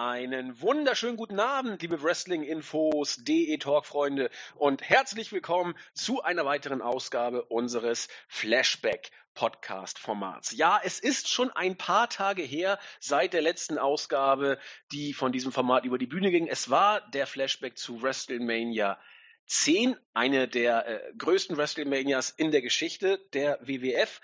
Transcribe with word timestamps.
Einen 0.00 0.60
wunderschönen 0.60 1.16
guten 1.16 1.40
Abend, 1.40 1.82
liebe 1.82 2.00
Wrestling-Infos, 2.00 3.16
DE-Talk-Freunde 3.24 4.30
und 4.54 4.80
herzlich 4.80 5.32
willkommen 5.32 5.74
zu 5.92 6.22
einer 6.22 6.44
weiteren 6.44 6.82
Ausgabe 6.82 7.42
unseres 7.46 8.06
Flashback-Podcast-Formats. 8.28 10.52
Ja, 10.52 10.80
es 10.84 11.00
ist 11.00 11.28
schon 11.28 11.50
ein 11.50 11.76
paar 11.76 12.08
Tage 12.08 12.42
her 12.42 12.78
seit 13.00 13.32
der 13.32 13.42
letzten 13.42 13.76
Ausgabe, 13.76 14.60
die 14.92 15.14
von 15.14 15.32
diesem 15.32 15.50
Format 15.50 15.84
über 15.84 15.98
die 15.98 16.06
Bühne 16.06 16.30
ging. 16.30 16.46
Es 16.46 16.70
war 16.70 17.00
der 17.10 17.26
Flashback 17.26 17.76
zu 17.76 18.00
WrestleMania 18.00 19.00
10, 19.46 19.96
eine 20.14 20.46
der 20.46 20.86
äh, 20.86 21.12
größten 21.18 21.56
WrestleManias 21.56 22.30
in 22.30 22.52
der 22.52 22.62
Geschichte 22.62 23.18
der 23.32 23.58
WWF. 23.62 24.20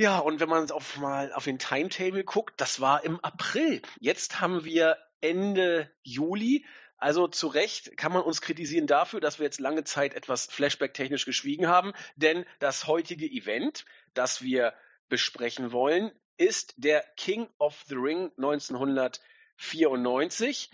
Ja, 0.00 0.18
und 0.18 0.40
wenn 0.40 0.48
man 0.48 0.70
auf 0.70 0.96
mal 0.96 1.30
auf 1.34 1.44
den 1.44 1.58
Timetable 1.58 2.24
guckt, 2.24 2.58
das 2.58 2.80
war 2.80 3.04
im 3.04 3.20
April. 3.20 3.82
Jetzt 3.98 4.40
haben 4.40 4.64
wir 4.64 4.96
Ende 5.20 5.90
Juli. 6.02 6.64
Also 6.96 7.28
zu 7.28 7.48
Recht 7.48 7.98
kann 7.98 8.10
man 8.10 8.22
uns 8.22 8.40
kritisieren 8.40 8.86
dafür, 8.86 9.20
dass 9.20 9.38
wir 9.38 9.44
jetzt 9.44 9.60
lange 9.60 9.84
Zeit 9.84 10.14
etwas 10.14 10.46
Flashback-technisch 10.46 11.26
geschwiegen 11.26 11.68
haben, 11.68 11.92
denn 12.16 12.46
das 12.60 12.86
heutige 12.86 13.26
Event, 13.26 13.84
das 14.14 14.40
wir 14.40 14.72
besprechen 15.10 15.70
wollen, 15.70 16.10
ist 16.38 16.72
der 16.78 17.04
King 17.18 17.50
of 17.58 17.84
the 17.88 17.96
Ring 17.96 18.32
1994. 18.38 20.70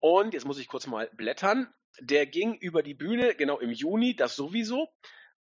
Und 0.00 0.34
jetzt 0.34 0.44
muss 0.44 0.58
ich 0.58 0.66
kurz 0.66 0.88
mal 0.88 1.08
blättern. 1.12 1.72
Der 2.00 2.26
ging 2.26 2.54
über 2.54 2.82
die 2.82 2.94
Bühne, 2.94 3.36
genau 3.36 3.60
im 3.60 3.70
Juni, 3.70 4.16
das 4.16 4.34
sowieso 4.34 4.88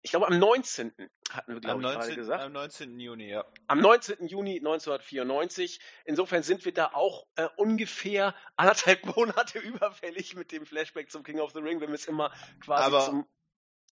ich 0.03 0.11
glaube 0.11 0.27
am 0.27 0.39
19. 0.39 0.91
hatten 1.29 1.53
wir, 1.53 1.61
glaube 1.61 1.81
ich, 1.81 1.89
gerade 1.89 2.15
gesagt. 2.15 2.43
Am 2.43 2.51
19. 2.51 2.99
Juni, 2.99 3.29
ja. 3.29 3.45
Am 3.67 3.79
19. 3.79 4.27
Juni 4.27 4.57
1994. 4.57 5.79
Insofern 6.05 6.43
sind 6.43 6.65
wir 6.65 6.73
da 6.73 6.91
auch 6.93 7.27
äh, 7.35 7.47
ungefähr 7.57 8.35
anderthalb 8.55 9.05
Monate 9.15 9.59
überfällig 9.59 10.35
mit 10.35 10.51
dem 10.51 10.65
Flashback 10.65 11.11
zum 11.11 11.23
King 11.23 11.39
of 11.39 11.51
the 11.53 11.59
Ring, 11.59 11.81
wenn 11.81 11.89
wir 11.89 11.95
es 11.95 12.05
immer 12.05 12.31
quasi 12.63 12.83
Aber 12.83 13.05
zum. 13.05 13.27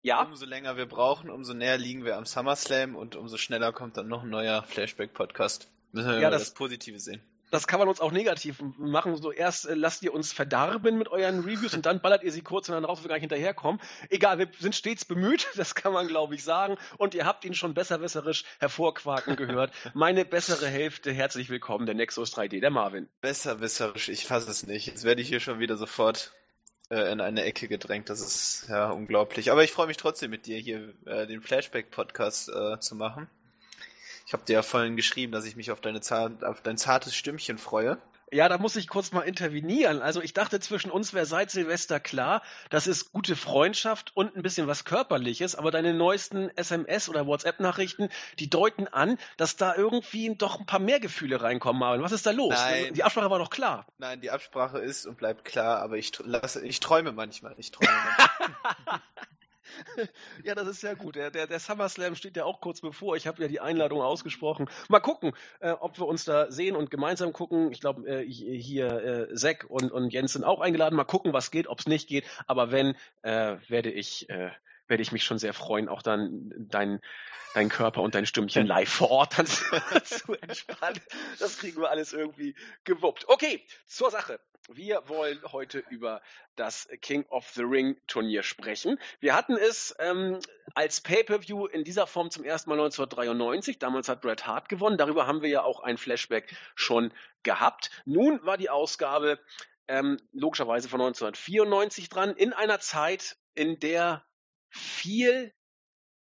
Ja. 0.00 0.22
Umso 0.22 0.46
länger 0.46 0.76
wir 0.76 0.86
brauchen, 0.86 1.28
umso 1.28 1.54
näher 1.54 1.76
liegen 1.76 2.04
wir 2.04 2.16
am 2.16 2.24
SummerSlam 2.24 2.94
und 2.94 3.16
umso 3.16 3.36
schneller 3.36 3.72
kommt 3.72 3.96
dann 3.96 4.06
noch 4.06 4.22
ein 4.22 4.30
neuer 4.30 4.62
Flashback-Podcast. 4.62 5.68
Müssen 5.90 6.10
wir 6.10 6.20
ja, 6.20 6.30
das, 6.30 6.44
das 6.44 6.54
Positive 6.54 7.00
sehen 7.00 7.20
das 7.50 7.66
kann 7.66 7.78
man 7.78 7.88
uns 7.88 8.00
auch 8.00 8.12
negativ 8.12 8.62
machen. 8.76 9.16
So 9.16 9.32
erst 9.32 9.66
äh, 9.66 9.74
lasst 9.74 10.02
ihr 10.02 10.12
uns 10.12 10.32
verdarben 10.32 10.98
mit 10.98 11.08
euren 11.08 11.40
Reviews 11.40 11.74
und 11.74 11.86
dann 11.86 12.00
ballert 12.00 12.22
ihr 12.22 12.32
sie 12.32 12.42
kurz 12.42 12.68
und 12.68 12.74
dann 12.74 12.84
raus, 12.84 13.02
wir 13.02 13.08
gar 13.08 13.16
nicht 13.16 13.22
hinterherkommen. 13.22 13.80
Egal, 14.10 14.38
wir 14.38 14.48
sind 14.58 14.74
stets 14.74 15.04
bemüht, 15.04 15.48
das 15.56 15.74
kann 15.74 15.92
man 15.92 16.08
glaube 16.08 16.34
ich 16.34 16.44
sagen. 16.44 16.76
Und 16.96 17.14
ihr 17.14 17.26
habt 17.26 17.44
ihn 17.44 17.54
schon 17.54 17.74
besserwisserisch 17.74 18.44
hervorquaken 18.58 19.36
gehört. 19.36 19.72
Meine 19.94 20.24
bessere 20.24 20.66
Hälfte, 20.66 21.12
herzlich 21.12 21.48
willkommen, 21.48 21.86
der 21.86 21.94
Nexus 21.94 22.34
3D, 22.34 22.60
der 22.60 22.70
Marvin. 22.70 23.08
Besserwisserisch, 23.20 24.08
ich 24.08 24.26
fasse 24.26 24.50
es 24.50 24.66
nicht. 24.66 24.86
Jetzt 24.86 25.04
werde 25.04 25.22
ich 25.22 25.28
hier 25.28 25.40
schon 25.40 25.58
wieder 25.58 25.76
sofort 25.76 26.32
äh, 26.90 27.12
in 27.12 27.20
eine 27.20 27.44
Ecke 27.44 27.68
gedrängt. 27.68 28.10
Das 28.10 28.20
ist 28.20 28.66
ja 28.68 28.90
unglaublich. 28.90 29.50
Aber 29.50 29.64
ich 29.64 29.72
freue 29.72 29.86
mich 29.86 29.96
trotzdem 29.96 30.30
mit 30.30 30.46
dir 30.46 30.58
hier 30.58 30.94
äh, 31.06 31.26
den 31.26 31.42
Flashback-Podcast 31.42 32.48
äh, 32.48 32.80
zu 32.80 32.94
machen. 32.94 33.28
Ich 34.28 34.34
habe 34.34 34.44
dir 34.44 34.52
ja 34.52 34.62
vorhin 34.62 34.94
geschrieben, 34.94 35.32
dass 35.32 35.46
ich 35.46 35.56
mich 35.56 35.70
auf, 35.70 35.80
deine 35.80 36.00
auf 36.42 36.60
dein 36.60 36.76
zartes 36.76 37.16
Stimmchen 37.16 37.56
freue. 37.56 37.96
Ja, 38.30 38.50
da 38.50 38.58
muss 38.58 38.76
ich 38.76 38.86
kurz 38.86 39.10
mal 39.10 39.22
intervenieren. 39.22 40.02
Also 40.02 40.20
ich 40.20 40.34
dachte, 40.34 40.60
zwischen 40.60 40.90
uns 40.90 41.14
wäre 41.14 41.24
seit 41.24 41.50
Silvester 41.50 41.98
klar, 41.98 42.42
das 42.68 42.86
ist 42.86 43.10
gute 43.10 43.36
Freundschaft 43.36 44.14
und 44.14 44.36
ein 44.36 44.42
bisschen 44.42 44.66
was 44.66 44.84
Körperliches, 44.84 45.54
aber 45.54 45.70
deine 45.70 45.94
neuesten 45.94 46.50
SMS- 46.50 47.08
oder 47.08 47.26
WhatsApp-Nachrichten, 47.26 48.10
die 48.38 48.50
deuten 48.50 48.86
an, 48.86 49.16
dass 49.38 49.56
da 49.56 49.74
irgendwie 49.74 50.34
doch 50.34 50.60
ein 50.60 50.66
paar 50.66 50.78
mehr 50.78 51.00
Gefühle 51.00 51.40
reinkommen. 51.40 51.80
Marvin, 51.80 52.02
was 52.02 52.12
ist 52.12 52.26
da 52.26 52.32
los? 52.32 52.52
Nein. 52.52 52.92
Die 52.92 53.04
Absprache 53.04 53.30
war 53.30 53.38
doch 53.38 53.48
klar. 53.48 53.86
Nein, 53.96 54.20
die 54.20 54.30
Absprache 54.30 54.78
ist 54.78 55.06
und 55.06 55.16
bleibt 55.16 55.46
klar, 55.46 55.80
aber 55.80 55.96
ich, 55.96 56.12
lasse, 56.22 56.62
ich 56.66 56.80
träume 56.80 57.12
manchmal. 57.12 57.54
Ich 57.56 57.70
träume 57.70 57.90
manchmal. 57.90 59.00
ja, 60.44 60.54
das 60.54 60.68
ist 60.68 60.82
ja 60.82 60.94
gut. 60.94 61.16
Der, 61.16 61.30
der, 61.30 61.46
der 61.46 61.58
SummerSlam 61.58 62.14
steht 62.14 62.36
ja 62.36 62.44
auch 62.44 62.60
kurz 62.60 62.80
bevor. 62.80 63.16
Ich 63.16 63.26
habe 63.26 63.42
ja 63.42 63.48
die 63.48 63.60
Einladung 63.60 64.00
ausgesprochen. 64.00 64.68
Mal 64.88 65.00
gucken, 65.00 65.32
äh, 65.60 65.70
ob 65.70 65.98
wir 65.98 66.06
uns 66.06 66.24
da 66.24 66.50
sehen 66.50 66.76
und 66.76 66.90
gemeinsam 66.90 67.32
gucken. 67.32 67.72
Ich 67.72 67.80
glaube, 67.80 68.08
äh, 68.08 68.24
hier 68.26 69.28
äh, 69.30 69.34
Zack 69.34 69.66
und, 69.68 69.92
und 69.92 70.12
Jens 70.12 70.32
sind 70.32 70.44
auch 70.44 70.60
eingeladen. 70.60 70.96
Mal 70.96 71.04
gucken, 71.04 71.32
was 71.32 71.50
geht, 71.50 71.66
ob 71.66 71.80
es 71.80 71.86
nicht 71.86 72.08
geht. 72.08 72.24
Aber 72.46 72.70
wenn, 72.70 72.94
äh, 73.22 73.56
werde 73.68 73.90
ich 73.90 74.28
äh, 74.30 74.50
werde 74.88 75.02
ich 75.02 75.12
mich 75.12 75.24
schon 75.24 75.38
sehr 75.38 75.54
freuen, 75.54 75.88
auch 75.88 76.02
dann 76.02 76.52
dein, 76.56 77.00
dein 77.54 77.68
Körper 77.68 78.02
und 78.02 78.14
dein 78.14 78.26
Stimmchen 78.26 78.66
live 78.66 78.88
vor 78.88 79.10
Ort 79.10 79.38
dann 79.38 79.46
zu 80.04 80.34
entspannen. 80.34 81.00
Das 81.38 81.58
kriegen 81.58 81.80
wir 81.80 81.90
alles 81.90 82.12
irgendwie 82.12 82.54
gewuppt. 82.84 83.28
Okay, 83.28 83.62
zur 83.86 84.10
Sache. 84.10 84.40
Wir 84.70 85.08
wollen 85.08 85.40
heute 85.50 85.78
über 85.88 86.20
das 86.54 86.88
King 87.00 87.24
of 87.30 87.48
the 87.54 87.62
Ring 87.62 87.96
Turnier 88.06 88.42
sprechen. 88.42 88.98
Wir 89.18 89.34
hatten 89.34 89.56
es 89.56 89.94
ähm, 89.98 90.40
als 90.74 91.00
Pay-per-View 91.00 91.66
in 91.66 91.84
dieser 91.84 92.06
Form 92.06 92.30
zum 92.30 92.44
ersten 92.44 92.68
Mal 92.68 92.74
1993. 92.74 93.78
Damals 93.78 94.10
hat 94.10 94.20
Bret 94.20 94.46
Hart 94.46 94.68
gewonnen. 94.68 94.98
Darüber 94.98 95.26
haben 95.26 95.40
wir 95.40 95.48
ja 95.48 95.62
auch 95.62 95.80
ein 95.80 95.96
Flashback 95.96 96.54
schon 96.74 97.14
gehabt. 97.44 97.90
Nun 98.04 98.44
war 98.44 98.58
die 98.58 98.68
Ausgabe 98.68 99.40
ähm, 99.88 100.18
logischerweise 100.32 100.88
von 100.88 101.00
1994 101.00 102.10
dran, 102.10 102.36
in 102.36 102.52
einer 102.52 102.78
Zeit, 102.78 103.38
in 103.54 103.80
der 103.80 104.24
viel, 104.70 105.52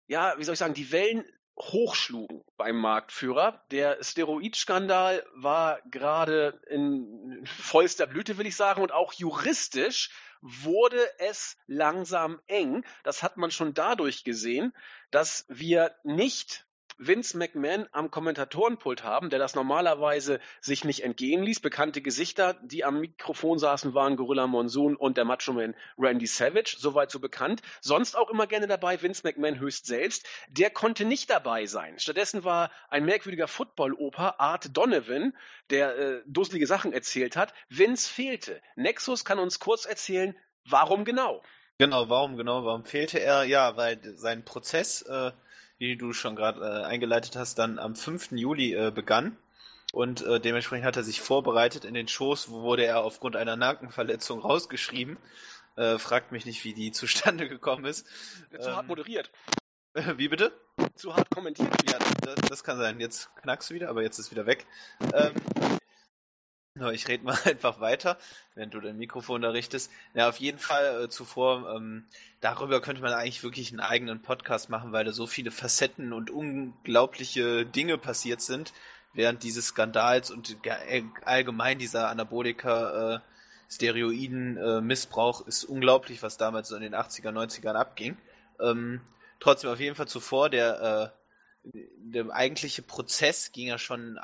ja, 0.07 0.35
wie 0.39 0.45
soll 0.45 0.55
ich 0.55 0.59
sagen, 0.59 0.75
die 0.75 0.93
Wellen 0.93 1.25
hochschlugen 1.59 2.43
beim 2.57 2.77
Marktführer. 2.77 3.65
Der 3.71 4.03
Steroidskandal 4.03 5.25
war 5.35 5.81
gerade 5.91 6.61
in 6.69 7.45
vollster 7.45 8.07
Blüte, 8.07 8.39
will 8.39 8.47
ich 8.47 8.57
sagen, 8.57 8.83
und 8.83 8.93
auch 8.93 9.13
juristisch 9.13 10.11
wurde 10.41 11.07
es 11.19 11.57
langsam 11.67 12.41
eng. 12.47 12.85
Das 13.05 13.23
hat 13.23 13.37
man 13.37 13.51
schon 13.51 13.75
dadurch 13.75 14.25
gesehen, 14.25 14.73
dass 15.11 15.45
wir 15.49 15.95
nicht 16.03 16.67
Vince 17.03 17.39
McMahon 17.39 17.89
am 17.93 18.11
Kommentatorenpult 18.11 19.03
haben, 19.05 19.31
der 19.31 19.39
das 19.39 19.55
normalerweise 19.55 20.39
sich 20.61 20.85
nicht 20.85 21.03
entgehen 21.03 21.43
ließ. 21.43 21.61
Bekannte 21.61 22.03
Gesichter, 22.03 22.59
die 22.63 22.85
am 22.85 23.01
Mikrofon 23.01 23.59
saßen, 23.59 23.95
waren 23.95 24.17
Gorilla 24.17 24.47
Monsoon 24.47 24.97
und 24.97 25.17
der 25.17 25.25
Macho-Man 25.25 25.75
Randy 25.97 26.27
Savage. 26.27 26.77
Soweit 26.79 27.11
so 27.11 27.19
bekannt. 27.19 27.63
Sonst 27.81 28.17
auch 28.17 28.29
immer 28.29 28.47
gerne 28.47 28.67
dabei 28.67 29.01
Vince 29.01 29.23
McMahon 29.25 29.59
höchst 29.59 29.87
selbst. 29.87 30.27
Der 30.51 30.69
konnte 30.69 31.07
nicht 31.07 31.31
dabei 31.31 31.65
sein. 31.65 31.99
Stattdessen 31.99 32.45
war 32.45 32.71
ein 32.91 33.07
merkwürdiger 33.07 33.49
Football-Oper, 33.49 34.39
Art 34.39 34.77
Donovan, 34.77 35.35
der 35.71 35.97
äh, 35.97 36.23
dusselige 36.27 36.67
Sachen 36.67 36.93
erzählt 36.93 37.35
hat. 37.35 37.55
Vince 37.71 38.13
fehlte. 38.13 38.61
Nexus 38.77 39.25
kann 39.25 39.39
uns 39.39 39.59
kurz 39.59 39.87
erzählen, 39.87 40.37
warum 40.69 41.07
genau? 41.07 41.43
Genau, 41.79 42.11
warum 42.11 42.37
genau? 42.37 42.67
Warum 42.67 42.85
fehlte 42.85 43.21
er? 43.21 43.45
Ja, 43.45 43.79
weil 43.79 43.99
sein 44.17 44.45
Prozess 44.45 45.01
äh, 45.01 45.33
die 45.81 45.97
du 45.97 46.13
schon 46.13 46.37
gerade 46.37 46.61
äh, 46.61 46.85
eingeleitet 46.85 47.37
hast, 47.37 47.59
dann 47.59 47.79
am 47.79 47.97
5. 47.97 48.33
Juli 48.33 48.75
äh, 48.75 48.93
begann. 48.95 49.37
Und 49.93 50.23
äh, 50.23 50.39
dementsprechend 50.39 50.87
hat 50.87 50.97
er 50.97 51.03
sich 51.03 51.21
vorbereitet. 51.21 51.85
In 51.85 51.95
den 51.95 52.07
Shows 52.07 52.51
wurde 52.51 52.85
er 52.85 53.03
aufgrund 53.03 53.35
einer 53.35 53.57
Nackenverletzung 53.57 54.41
rausgeschrieben. 54.41 55.17
Äh, 55.77 55.99
fragt 55.99 56.31
mich 56.31 56.47
nicht, 56.47 56.65
wie 56.65 56.75
die 56.75 56.93
zustande 56.93 57.49
gekommen 57.49 57.87
ist. 57.87 58.07
Zu 58.59 58.69
ähm, 58.69 58.77
hart 58.77 58.89
moderiert. 58.89 59.31
Wie 60.17 60.29
bitte? 60.29 60.53
Zu 60.95 61.17
hart 61.17 61.29
kommentiert. 61.31 61.69
Ja, 61.91 61.99
das, 62.21 62.37
das, 62.49 62.63
kann 62.63 62.79
sein. 62.79 63.01
Jetzt 63.01 63.29
knackst 63.43 63.71
du 63.71 63.75
wieder, 63.75 63.89
aber 63.89 64.03
jetzt 64.03 64.21
ist 64.21 64.31
wieder 64.31 64.47
weg. 64.47 64.65
Ähm, 65.13 65.35
ich 66.93 67.09
rede 67.09 67.25
mal 67.25 67.39
einfach 67.45 67.81
weiter, 67.81 68.17
wenn 68.55 68.71
du 68.71 68.81
dein 68.81 68.97
Mikrofon 68.97 69.43
da 69.43 69.51
richtest. 69.51 69.91
Ja, 70.15 70.29
auf 70.29 70.37
jeden 70.37 70.59
Fall 70.59 71.05
äh, 71.05 71.09
zuvor, 71.09 71.75
ähm, 71.77 72.05
darüber 72.41 72.81
könnte 72.81 73.03
man 73.03 73.13
eigentlich 73.13 73.43
wirklich 73.43 73.71
einen 73.71 73.81
eigenen 73.81 74.23
Podcast 74.23 74.71
machen, 74.71 74.93
weil 74.93 75.05
da 75.05 75.13
so 75.13 75.27
viele 75.27 75.51
Facetten 75.51 76.13
und 76.13 76.31
unglaubliche 76.31 77.67
Dinge 77.67 77.99
passiert 77.99 78.41
sind 78.41 78.73
während 79.13 79.43
dieses 79.43 79.67
Skandals 79.69 80.31
und 80.31 80.57
äh, 80.65 81.03
allgemein 81.25 81.79
dieser 81.79 82.09
Anabolika 82.09 83.17
äh, 83.17 83.21
Steroiden 83.69 84.57
äh, 84.57 84.81
Missbrauch 84.81 85.47
ist 85.47 85.65
unglaublich, 85.65 86.23
was 86.23 86.37
damals 86.37 86.69
so 86.69 86.77
in 86.77 86.83
den 86.83 86.95
80er, 86.95 87.31
90ern 87.31 87.75
abging. 87.75 88.17
Ähm, 88.61 89.01
trotzdem 89.41 89.71
auf 89.71 89.81
jeden 89.81 89.97
Fall 89.97 90.09
zuvor, 90.09 90.51
der 90.51 91.13
äh, 91.15 91.20
der 91.63 92.31
eigentliche 92.31 92.83
Prozess 92.83 93.53
ging 93.53 93.69
ja 93.69 93.79
schon 93.79 94.17
äh, 94.17 94.21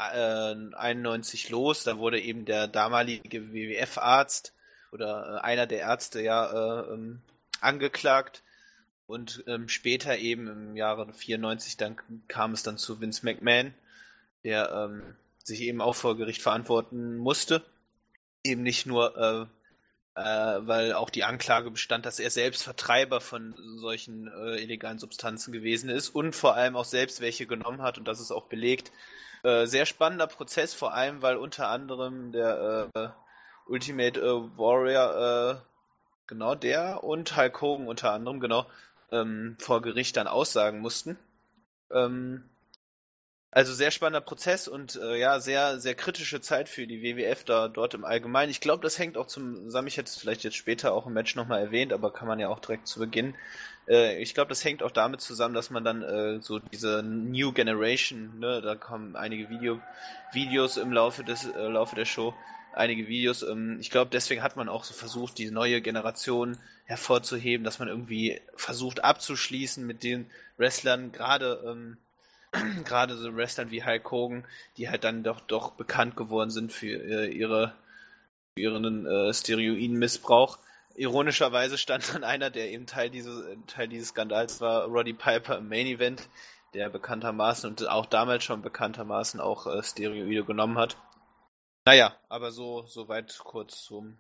91 0.75 1.51
los. 1.51 1.85
Da 1.85 1.99
wurde 1.99 2.21
eben 2.21 2.45
der 2.45 2.67
damalige 2.67 3.53
WWF-Arzt 3.53 4.53
oder 4.93 5.37
äh, 5.37 5.45
einer 5.45 5.67
der 5.67 5.81
Ärzte 5.81 6.23
ja 6.23 6.83
äh, 6.83 6.93
ähm, 6.93 7.21
angeklagt. 7.61 8.43
Und 9.07 9.45
ähm, 9.47 9.69
später 9.69 10.19
eben 10.19 10.49
im 10.49 10.77
Jahre 10.77 11.13
94 11.13 11.77
dann 11.77 11.97
kam 12.27 12.53
es 12.53 12.65
dann 12.65 12.77
zu 12.77 13.01
Vince 13.01 13.25
McMahon, 13.25 13.73
der 14.43 14.73
ähm, 14.73 15.15
sich 15.45 15.61
eben 15.61 15.81
auch 15.81 15.95
vor 15.95 16.17
Gericht 16.17 16.43
verantworten 16.43 17.17
musste. 17.17 17.65
Eben 18.43 18.63
nicht 18.63 18.87
nur 18.87 19.17
äh, 19.17 19.47
äh, 20.17 20.23
weil 20.23 20.95
auch 20.95 21.11
die 21.11 21.25
Anklage 21.25 21.71
bestand, 21.71 22.07
dass 22.07 22.19
er 22.19 22.31
selbst 22.31 22.63
Vertreiber 22.63 23.21
von 23.21 23.55
solchen 23.79 24.29
äh, 24.29 24.63
illegalen 24.63 24.99
Substanzen 24.99 25.53
gewesen 25.53 25.91
ist 25.91 26.09
und 26.09 26.35
vor 26.35 26.55
allem 26.55 26.75
auch 26.75 26.87
selbst 26.87 27.21
welche 27.21 27.47
genommen 27.47 27.83
hat 27.83 27.99
und 27.99 28.09
das 28.09 28.19
ist 28.19 28.33
auch 28.33 28.47
belegt. 28.47 28.91
Äh, 29.43 29.67
sehr 29.67 29.85
spannender 29.85 30.27
Prozess, 30.27 30.73
vor 30.73 30.95
allem 30.95 31.21
weil 31.21 31.37
unter 31.37 31.69
anderem 31.69 32.33
der 32.33 32.89
äh, 32.95 33.09
Ultimate 33.67 34.19
äh, 34.19 34.59
Warrior, 34.59 35.61
äh, 35.61 35.61
genau 36.27 36.55
der 36.55 37.05
und 37.05 37.37
Hulk 37.37 37.61
Hogan 37.61 37.87
unter 37.87 38.13
anderem, 38.13 38.41
genau, 38.41 38.67
ähm, 39.13 39.57
vor 39.61 39.83
Gericht 39.83 40.17
dann 40.17 40.29
aussagen 40.29 40.81
mussten. 40.81 41.19
Ähm, 41.91 42.49
also 43.57 43.73
sehr 43.73 43.91
spannender 43.91 44.21
Prozess 44.21 44.69
und 44.69 44.97
äh, 44.97 45.19
ja, 45.19 45.41
sehr, 45.41 45.81
sehr 45.81 45.95
kritische 45.95 46.43
Zeit 46.43 46.69
für 46.69 46.87
die 46.87 47.01
WWF 47.01 47.43
da 47.43 47.69
dort 47.69 47.95
im 47.95 48.05
Allgemeinen. 48.05 48.51
Ich 48.51 48.61
glaube, 48.61 48.83
das 48.83 48.99
hängt 48.99 49.17
auch 49.17 49.29
zusammen, 49.29 49.89
ich 49.89 49.97
hätte 49.97 50.11
es 50.11 50.17
vielleicht 50.19 50.45
jetzt 50.45 50.59
später 50.59 50.93
auch 50.93 51.07
im 51.07 51.15
Match 51.15 51.35
nochmal 51.37 51.63
erwähnt, 51.63 51.95
aber 51.95 52.13
kann 52.13 52.29
man 52.29 52.39
ja 52.39 52.51
auch 52.51 52.61
direkt 52.61 52.87
zu 52.87 53.01
Beginn. 53.01 53.35
Äh, 53.89 54.21
ich 54.21 54.35
glaube, 54.35 54.51
das 54.51 54.63
hängt 54.63 54.83
auch 54.83 54.91
damit 54.91 55.23
zusammen, 55.23 55.55
dass 55.55 55.71
man 55.71 55.85
dann 55.85 56.03
äh, 56.03 56.43
so 56.43 56.59
diese 56.59 57.03
New 57.03 57.53
Generation, 57.53 58.41
ne, 58.41 58.61
da 58.61 58.75
kommen 58.75 59.17
einige 59.17 59.49
Video, 59.49 59.81
Videos 60.35 60.77
im 60.77 60.93
Laufe 60.93 61.25
des 61.25 61.47
äh, 61.47 61.67
Laufe 61.67 61.97
der 61.97 62.05
Show, 62.05 62.35
einige 62.75 63.09
Videos. 63.09 63.43
Ähm, 63.43 63.79
ich 63.81 63.91
glaube, 63.91 64.11
deswegen 64.13 64.43
hat 64.43 64.57
man 64.57 64.69
auch 64.69 64.85
so 64.85 64.93
versucht, 64.93 65.39
die 65.39 65.51
neue 65.51 65.81
Generation 65.81 66.59
hervorzuheben, 66.85 67.65
dass 67.65 67.79
man 67.79 67.89
irgendwie 67.89 68.39
versucht 68.55 69.03
abzuschließen 69.03 69.87
mit 69.87 70.03
den 70.03 70.31
Wrestlern, 70.59 71.11
gerade 71.11 71.65
ähm, 71.67 71.97
gerade 72.85 73.17
so 73.17 73.35
Wrestlern 73.35 73.71
wie 73.71 73.85
Hulk 73.85 74.11
Hogan, 74.11 74.47
die 74.77 74.89
halt 74.89 75.05
dann 75.05 75.23
doch 75.23 75.41
doch 75.41 75.73
bekannt 75.73 76.17
geworden 76.17 76.51
sind 76.51 76.73
für 76.73 76.87
äh, 76.87 77.27
ihre 77.27 77.75
für 78.55 78.63
ihren 78.63 79.07
äh, 79.07 79.33
Steroidenmissbrauch. 79.33 80.59
Ironischerweise 80.95 81.77
stand 81.77 82.15
dann 82.15 82.25
einer, 82.25 82.51
der 82.51 82.71
eben 82.71 82.87
Teil 82.87 83.11
dieses 83.11 83.45
Teil 83.67 83.89
dieses 83.89 84.09
Skandals 84.09 84.61
war, 84.61 84.87
Roddy 84.87 85.13
Piper 85.13 85.59
im 85.59 85.69
Main 85.69 85.87
Event, 85.87 86.29
der 86.73 86.89
bekanntermaßen 86.89 87.69
und 87.69 87.89
auch 87.89 88.07
damals 88.07 88.45
schon 88.45 88.63
bekanntermaßen 88.63 89.41
auch 89.41 89.67
äh, 89.67 89.83
Steroide 89.83 90.45
genommen 90.45 90.79
hat. 90.79 90.97
Naja, 91.85 92.17
aber 92.29 92.51
so 92.51 92.83
so 92.87 93.09
weit 93.09 93.39
kurz 93.39 93.85
zum 93.85 94.19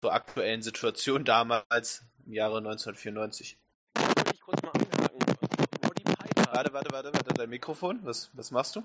zur 0.00 0.12
aktuellen 0.12 0.62
Situation 0.62 1.24
damals 1.24 2.04
im 2.24 2.32
Jahre 2.32 2.58
1994. 2.58 3.58
Ich 4.32 4.40
kurz 4.40 4.62
mal 4.62 4.87
Warte, 6.52 6.72
warte, 6.72 6.92
warte, 6.92 7.12
warte, 7.12 7.34
dein 7.34 7.50
Mikrofon. 7.50 8.00
Was, 8.02 8.30
was 8.32 8.50
machst 8.50 8.76
du? 8.76 8.82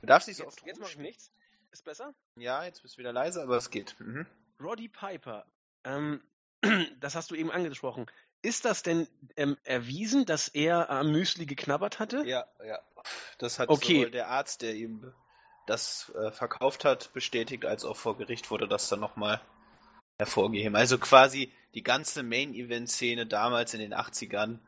Du 0.00 0.06
darfst 0.06 0.28
nicht 0.28 0.36
so 0.36 0.44
jetzt, 0.44 0.58
oft 0.58 0.66
Jetzt 0.66 0.80
mach 0.80 0.90
ich 0.90 0.98
nichts. 0.98 1.30
Ist 1.70 1.84
besser? 1.84 2.14
Ja, 2.36 2.64
jetzt 2.64 2.82
bist 2.82 2.94
du 2.94 2.98
wieder 2.98 3.12
leise, 3.12 3.42
aber 3.42 3.56
es 3.56 3.70
geht. 3.70 3.96
Mhm. 3.98 4.26
Roddy 4.60 4.88
Piper, 4.88 5.44
ähm, 5.84 6.22
das 7.00 7.14
hast 7.14 7.30
du 7.30 7.34
eben 7.34 7.50
angesprochen. 7.50 8.06
Ist 8.42 8.64
das 8.64 8.82
denn 8.82 9.08
ähm, 9.36 9.56
erwiesen, 9.64 10.26
dass 10.26 10.48
er 10.48 10.90
am 10.90 11.10
Müsli 11.10 11.46
geknabbert 11.46 11.98
hatte? 11.98 12.22
Ja, 12.26 12.46
ja. 12.64 12.78
Das 13.38 13.58
hat 13.58 13.70
okay. 13.70 13.94
sowohl 13.94 14.10
der 14.10 14.28
Arzt, 14.28 14.62
der 14.62 14.74
ihm 14.74 15.12
das 15.66 16.12
äh, 16.14 16.30
verkauft 16.30 16.84
hat, 16.84 17.12
bestätigt, 17.14 17.64
als 17.64 17.84
auch 17.84 17.96
vor 17.96 18.18
Gericht 18.18 18.50
wurde 18.50 18.68
das 18.68 18.88
dann 18.88 19.00
nochmal 19.00 19.40
hervorgeheben. 20.18 20.76
Also 20.76 20.98
quasi 20.98 21.52
die 21.74 21.82
ganze 21.82 22.22
Main-Event-Szene 22.22 23.26
damals 23.26 23.74
in 23.74 23.80
den 23.80 23.94
80ern 23.94 24.58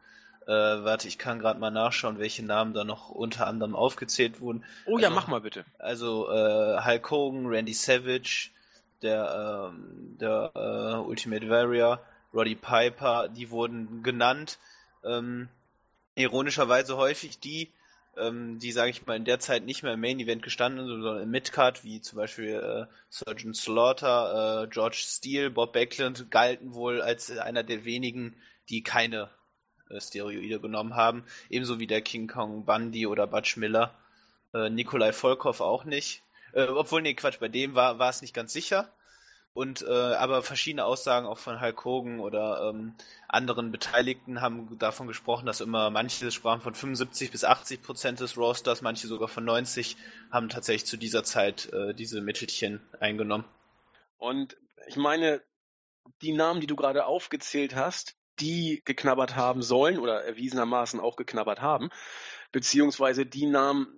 äh, 0.46 0.52
warte, 0.52 1.08
ich 1.08 1.18
kann 1.18 1.40
gerade 1.40 1.58
mal 1.58 1.70
nachschauen, 1.70 2.18
welche 2.18 2.44
Namen 2.44 2.72
da 2.72 2.84
noch 2.84 3.08
unter 3.10 3.46
anderem 3.46 3.74
aufgezählt 3.74 4.40
wurden. 4.40 4.64
Oh 4.86 4.94
also, 4.94 5.02
ja, 5.02 5.10
mach 5.10 5.26
mal 5.26 5.40
bitte. 5.40 5.64
Also 5.78 6.30
äh, 6.30 6.84
Hulk 6.84 7.10
Hogan, 7.10 7.46
Randy 7.46 7.74
Savage, 7.74 8.50
der, 9.02 9.72
ähm, 9.72 10.16
der 10.20 10.52
äh, 10.54 10.98
Ultimate 10.98 11.48
Warrior, 11.48 12.00
Roddy 12.32 12.54
Piper, 12.54 13.28
die 13.28 13.50
wurden 13.50 14.02
genannt. 14.02 14.58
Ähm, 15.04 15.48
ironischerweise 16.14 16.96
häufig 16.96 17.40
die, 17.40 17.72
ähm, 18.16 18.60
die, 18.60 18.70
sage 18.70 18.90
ich 18.90 19.04
mal, 19.04 19.16
in 19.16 19.24
der 19.24 19.40
Zeit 19.40 19.64
nicht 19.64 19.82
mehr 19.82 19.94
im 19.94 20.00
Main 20.00 20.20
Event 20.20 20.42
gestanden 20.42 20.86
sind, 20.86 21.02
sondern 21.02 21.24
im 21.24 21.30
Midcard, 21.30 21.82
wie 21.82 22.00
zum 22.00 22.18
Beispiel 22.18 22.54
äh, 22.54 22.94
Surgeon 23.10 23.52
Slaughter, 23.52 24.62
äh, 24.62 24.68
George 24.68 24.98
Steele, 24.98 25.50
Bob 25.50 25.72
Backlund, 25.72 26.30
galten 26.30 26.74
wohl 26.74 27.02
als 27.02 27.36
einer 27.36 27.64
der 27.64 27.84
wenigen, 27.84 28.36
die 28.68 28.82
keine 28.82 29.28
äh, 29.90 30.00
Steroide 30.00 30.60
genommen 30.60 30.94
haben. 30.94 31.24
Ebenso 31.50 31.78
wie 31.78 31.86
der 31.86 32.02
King 32.02 32.28
Kong 32.28 32.64
Bundy 32.64 33.06
oder 33.06 33.26
Butch 33.26 33.56
Miller. 33.56 33.94
Äh, 34.54 34.70
Nikolai 34.70 35.12
Volkov 35.12 35.60
auch 35.60 35.84
nicht. 35.84 36.22
Äh, 36.52 36.68
obwohl, 36.68 37.02
nee, 37.02 37.14
Quatsch, 37.14 37.38
bei 37.40 37.48
dem 37.48 37.74
war, 37.74 37.98
war 37.98 38.10
es 38.10 38.22
nicht 38.22 38.34
ganz 38.34 38.52
sicher. 38.52 38.88
Und 39.56 39.80
äh, 39.80 39.90
aber 39.90 40.42
verschiedene 40.42 40.84
Aussagen 40.84 41.26
auch 41.26 41.38
von 41.38 41.62
Hulk 41.62 41.82
Hogan 41.86 42.20
oder 42.20 42.68
ähm, 42.68 42.94
anderen 43.26 43.72
Beteiligten 43.72 44.42
haben 44.42 44.78
davon 44.78 45.06
gesprochen, 45.06 45.46
dass 45.46 45.62
immer 45.62 45.88
manche 45.88 46.30
sprachen 46.30 46.60
von 46.60 46.74
75 46.74 47.30
bis 47.30 47.42
80 47.42 47.80
Prozent 47.82 48.20
des 48.20 48.36
Rosters, 48.36 48.82
manche 48.82 49.06
sogar 49.06 49.28
von 49.28 49.46
90 49.46 49.96
haben 50.30 50.50
tatsächlich 50.50 50.84
zu 50.84 50.98
dieser 50.98 51.24
Zeit 51.24 51.72
äh, 51.72 51.94
diese 51.94 52.20
Mittelchen 52.20 52.82
eingenommen. 53.00 53.46
Und 54.18 54.58
ich 54.88 54.96
meine, 54.96 55.40
die 56.20 56.32
Namen, 56.32 56.60
die 56.60 56.66
du 56.66 56.76
gerade 56.76 57.06
aufgezählt 57.06 57.74
hast, 57.74 58.14
die 58.40 58.82
geknabbert 58.84 59.36
haben 59.36 59.62
sollen 59.62 59.98
oder 59.98 60.24
erwiesenermaßen 60.24 61.00
auch 61.00 61.16
geknabbert 61.16 61.60
haben, 61.60 61.90
beziehungsweise 62.52 63.26
die 63.26 63.46
Namen, 63.46 63.88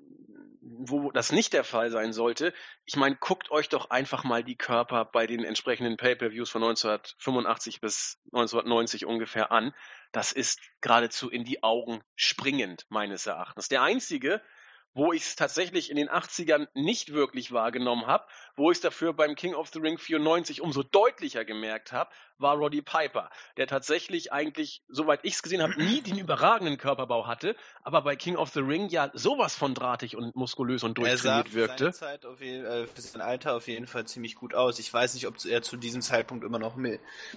wo 0.60 1.10
das 1.10 1.32
nicht 1.32 1.52
der 1.52 1.64
Fall 1.64 1.90
sein 1.90 2.12
sollte. 2.12 2.52
Ich 2.84 2.96
meine, 2.96 3.16
guckt 3.16 3.50
euch 3.50 3.68
doch 3.68 3.90
einfach 3.90 4.24
mal 4.24 4.44
die 4.44 4.56
Körper 4.56 5.04
bei 5.04 5.26
den 5.26 5.44
entsprechenden 5.44 5.96
Pay-per-Views 5.96 6.50
von 6.50 6.62
1985 6.62 7.80
bis 7.80 8.18
1990 8.32 9.06
ungefähr 9.06 9.50
an. 9.50 9.74
Das 10.12 10.32
ist 10.32 10.60
geradezu 10.80 11.30
in 11.30 11.44
die 11.44 11.62
Augen 11.62 12.02
springend, 12.16 12.86
meines 12.88 13.26
Erachtens. 13.26 13.68
Der 13.68 13.82
einzige, 13.82 14.42
wo 14.94 15.12
ich 15.12 15.22
es 15.22 15.36
tatsächlich 15.36 15.90
in 15.90 15.96
den 15.96 16.08
80ern 16.08 16.66
nicht 16.74 17.12
wirklich 17.12 17.52
wahrgenommen 17.52 18.06
habe, 18.06 18.24
wo 18.56 18.70
ich 18.70 18.78
es 18.78 18.82
dafür 18.82 19.12
beim 19.12 19.34
King 19.34 19.54
of 19.54 19.68
the 19.72 19.78
Ring 19.78 19.98
94 19.98 20.60
umso 20.60 20.82
deutlicher 20.82 21.44
gemerkt 21.44 21.92
habe, 21.92 22.10
war 22.38 22.56
Roddy 22.56 22.82
Piper, 22.82 23.30
der 23.56 23.66
tatsächlich 23.66 24.32
eigentlich, 24.32 24.82
soweit 24.88 25.20
ich 25.22 25.34
es 25.34 25.42
gesehen 25.42 25.62
habe, 25.62 25.80
nie 25.82 26.00
den 26.00 26.18
überragenden 26.18 26.78
Körperbau 26.78 27.26
hatte, 27.26 27.54
aber 27.82 28.02
bei 28.02 28.16
King 28.16 28.36
of 28.36 28.50
the 28.50 28.60
Ring 28.60 28.88
ja 28.88 29.10
sowas 29.14 29.54
von 29.54 29.74
drahtig 29.74 30.16
und 30.16 30.34
muskulös 30.34 30.82
und 30.82 30.98
durchtrainiert 30.98 31.54
wirkte. 31.54 31.86
Er 31.86 31.92
sah 31.92 31.98
für, 31.98 32.06
Zeit 32.06 32.26
auf 32.26 32.40
jeden, 32.40 32.64
äh, 32.64 32.86
für 32.86 33.00
sein 33.00 33.22
Alter 33.22 33.54
auf 33.54 33.68
jeden 33.68 33.86
Fall 33.86 34.06
ziemlich 34.06 34.34
gut 34.34 34.54
aus. 34.54 34.78
Ich 34.78 34.92
weiß 34.92 35.14
nicht, 35.14 35.26
ob 35.26 35.44
er 35.44 35.62
zu 35.62 35.76
diesem 35.76 36.02
Zeitpunkt 36.02 36.44
immer 36.44 36.58
noch 36.58 36.76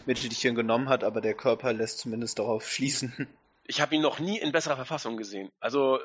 Mittelchen 0.05 0.55
genommen 0.55 0.89
hat, 0.89 1.03
aber 1.03 1.21
der 1.21 1.33
Körper 1.33 1.73
lässt 1.73 1.99
zumindest 1.99 2.39
darauf 2.39 2.67
schließen 2.67 3.27
ich 3.63 3.81
habe 3.81 3.95
ihn 3.95 4.01
noch 4.01 4.19
nie 4.19 4.39
in 4.39 4.51
besserer 4.51 4.75
Verfassung 4.75 5.17
gesehen. 5.17 5.51
Also 5.59 5.99
äh, 5.99 6.01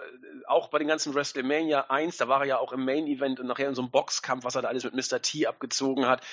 auch 0.47 0.69
bei 0.69 0.79
den 0.79 0.89
ganzen 0.89 1.15
WrestleMania 1.15 1.87
1, 1.89 2.17
da 2.17 2.29
war 2.29 2.41
er 2.41 2.47
ja 2.47 2.59
auch 2.59 2.73
im 2.73 2.85
Main 2.85 3.07
Event 3.07 3.41
und 3.41 3.47
nachher 3.47 3.69
in 3.69 3.75
so 3.75 3.83
einem 3.83 3.91
Boxkampf, 3.91 4.45
was 4.45 4.55
er 4.55 4.63
da 4.63 4.69
alles 4.69 4.85
mit 4.85 4.95
Mr. 4.95 5.23
T 5.23 5.47
abgezogen 5.47 6.07
hat. 6.07 6.25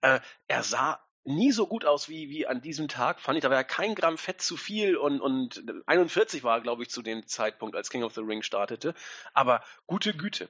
Äh, 0.00 0.20
er 0.48 0.62
sah 0.62 1.00
nie 1.24 1.52
so 1.52 1.66
gut 1.66 1.84
aus 1.84 2.08
wie, 2.08 2.28
wie 2.30 2.46
an 2.46 2.60
diesem 2.60 2.88
Tag, 2.88 3.20
fand 3.20 3.38
ich. 3.38 3.42
Da 3.42 3.50
war 3.50 3.56
ja 3.56 3.64
kein 3.64 3.94
Gramm 3.94 4.18
Fett 4.18 4.42
zu 4.42 4.56
viel 4.56 4.96
und, 4.96 5.20
und 5.20 5.62
41 5.86 6.42
war, 6.42 6.60
glaube 6.60 6.82
ich, 6.82 6.90
zu 6.90 7.02
dem 7.02 7.26
Zeitpunkt, 7.26 7.76
als 7.76 7.90
King 7.90 8.02
of 8.02 8.14
the 8.14 8.20
Ring 8.20 8.42
startete. 8.42 8.94
Aber 9.32 9.62
gute 9.86 10.14
Güte. 10.14 10.48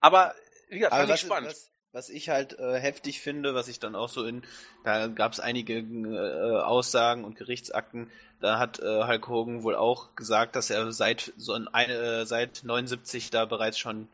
Aber 0.00 0.34
wie 0.68 0.78
gesagt, 0.78 0.94
fand 0.94 1.10
ich 1.10 1.20
spannend. 1.20 1.50
Was, 1.50 1.70
was 1.96 2.10
ich 2.10 2.28
halt 2.28 2.58
äh, 2.58 2.78
heftig 2.78 3.22
finde, 3.22 3.54
was 3.54 3.68
ich 3.68 3.80
dann 3.80 3.94
auch 3.94 4.10
so 4.10 4.22
in, 4.26 4.42
da 4.84 5.06
gab 5.06 5.32
es 5.32 5.40
einige 5.40 5.78
äh, 5.78 6.60
Aussagen 6.60 7.24
und 7.24 7.36
Gerichtsakten, 7.36 8.10
da 8.38 8.58
hat 8.58 8.80
äh, 8.80 9.06
Hulk 9.06 9.26
Hogan 9.28 9.62
wohl 9.62 9.74
auch 9.74 10.14
gesagt, 10.14 10.56
dass 10.56 10.68
er 10.68 10.92
seit 10.92 11.32
so 11.38 11.54
eine, 11.54 11.94
äh, 11.94 12.26
seit 12.26 12.64
79 12.64 13.30
da 13.30 13.46
bereits 13.46 13.78
schon 13.78 14.08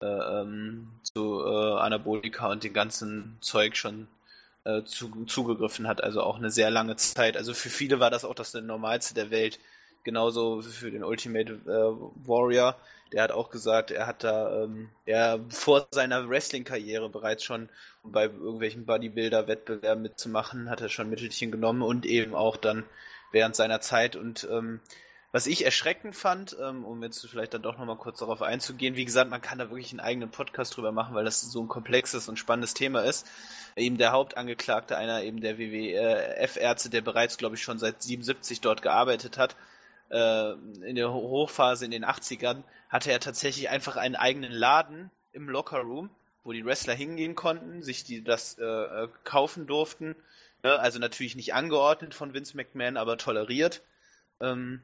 äh, 0.00 0.06
ähm, 0.06 0.88
zu 1.04 1.40
äh, 1.40 1.78
Anabolika 1.78 2.50
und 2.50 2.64
dem 2.64 2.72
ganzen 2.72 3.38
Zeug 3.40 3.76
schon 3.76 4.08
zu, 4.84 5.24
zugegriffen 5.24 5.88
hat, 5.88 6.04
also 6.04 6.22
auch 6.22 6.36
eine 6.36 6.50
sehr 6.50 6.70
lange 6.70 6.94
Zeit. 6.96 7.38
Also 7.38 7.54
für 7.54 7.70
viele 7.70 7.98
war 7.98 8.10
das 8.10 8.26
auch 8.26 8.34
das 8.34 8.52
Normalste 8.52 9.14
der 9.14 9.30
Welt. 9.30 9.58
Genauso 10.04 10.62
für 10.62 10.90
den 10.90 11.04
Ultimate 11.04 11.52
äh, 11.52 12.26
Warrior. 12.26 12.76
Der 13.12 13.22
hat 13.22 13.32
auch 13.32 13.50
gesagt, 13.50 13.90
er 13.90 14.06
hat 14.06 14.24
da, 14.24 14.64
ähm, 14.64 14.88
er 15.04 15.40
vor 15.48 15.86
seiner 15.90 16.28
Wrestling-Karriere 16.28 17.08
bereits 17.10 17.44
schon, 17.44 17.68
bei 18.02 18.24
irgendwelchen 18.24 18.86
Bodybuilder-Wettbewerben 18.86 20.02
mitzumachen, 20.02 20.70
hat 20.70 20.80
er 20.80 20.88
schon 20.88 21.10
Mittelchen 21.10 21.50
genommen 21.50 21.82
und 21.82 22.06
eben 22.06 22.34
auch 22.34 22.56
dann 22.56 22.84
während 23.32 23.56
seiner 23.56 23.80
Zeit. 23.80 24.16
Und 24.16 24.48
ähm, 24.50 24.80
was 25.32 25.46
ich 25.46 25.64
erschreckend 25.64 26.16
fand, 26.16 26.56
ähm, 26.60 26.84
um 26.84 27.02
jetzt 27.02 27.24
vielleicht 27.28 27.54
dann 27.54 27.62
doch 27.62 27.78
nochmal 27.78 27.96
kurz 27.96 28.18
darauf 28.18 28.42
einzugehen, 28.42 28.96
wie 28.96 29.04
gesagt, 29.04 29.30
man 29.30 29.40
kann 29.40 29.58
da 29.58 29.70
wirklich 29.70 29.92
einen 29.92 30.00
eigenen 30.00 30.30
Podcast 30.30 30.76
drüber 30.76 30.90
machen, 30.90 31.14
weil 31.14 31.24
das 31.24 31.40
so 31.40 31.62
ein 31.62 31.68
komplexes 31.68 32.28
und 32.28 32.38
spannendes 32.38 32.74
Thema 32.74 33.02
ist. 33.02 33.26
Eben 33.76 33.96
der 33.96 34.10
Hauptangeklagte, 34.10 34.96
einer 34.96 35.22
eben 35.22 35.40
der 35.40 35.58
WWF-Ärzte, 35.58 36.90
der 36.90 37.02
bereits, 37.02 37.36
glaube 37.36 37.54
ich, 37.54 37.62
schon 37.62 37.78
seit 37.78 38.02
77 38.02 38.60
dort 38.60 38.82
gearbeitet 38.82 39.38
hat, 39.38 39.54
äh, 40.10 40.52
in 40.86 40.96
der 40.96 41.12
Hochphase 41.12 41.84
in 41.84 41.90
den 41.90 42.04
80ern, 42.04 42.62
hatte 42.88 43.10
er 43.10 43.20
tatsächlich 43.20 43.68
einfach 43.68 43.96
einen 43.96 44.16
eigenen 44.16 44.52
Laden 44.52 45.10
im 45.32 45.48
Lockerroom, 45.48 46.10
wo 46.44 46.52
die 46.52 46.64
Wrestler 46.64 46.94
hingehen 46.94 47.34
konnten, 47.34 47.82
sich 47.82 48.04
die 48.04 48.22
das 48.22 48.58
äh, 48.58 48.64
äh 48.64 49.08
kaufen 49.24 49.66
durften 49.66 50.16
Ne? 50.62 50.78
Also 50.78 50.98
natürlich 50.98 51.36
nicht 51.36 51.54
angeordnet 51.54 52.14
von 52.14 52.34
Vince 52.34 52.56
McMahon, 52.56 52.96
aber 52.96 53.16
toleriert. 53.16 53.82
Ähm, 54.40 54.82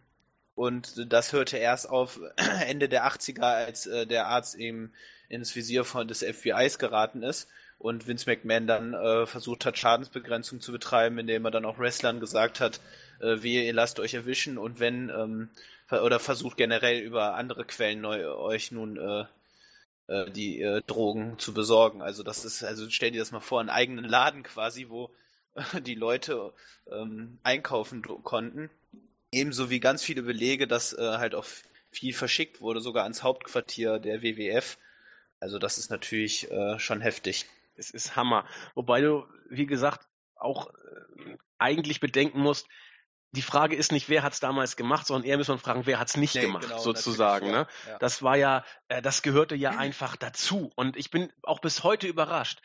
Und 0.54 1.12
das 1.12 1.32
hörte 1.32 1.58
erst 1.58 1.88
auf 1.88 2.20
Ende 2.66 2.88
der 2.88 3.06
80er, 3.06 3.42
als 3.42 3.86
äh, 3.86 4.06
der 4.06 4.26
Arzt 4.26 4.54
eben 4.56 4.92
ins 5.28 5.54
Visier 5.54 5.84
von 5.84 6.08
des 6.08 6.22
FBIs 6.22 6.78
geraten 6.78 7.22
ist 7.22 7.48
und 7.78 8.06
Vince 8.06 8.30
McMahon 8.30 8.66
dann 8.66 8.94
äh, 8.94 9.26
versucht 9.26 9.66
hat, 9.66 9.76
Schadensbegrenzung 9.76 10.60
zu 10.60 10.72
betreiben, 10.72 11.18
indem 11.18 11.44
er 11.44 11.50
dann 11.50 11.66
auch 11.66 11.78
Wrestlern 11.78 12.20
gesagt 12.20 12.60
hat, 12.60 12.80
äh, 13.20 13.42
wie 13.42 13.64
ihr 13.64 13.72
lasst 13.72 14.00
euch 14.00 14.14
erwischen 14.14 14.58
und 14.58 14.80
wenn 14.80 15.10
ähm, 15.10 15.50
oder 15.90 16.18
versucht 16.18 16.56
generell 16.56 17.00
über 17.00 17.34
andere 17.34 17.64
Quellen 17.64 18.00
neu, 18.00 18.28
euch 18.28 18.72
nun 18.72 18.96
äh, 18.96 19.24
äh, 20.08 20.30
die 20.30 20.60
äh, 20.60 20.82
Drogen 20.86 21.38
zu 21.38 21.54
besorgen. 21.54 22.02
Also 22.02 22.22
das 22.22 22.44
ist, 22.44 22.62
also 22.64 22.88
stell 22.90 23.10
dir 23.10 23.20
das 23.20 23.32
mal 23.32 23.40
vor, 23.40 23.60
einen 23.60 23.70
eigenen 23.70 24.04
Laden 24.04 24.42
quasi, 24.42 24.88
wo 24.88 25.10
die 25.84 25.94
Leute 25.94 26.52
ähm, 26.90 27.38
einkaufen 27.42 28.02
konnten. 28.02 28.70
Ebenso 29.32 29.70
wie 29.70 29.80
ganz 29.80 30.02
viele 30.02 30.22
Belege, 30.22 30.66
dass 30.66 30.92
äh, 30.92 31.18
halt 31.18 31.34
auch 31.34 31.46
viel 31.90 32.12
verschickt 32.12 32.60
wurde, 32.60 32.80
sogar 32.80 33.04
ans 33.04 33.22
Hauptquartier 33.22 33.98
der 33.98 34.22
WWF. 34.22 34.78
Also 35.40 35.58
das 35.58 35.78
ist 35.78 35.90
natürlich 35.90 36.50
äh, 36.50 36.78
schon 36.78 37.00
heftig. 37.00 37.46
Es 37.76 37.90
ist 37.90 38.16
Hammer. 38.16 38.46
Wobei 38.74 39.00
du, 39.00 39.26
wie 39.50 39.66
gesagt, 39.66 40.06
auch 40.36 40.72
äh, 40.72 41.36
eigentlich 41.58 42.00
bedenken 42.00 42.40
musst, 42.40 42.68
die 43.32 43.42
Frage 43.42 43.76
ist 43.76 43.92
nicht, 43.92 44.08
wer 44.08 44.22
hat 44.22 44.32
es 44.32 44.40
damals 44.40 44.76
gemacht, 44.76 45.06
sondern 45.06 45.28
eher 45.28 45.36
muss 45.36 45.48
man 45.48 45.58
fragen, 45.58 45.86
wer 45.86 45.98
hat 45.98 46.08
es 46.08 46.16
nicht 46.16 46.34
nee, 46.34 46.42
gemacht, 46.42 46.64
genau, 46.64 46.78
sozusagen. 46.78 47.50
Ne? 47.50 47.66
Ja. 47.86 47.98
Das 47.98 48.22
war 48.22 48.36
ja, 48.36 48.64
äh, 48.88 49.02
das 49.02 49.22
gehörte 49.22 49.54
ja 49.54 49.70
einfach 49.70 50.16
dazu. 50.16 50.72
Und 50.76 50.96
ich 50.96 51.10
bin 51.10 51.32
auch 51.42 51.60
bis 51.60 51.84
heute 51.84 52.06
überrascht. 52.06 52.60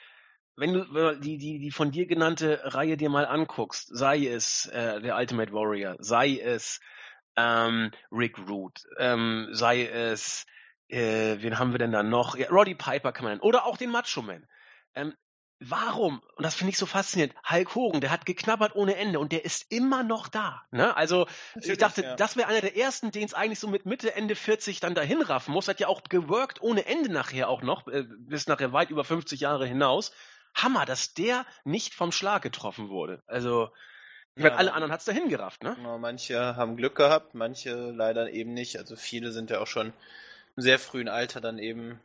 Wenn 0.56 0.74
du 0.74 1.16
die, 1.20 1.38
die, 1.38 1.60
die 1.60 1.72
von 1.72 1.92
dir 1.92 2.06
genannte 2.06 2.62
Reihe 2.64 2.98
dir 2.98 3.10
mal 3.10 3.26
anguckst, 3.26 3.90
sei 3.92 4.28
es 4.28 4.66
äh, 4.68 5.02
der 5.02 5.16
Ultimate 5.16 5.52
Warrior, 5.54 5.96
sei 6.00 6.38
es 6.38 6.80
ähm, 7.38 7.92
Rick 8.12 8.38
Root, 8.48 8.84
ähm, 8.98 9.48
sei 9.52 9.86
es, 9.86 10.46
äh, 10.90 11.38
wen 11.40 11.58
haben 11.58 11.72
wir 11.72 11.80
denn 11.80 11.92
da 11.94 12.04
noch? 12.04 12.36
Ja, 12.36 12.50
Roddy 12.50 12.76
Piper 12.76 13.12
kann 13.12 13.24
man 13.24 13.32
nennen. 13.34 13.42
Oder 13.42 13.66
auch 13.66 13.78
den 13.78 13.92
Macho 13.92 14.22
Man. 14.22 14.46
Ähm, 14.94 15.14
warum, 15.62 16.22
und 16.36 16.44
das 16.44 16.56
finde 16.56 16.72
ich 16.72 16.78
so 16.78 16.86
faszinierend, 16.86 17.36
Hulk 17.50 17.76
Hogan, 17.76 18.02
der 18.02 18.10
hat 18.10 18.26
geknabbert 18.26 18.76
ohne 18.76 18.96
Ende 18.96 19.20
und 19.20 19.32
der 19.32 19.46
ist 19.46 19.72
immer 19.72 20.04
noch 20.04 20.28
da. 20.28 20.64
Ne? 20.72 20.96
Also 20.98 21.28
Natürlich, 21.54 21.74
ich 21.74 21.78
dachte, 21.78 22.04
ja. 22.04 22.16
das 22.16 22.36
wäre 22.36 22.48
einer 22.48 22.62
der 22.62 22.76
ersten, 22.76 23.12
den 23.12 23.26
es 23.26 23.34
eigentlich 23.34 23.60
so 23.60 23.68
mit 23.68 23.86
Mitte, 23.86 24.16
Ende 24.16 24.36
40 24.36 24.80
dann 24.80 24.96
dahin 24.96 25.22
raffen 25.22 25.54
muss. 25.54 25.68
Hat 25.68 25.80
ja 25.80 25.88
auch 25.88 26.04
geworkt 26.04 26.62
ohne 26.62 26.86
Ende 26.88 27.12
nachher 27.12 27.48
auch 27.48 27.62
noch, 27.62 27.88
äh, 27.88 28.04
bis 28.04 28.48
nachher 28.48 28.74
weit 28.74 28.90
über 28.90 29.04
50 29.04 29.40
Jahre 29.40 29.68
hinaus. 29.68 30.12
Hammer, 30.56 30.86
dass 30.86 31.14
der 31.14 31.46
nicht 31.64 31.94
vom 31.94 32.12
Schlag 32.12 32.42
getroffen 32.42 32.90
wurde. 32.90 33.22
Also 33.28 33.70
ich 34.36 34.44
ja. 34.44 34.50
meine, 34.50 34.60
alle 34.60 34.74
anderen 34.74 34.92
hat 34.92 35.02
es 35.02 35.06
dahin 35.06 35.30
gerafft, 35.30 35.64
ne? 35.64 35.76
Genau, 35.76 35.98
manche 35.98 36.56
haben 36.56 36.76
Glück 36.76 36.96
gehabt, 36.96 37.36
manche 37.36 37.92
leider 37.92 38.32
eben 38.32 38.54
nicht. 38.54 38.78
Also 38.78 38.96
viele 38.96 39.32
sind 39.32 39.50
ja 39.50 39.60
auch 39.60 39.68
schon 39.68 39.94
im 40.56 40.64
sehr 40.64 40.80
frühen 40.80 41.08
Alter 41.08 41.40
dann 41.40 41.60
eben 41.60 42.00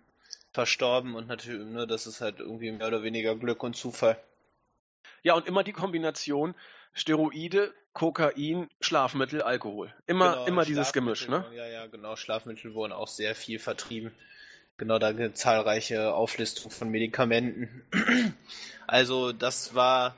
verstorben 0.56 1.14
und 1.14 1.28
natürlich, 1.28 1.68
ne, 1.68 1.86
das 1.86 2.06
ist 2.06 2.22
halt 2.22 2.40
irgendwie 2.40 2.72
mehr 2.72 2.88
oder 2.88 3.02
weniger 3.02 3.36
Glück 3.36 3.62
und 3.62 3.76
Zufall. 3.76 4.18
Ja, 5.22 5.34
und 5.34 5.46
immer 5.46 5.62
die 5.62 5.72
Kombination 5.72 6.54
Steroide, 6.94 7.74
Kokain, 7.92 8.70
Schlafmittel, 8.80 9.42
Alkohol. 9.42 9.92
Immer, 10.06 10.30
genau, 10.32 10.46
immer 10.46 10.64
dieses 10.64 10.94
Gemisch, 10.94 11.28
ne? 11.28 11.44
Ja, 11.54 11.66
ja, 11.66 11.86
genau. 11.86 12.16
Schlafmittel 12.16 12.72
wurden 12.72 12.92
auch 12.92 13.08
sehr 13.08 13.34
viel 13.34 13.58
vertrieben. 13.58 14.12
Genau, 14.78 14.98
da 14.98 15.12
gibt 15.12 15.36
es 15.36 15.40
zahlreiche 15.40 16.14
Auflistungen 16.14 16.70
von 16.70 16.88
Medikamenten. 16.88 17.82
also, 18.86 19.32
das 19.32 19.74
war 19.74 20.16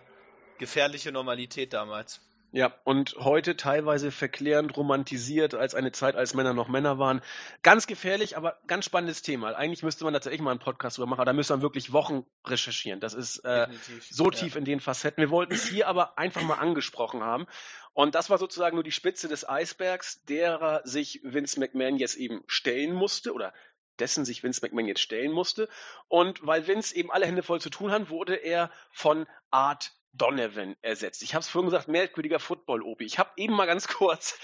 gefährliche 0.59 1.11
Normalität 1.11 1.73
damals. 1.73 2.21
Ja, 2.51 2.75
und 2.85 3.15
heute 3.19 3.57
teilweise 3.57 4.11
verklärend 4.11 4.75
romantisiert 4.75 5.55
als 5.55 5.75
eine 5.75 5.93
Zeit, 5.93 6.17
als 6.17 6.33
Männer 6.33 6.55
noch 6.55 6.69
Männer 6.69 6.99
waren. 6.99 7.21
Ganz 7.63 7.87
gefährlich, 7.87 8.39
aber 8.39 8.59
ganz 8.67 8.87
spannendes 8.87 9.21
Thema. 9.21 9.55
Eigentlich 9.55 9.83
müsste 9.83 10.05
man 10.05 10.15
tatsächlich 10.15 10.41
mal 10.41 10.53
einen 10.53 10.61
Podcast 10.61 10.97
drüber 10.97 11.09
machen, 11.09 11.21
aber 11.21 11.27
da 11.27 11.35
müsste 11.35 11.53
man 11.53 11.61
wirklich 11.61 11.93
Wochen 11.93 12.25
recherchieren. 12.47 13.01
Das 13.01 13.13
ist 13.13 13.41
äh, 13.41 13.69
so 14.11 14.31
tief 14.31 14.55
ja. 14.55 14.59
in 14.61 14.65
den 14.65 14.81
Facetten. 14.81 15.21
Wir 15.21 15.31
wollten 15.31 15.53
es 15.53 15.67
hier 15.67 15.89
aber 15.89 16.17
einfach 16.17 16.43
mal 16.43 16.55
angesprochen 16.55 17.23
haben. 17.23 17.47
Und 17.93 18.15
das 18.15 18.31
war 18.31 18.39
sozusagen 18.39 18.77
nur 18.77 18.85
die 18.85 18.93
Spitze 18.93 19.29
des 19.29 19.47
Eisbergs, 19.47 20.25
derer 20.25 20.81
sich 20.85 21.21
Vince 21.25 21.61
McMahon 21.61 21.97
jetzt 21.97 22.17
eben 22.17 22.45
stellen 22.47 22.95
musste 22.95 23.35
oder 23.35 23.53
dessen 23.99 24.25
sich 24.25 24.43
Vince 24.43 24.61
McMahon 24.63 24.87
jetzt 24.87 25.01
stellen 25.01 25.33
musste. 25.33 25.69
Und 26.09 26.47
weil 26.47 26.67
Vince 26.67 26.97
eben 26.97 27.11
alle 27.11 27.27
Hände 27.27 27.43
voll 27.43 27.61
zu 27.61 27.69
tun 27.69 27.91
hat, 27.91 28.09
wurde 28.09 28.37
er 28.37 28.71
von 28.91 29.27
Art 29.51 29.93
Donovan 30.13 30.77
ersetzt. 30.83 31.23
Ich 31.23 31.35
habe 31.35 31.43
es 31.43 31.49
vorhin 31.49 31.71
gesagt, 31.71 31.89
merkwürdiger 31.89 32.39
Football-Obi. 32.39 33.05
Ich 33.05 33.19
habe 33.19 33.31
eben 33.37 33.55
mal 33.55 33.67
ganz 33.67 33.89
kurz 33.89 34.39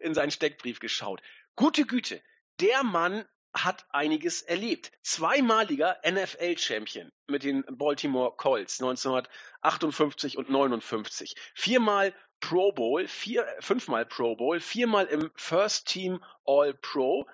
in 0.00 0.14
seinen 0.14 0.30
Steckbrief 0.30 0.80
geschaut. 0.80 1.22
Gute 1.56 1.86
Güte, 1.86 2.22
der 2.60 2.82
Mann 2.82 3.24
hat 3.54 3.86
einiges 3.90 4.42
erlebt. 4.42 4.92
Zweimaliger 5.02 5.98
NFL-Champion 6.06 7.10
mit 7.26 7.44
den 7.44 7.64
Baltimore 7.68 8.34
Colts 8.36 8.80
1958 8.80 10.36
und 10.36 10.50
59. 10.50 11.34
Viermal 11.54 12.14
Pro 12.40 12.72
Bowl, 12.72 13.08
vier, 13.08 13.46
fünfmal 13.60 14.06
Pro 14.06 14.36
Bowl, 14.36 14.60
viermal 14.60 15.06
im 15.06 15.30
First 15.34 15.88
Team 15.88 16.22
All 16.44 16.74
Pro. 16.74 17.26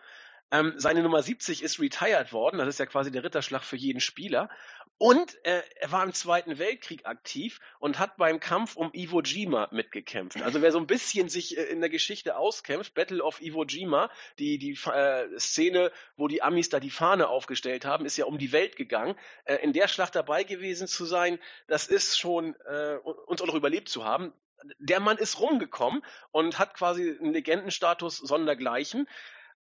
Ähm, 0.50 0.74
seine 0.76 1.02
Nummer 1.02 1.22
70 1.22 1.62
ist 1.62 1.80
retired 1.80 2.32
worden. 2.32 2.58
Das 2.58 2.68
ist 2.68 2.78
ja 2.78 2.86
quasi 2.86 3.10
der 3.10 3.24
Ritterschlag 3.24 3.62
für 3.62 3.76
jeden 3.76 4.00
Spieler. 4.00 4.48
Und 4.96 5.44
äh, 5.44 5.62
er 5.76 5.90
war 5.90 6.04
im 6.04 6.12
Zweiten 6.12 6.58
Weltkrieg 6.58 7.04
aktiv 7.04 7.60
und 7.80 7.98
hat 7.98 8.16
beim 8.16 8.38
Kampf 8.38 8.76
um 8.76 8.90
Iwo 8.92 9.22
Jima 9.22 9.68
mitgekämpft. 9.72 10.40
Also 10.40 10.62
wer 10.62 10.70
so 10.70 10.78
ein 10.78 10.86
bisschen 10.86 11.28
sich 11.28 11.58
äh, 11.58 11.64
in 11.64 11.80
der 11.80 11.90
Geschichte 11.90 12.36
auskämpft, 12.36 12.94
Battle 12.94 13.22
of 13.22 13.40
Iwo 13.40 13.64
Jima, 13.64 14.08
die, 14.38 14.56
die 14.58 14.78
äh, 14.86 15.38
Szene, 15.38 15.90
wo 16.16 16.28
die 16.28 16.42
Amis 16.42 16.68
da 16.68 16.78
die 16.78 16.90
Fahne 16.90 17.28
aufgestellt 17.28 17.84
haben, 17.84 18.06
ist 18.06 18.16
ja 18.16 18.26
um 18.26 18.38
die 18.38 18.52
Welt 18.52 18.76
gegangen. 18.76 19.16
Äh, 19.44 19.56
in 19.56 19.72
der 19.72 19.88
Schlacht 19.88 20.14
dabei 20.14 20.44
gewesen 20.44 20.86
zu 20.86 21.04
sein, 21.04 21.40
das 21.66 21.88
ist 21.88 22.16
schon, 22.16 22.54
äh, 22.66 22.96
uns 23.26 23.42
auch 23.42 23.46
noch 23.46 23.54
überlebt 23.54 23.88
zu 23.88 24.04
haben 24.04 24.32
der 24.78 25.00
Mann 25.00 25.18
ist 25.18 25.40
rumgekommen 25.40 26.02
und 26.30 26.58
hat 26.58 26.74
quasi 26.74 27.16
einen 27.20 27.34
Legendenstatus 27.34 28.16
sondergleichen 28.16 29.06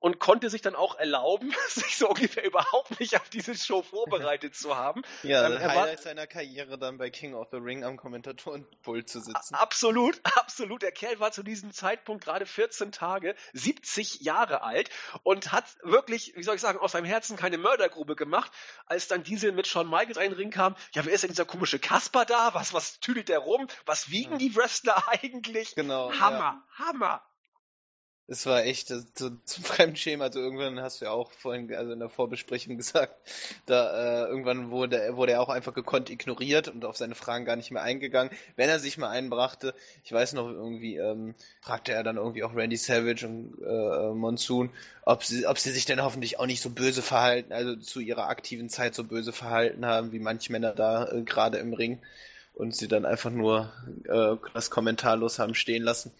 und 0.02 0.18
konnte 0.18 0.50
sich 0.50 0.60
dann 0.62 0.74
auch 0.74 0.98
erlauben, 0.98 1.54
sich 1.68 1.96
so 1.96 2.08
ungefähr 2.08 2.44
überhaupt 2.44 2.98
nicht 3.00 3.16
auf 3.16 3.28
diese 3.28 3.54
Show 3.56 3.82
vorbereitet 3.82 4.54
zu 4.54 4.76
haben. 4.76 5.02
Ja, 5.22 5.46
ähm, 5.46 5.52
er 5.52 5.60
Highlight 5.60 5.98
war, 5.98 6.02
seiner 6.02 6.26
Karriere 6.26 6.76
dann 6.76 6.98
bei 6.98 7.08
King 7.08 7.34
of 7.34 7.48
the 7.52 7.58
Ring 7.58 7.84
am 7.84 7.96
Kommentatorenpult 7.96 9.08
zu 9.08 9.20
sitzen. 9.20 9.54
Absolut, 9.54 10.20
absolut. 10.36 10.82
Der 10.82 10.90
Kerl 10.90 11.20
war 11.20 11.30
zu 11.30 11.44
diesem 11.44 11.72
Zeitpunkt 11.72 12.24
gerade 12.24 12.46
14 12.46 12.90
Tage, 12.90 13.36
70 13.52 14.20
Jahre 14.20 14.62
alt 14.62 14.90
und 15.22 15.52
hat 15.52 15.64
wirklich, 15.82 16.32
wie 16.36 16.42
soll 16.42 16.56
ich 16.56 16.60
sagen, 16.60 16.80
aus 16.80 16.92
seinem 16.92 17.06
Herzen 17.06 17.36
keine 17.36 17.56
Mördergrube 17.56 18.16
gemacht, 18.16 18.50
als 18.86 19.06
dann 19.06 19.22
Diesel 19.22 19.52
mit 19.52 19.68
Shawn 19.68 19.88
Michaels 19.88 20.18
einen 20.18 20.34
Ring 20.34 20.50
kam. 20.50 20.74
Ja, 20.94 21.04
wer 21.04 21.12
ist 21.12 21.22
denn 21.22 21.30
dieser 21.30 21.44
komische 21.44 21.78
Kasper 21.78 22.24
da? 22.24 22.54
Was, 22.54 22.74
was 22.74 22.98
tüdelt 22.98 23.28
der 23.28 23.38
rum? 23.38 23.68
Was 23.86 24.10
wiegen 24.10 24.32
ja. 24.32 24.38
die 24.38 24.56
Wrestler 24.56 25.08
eigentlich? 25.08 25.76
Genau. 25.76 26.12
Hammer, 26.18 26.64
ja. 26.78 26.86
Hammer. 26.86 27.22
Es 28.32 28.46
war 28.46 28.64
echt 28.64 28.88
so, 28.88 28.98
zum 29.44 29.64
Fremdschämen. 29.64 30.22
Also 30.22 30.40
irgendwann 30.40 30.80
hast 30.80 31.00
du 31.00 31.04
ja 31.04 31.10
auch 31.10 31.30
vorhin, 31.32 31.72
also 31.74 31.92
in 31.92 31.98
der 31.98 32.08
Vorbesprechung 32.08 32.76
gesagt, 32.78 33.14
da 33.66 34.24
äh, 34.24 34.28
irgendwann 34.28 34.70
wurde, 34.70 35.16
wurde 35.16 35.32
er 35.32 35.42
auch 35.42 35.50
einfach 35.50 35.74
gekonnt 35.74 36.08
ignoriert 36.08 36.68
und 36.68 36.86
auf 36.86 36.96
seine 36.96 37.14
Fragen 37.14 37.44
gar 37.44 37.56
nicht 37.56 37.70
mehr 37.70 37.82
eingegangen. 37.82 38.32
Wenn 38.56 38.70
er 38.70 38.78
sich 38.78 38.96
mal 38.96 39.10
einbrachte, 39.10 39.74
ich 40.02 40.12
weiß 40.12 40.32
noch 40.32 40.48
irgendwie, 40.48 40.96
ähm, 40.96 41.34
fragte 41.60 41.92
er 41.92 42.02
dann 42.02 42.16
irgendwie 42.16 42.42
auch 42.42 42.56
Randy 42.56 42.78
Savage 42.78 43.26
und 43.26 43.58
äh, 43.62 44.14
Monsoon, 44.14 44.70
ob 45.04 45.24
sie, 45.24 45.46
ob 45.46 45.58
sie 45.58 45.70
sich 45.70 45.84
denn 45.84 46.02
hoffentlich 46.02 46.38
auch 46.38 46.46
nicht 46.46 46.62
so 46.62 46.70
böse 46.70 47.02
verhalten, 47.02 47.52
also 47.52 47.76
zu 47.76 48.00
ihrer 48.00 48.28
aktiven 48.30 48.70
Zeit 48.70 48.94
so 48.94 49.04
böse 49.04 49.34
verhalten 49.34 49.84
haben, 49.84 50.12
wie 50.12 50.20
manche 50.20 50.52
Männer 50.52 50.72
da 50.72 51.06
äh, 51.12 51.20
gerade 51.20 51.58
im 51.58 51.74
Ring 51.74 52.00
und 52.54 52.74
sie 52.74 52.88
dann 52.88 53.04
einfach 53.04 53.30
nur 53.30 53.70
äh, 54.04 54.36
das 54.54 54.70
kommentarlos 54.70 55.38
haben 55.38 55.54
stehen 55.54 55.82
lassen. 55.82 56.12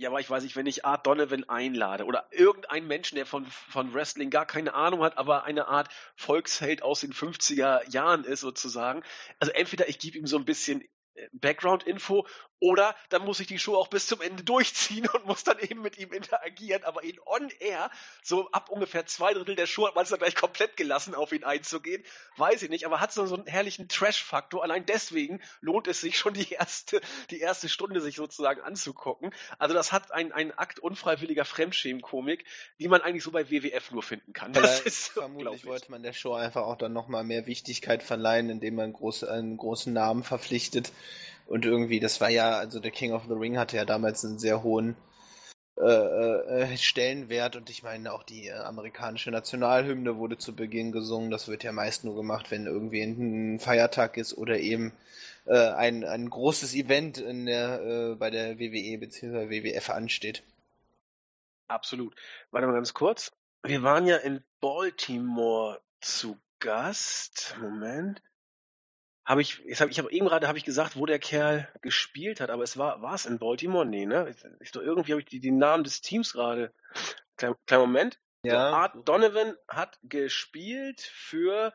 Ja, 0.00 0.08
aber 0.08 0.18
ich 0.18 0.30
weiß 0.30 0.44
nicht, 0.44 0.56
wenn 0.56 0.64
ich 0.64 0.86
Art 0.86 1.06
Donovan 1.06 1.46
einlade 1.50 2.06
oder 2.06 2.26
irgendein 2.30 2.86
Menschen, 2.86 3.16
der 3.16 3.26
von, 3.26 3.44
von 3.44 3.92
Wrestling 3.92 4.30
gar 4.30 4.46
keine 4.46 4.72
Ahnung 4.72 5.02
hat, 5.02 5.18
aber 5.18 5.44
eine 5.44 5.68
Art 5.68 5.90
Volksheld 6.16 6.82
aus 6.82 7.00
den 7.00 7.12
50er 7.12 7.86
Jahren 7.90 8.24
ist 8.24 8.40
sozusagen. 8.40 9.02
Also 9.40 9.52
entweder 9.52 9.90
ich 9.90 9.98
gebe 9.98 10.16
ihm 10.16 10.26
so 10.26 10.38
ein 10.38 10.46
bisschen 10.46 10.80
äh, 11.16 11.28
Background-Info 11.32 12.26
oder 12.60 12.94
dann 13.08 13.24
muss 13.24 13.40
ich 13.40 13.46
die 13.46 13.58
Show 13.58 13.74
auch 13.74 13.88
bis 13.88 14.06
zum 14.06 14.20
Ende 14.20 14.44
durchziehen 14.44 15.08
und 15.14 15.26
muss 15.26 15.44
dann 15.44 15.58
eben 15.58 15.82
mit 15.82 15.98
ihm 15.98 16.12
interagieren. 16.12 16.84
Aber 16.84 17.02
ihn 17.02 17.18
on 17.26 17.50
air, 17.58 17.90
so 18.22 18.50
ab 18.52 18.68
ungefähr 18.68 19.06
zwei 19.06 19.32
Drittel 19.34 19.56
der 19.56 19.66
Show 19.66 19.86
hat 19.86 19.94
man 19.94 20.04
es 20.04 20.10
dann 20.10 20.18
gleich 20.18 20.34
komplett 20.34 20.76
gelassen, 20.76 21.14
auf 21.14 21.32
ihn 21.32 21.42
einzugehen. 21.44 22.04
Weiß 22.36 22.62
ich 22.62 22.70
nicht, 22.70 22.84
aber 22.84 23.00
hat 23.00 23.12
so, 23.12 23.26
so 23.26 23.36
einen 23.36 23.46
herrlichen 23.46 23.88
Trash-Faktor. 23.88 24.62
Allein 24.62 24.84
deswegen 24.84 25.40
lohnt 25.60 25.88
es 25.88 26.00
sich 26.02 26.18
schon 26.18 26.34
die 26.34 26.50
erste, 26.50 27.00
die 27.30 27.40
erste 27.40 27.68
Stunde 27.68 28.00
sich 28.00 28.16
sozusagen 28.16 28.60
anzugucken. 28.60 29.34
Also 29.58 29.74
das 29.74 29.92
hat 29.92 30.12
einen, 30.12 30.32
einen 30.32 30.52
Akt 30.52 30.78
unfreiwilliger 30.78 31.46
Fremdschämen-Komik, 31.46 32.44
die 32.78 32.88
man 32.88 33.00
eigentlich 33.00 33.24
so 33.24 33.30
bei 33.30 33.50
WWF 33.50 33.90
nur 33.90 34.02
finden 34.02 34.32
kann. 34.34 34.52
Das 34.52 34.80
ist 34.80 35.08
vermutlich 35.08 35.64
wollte 35.64 35.90
man 35.90 36.02
der 36.02 36.12
Show 36.12 36.34
einfach 36.34 36.62
auch 36.62 36.76
dann 36.76 36.92
nochmal 36.92 37.24
mehr 37.24 37.46
Wichtigkeit 37.46 38.02
verleihen, 38.02 38.50
indem 38.50 38.74
man 38.74 38.92
groß, 38.92 39.24
einen 39.24 39.56
großen 39.56 39.92
Namen 39.92 40.22
verpflichtet 40.22 40.92
und 41.50 41.64
irgendwie, 41.64 41.98
das 41.98 42.20
war 42.20 42.30
ja, 42.30 42.58
also 42.58 42.78
der 42.78 42.92
King 42.92 43.12
of 43.12 43.24
the 43.26 43.34
Ring 43.34 43.58
hatte 43.58 43.76
ja 43.76 43.84
damals 43.84 44.24
einen 44.24 44.38
sehr 44.38 44.62
hohen 44.62 44.96
äh, 45.76 46.62
äh, 46.62 46.76
Stellenwert 46.76 47.56
und 47.56 47.68
ich 47.70 47.82
meine 47.82 48.12
auch 48.12 48.22
die 48.22 48.46
äh, 48.46 48.52
amerikanische 48.52 49.32
Nationalhymne 49.32 50.16
wurde 50.16 50.38
zu 50.38 50.54
Beginn 50.54 50.92
gesungen. 50.92 51.32
Das 51.32 51.48
wird 51.48 51.64
ja 51.64 51.72
meist 51.72 52.04
nur 52.04 52.14
gemacht, 52.14 52.52
wenn 52.52 52.66
irgendwie 52.66 53.02
ein 53.02 53.58
Feiertag 53.58 54.16
ist 54.16 54.38
oder 54.38 54.60
eben 54.60 54.92
äh, 55.46 55.70
ein, 55.70 56.04
ein 56.04 56.30
großes 56.30 56.72
Event 56.74 57.18
in 57.18 57.46
der, 57.46 57.82
äh, 57.82 58.14
bei 58.14 58.30
der 58.30 58.60
WWE 58.60 58.98
bzw. 58.98 59.50
WWF 59.50 59.90
ansteht. 59.90 60.44
Absolut. 61.66 62.14
Warte 62.52 62.68
mal 62.68 62.74
ganz 62.74 62.94
kurz. 62.94 63.32
Wir 63.64 63.82
waren 63.82 64.06
ja 64.06 64.18
in 64.18 64.44
Baltimore 64.60 65.80
zu 66.00 66.38
Gast. 66.60 67.56
Moment 67.60 68.22
habe 69.30 69.42
ich, 69.42 69.62
jetzt 69.64 69.80
hab, 69.80 69.90
ich 69.90 69.98
habe 70.00 70.10
eben 70.10 70.26
gerade 70.26 70.48
habe 70.48 70.58
ich 70.58 70.64
gesagt, 70.64 70.96
wo 70.96 71.06
der 71.06 71.20
Kerl 71.20 71.68
gespielt 71.82 72.40
hat, 72.40 72.50
aber 72.50 72.64
es 72.64 72.76
war, 72.76 73.00
war 73.00 73.14
es 73.14 73.26
in 73.26 73.38
Baltimore? 73.38 73.86
Nee, 73.86 74.04
ne? 74.04 74.34
Ich, 74.58 74.72
doch, 74.72 74.82
irgendwie 74.82 75.12
habe 75.12 75.20
ich 75.20 75.28
die, 75.28 75.38
die 75.38 75.52
Namen 75.52 75.84
des 75.84 76.00
Teams 76.00 76.32
gerade. 76.32 76.74
Kleiner, 77.36 77.54
kleiner 77.64 77.86
Moment. 77.86 78.18
Ja. 78.42 78.70
So, 78.70 78.76
Art 78.76 79.08
Donovan 79.08 79.54
hat 79.68 80.00
gespielt 80.02 81.00
für 81.00 81.72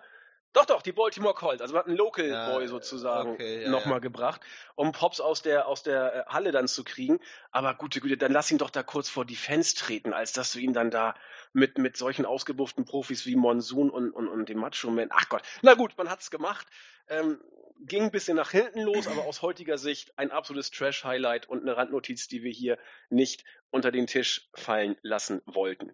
doch, 0.55 0.65
doch, 0.65 0.81
die 0.81 0.93
Baltimore 0.93 1.33
Colts. 1.33 1.61
Also 1.61 1.73
man 1.73 1.81
hat 1.81 1.87
einen 1.87 1.97
Local 1.97 2.27
ja, 2.27 2.49
Boy 2.49 2.67
sozusagen 2.67 3.31
okay, 3.31 3.63
ja, 3.63 3.69
nochmal 3.69 3.95
ja. 3.95 3.99
gebracht, 3.99 4.39
um 4.75 4.93
Pops 4.93 5.19
aus 5.19 5.41
der, 5.41 5.67
aus 5.67 5.83
der 5.83 6.27
äh, 6.27 6.31
Halle 6.31 6.51
dann 6.51 6.69
zu 6.69 6.85
kriegen. 6.85 7.19
Aber 7.51 7.73
gute 7.73 7.99
Güte, 7.99 8.15
dann 8.15 8.31
lass 8.31 8.49
ihn 8.51 8.57
doch 8.57 8.69
da 8.69 8.81
kurz 8.81 9.09
vor 9.09 9.25
die 9.25 9.35
Fans 9.35 9.73
treten, 9.73 10.13
als 10.13 10.31
dass 10.31 10.53
du 10.53 10.59
ihn 10.59 10.71
dann 10.71 10.91
da 10.91 11.15
mit, 11.51 11.77
mit 11.77 11.97
solchen 11.97 12.25
ausgebufften 12.25 12.85
Profis 12.85 13.25
wie 13.25 13.35
Monsoon 13.35 13.89
und, 13.89 14.11
und, 14.11 14.29
und 14.29 14.47
dem 14.47 14.59
Macho 14.59 14.89
Man. 14.89 15.09
Ach 15.11 15.27
Gott. 15.27 15.41
Na 15.61 15.73
gut, 15.73 15.97
man 15.97 16.09
hat's 16.09 16.31
gemacht. 16.31 16.67
Ähm, 17.09 17.41
ging 17.81 18.03
ein 18.03 18.11
bisschen 18.11 18.37
nach 18.37 18.51
hinten 18.51 18.79
los, 18.79 19.07
aber 19.07 19.25
aus 19.25 19.41
heutiger 19.41 19.77
Sicht 19.77 20.17
ein 20.17 20.31
absolutes 20.31 20.71
Trash-Highlight 20.71 21.49
und 21.49 21.63
eine 21.63 21.75
Randnotiz, 21.75 22.29
die 22.29 22.43
wir 22.43 22.51
hier 22.51 22.77
nicht 23.09 23.43
unter 23.71 23.91
den 23.91 24.07
Tisch 24.07 24.49
fallen 24.53 24.95
lassen 25.01 25.41
wollten. 25.45 25.93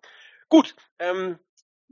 Gut, 0.49 0.75
ähm, 0.99 1.39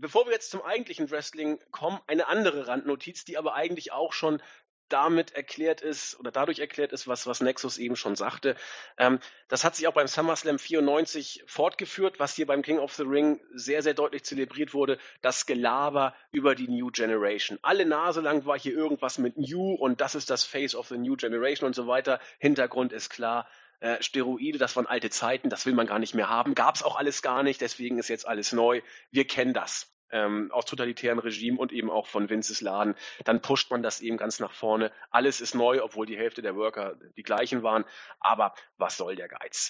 Bevor 0.02 0.26
wir 0.26 0.34
jetzt 0.34 0.52
zum 0.52 0.62
eigentlichen 0.62 1.12
Wrestling 1.12 1.60
kommen, 1.72 2.00
eine 2.08 2.28
andere 2.28 2.68
Randnotiz, 2.68 3.26
die 3.26 3.38
aber 3.38 3.54
eigentlich 3.54 3.92
auch 3.92 4.14
schon 4.14 4.42
damit 4.88 5.36
erklärt 5.36 5.82
ist 5.82 6.20
oder 6.20 6.32
dadurch 6.32 6.60
erklärt 6.60 6.94
ist, 6.94 7.08
was, 7.08 7.28
was 7.28 7.42
Nexus 7.42 7.78
eben 7.78 7.96
schon 7.98 8.16
sagte. 8.16 8.56
Ähm, 8.98 9.20
das 9.50 9.64
hat 9.64 9.76
sich 9.76 9.88
auch 9.88 9.94
beim 9.94 10.08
SummerSlam 10.08 10.58
94 10.58 11.44
fortgeführt, 11.46 12.20
was 12.20 12.34
hier 12.34 12.48
beim 12.48 12.62
King 12.62 12.80
of 12.80 12.94
the 12.94 13.04
Ring 13.04 13.42
sehr, 13.54 13.84
sehr 13.84 13.94
deutlich 13.94 14.24
zelebriert 14.24 14.74
wurde, 14.74 14.98
das 15.22 15.46
Gelaber 15.46 16.16
über 16.32 16.56
die 16.56 16.70
New 16.70 16.92
Generation. 16.92 17.60
Alle 17.62 17.86
Nase 17.86 18.22
lang 18.22 18.46
war 18.46 18.58
hier 18.58 18.74
irgendwas 18.74 19.18
mit 19.18 19.38
New 19.38 19.74
und 19.74 20.02
das 20.02 20.16
ist 20.16 20.30
das 20.30 20.44
Face 20.44 20.76
of 20.76 20.88
the 20.88 20.98
New 20.98 21.18
Generation 21.18 21.68
und 21.68 21.76
so 21.76 21.88
weiter. 21.88 22.20
Hintergrund 22.40 22.94
ist 22.94 23.10
klar, 23.10 23.48
äh, 23.80 24.02
Steroide, 24.02 24.58
das 24.58 24.76
waren 24.76 24.88
alte 24.88 25.10
Zeiten, 25.10 25.50
das 25.50 25.66
will 25.66 25.74
man 25.74 25.88
gar 25.88 26.00
nicht 26.00 26.14
mehr 26.14 26.30
haben. 26.30 26.56
Gab 26.56 26.76
es 26.76 26.84
auch 26.84 26.98
alles 26.98 27.22
gar 27.22 27.44
nicht, 27.44 27.62
deswegen 27.62 27.98
ist 27.98 28.10
jetzt 28.10 28.28
alles 28.28 28.52
neu. 28.52 28.82
Wir 29.12 29.26
kennen 29.26 29.54
das. 29.54 29.94
Ähm, 30.12 30.52
aus 30.52 30.66
totalitären 30.66 31.20
Regimen 31.20 31.60
und 31.60 31.72
eben 31.72 31.92
auch 31.92 32.08
von 32.08 32.32
Vinces 32.32 32.62
Laden, 32.62 32.96
dann 33.26 33.44
pusht 33.44 33.70
man 33.70 33.84
das 33.84 34.02
eben 34.02 34.18
ganz 34.18 34.40
nach 34.40 34.52
vorne. 34.52 34.92
Alles 35.12 35.40
ist 35.40 35.54
neu, 35.54 35.84
obwohl 35.84 36.08
die 36.08 36.18
Hälfte 36.18 36.42
der 36.42 36.56
Worker 36.56 36.96
die 37.16 37.22
gleichen 37.22 37.62
waren. 37.62 37.86
Aber 38.20 38.56
was 38.78 38.98
soll 38.98 39.16
der 39.16 39.28
Geiz? 39.28 39.70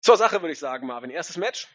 Zur 0.00 0.18
Sache 0.18 0.42
würde 0.42 0.52
ich 0.52 0.58
sagen, 0.58 0.86
Marvin. 0.86 1.08
Erstes 1.08 1.38
Match? 1.38 1.66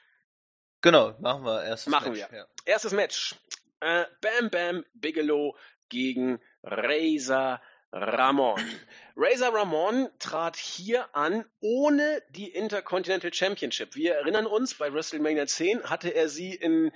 Genau, 0.82 1.16
machen 1.20 1.46
wir 1.46 1.64
erstes 1.64 1.92
machen 1.92 2.12
Match. 2.12 2.22
Machen 2.22 2.32
wir. 2.34 2.38
Ja. 2.38 2.46
Erstes 2.66 2.92
Match. 2.92 3.36
Äh, 3.80 4.06
Bam 4.22 4.52
Bam 4.52 4.86
Bigelow 4.94 5.58
gegen 5.90 6.40
Razor 6.62 7.60
Ramon. 7.96 8.60
Razor 9.16 9.56
Ramon 9.56 10.10
trat 10.20 10.58
hier 10.58 11.16
an 11.16 11.46
ohne 11.62 12.22
die 12.30 12.50
Intercontinental 12.50 13.34
Championship. 13.34 13.96
Wir 13.96 14.16
erinnern 14.16 14.46
uns, 14.46 14.76
bei 14.76 14.94
WrestleMania 14.94 15.48
10 15.48 15.90
hatte 15.90 16.10
er 16.10 16.28
sie 16.28 16.54
in, 16.54 16.92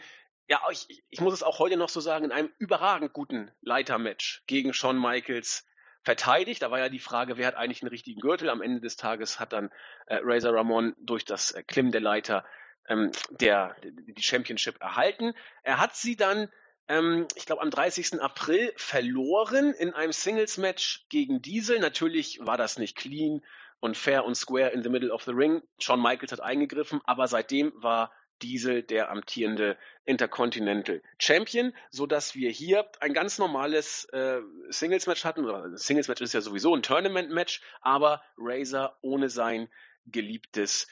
ja, 0.49 0.59
ich, 0.71 1.03
ich 1.09 1.21
muss 1.21 1.33
es 1.33 1.41
auch 1.41 1.59
heute 1.59 1.77
noch 1.77 1.87
so 1.87 2.01
sagen, 2.01 2.25
in 2.25 2.31
einem 2.33 2.51
überragend 2.57 3.13
guten 3.13 3.49
Leitermatch 3.61 4.43
gegen 4.45 4.73
Shawn 4.73 4.99
Michaels 4.99 5.65
verteidigt. 6.03 6.61
Da 6.61 6.69
war 6.69 6.79
ja 6.79 6.89
die 6.89 6.99
Frage, 6.99 7.37
wer 7.37 7.47
hat 7.47 7.55
eigentlich 7.55 7.81
einen 7.81 7.91
richtigen 7.91 8.19
Gürtel. 8.19 8.49
Am 8.49 8.61
Ende 8.61 8.81
des 8.81 8.97
Tages 8.97 9.39
hat 9.39 9.53
dann 9.53 9.69
äh, 10.07 10.19
Razor 10.21 10.53
Ramon 10.53 10.95
durch 10.99 11.23
das 11.23 11.51
äh, 11.51 11.63
Klimmen 11.63 11.93
der 11.93 12.01
Leiter 12.01 12.43
ähm, 12.89 13.11
der, 13.29 13.77
die 13.83 14.21
Championship 14.21 14.81
erhalten. 14.81 15.33
Er 15.63 15.79
hat 15.79 15.95
sie 15.95 16.17
dann 16.17 16.49
ähm, 16.89 17.27
ich 17.35 17.45
glaube, 17.45 17.61
am 17.61 17.69
30. 17.69 18.21
April 18.21 18.73
verloren 18.75 19.73
in 19.73 19.93
einem 19.93 20.11
Singles-Match 20.11 21.05
gegen 21.09 21.41
Diesel. 21.41 21.79
Natürlich 21.79 22.39
war 22.41 22.57
das 22.57 22.77
nicht 22.77 22.97
clean 22.97 23.41
und 23.79 23.95
fair 23.95 24.25
und 24.25 24.35
square 24.35 24.71
in 24.71 24.83
the 24.83 24.89
middle 24.89 25.13
of 25.13 25.23
the 25.23 25.31
ring. 25.31 25.61
Shawn 25.79 26.01
Michaels 26.01 26.31
hat 26.31 26.41
eingegriffen, 26.41 26.99
aber 27.05 27.27
seitdem 27.27 27.71
war 27.75 28.11
Diesel 28.41 28.83
der 28.83 29.11
amtierende 29.11 29.77
Intercontinental 30.05 31.01
Champion, 31.19 31.73
so 31.89 32.05
dass 32.05 32.35
wir 32.35 32.49
hier 32.49 32.89
ein 33.01 33.13
ganz 33.13 33.37
normales 33.37 34.05
äh, 34.05 34.41
Singles 34.69 35.07
Match 35.07 35.25
hatten. 35.25 35.45
Singles 35.77 36.07
Match 36.07 36.21
ist 36.21 36.33
ja 36.33 36.41
sowieso 36.41 36.75
ein 36.75 36.81
Tournament 36.81 37.29
Match, 37.31 37.61
aber 37.81 38.23
Razor 38.37 38.97
ohne 39.01 39.29
sein 39.29 39.69
geliebtes 40.05 40.87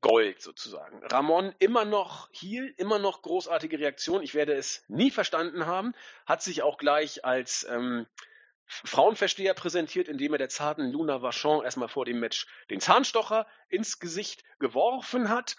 Gold 0.00 0.40
sozusagen. 0.40 1.04
Ramon 1.06 1.54
immer 1.58 1.84
noch 1.84 2.28
hier, 2.30 2.72
immer 2.78 2.98
noch 2.98 3.22
großartige 3.22 3.78
Reaktion. 3.78 4.22
Ich 4.22 4.34
werde 4.34 4.54
es 4.54 4.84
nie 4.88 5.10
verstanden 5.10 5.66
haben. 5.66 5.94
Hat 6.26 6.42
sich 6.42 6.62
auch 6.62 6.78
gleich 6.78 7.24
als 7.24 7.66
ähm, 7.68 8.06
Frauenversteher 8.66 9.54
präsentiert, 9.54 10.08
indem 10.08 10.34
er 10.34 10.38
der 10.38 10.50
zarten 10.50 10.92
Luna 10.92 11.22
Vachon 11.22 11.64
erstmal 11.64 11.88
vor 11.88 12.04
dem 12.04 12.20
Match 12.20 12.46
den 12.70 12.80
Zahnstocher 12.80 13.46
ins 13.68 13.98
Gesicht 13.98 14.44
geworfen 14.60 15.30
hat. 15.30 15.56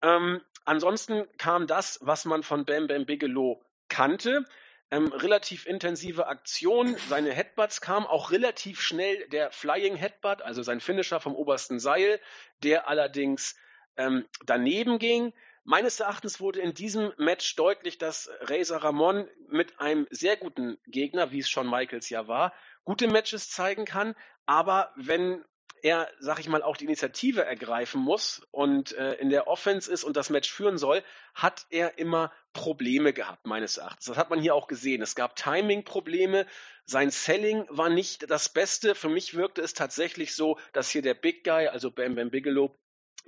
Ähm, 0.00 0.40
ansonsten 0.64 1.26
kam 1.38 1.66
das, 1.66 1.98
was 2.02 2.24
man 2.24 2.42
von 2.42 2.64
Bam 2.64 2.86
Bam 2.86 3.04
Bigelow 3.04 3.62
kannte. 3.88 4.44
Ähm, 4.90 5.12
relativ 5.12 5.66
intensive 5.66 6.26
Aktion. 6.26 6.96
Seine 7.08 7.32
Headbutts 7.32 7.80
kamen 7.80 8.06
auch 8.06 8.30
relativ 8.30 8.80
schnell 8.80 9.26
der 9.28 9.50
Flying 9.50 9.96
Headbutt, 9.96 10.42
also 10.42 10.62
sein 10.62 10.80
Finisher 10.80 11.18
vom 11.18 11.34
obersten 11.34 11.80
Seil, 11.80 12.20
der 12.62 12.88
allerdings 12.88 13.56
ähm, 13.96 14.26
daneben 14.44 14.98
ging. 14.98 15.32
Meines 15.64 16.00
Erachtens 16.00 16.40
wurde 16.40 16.60
in 16.60 16.74
diesem 16.74 17.12
Match 17.18 17.54
deutlich, 17.54 17.96
dass 17.96 18.28
Razor 18.40 18.78
Ramon 18.78 19.28
mit 19.48 19.78
einem 19.78 20.08
sehr 20.10 20.36
guten 20.36 20.76
Gegner, 20.86 21.30
wie 21.30 21.38
es 21.38 21.48
schon 21.48 21.70
Michaels 21.70 22.08
ja 22.08 22.26
war, 22.26 22.52
gute 22.84 23.06
Matches 23.06 23.48
zeigen 23.48 23.84
kann. 23.84 24.16
Aber 24.44 24.92
wenn 24.96 25.44
er, 25.82 26.08
sag 26.20 26.38
ich 26.38 26.48
mal, 26.48 26.62
auch 26.62 26.76
die 26.76 26.84
Initiative 26.84 27.44
ergreifen 27.44 28.00
muss 28.00 28.46
und 28.50 28.92
äh, 28.92 29.14
in 29.14 29.30
der 29.30 29.48
Offense 29.48 29.90
ist 29.90 30.04
und 30.04 30.16
das 30.16 30.30
Match 30.30 30.50
führen 30.50 30.78
soll, 30.78 31.02
hat 31.34 31.66
er 31.70 31.98
immer 31.98 32.32
Probleme 32.52 33.12
gehabt, 33.12 33.46
meines 33.46 33.76
Erachtens. 33.76 34.06
Das 34.06 34.16
hat 34.16 34.30
man 34.30 34.40
hier 34.40 34.54
auch 34.54 34.68
gesehen. 34.68 35.02
Es 35.02 35.14
gab 35.14 35.36
Timing-Probleme. 35.36 36.46
Sein 36.84 37.10
Selling 37.10 37.66
war 37.68 37.88
nicht 37.88 38.30
das 38.30 38.48
Beste. 38.48 38.94
Für 38.94 39.08
mich 39.08 39.34
wirkte 39.34 39.60
es 39.60 39.74
tatsächlich 39.74 40.34
so, 40.34 40.58
dass 40.72 40.90
hier 40.90 41.02
der 41.02 41.14
Big 41.14 41.44
Guy, 41.44 41.68
also 41.68 41.90
Bam 41.90 42.14
Bam 42.14 42.30
Bigelow, 42.30 42.76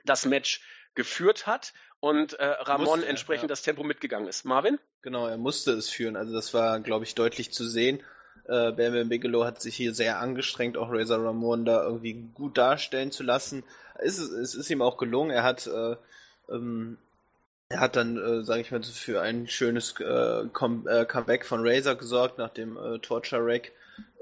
das 0.04 0.26
Match 0.26 0.62
geführt 0.94 1.46
hat 1.46 1.72
und 2.00 2.34
äh, 2.34 2.44
Ramon 2.44 2.86
musste, 2.86 3.06
entsprechend 3.06 3.44
ja. 3.44 3.48
das 3.48 3.62
Tempo 3.62 3.82
mitgegangen 3.82 4.28
ist. 4.28 4.44
Marvin? 4.44 4.78
Genau, 5.02 5.26
er 5.26 5.38
musste 5.38 5.72
es 5.72 5.88
führen. 5.88 6.16
Also 6.16 6.32
das 6.32 6.54
war, 6.54 6.80
glaube 6.80 7.04
ich, 7.04 7.14
deutlich 7.14 7.52
zu 7.52 7.66
sehen. 7.66 8.02
Äh, 8.46 8.72
Bam 8.72 9.08
Bigelow 9.08 9.44
hat 9.44 9.62
sich 9.62 9.74
hier 9.74 9.94
sehr 9.94 10.18
angestrengt, 10.18 10.76
auch 10.76 10.90
Razor 10.90 11.24
Ramon 11.24 11.64
da 11.64 11.82
irgendwie 11.82 12.12
gut 12.34 12.58
darstellen 12.58 13.10
zu 13.10 13.22
lassen. 13.22 13.64
Es 13.98 14.18
ist, 14.18 14.32
es 14.32 14.54
ist 14.54 14.70
ihm 14.70 14.82
auch 14.82 14.98
gelungen. 14.98 15.30
Er 15.30 15.44
hat, 15.44 15.66
äh, 15.66 15.96
ähm, 16.50 16.98
er 17.70 17.80
hat 17.80 17.96
dann, 17.96 18.18
äh, 18.18 18.44
sage 18.44 18.60
ich 18.60 18.70
mal, 18.70 18.82
für 18.82 19.22
ein 19.22 19.48
schönes 19.48 19.94
äh, 19.98 20.04
äh, 20.04 20.48
Comeback 20.50 21.46
von 21.46 21.66
Razor 21.66 21.94
gesorgt 21.94 22.36
nach 22.36 22.50
dem 22.50 22.76
äh, 22.76 22.98
Torture 22.98 23.42
Rack. 23.42 23.72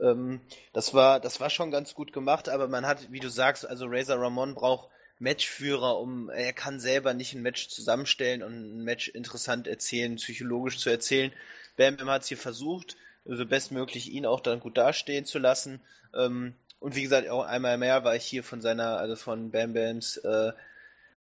Ähm, 0.00 0.40
das 0.72 0.94
war, 0.94 1.18
das 1.18 1.40
war 1.40 1.50
schon 1.50 1.72
ganz 1.72 1.94
gut 1.94 2.12
gemacht, 2.12 2.48
aber 2.48 2.68
man 2.68 2.86
hat, 2.86 3.10
wie 3.10 3.20
du 3.20 3.28
sagst, 3.28 3.68
also 3.68 3.86
Razor 3.88 4.20
Ramon 4.20 4.54
braucht 4.54 4.88
Matchführer, 5.22 5.98
um 5.98 6.28
er 6.28 6.52
kann 6.52 6.80
selber 6.80 7.14
nicht 7.14 7.34
ein 7.34 7.42
Match 7.42 7.68
zusammenstellen 7.68 8.42
und 8.42 8.52
ein 8.52 8.84
Match 8.84 9.08
interessant 9.08 9.66
erzählen, 9.66 10.16
psychologisch 10.16 10.78
zu 10.78 10.90
erzählen. 10.90 11.32
Bam 11.76 11.96
Bam 11.96 12.10
hat 12.10 12.22
es 12.22 12.28
hier 12.28 12.36
versucht, 12.36 12.96
so 13.24 13.46
bestmöglich 13.46 14.10
ihn 14.10 14.26
auch 14.26 14.40
dann 14.40 14.60
gut 14.60 14.76
dastehen 14.76 15.24
zu 15.24 15.38
lassen. 15.38 15.80
Ähm, 16.14 16.54
und 16.80 16.96
wie 16.96 17.02
gesagt, 17.02 17.28
auch 17.28 17.44
einmal 17.44 17.78
mehr 17.78 18.04
war 18.04 18.16
ich 18.16 18.24
hier 18.24 18.42
von 18.42 18.60
seiner, 18.60 18.98
also 18.98 19.14
von 19.14 19.52
Bam 19.52 19.72
Bams 19.72 20.16
äh, 20.16 20.52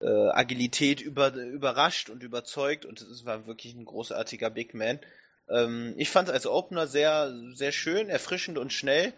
äh, 0.01 0.07
Agilität 0.07 1.01
über, 1.01 1.33
überrascht 1.35 2.11
und 2.11 2.23
überzeugt 2.23 2.85
und 2.85 3.01
es 3.01 3.25
war 3.25 3.47
wirklich 3.47 3.75
ein 3.75 3.85
großartiger 3.85 4.51
Big 4.51 4.75
Man. 4.75 5.01
Ähm, 5.49 5.95
ich 5.97 6.11
fand 6.11 6.29
es 6.29 6.35
als 6.35 6.47
Opener 6.47 6.87
sehr, 6.87 7.35
sehr 7.55 7.73
schön, 7.73 8.09
erfrischend 8.09 8.59
und 8.59 8.73
schnell. 8.73 9.13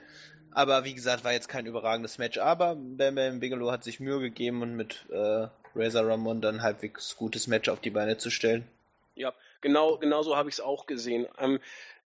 Aber 0.52 0.84
wie 0.84 0.94
gesagt, 0.94 1.24
war 1.24 1.32
jetzt 1.32 1.48
kein 1.48 1.66
überragendes 1.66 2.18
Match. 2.18 2.38
Aber 2.38 2.76
Bam 2.76 3.14
Bam 3.14 3.40
Bigelow 3.40 3.70
hat 3.70 3.84
sich 3.84 4.00
Mühe 4.00 4.20
gegeben 4.20 4.62
und 4.62 4.76
mit 4.76 5.06
äh, 5.10 5.46
Razor 5.74 6.06
Ramon 6.06 6.40
dann 6.40 6.62
halbwegs 6.62 7.16
gutes 7.16 7.46
Match 7.46 7.68
auf 7.68 7.80
die 7.80 7.90
Beine 7.90 8.16
zu 8.16 8.30
stellen. 8.30 8.66
Ja, 9.14 9.32
genau, 9.60 9.98
genau 9.98 10.22
so 10.22 10.36
habe 10.36 10.48
ich 10.48 10.56
es 10.56 10.60
auch 10.60 10.86
gesehen. 10.86 11.26
Ähm, 11.38 11.60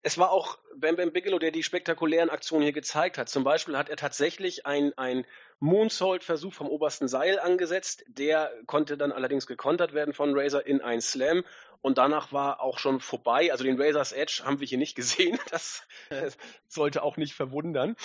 es 0.03 0.17
war 0.17 0.31
auch 0.31 0.59
Bam 0.77 0.97
Bam 0.97 1.13
Bigelow, 1.13 1.39
der 1.39 1.51
die 1.51 1.63
spektakulären 1.63 2.31
Aktionen 2.31 2.63
hier 2.63 2.73
gezeigt 2.73 3.19
hat. 3.19 3.29
Zum 3.29 3.45
Beispiel 3.45 3.77
hat 3.77 3.91
er 3.91 3.97
tatsächlich 3.97 4.65
ein, 4.67 4.97
ein 4.97 5.27
Moonsault-Versuch 5.59 6.55
vom 6.55 6.69
obersten 6.69 7.07
Seil 7.07 7.39
angesetzt. 7.39 8.05
Der 8.09 8.51
konnte 8.67 8.97
dann 8.97 9.13
allerdings 9.13 9.47
gekontert 9.47 9.93
werden 9.93 10.15
von 10.15 10.37
Razor 10.37 10.67
in 10.67 10.81
ein 10.81 11.01
Slam. 11.03 11.45
Und 11.83 11.99
danach 11.99 12.33
war 12.33 12.61
auch 12.61 12.79
schon 12.79 13.01
vorbei. 13.01 13.53
Also 13.53 13.65
den 13.65 13.81
Razor's 13.81 14.13
Edge 14.13 14.43
haben 14.45 14.61
wir 14.61 14.67
hier 14.67 14.79
nicht 14.79 14.95
gesehen. 14.95 15.39
Das, 15.51 15.83
das 16.09 16.39
sollte 16.69 17.03
auch 17.03 17.17
nicht 17.17 17.35
verwundern. 17.35 17.97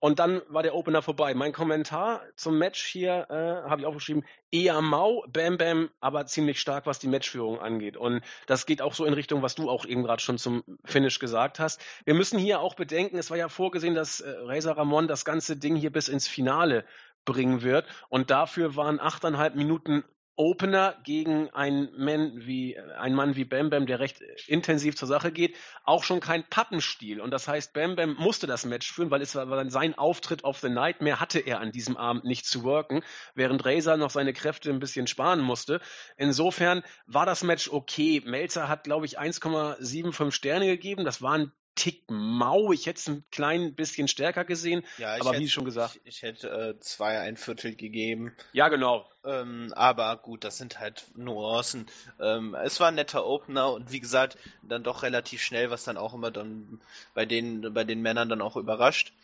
Und 0.00 0.18
dann 0.18 0.40
war 0.48 0.62
der 0.62 0.74
Opener 0.74 1.02
vorbei. 1.02 1.34
Mein 1.34 1.52
Kommentar 1.52 2.22
zum 2.34 2.58
Match 2.58 2.82
hier 2.84 3.26
äh, 3.28 3.68
habe 3.68 3.82
ich 3.82 3.86
aufgeschrieben, 3.86 4.24
eher 4.50 4.80
mau, 4.80 5.24
Bam 5.28 5.58
Bam, 5.58 5.90
aber 6.00 6.24
ziemlich 6.24 6.58
stark, 6.58 6.86
was 6.86 6.98
die 6.98 7.06
Matchführung 7.06 7.60
angeht. 7.60 7.98
Und 7.98 8.22
das 8.46 8.64
geht 8.64 8.80
auch 8.80 8.94
so 8.94 9.04
in 9.04 9.12
Richtung, 9.12 9.42
was 9.42 9.54
du 9.54 9.68
auch 9.68 9.84
eben 9.84 10.02
gerade 10.02 10.22
schon 10.22 10.38
zum 10.38 10.64
Finish 10.84 11.18
gesagt 11.18 11.60
hast. 11.60 11.82
Wir 12.06 12.14
müssen 12.14 12.38
hier 12.38 12.60
auch 12.60 12.74
bedenken, 12.74 13.18
es 13.18 13.30
war 13.30 13.36
ja 13.36 13.50
vorgesehen, 13.50 13.94
dass 13.94 14.20
äh, 14.20 14.30
Razor 14.30 14.78
Ramon 14.78 15.06
das 15.06 15.26
ganze 15.26 15.56
Ding 15.56 15.76
hier 15.76 15.92
bis 15.92 16.08
ins 16.08 16.26
Finale 16.26 16.86
bringen 17.26 17.62
wird. 17.62 17.86
Und 18.08 18.30
dafür 18.30 18.76
waren 18.76 18.98
achteinhalb 18.98 19.54
Minuten 19.54 20.02
Opener 20.40 20.96
gegen 21.04 21.50
einen 21.50 21.90
Mann 21.98 22.32
wie, 22.34 22.78
einen 22.78 23.14
Mann 23.14 23.36
wie 23.36 23.44
Bam 23.44 23.68
Bam, 23.68 23.84
der 23.84 24.00
recht 24.00 24.22
intensiv 24.46 24.96
zur 24.96 25.06
Sache 25.06 25.32
geht, 25.32 25.54
auch 25.84 26.02
schon 26.02 26.20
kein 26.20 26.48
Pappenstiel. 26.48 27.20
Und 27.20 27.30
das 27.30 27.46
heißt, 27.46 27.74
Bam 27.74 27.94
Bam 27.94 28.14
musste 28.14 28.46
das 28.46 28.64
Match 28.64 28.90
führen, 28.90 29.10
weil 29.10 29.20
es 29.20 29.34
war 29.34 29.70
sein 29.70 29.98
Auftritt 29.98 30.42
of 30.42 30.58
the 30.60 30.70
Night. 30.70 31.02
Mehr 31.02 31.20
hatte 31.20 31.40
er 31.40 31.60
an 31.60 31.72
diesem 31.72 31.98
Abend 31.98 32.24
nicht 32.24 32.46
zu 32.46 32.64
worken, 32.64 33.02
während 33.34 33.66
Razor 33.66 33.98
noch 33.98 34.08
seine 34.08 34.32
Kräfte 34.32 34.70
ein 34.70 34.78
bisschen 34.78 35.06
sparen 35.06 35.40
musste. 35.40 35.78
Insofern 36.16 36.82
war 37.04 37.26
das 37.26 37.42
Match 37.42 37.68
okay. 37.68 38.22
Melzer 38.24 38.66
hat, 38.66 38.84
glaube 38.84 39.04
ich, 39.04 39.20
1,75 39.20 40.32
Sterne 40.32 40.68
gegeben. 40.68 41.04
Das 41.04 41.20
waren 41.20 41.52
Tick 41.80 42.02
mau. 42.08 42.72
Ich 42.72 42.84
hätte 42.84 42.98
es 42.98 43.08
ein 43.08 43.24
klein 43.32 43.74
bisschen 43.74 44.06
stärker 44.06 44.44
gesehen. 44.44 44.84
Ja, 44.98 45.14
aber 45.14 45.30
hätte, 45.30 45.40
wie 45.40 45.48
schon 45.48 45.64
gesagt. 45.64 45.98
Ich, 46.04 46.16
ich 46.16 46.22
hätte 46.22 46.50
äh, 46.50 46.80
zwei, 46.80 47.18
ein 47.20 47.38
Viertel 47.38 47.74
gegeben. 47.74 48.36
Ja, 48.52 48.68
genau. 48.68 49.08
Ähm, 49.24 49.72
aber 49.74 50.18
gut, 50.18 50.44
das 50.44 50.58
sind 50.58 50.78
halt 50.78 51.06
Nuancen. 51.16 51.86
Ähm, 52.20 52.54
es 52.54 52.80
war 52.80 52.88
ein 52.88 52.96
netter 52.96 53.24
Opener 53.24 53.72
und 53.72 53.90
wie 53.92 54.00
gesagt, 54.00 54.36
dann 54.62 54.82
doch 54.82 55.02
relativ 55.02 55.40
schnell, 55.40 55.70
was 55.70 55.84
dann 55.84 55.96
auch 55.96 56.12
immer 56.12 56.30
dann 56.30 56.82
bei 57.14 57.24
den, 57.24 57.72
bei 57.72 57.84
den 57.84 58.02
Männern 58.02 58.28
dann 58.28 58.42
auch 58.42 58.56
überrascht. 58.56 59.14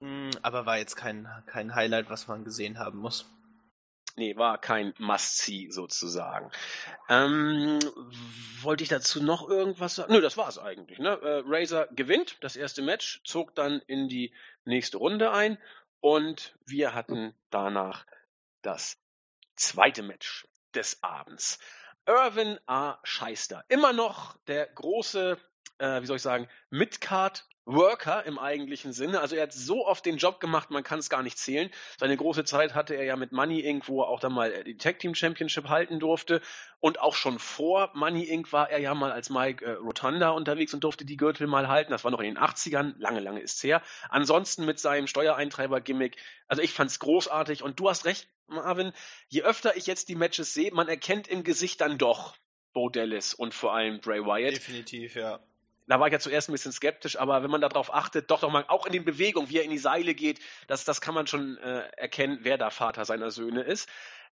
Mhm, 0.00 0.32
aber 0.42 0.66
war 0.66 0.76
jetzt 0.76 0.96
kein, 0.96 1.26
kein 1.46 1.74
Highlight, 1.74 2.10
was 2.10 2.28
man 2.28 2.44
gesehen 2.44 2.78
haben 2.78 2.98
muss. 2.98 3.24
Nee, 4.16 4.36
war 4.36 4.58
kein 4.58 4.92
Must-See 4.98 5.70
sozusagen. 5.70 6.50
Ähm, 7.08 7.78
wollte 8.60 8.82
ich 8.82 8.90
dazu 8.90 9.22
noch 9.22 9.48
irgendwas 9.48 9.94
sagen? 9.94 10.12
Nö, 10.12 10.20
das 10.20 10.36
war's 10.36 10.58
eigentlich. 10.58 10.98
Ne? 10.98 11.18
Äh, 11.22 11.42
Razor 11.46 11.86
gewinnt 11.92 12.36
das 12.40 12.56
erste 12.56 12.82
Match, 12.82 13.22
zog 13.24 13.54
dann 13.54 13.80
in 13.86 14.08
die 14.08 14.34
nächste 14.64 14.98
Runde 14.98 15.32
ein 15.32 15.58
und 16.00 16.54
wir 16.66 16.94
hatten 16.94 17.34
danach 17.50 18.06
das 18.60 18.98
zweite 19.56 20.02
Match 20.02 20.46
des 20.74 21.02
Abends. 21.02 21.58
Irvin 22.06 22.58
A. 22.66 22.98
Scheister. 23.04 23.64
Immer 23.68 23.92
noch 23.92 24.36
der 24.46 24.66
große, 24.66 25.38
äh, 25.78 26.02
wie 26.02 26.06
soll 26.06 26.16
ich 26.16 26.22
sagen, 26.22 26.48
Midcard 26.70 27.46
Worker 27.64 28.24
im 28.26 28.38
eigentlichen 28.38 28.92
Sinne. 28.92 29.20
Also 29.20 29.36
er 29.36 29.44
hat 29.44 29.52
so 29.52 29.86
oft 29.86 30.04
den 30.04 30.16
Job 30.16 30.40
gemacht, 30.40 30.70
man 30.70 30.82
kann 30.82 30.98
es 30.98 31.08
gar 31.08 31.22
nicht 31.22 31.38
zählen. 31.38 31.70
Seine 31.98 32.16
große 32.16 32.44
Zeit 32.44 32.74
hatte 32.74 32.94
er 32.94 33.04
ja 33.04 33.16
mit 33.16 33.30
Money 33.30 33.60
Inc., 33.60 33.88
wo 33.88 34.02
er 34.02 34.08
auch 34.08 34.18
dann 34.18 34.32
mal 34.32 34.52
äh, 34.52 34.64
die 34.64 34.76
Tag 34.76 34.98
Team 34.98 35.14
Championship 35.14 35.68
halten 35.68 36.00
durfte. 36.00 36.40
Und 36.80 37.00
auch 37.00 37.14
schon 37.14 37.38
vor 37.38 37.90
Money 37.94 38.24
Inc. 38.24 38.52
war 38.52 38.70
er 38.70 38.80
ja 38.80 38.94
mal 38.94 39.12
als 39.12 39.30
Mike 39.30 39.64
äh, 39.64 39.72
Rotunda 39.72 40.30
unterwegs 40.30 40.74
und 40.74 40.82
durfte 40.82 41.04
die 41.04 41.16
Gürtel 41.16 41.46
mal 41.46 41.68
halten. 41.68 41.92
Das 41.92 42.02
war 42.02 42.10
noch 42.10 42.20
in 42.20 42.34
den 42.34 42.38
80ern, 42.38 42.94
lange, 42.98 43.20
lange 43.20 43.40
ist's 43.40 43.62
her. 43.62 43.82
Ansonsten 44.08 44.64
mit 44.64 44.80
seinem 44.80 45.06
Steuereintreiber-Gimmick. 45.06 46.16
Also 46.48 46.62
ich 46.62 46.72
fand's 46.72 46.98
großartig 46.98 47.62
und 47.62 47.78
du 47.78 47.88
hast 47.88 48.04
recht, 48.04 48.28
Marvin. 48.48 48.92
Je 49.28 49.42
öfter 49.42 49.76
ich 49.76 49.86
jetzt 49.86 50.08
die 50.08 50.16
Matches 50.16 50.52
sehe, 50.52 50.72
man 50.72 50.88
erkennt 50.88 51.28
im 51.28 51.44
Gesicht 51.44 51.80
dann 51.80 51.96
doch 51.96 52.36
Bo 52.72 52.88
Dallas 52.88 53.34
und 53.34 53.54
vor 53.54 53.72
allem 53.72 54.00
Bray 54.00 54.20
Wyatt. 54.20 54.56
Definitiv, 54.56 55.14
ja 55.14 55.40
da 55.92 56.00
war 56.00 56.06
ich 56.06 56.12
ja 56.14 56.18
zuerst 56.18 56.48
ein 56.48 56.52
bisschen 56.52 56.72
skeptisch, 56.72 57.18
aber 57.18 57.42
wenn 57.42 57.50
man 57.50 57.60
darauf 57.60 57.92
achtet, 57.92 58.30
doch 58.30 58.40
doch 58.40 58.50
mal 58.50 58.64
auch 58.68 58.86
in 58.86 58.94
den 58.94 59.04
Bewegungen, 59.04 59.50
wie 59.50 59.58
er 59.58 59.64
in 59.64 59.70
die 59.70 59.76
Seile 59.76 60.14
geht, 60.14 60.40
das, 60.66 60.86
das 60.86 61.02
kann 61.02 61.14
man 61.14 61.26
schon 61.26 61.58
äh, 61.58 61.86
erkennen, 61.98 62.38
wer 62.40 62.56
da 62.56 62.70
Vater 62.70 63.04
seiner 63.04 63.30
Söhne 63.30 63.60
ist. 63.60 63.90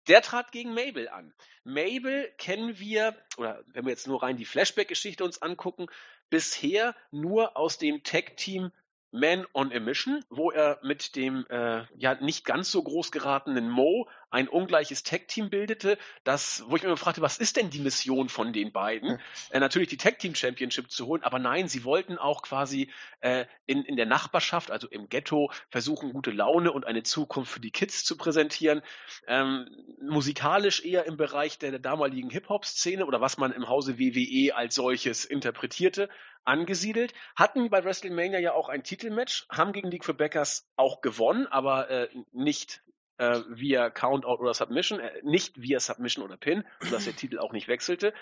Der 0.08 0.22
trat 0.22 0.52
gegen 0.52 0.76
Mabel 0.76 1.10
an. 1.10 1.34
Mabel 1.64 2.32
kennen 2.38 2.78
wir, 2.78 3.16
oder 3.38 3.64
wenn 3.74 3.86
wir 3.86 3.90
jetzt 3.90 4.06
nur 4.06 4.22
rein 4.22 4.38
die 4.38 4.46
Flashback-Geschichte 4.46 5.24
uns 5.24 5.42
angucken, 5.42 5.88
bisher 6.30 6.96
nur 7.10 7.58
aus 7.58 7.80
dem 7.80 8.04
Tag-Team 8.04 8.72
man 9.10 9.48
on 9.56 9.74
a 9.74 9.80
Mission, 9.80 10.24
wo 10.30 10.52
er 10.52 10.78
mit 10.84 11.16
dem 11.16 11.48
äh, 11.50 11.86
ja 11.98 12.14
nicht 12.22 12.46
ganz 12.46 12.70
so 12.70 12.84
groß 12.84 13.12
geratenen 13.12 13.68
Mo 13.68 14.08
ein 14.30 14.48
ungleiches 14.48 15.04
Tag-Team 15.04 15.50
bildete, 15.50 15.98
das, 16.24 16.64
wo 16.68 16.76
ich 16.76 16.84
mir 16.84 16.98
fragte, 16.98 17.22
was 17.22 17.38
ist 17.38 17.58
denn 17.58 17.70
die 17.70 17.80
Mission 17.80 18.30
von 18.30 18.54
den 18.54 18.72
beiden? 18.72 19.20
Äh, 19.50 19.60
natürlich 19.60 19.90
die 19.90 19.98
Tag-Team 19.98 20.36
Championship 20.36 20.92
zu 20.92 21.08
holen, 21.08 21.24
aber 21.24 21.40
nein, 21.40 21.68
sie 21.68 21.84
wollten 21.84 22.18
auch 22.18 22.42
quasi 22.42 22.92
äh, 23.22 23.46
in, 23.66 23.84
in 23.84 23.96
der 23.96 24.06
Nachbarschaft, 24.06 24.72
also 24.72 24.88
im 24.88 25.10
Ghetto, 25.10 25.52
versuchen, 25.70 26.12
gute 26.12 26.32
Laune 26.32 26.72
und 26.72 26.86
eine 26.86 27.04
Zukunft 27.04 27.52
für 27.52 27.60
die 27.60 27.72
Kids 27.72 28.04
zu 28.04 28.18
präsentieren. 28.18 28.82
Ähm, 29.28 29.68
musikalisch 30.02 30.84
eher 30.84 31.06
im 31.06 31.18
Bereich 31.18 31.58
der, 31.60 31.72
der 31.72 31.80
damaligen 31.80 32.30
Hip-Hop-Szene 32.30 33.06
oder 33.06 33.22
was 33.22 33.38
man 33.38 33.52
im 33.52 33.70
Hause 33.70 33.98
WWE 34.00 34.56
als 34.56 34.76
solches 34.76 35.26
interpretierte, 35.26 36.10
angesiedelt, 36.44 37.14
hatten 37.36 37.70
bei 37.70 37.84
WrestleMania 37.84 38.40
ja 38.40 38.54
auch 38.54 38.70
ein 38.70 38.84
Titelmatch, 38.84 39.46
haben 39.50 39.74
gegen 39.74 39.92
die 39.92 40.00
Quebecers 40.00 40.66
auch 40.78 41.02
gewonnen, 41.02 41.46
aber 41.48 41.90
äh, 41.90 42.10
nicht 42.32 42.82
äh, 43.18 43.42
via 43.50 43.90
Countout 43.90 44.40
oder 44.40 44.54
Submission, 44.54 45.00
äh, 45.00 45.12
nicht 45.24 45.62
via 45.62 45.80
Submission 45.80 46.24
oder 46.24 46.38
Pin, 46.38 46.64
sodass 46.82 47.06
der 47.06 47.16
Titel 47.16 47.40
auch 47.40 47.52
nicht 47.52 47.68
wechselte. 47.68 48.14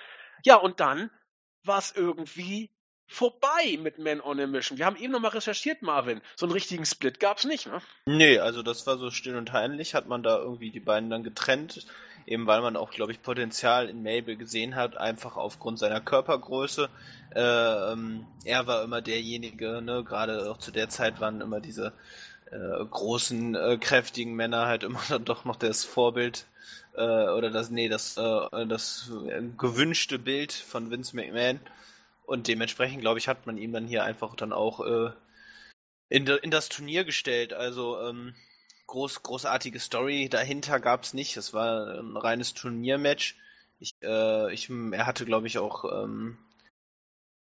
Ja, 0.43 0.55
und 0.55 0.79
dann 0.79 1.09
war 1.63 1.79
es 1.79 1.93
irgendwie 1.95 2.69
vorbei 3.07 3.77
mit 3.79 3.99
Man 3.99 4.21
on 4.21 4.39
a 4.39 4.47
Mission. 4.47 4.77
Wir 4.77 4.85
haben 4.85 4.97
eben 4.97 5.11
nochmal 5.11 5.31
recherchiert, 5.31 5.81
Marvin. 5.81 6.21
So 6.35 6.45
einen 6.45 6.53
richtigen 6.53 6.85
Split 6.85 7.19
gab's 7.19 7.45
nicht, 7.45 7.67
ne? 7.67 7.81
Nee, 8.05 8.39
also 8.39 8.63
das 8.63 8.87
war 8.87 8.97
so 8.97 9.11
still 9.11 9.35
und 9.35 9.53
heimlich, 9.53 9.93
hat 9.93 10.07
man 10.07 10.23
da 10.23 10.37
irgendwie 10.37 10.71
die 10.71 10.79
beiden 10.79 11.09
dann 11.09 11.23
getrennt, 11.23 11.85
eben 12.25 12.47
weil 12.47 12.61
man 12.61 12.75
auch, 12.75 12.91
glaube 12.91 13.11
ich, 13.11 13.21
Potenzial 13.21 13.89
in 13.89 14.03
Mabel 14.03 14.35
gesehen 14.35 14.75
hat, 14.75 14.97
einfach 14.97 15.37
aufgrund 15.37 15.79
seiner 15.79 16.01
Körpergröße. 16.01 16.89
Äh, 17.35 17.39
ähm, 17.39 18.25
er 18.43 18.67
war 18.67 18.83
immer 18.83 19.01
derjenige, 19.01 19.81
ne, 19.81 20.03
gerade 20.03 20.49
auch 20.49 20.57
zu 20.57 20.71
der 20.71 20.89
Zeit 20.89 21.19
waren 21.19 21.41
immer 21.41 21.59
diese 21.59 21.93
äh, 22.51 22.85
großen, 22.85 23.55
äh, 23.55 23.77
kräftigen 23.77 24.35
Männer 24.35 24.65
halt 24.65 24.83
immer 24.83 25.01
dann 25.09 25.25
doch 25.25 25.45
noch 25.45 25.55
das 25.55 25.83
Vorbild 25.83 26.45
äh, 26.95 27.01
oder 27.01 27.49
das, 27.49 27.69
nee, 27.69 27.89
das, 27.89 28.17
äh, 28.17 28.65
das 28.67 29.11
gewünschte 29.57 30.19
Bild 30.19 30.51
von 30.51 30.89
Vince 30.91 31.15
McMahon. 31.15 31.59
Und 32.25 32.47
dementsprechend, 32.47 33.01
glaube 33.01 33.19
ich, 33.19 33.27
hat 33.27 33.45
man 33.45 33.57
ihn 33.57 33.71
dann 33.71 33.87
hier 33.87 34.03
einfach 34.03 34.35
dann 34.35 34.51
auch 34.51 34.79
äh, 34.79 35.11
in, 36.09 36.25
in 36.25 36.49
das 36.49 36.69
Turnier 36.69 37.03
gestellt. 37.03 37.53
Also 37.53 37.99
ähm, 38.01 38.33
groß, 38.87 39.23
großartige 39.23 39.79
Story 39.79 40.29
dahinter 40.29 40.79
gab 40.79 41.03
es 41.03 41.13
nicht. 41.13 41.37
Es 41.37 41.53
war 41.53 41.99
ein 41.99 42.17
reines 42.17 42.53
Turniermatch. 42.53 43.35
Ich, 43.79 43.93
äh, 44.01 44.53
ich, 44.53 44.69
er 44.69 45.05
hatte, 45.05 45.25
glaube 45.25 45.47
ich, 45.47 45.57
auch, 45.57 45.85
ähm, 45.85 46.37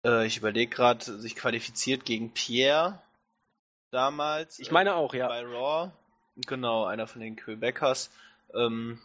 äh, 0.06 0.26
ich 0.26 0.38
überlege 0.38 0.74
gerade, 0.74 1.04
sich 1.20 1.36
qualifiziert 1.36 2.06
gegen 2.06 2.34
Pierre 2.34 3.02
damals. 3.92 4.60
Ich 4.60 4.72
meine 4.72 4.96
auch, 4.96 5.14
ja. 5.14 5.28
Bei 5.28 5.44
Raw. 5.44 5.92
Genau, 6.36 6.86
einer 6.86 7.06
von 7.08 7.22
den 7.22 7.36
Quebecers. 7.36 8.10
Ähm, 8.54 9.00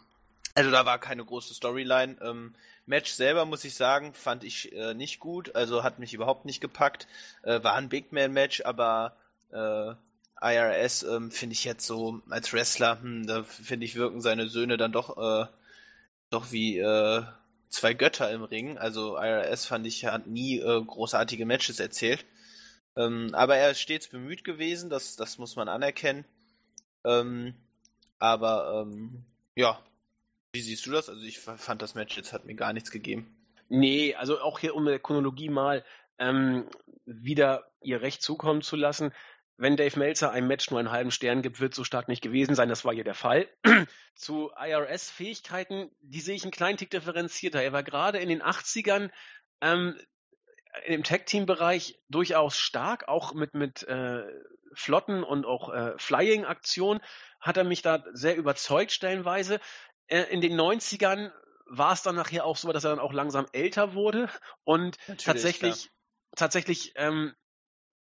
also 0.55 0.71
da 0.71 0.85
war 0.85 0.99
keine 0.99 1.23
große 1.23 1.53
Storyline. 1.53 2.17
Ähm, 2.21 2.55
Match 2.85 3.11
selber, 3.11 3.45
muss 3.45 3.63
ich 3.65 3.75
sagen, 3.75 4.13
fand 4.13 4.43
ich 4.43 4.73
äh, 4.73 4.95
nicht 4.95 5.19
gut. 5.19 5.55
Also 5.55 5.83
hat 5.83 5.99
mich 5.99 6.13
überhaupt 6.13 6.45
nicht 6.45 6.59
gepackt. 6.59 7.07
Äh, 7.43 7.63
war 7.63 7.75
ein 7.75 7.89
Big 7.89 8.11
Man-Match, 8.11 8.61
aber 8.65 9.15
äh, 9.51 9.93
IRS 10.41 11.03
ähm, 11.03 11.31
finde 11.31 11.53
ich 11.53 11.63
jetzt 11.65 11.85
so 11.85 12.21
als 12.29 12.53
Wrestler, 12.53 13.01
hm, 13.01 13.27
da 13.27 13.43
finde 13.43 13.85
ich, 13.85 13.95
wirken 13.95 14.21
seine 14.21 14.47
Söhne 14.47 14.77
dann 14.77 14.91
doch, 14.91 15.17
äh, 15.17 15.47
doch 16.29 16.51
wie 16.51 16.77
äh, 16.79 17.23
zwei 17.69 17.93
Götter 17.93 18.31
im 18.31 18.43
Ring. 18.43 18.77
Also 18.77 19.17
IRS 19.17 19.65
fand 19.65 19.85
ich, 19.85 20.05
hat 20.05 20.27
nie 20.27 20.59
äh, 20.59 20.83
großartige 20.83 21.45
Matches 21.45 21.79
erzählt. 21.79 22.25
Ähm, 22.95 23.29
aber 23.33 23.57
er 23.57 23.71
ist 23.71 23.81
stets 23.81 24.07
bemüht 24.07 24.43
gewesen, 24.43 24.89
das, 24.89 25.15
das 25.15 25.37
muss 25.37 25.55
man 25.55 25.69
anerkennen. 25.69 26.25
Ähm, 27.03 27.53
aber 28.17 28.83
ähm, 28.83 29.23
ja, 29.55 29.79
wie 30.53 30.61
siehst 30.61 30.85
du 30.85 30.91
das? 30.91 31.09
Also 31.09 31.21
ich 31.21 31.39
fand 31.39 31.81
das 31.81 31.95
Match 31.95 32.17
jetzt 32.17 32.33
hat 32.33 32.45
mir 32.45 32.55
gar 32.55 32.73
nichts 32.73 32.91
gegeben. 32.91 33.35
Nee, 33.69 34.15
also 34.15 34.39
auch 34.41 34.59
hier 34.59 34.75
um 34.75 34.85
der 34.85 34.99
Chronologie 34.99 35.49
mal 35.49 35.85
ähm, 36.17 36.65
wieder 37.05 37.69
ihr 37.81 38.01
Recht 38.01 38.21
zukommen 38.21 38.61
zu 38.61 38.75
lassen. 38.75 39.11
Wenn 39.59 39.75
Dave 39.75 39.99
Meltzer 39.99 40.31
einem 40.31 40.47
Match 40.47 40.71
nur 40.71 40.79
einen 40.79 40.91
halben 40.91 41.11
Stern 41.11 41.41
gibt, 41.41 41.59
wird 41.59 41.75
so 41.75 41.83
stark 41.83 42.07
nicht 42.07 42.21
gewesen 42.21 42.55
sein. 42.55 42.69
Das 42.69 42.85
war 42.85 42.93
hier 42.93 43.03
der 43.03 43.13
Fall. 43.13 43.49
zu 44.15 44.51
IRS-Fähigkeiten, 44.57 45.91
die 45.99 46.21
sehe 46.21 46.35
ich 46.35 46.43
einen 46.43 46.51
kleinen 46.51 46.77
Tick 46.77 46.89
differenzierter. 46.89 47.61
Er 47.61 47.73
war 47.73 47.83
gerade 47.83 48.19
in 48.19 48.29
den 48.29 48.41
80ern 48.41 49.11
ähm, 49.59 49.99
im 50.85 51.03
Tag-Team-Bereich 51.03 51.99
durchaus 52.07 52.55
stark, 52.55 53.09
auch 53.09 53.33
mit, 53.33 53.53
mit 53.53 53.83
äh, 53.83 54.23
Flotten 54.73 55.25
und 55.25 55.45
auch 55.45 55.73
äh, 55.73 55.93
Flying-Aktionen 55.97 57.01
hat 57.41 57.57
er 57.57 57.65
mich 57.65 57.81
da 57.81 58.03
sehr 58.13 58.37
überzeugt 58.37 58.93
stellenweise. 58.93 59.59
Äh, 60.07 60.23
in 60.29 60.39
den 60.39 60.57
90ern 60.57 61.33
war 61.65 61.91
es 61.91 62.01
dann 62.01 62.15
nachher 62.15 62.45
auch 62.45 62.55
so, 62.55 62.71
dass 62.71 62.85
er 62.85 62.91
dann 62.91 62.99
auch 62.99 63.13
langsam 63.13 63.45
älter 63.51 63.93
wurde 63.93 64.29
und 64.63 64.97
Natürlich, 65.07 65.25
tatsächlich, 65.25 65.75
klar. 65.83 65.93
tatsächlich, 66.37 66.93
ähm, 66.95 67.33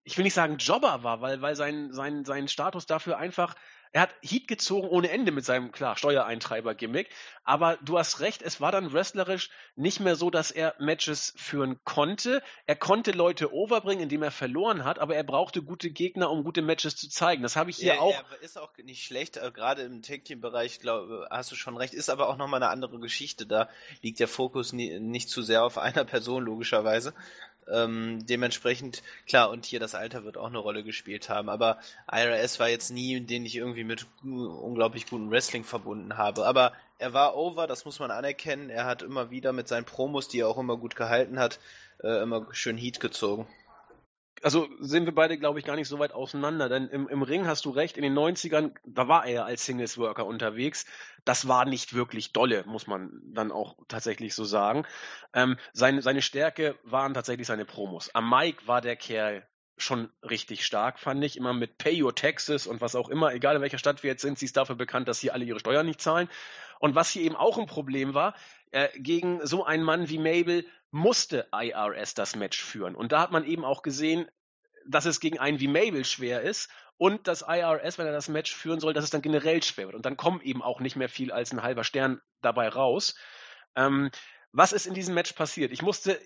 ich 0.05 0.17
will 0.17 0.25
nicht 0.25 0.35
sagen 0.35 0.57
Jobber 0.59 1.03
war, 1.03 1.21
weil, 1.21 1.43
weil 1.43 1.57
sein, 1.57 1.93
sein, 1.93 2.25
sein 2.25 2.49
Status 2.49 2.87
dafür 2.87 3.19
einfach 3.19 3.55
er 3.93 4.03
hat 4.03 4.15
Heat 4.23 4.49
gezogen 4.49 4.89
ohne 4.89 5.11
Ende 5.11 5.33
mit 5.33 5.45
seinem, 5.45 5.71
klar, 5.71 5.99
Steuereintreiber-Gimmick. 5.99 7.11
Aber 7.45 7.77
du 7.83 7.99
hast 7.99 8.21
recht, 8.21 8.41
es 8.41 8.59
war 8.59 8.73
dann 8.73 8.93
wrestlerisch 8.93 9.51
nicht 9.77 10.01
mehr 10.01 10.17
so, 10.17 10.31
dass 10.31 10.51
er 10.51 10.75
Matches 10.79 11.35
führen 11.37 11.79
konnte. 11.85 12.43
Er 12.65 12.77
konnte 12.77 13.13
Leute 13.13 13.53
overbringen, 13.53 14.05
indem 14.05 14.23
er 14.23 14.31
verloren 14.31 14.85
hat, 14.85 14.99
aber 14.99 15.15
er 15.15 15.25
brauchte 15.25 15.63
gute 15.63 15.91
Gegner, 15.91 16.31
um 16.31 16.43
gute 16.43 16.63
Matches 16.63 16.97
zu 16.97 17.11
zeigen. 17.11 17.43
Das 17.43 17.57
habe 17.57 17.69
ich 17.69 17.77
hier 17.77 17.97
ja, 17.97 18.01
auch. 18.01 18.13
Ja, 18.13 18.25
ist 18.41 18.59
auch 18.59 18.75
nicht 18.79 19.05
schlecht, 19.05 19.37
äh, 19.37 19.51
gerade 19.53 19.83
im 19.83 20.01
Tag-Team-Bereich, 20.01 20.81
glaube 20.81 21.29
hast 21.31 21.53
du 21.53 21.57
schon 21.57 21.77
recht, 21.77 21.93
ist 21.93 22.09
aber 22.09 22.31
auch 22.31 22.39
nochmal 22.39 22.63
eine 22.63 22.73
andere 22.73 22.99
Geschichte. 22.99 23.47
Da 23.47 23.69
liegt 24.01 24.21
der 24.21 24.29
Fokus 24.29 24.73
nie, 24.73 24.99
nicht 25.01 25.29
zu 25.29 25.43
sehr 25.43 25.65
auf 25.65 25.77
einer 25.77 26.07
Person, 26.07 26.45
logischerweise. 26.45 27.13
Ähm, 27.73 28.27
dementsprechend, 28.27 29.03
klar, 29.27 29.51
und 29.51 29.65
hier 29.65 29.81
das 29.81 29.95
Alter 29.95 30.25
wird 30.25 30.37
auch 30.37 30.49
eine 30.49 30.59
Rolle 30.59 30.85
gespielt 30.85 31.29
haben. 31.29 31.49
Aber 31.49 31.79
IRS 32.11 32.61
war 32.61 32.69
jetzt 32.69 32.91
nie, 32.91 33.21
den 33.21 33.47
ich 33.47 33.57
irgendwie 33.57 33.85
mit 33.85 34.07
unglaublich 34.23 35.07
gutem 35.07 35.31
Wrestling 35.31 35.65
verbunden 35.65 36.17
habe. 36.17 36.47
Aber 36.47 36.73
er 36.99 37.13
war 37.13 37.37
over, 37.37 37.67
das 37.67 37.85
muss 37.85 37.99
man 37.99 38.11
anerkennen. 38.11 38.71
Er 38.71 38.85
hat 38.85 39.03
immer 39.03 39.31
wieder 39.31 39.53
mit 39.53 39.69
seinen 39.69 39.85
Promos, 39.85 40.29
die 40.29 40.41
er 40.41 40.49
auch 40.49 40.59
immer 40.59 40.77
gut 40.77 40.97
gehalten 40.97 41.39
hat, 41.39 41.59
äh, 42.03 42.23
immer 42.23 42.47
schön 42.53 42.77
Heat 42.77 43.01
gezogen 43.01 43.47
also 44.43 44.69
sind 44.81 45.07
wir 45.07 45.15
beide, 45.15 45.39
glaube 45.39 45.59
ich, 45.59 45.65
gar 45.65 45.77
nicht 45.77 45.89
so 45.89 45.99
weit 45.99 46.13
auseinander, 46.13 46.69
denn 46.69 46.89
im, 46.89 47.09
im 47.09 47.23
Ring 47.23 47.47
hast 47.47 47.65
du 47.65 47.71
recht, 47.71 47.97
in 47.97 48.03
den 48.03 48.17
90ern, 48.17 48.75
da 48.85 49.09
war 49.09 49.25
er 49.25 49.33
ja 49.33 49.45
als 49.45 49.65
Singles 49.65 49.99
Worker 49.99 50.27
unterwegs. 50.27 50.85
Das 51.25 51.49
war 51.49 51.65
nicht 51.65 51.95
wirklich 51.95 52.33
dolle, 52.33 52.65
muss 52.67 52.87
man 52.87 53.21
dann 53.25 53.53
auch 53.53 53.77
tatsächlich 53.89 54.35
so 54.35 54.45
sagen. 54.45 54.85
Ähm, 55.33 55.57
seine, 55.73 56.03
seine 56.03 56.23
Stärke 56.23 56.77
waren 56.83 57.15
tatsächlich 57.15 57.47
seine 57.47 57.65
Promos. 57.65 58.15
Am 58.15 58.29
Mike 58.29 58.67
war 58.67 58.81
der 58.81 58.97
Kerl 58.97 59.47
schon 59.79 60.11
richtig 60.23 60.65
stark, 60.65 60.99
fand 60.99 61.23
ich. 61.25 61.37
Immer 61.37 61.53
mit 61.53 61.79
Pay 61.79 62.03
Your 62.03 62.15
Taxes 62.15 62.67
und 62.67 62.81
was 62.81 62.95
auch 62.95 63.09
immer, 63.09 63.33
egal 63.33 63.57
in 63.57 63.63
welcher 63.63 63.79
Stadt 63.79 64.03
wir 64.03 64.11
jetzt 64.11 64.23
sind, 64.23 64.39
sie 64.39 64.47
ist 64.47 64.57
dafür 64.57 64.77
bekannt, 64.77 65.09
dass 65.09 65.21
hier 65.21 65.35
alle 65.35 65.45
ihre 65.45 65.61
Steuern 65.61 65.87
nicht 65.87 66.01
zahlen. 66.01 66.29
Und 66.83 66.97
was 66.97 67.11
hier 67.11 67.23
eben 67.23 67.37
auch 67.37 67.59
ein 67.59 67.67
Problem 67.67 68.13
war, 68.13 68.35
äh, 68.73 68.89
gegen 68.99 69.47
so 69.47 69.65
einen 69.65 69.85
Mann 69.85 70.09
wie 70.09 70.19
Mabel 70.19 70.67
musste 70.91 71.47
IRS 71.53 72.15
das 72.15 72.35
Match 72.35 72.61
führen. 72.61 72.97
Und 72.97 73.13
da 73.13 73.21
hat 73.21 73.31
man 73.31 73.45
eben 73.45 73.65
auch 73.65 73.83
gesehen, 73.83 74.29
dass 74.89 75.05
es 75.05 75.21
gegen 75.21 75.39
einen 75.39 75.61
wie 75.61 75.69
Mabel 75.69 76.05
schwer 76.05 76.43
ist 76.43 76.71
und 76.97 77.29
das 77.29 77.43
IRS, 77.43 77.99
wenn 77.99 78.07
er 78.07 78.13
das 78.13 78.29
Match 78.29 78.53
führen 78.53 78.81
soll, 78.81 78.95
dass 78.95 79.05
es 79.05 79.11
dann 79.11 79.23
generell 79.23 79.63
schwer 79.63 79.87
wird. 79.87 79.95
Und 79.95 80.05
dann 80.05 80.17
kommt 80.17 80.43
eben 80.43 80.61
auch 80.61 80.81
nicht 80.81 80.97
mehr 80.97 81.09
viel 81.09 81.31
als 81.31 81.53
ein 81.53 81.63
halber 81.63 81.85
Stern 81.85 82.21
dabei 82.41 82.69
raus. 82.69 83.15
Ähm, 83.77 84.11
was 84.51 84.73
ist 84.73 84.87
in 84.87 84.95
diesem 84.95 85.15
Match 85.15 85.35
passiert? 85.35 85.71
Ich 85.71 85.83
musste 85.83 86.19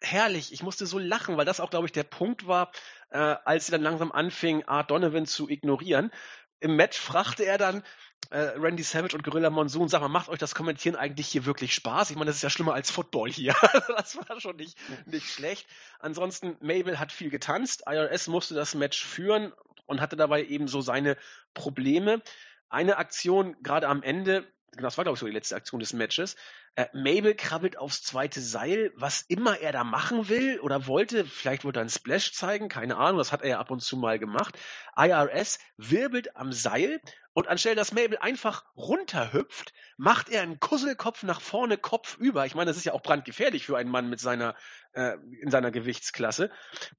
herrlich, 0.00 0.52
ich 0.52 0.62
musste 0.62 0.86
so 0.86 1.00
lachen, 1.00 1.36
weil 1.36 1.44
das 1.44 1.58
auch, 1.58 1.70
glaube 1.70 1.86
ich, 1.86 1.92
der 1.92 2.04
Punkt 2.04 2.46
war, 2.46 2.70
äh, 3.10 3.18
als 3.18 3.66
sie 3.66 3.72
dann 3.72 3.82
langsam 3.82 4.12
anfing, 4.12 4.62
Art 4.62 4.92
Donovan 4.92 5.26
zu 5.26 5.48
ignorieren. 5.48 6.12
Im 6.60 6.76
Match 6.76 6.98
fragte 6.98 7.44
er 7.44 7.58
dann, 7.58 7.82
äh, 8.30 8.38
Randy 8.56 8.82
Savage 8.82 9.14
und 9.14 9.22
Gorilla 9.22 9.50
Monsoon, 9.50 9.88
sag 9.88 10.00
mal, 10.00 10.08
macht 10.08 10.28
euch 10.28 10.38
das 10.38 10.54
Kommentieren 10.54 10.96
eigentlich 10.96 11.28
hier 11.28 11.44
wirklich 11.44 11.74
Spaß? 11.74 12.10
Ich 12.10 12.16
meine, 12.16 12.26
das 12.26 12.36
ist 12.36 12.42
ja 12.42 12.50
schlimmer 12.50 12.74
als 12.74 12.90
Football 12.90 13.30
hier. 13.30 13.54
das 13.96 14.16
war 14.16 14.40
schon 14.40 14.56
nicht, 14.56 14.78
nicht 15.06 15.30
schlecht. 15.30 15.66
Ansonsten, 15.98 16.56
Mabel 16.60 16.98
hat 16.98 17.12
viel 17.12 17.30
getanzt. 17.30 17.84
IRS 17.86 18.28
musste 18.28 18.54
das 18.54 18.74
Match 18.74 19.04
führen 19.04 19.52
und 19.86 20.00
hatte 20.00 20.16
dabei 20.16 20.44
eben 20.44 20.68
so 20.68 20.80
seine 20.80 21.16
Probleme. 21.52 22.22
Eine 22.68 22.96
Aktion 22.96 23.56
gerade 23.62 23.88
am 23.88 24.02
Ende, 24.02 24.46
das 24.82 24.96
war 24.96 25.04
glaube 25.04 25.14
ich 25.14 25.20
so 25.20 25.26
die 25.26 25.32
letzte 25.32 25.56
Aktion 25.56 25.80
des 25.80 25.92
Matches, 25.92 26.36
äh, 26.74 26.86
Mabel 26.92 27.34
krabbelt 27.34 27.78
aufs 27.78 28.02
zweite 28.02 28.40
Seil, 28.40 28.92
was 28.96 29.22
immer 29.22 29.58
er 29.58 29.72
da 29.72 29.84
machen 29.84 30.28
will 30.28 30.60
oder 30.60 30.86
wollte. 30.86 31.24
Vielleicht 31.24 31.64
wollte 31.64 31.80
er 31.80 31.82
einen 31.82 31.90
Splash 31.90 32.32
zeigen, 32.32 32.68
keine 32.68 32.96
Ahnung, 32.96 33.18
das 33.18 33.32
hat 33.32 33.42
er 33.42 33.48
ja 33.48 33.58
ab 33.58 33.70
und 33.70 33.80
zu 33.80 33.96
mal 33.96 34.18
gemacht. 34.18 34.58
IRS 34.96 35.58
wirbelt 35.76 36.36
am 36.36 36.52
Seil 36.52 37.00
und 37.34 37.48
anstelle, 37.48 37.74
dass 37.74 37.92
Mabel 37.92 38.18
einfach 38.18 38.64
runterhüpft, 38.76 39.72
macht 39.96 40.28
er 40.28 40.42
einen 40.42 40.60
Kusselkopf 40.60 41.24
nach 41.24 41.40
vorne, 41.40 41.76
Kopf 41.76 42.16
über. 42.18 42.46
Ich 42.46 42.54
meine, 42.54 42.70
das 42.70 42.76
ist 42.76 42.84
ja 42.84 42.92
auch 42.92 43.02
brandgefährlich 43.02 43.66
für 43.66 43.76
einen 43.76 43.90
Mann 43.90 44.08
mit 44.08 44.20
seiner, 44.20 44.54
äh, 44.92 45.16
in 45.40 45.50
seiner 45.50 45.72
Gewichtsklasse. 45.72 46.50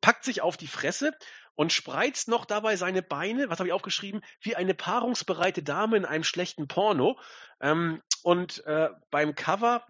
Packt 0.02 0.26
sich 0.26 0.42
auf 0.42 0.58
die 0.58 0.68
Fresse 0.68 1.14
und 1.56 1.74
spreizt 1.74 2.28
noch 2.28 2.46
dabei 2.46 2.76
seine 2.76 3.02
Beine, 3.02 3.50
was 3.50 3.60
habe 3.60 3.70
ich 3.70 3.74
aufgeschrieben, 3.74 4.22
wie 4.41 4.56
eine 4.56 4.74
paarungsbereite 4.74 5.63
Dame 5.63 5.98
in 5.98 6.06
einem 6.06 6.24
schlechten 6.24 6.68
Porno. 6.68 7.20
Ähm, 7.62 8.02
und 8.24 8.65
äh, 8.65 8.89
beim 9.10 9.36
Cover 9.36 9.86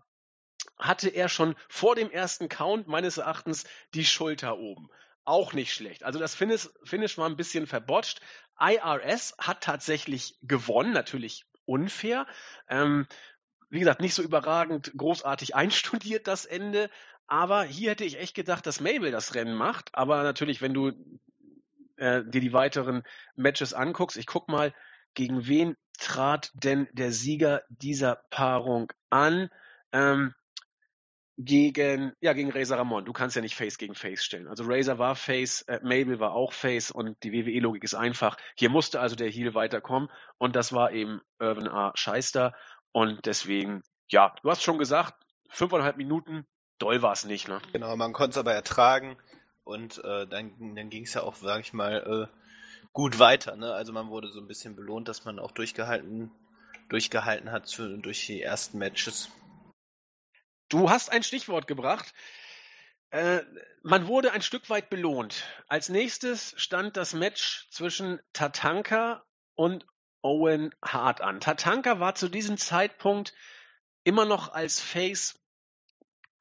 hatte 0.78 1.10
er 1.10 1.30
schon 1.30 1.56
vor 1.70 1.96
dem 1.96 2.12
ersten 2.12 2.50
Count 2.50 2.88
meines 2.88 3.18
Erachtens 3.18 3.66
die 3.94 4.06
Schulter 4.06 4.58
oben. 4.58 4.90
Auch 5.24 5.54
nicht 5.54 5.74
schlecht. 5.74 6.04
Also 6.04 6.20
das 6.20 6.36
Finish, 6.36 6.70
Finish 6.84 7.18
war 7.18 7.28
ein 7.28 7.38
bisschen 7.38 7.66
verbotscht. 7.66 8.22
IRS 8.60 9.36
hat 9.40 9.62
tatsächlich 9.62 10.38
gewonnen, 10.44 10.94
natürlich 10.94 11.46
unfair. 11.66 12.28
Ähm, 12.70 13.08
wie 13.70 13.80
gesagt, 13.80 14.02
nicht 14.02 14.14
so 14.14 14.22
überragend 14.22 14.92
großartig 14.96 15.56
einstudiert 15.56 16.28
das 16.28 16.46
Ende. 16.46 16.90
Aber 17.28 17.64
hier 17.64 17.92
hätte 17.92 18.06
ich 18.06 18.20
echt 18.20 18.36
gedacht, 18.36 18.68
dass 18.68 18.80
Mabel 18.80 19.12
das 19.12 19.34
Rennen 19.34 19.56
macht. 19.56 19.90
Aber 19.96 20.22
natürlich, 20.22 20.62
wenn 20.62 20.76
du 20.76 20.92
äh, 21.98 22.24
dir 22.26 22.42
die 22.42 22.54
weiteren 22.54 23.04
Matches 23.36 23.74
anguckst, 23.74 24.18
ich 24.18 24.28
guck 24.28 24.48
mal, 24.48 24.74
gegen 25.14 25.48
wen 25.48 25.76
trat 25.98 26.52
denn 26.54 26.88
der 26.92 27.12
Sieger 27.12 27.64
dieser 27.70 28.22
Paarung 28.30 28.92
an? 29.10 29.50
Ähm, 29.92 30.34
gegen, 31.38 32.14
ja, 32.22 32.34
gegen 32.34 32.52
Razor 32.52 32.78
Ramon. 32.78 33.06
Du 33.06 33.14
kannst 33.14 33.36
ja 33.36 33.42
nicht 33.42 33.56
Face 33.56 33.78
gegen 33.78 33.96
Face 33.96 34.24
stellen. 34.24 34.48
Also 34.48 34.64
Razor 34.66 35.00
war 35.00 35.16
Face, 35.16 35.64
äh, 35.64 35.80
Mabel 35.84 36.20
war 36.20 36.34
auch 36.34 36.54
Face 36.54 36.92
und 36.92 37.22
die 37.24 37.34
WWE-Logik 37.34 37.84
ist 37.84 37.94
einfach. 37.94 38.38
Hier 38.56 38.70
musste 38.70 39.02
also 39.02 39.16
der 39.16 39.30
Heel 39.30 39.54
weiterkommen 39.54 40.10
und 40.38 40.56
das 40.56 40.72
war 40.72 40.92
eben 40.92 41.22
Irvin 41.40 41.68
A. 41.68 41.92
Scheister 41.96 42.54
und 42.92 43.26
deswegen, 43.26 43.84
ja, 44.08 44.34
du 44.42 44.50
hast 44.50 44.64
schon 44.64 44.78
gesagt, 44.78 45.14
fünfeinhalb 45.50 45.98
Minuten, 45.98 46.46
doll 46.78 47.02
war 47.02 47.12
es 47.12 47.26
nicht, 47.26 47.48
ne? 47.48 47.60
Genau, 47.74 47.96
man 47.98 48.14
konnte 48.14 48.32
es 48.32 48.38
aber 48.38 48.54
ertragen 48.54 49.18
und 49.66 50.02
äh, 50.04 50.28
dann, 50.28 50.76
dann 50.76 50.90
ging 50.90 51.04
es 51.04 51.16
ja 51.16 51.24
auch, 51.24 51.36
sag 51.36 51.60
ich 51.60 51.74
mal, 51.74 52.30
äh, 52.32 52.38
gut 52.94 53.20
weiter. 53.20 53.58
Ne? 53.58 53.74
Also 53.74 53.92
man 53.92 54.10
wurde 54.10 54.32
so 54.32 54.40
ein 54.40 54.48
bisschen 54.48 54.76
belohnt, 54.76 55.10
dass 55.10 55.26
man 55.26 55.40
auch 55.40 55.52
durchgehalten, 55.52 56.32
durchgehalten 56.88 57.52
hat 57.52 57.68
zu, 57.68 57.98
durch 57.98 58.26
die 58.26 58.42
ersten 58.42 58.78
Matches. 58.78 59.30
Du 60.70 60.90
hast 60.90 61.12
ein 61.12 61.24
Stichwort 61.24 61.68
gebracht. 61.68 62.14
Äh, 63.10 63.42
man 63.84 64.08
wurde 64.08 64.32
ein 64.32 64.42
Stück 64.42 64.70
weit 64.70 64.90
belohnt. 64.90 65.44
Als 65.68 65.90
nächstes 65.90 66.54
stand 66.58 66.96
das 66.96 67.14
Match 67.14 67.68
zwischen 67.72 68.20
Tatanka 68.34 69.26
und 69.56 69.86
Owen 70.22 70.74
Hart 70.84 71.22
an. 71.22 71.40
Tatanka 71.40 72.00
war 72.00 72.16
zu 72.16 72.30
diesem 72.30 72.58
Zeitpunkt 72.58 73.34
immer 74.04 74.26
noch 74.26 74.54
als 74.54 74.80
Face 74.80 75.40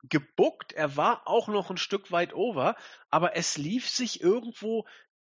gebuckt. 0.08 0.72
Er 0.72 0.96
war 0.96 1.26
auch 1.26 1.48
noch 1.48 1.70
ein 1.70 1.76
Stück 1.76 2.10
weit 2.12 2.34
over, 2.34 2.76
aber 3.10 3.36
es 3.36 3.56
lief 3.56 3.88
sich 3.88 4.20
irgendwo 4.20 4.86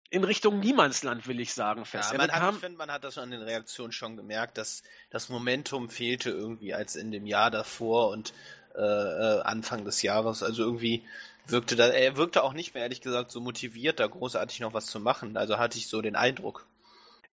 in 0.09 0.23
Richtung 0.23 0.59
Niemandsland, 0.59 1.27
will 1.27 1.39
ich 1.39 1.53
sagen, 1.53 1.85
fest. 1.85 2.11
Ja, 2.11 2.17
man, 2.19 2.31
hat, 2.31 2.53
ich 2.53 2.59
finde, 2.59 2.77
man 2.77 2.91
hat 2.91 3.03
das 3.03 3.17
an 3.17 3.31
den 3.31 3.41
Reaktionen 3.41 3.91
schon 3.91 4.15
gemerkt, 4.15 4.59
dass 4.59 4.83
das 5.09 5.29
Momentum 5.29 5.89
fehlte 5.89 6.29
irgendwie 6.29 6.73
als 6.73 6.95
in 6.95 7.11
dem 7.11 7.25
Jahr 7.25 7.49
davor 7.49 8.09
und 8.09 8.31
äh, 8.75 8.79
äh, 8.81 9.41
Anfang 9.41 9.85
des 9.85 10.03
Jahres. 10.03 10.43
Also 10.43 10.63
irgendwie 10.63 11.03
wirkte 11.47 11.75
da, 11.75 11.87
er 11.87 12.15
wirkte 12.15 12.43
auch 12.43 12.53
nicht 12.53 12.75
mehr, 12.75 12.83
ehrlich 12.83 13.01
gesagt, 13.01 13.31
so 13.31 13.41
motiviert, 13.41 13.99
da 13.99 14.05
großartig 14.05 14.59
noch 14.59 14.73
was 14.73 14.85
zu 14.85 14.99
machen. 14.99 15.35
Also 15.35 15.57
hatte 15.57 15.79
ich 15.79 15.87
so 15.87 16.01
den 16.01 16.15
Eindruck. 16.15 16.67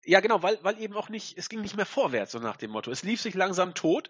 Ja, 0.05 0.21
genau, 0.21 0.43
weil, 0.43 0.59
weil 0.63 0.81
eben 0.81 0.95
auch 0.95 1.11
nicht, 1.11 1.37
es 1.37 1.51
ging 1.51 1.61
nicht 1.61 1.77
mehr 1.77 1.87
vorwärts, 1.87 2.33
so 2.33 2.39
nach 2.39 2.57
dem 2.57 2.71
Motto. 2.71 2.91
Es 2.91 3.03
lief 3.03 3.21
sich 3.21 3.35
langsam 3.35 3.75
tot 3.75 4.09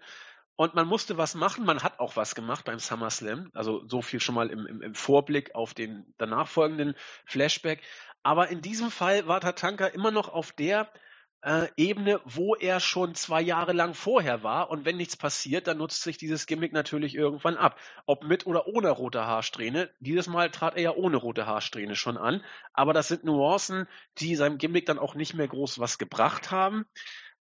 und 0.61 0.75
man 0.75 0.87
musste 0.87 1.17
was 1.17 1.33
machen. 1.33 1.65
Man 1.65 1.81
hat 1.81 1.99
auch 1.99 2.15
was 2.15 2.35
gemacht 2.35 2.65
beim 2.65 2.77
SummerSlam. 2.77 3.49
Also 3.55 3.83
so 3.87 4.03
viel 4.03 4.19
schon 4.19 4.35
mal 4.35 4.51
im, 4.51 4.67
im, 4.67 4.81
im 4.83 4.93
Vorblick 4.93 5.55
auf 5.55 5.73
den 5.73 6.13
danach 6.19 6.47
folgenden 6.47 6.93
Flashback. 7.25 7.81
Aber 8.21 8.49
in 8.49 8.61
diesem 8.61 8.91
Fall 8.91 9.27
war 9.27 9.41
Tatanka 9.41 9.87
immer 9.87 10.11
noch 10.11 10.29
auf 10.29 10.51
der 10.51 10.93
äh, 11.41 11.67
Ebene, 11.77 12.21
wo 12.25 12.53
er 12.53 12.79
schon 12.79 13.15
zwei 13.15 13.41
Jahre 13.41 13.73
lang 13.73 13.95
vorher 13.95 14.43
war. 14.43 14.69
Und 14.69 14.85
wenn 14.85 14.97
nichts 14.97 15.17
passiert, 15.17 15.65
dann 15.65 15.79
nutzt 15.79 16.03
sich 16.03 16.19
dieses 16.19 16.45
Gimmick 16.45 16.73
natürlich 16.73 17.15
irgendwann 17.15 17.57
ab. 17.57 17.79
Ob 18.05 18.23
mit 18.23 18.45
oder 18.45 18.67
ohne 18.67 18.91
rote 18.91 19.25
Haarsträhne. 19.25 19.89
Dieses 19.99 20.27
Mal 20.27 20.51
trat 20.51 20.75
er 20.75 20.83
ja 20.83 20.91
ohne 20.91 21.17
rote 21.17 21.47
Haarsträhne 21.47 21.95
schon 21.95 22.17
an. 22.17 22.43
Aber 22.71 22.93
das 22.93 23.07
sind 23.07 23.23
Nuancen, 23.23 23.87
die 24.19 24.35
seinem 24.35 24.59
Gimmick 24.59 24.85
dann 24.85 24.99
auch 24.99 25.15
nicht 25.15 25.33
mehr 25.33 25.47
groß 25.47 25.79
was 25.79 25.97
gebracht 25.97 26.51
haben. 26.51 26.85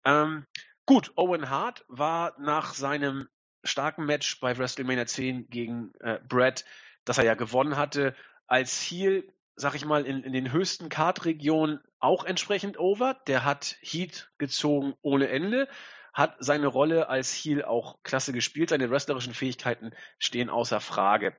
Ähm, 0.04 0.46
gut, 0.88 1.12
Owen 1.16 1.51
Hart 1.51 1.85
war 1.88 2.35
nach 2.38 2.72
seinem 2.72 3.29
starken 3.62 4.07
Match 4.07 4.40
bei 4.40 4.57
WrestleMania 4.57 5.05
10 5.05 5.51
gegen 5.51 5.92
äh, 6.01 6.18
Brad, 6.27 6.64
das 7.05 7.18
er 7.18 7.24
ja 7.24 7.35
gewonnen 7.35 7.77
hatte, 7.77 8.16
als 8.46 8.81
Heel, 8.81 9.31
sag 9.55 9.74
ich 9.74 9.85
mal, 9.85 10.07
in, 10.07 10.22
in 10.22 10.33
den 10.33 10.51
höchsten 10.51 10.88
Kartregionen 10.88 11.81
auch 12.01 12.24
entsprechend 12.24 12.79
over. 12.79 13.20
Der 13.27 13.44
hat 13.44 13.77
Heat 13.83 14.31
gezogen 14.38 14.94
ohne 15.03 15.29
Ende, 15.29 15.68
hat 16.14 16.37
seine 16.38 16.68
Rolle 16.68 17.11
als 17.11 17.35
Heel 17.35 17.64
auch 17.64 18.03
klasse 18.03 18.33
gespielt. 18.33 18.70
Seine 18.70 18.90
wrestlerischen 18.90 19.35
Fähigkeiten 19.35 19.90
stehen 20.18 20.48
außer 20.48 20.81
Frage. 20.81 21.37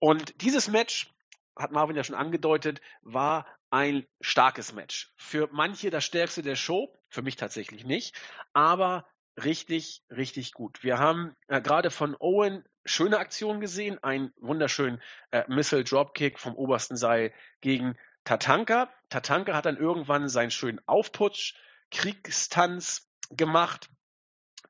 Und 0.00 0.42
dieses 0.42 0.68
Match, 0.68 1.10
hat 1.56 1.72
Marvin 1.72 1.96
ja 1.96 2.04
schon 2.04 2.16
angedeutet, 2.16 2.82
war 3.00 3.46
ein 3.72 4.06
starkes 4.20 4.74
Match. 4.74 5.12
Für 5.16 5.48
manche 5.50 5.90
das 5.90 6.04
stärkste 6.04 6.42
der 6.42 6.56
Show, 6.56 6.94
für 7.08 7.22
mich 7.22 7.36
tatsächlich 7.36 7.84
nicht, 7.84 8.14
aber 8.52 9.06
richtig, 9.42 10.04
richtig 10.10 10.52
gut. 10.52 10.84
Wir 10.84 10.98
haben 10.98 11.34
äh, 11.48 11.62
gerade 11.62 11.90
von 11.90 12.14
Owen 12.20 12.64
schöne 12.84 13.18
Aktionen 13.18 13.60
gesehen, 13.60 13.98
einen 14.04 14.32
wunderschönen 14.36 15.00
äh, 15.30 15.44
Missile 15.48 15.84
Dropkick 15.84 16.38
vom 16.38 16.54
obersten 16.54 16.96
Seil 16.96 17.32
gegen 17.62 17.96
Tatanka. 18.24 18.92
Tatanka 19.08 19.54
hat 19.54 19.64
dann 19.64 19.78
irgendwann 19.78 20.28
seinen 20.28 20.50
schönen 20.50 20.80
Aufputsch, 20.86 21.54
Kriegstanz 21.90 23.10
gemacht, 23.30 23.88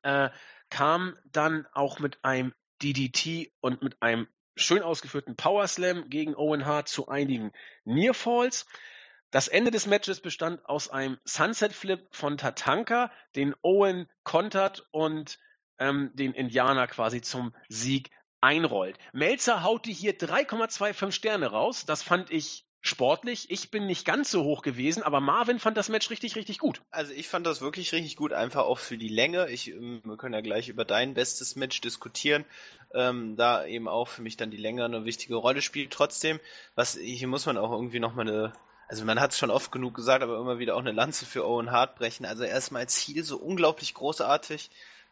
äh, 0.03 0.29
kam 0.69 1.17
dann 1.25 1.67
auch 1.73 1.99
mit 1.99 2.23
einem 2.23 2.53
DDT 2.81 3.51
und 3.59 3.81
mit 3.81 4.01
einem 4.01 4.27
schön 4.55 4.81
ausgeführten 4.81 5.35
Power 5.35 5.67
Slam 5.67 6.09
gegen 6.09 6.35
Owen 6.35 6.65
Hart 6.65 6.87
zu 6.87 7.09
einigen 7.09 7.51
Nearfalls. 7.83 8.65
Das 9.33 9.47
Ende 9.47 9.71
des 9.71 9.87
Matches 9.87 10.19
bestand 10.19 10.63
aus 10.63 10.89
einem 10.89 11.17
Sunset 11.25 11.73
Flip 11.73 12.07
von 12.11 12.37
Tatanka, 12.37 13.11
den 13.35 13.55
Owen 13.63 14.07
kontert 14.23 14.85
und 14.91 15.39
ähm, 15.79 16.11
den 16.13 16.33
Indianer 16.33 16.85
quasi 16.85 17.19
zum 17.19 17.51
Sieg 17.67 18.11
einrollt. 18.41 18.99
Melzer 19.11 19.63
haute 19.63 19.89
hier 19.89 20.15
3,25 20.15 21.11
Sterne 21.11 21.47
raus. 21.47 21.83
Das 21.87 22.03
fand 22.03 22.29
ich 22.29 22.67
sportlich. 22.81 23.49
Ich 23.49 23.71
bin 23.71 23.87
nicht 23.87 24.05
ganz 24.05 24.29
so 24.29 24.43
hoch 24.43 24.61
gewesen, 24.61 25.01
aber 25.01 25.19
Marvin 25.19 25.57
fand 25.57 25.77
das 25.77 25.89
Match 25.89 26.11
richtig, 26.11 26.35
richtig 26.35 26.59
gut. 26.59 26.83
Also 26.91 27.11
ich 27.11 27.27
fand 27.27 27.47
das 27.47 27.59
wirklich 27.59 27.91
richtig 27.91 28.15
gut, 28.15 28.33
einfach 28.33 28.65
auch 28.65 28.77
für 28.77 28.99
die 28.99 29.07
Länge. 29.07 29.49
Ich, 29.49 29.71
ähm, 29.71 30.03
wir 30.03 30.15
können 30.15 30.35
ja 30.35 30.41
gleich 30.41 30.69
über 30.69 30.85
dein 30.85 31.15
bestes 31.15 31.55
Match 31.55 31.81
diskutieren, 31.81 32.45
ähm, 32.93 33.35
da 33.35 33.65
eben 33.65 33.87
auch 33.87 34.09
für 34.09 34.21
mich 34.21 34.37
dann 34.37 34.51
die 34.51 34.57
Länge 34.57 34.85
eine 34.85 35.05
wichtige 35.05 35.37
Rolle 35.37 35.63
spielt. 35.63 35.91
Trotzdem, 35.91 36.39
was 36.75 36.95
hier 36.95 37.27
muss 37.27 37.47
man 37.47 37.57
auch 37.57 37.71
irgendwie 37.71 37.99
nochmal 37.99 38.29
eine 38.29 38.53
also 38.93 39.05
man 39.05 39.19
hat 39.19 39.31
es 39.31 39.39
schon 39.39 39.49
oft 39.49 39.71
genug 39.71 39.95
gesagt, 39.95 40.21
aber 40.21 40.37
immer 40.37 40.59
wieder 40.59 40.75
auch 40.75 40.79
eine 40.81 40.91
Lanze 40.91 41.25
für 41.25 41.47
Owen 41.47 41.71
Hart 41.71 41.95
brechen. 41.95 42.27
Also 42.27 42.43
erstmal 42.43 42.83
als 42.83 42.93
Ziel 42.93 43.23
so 43.23 43.37
unglaublich 43.37 43.95
großartig. 43.95 44.69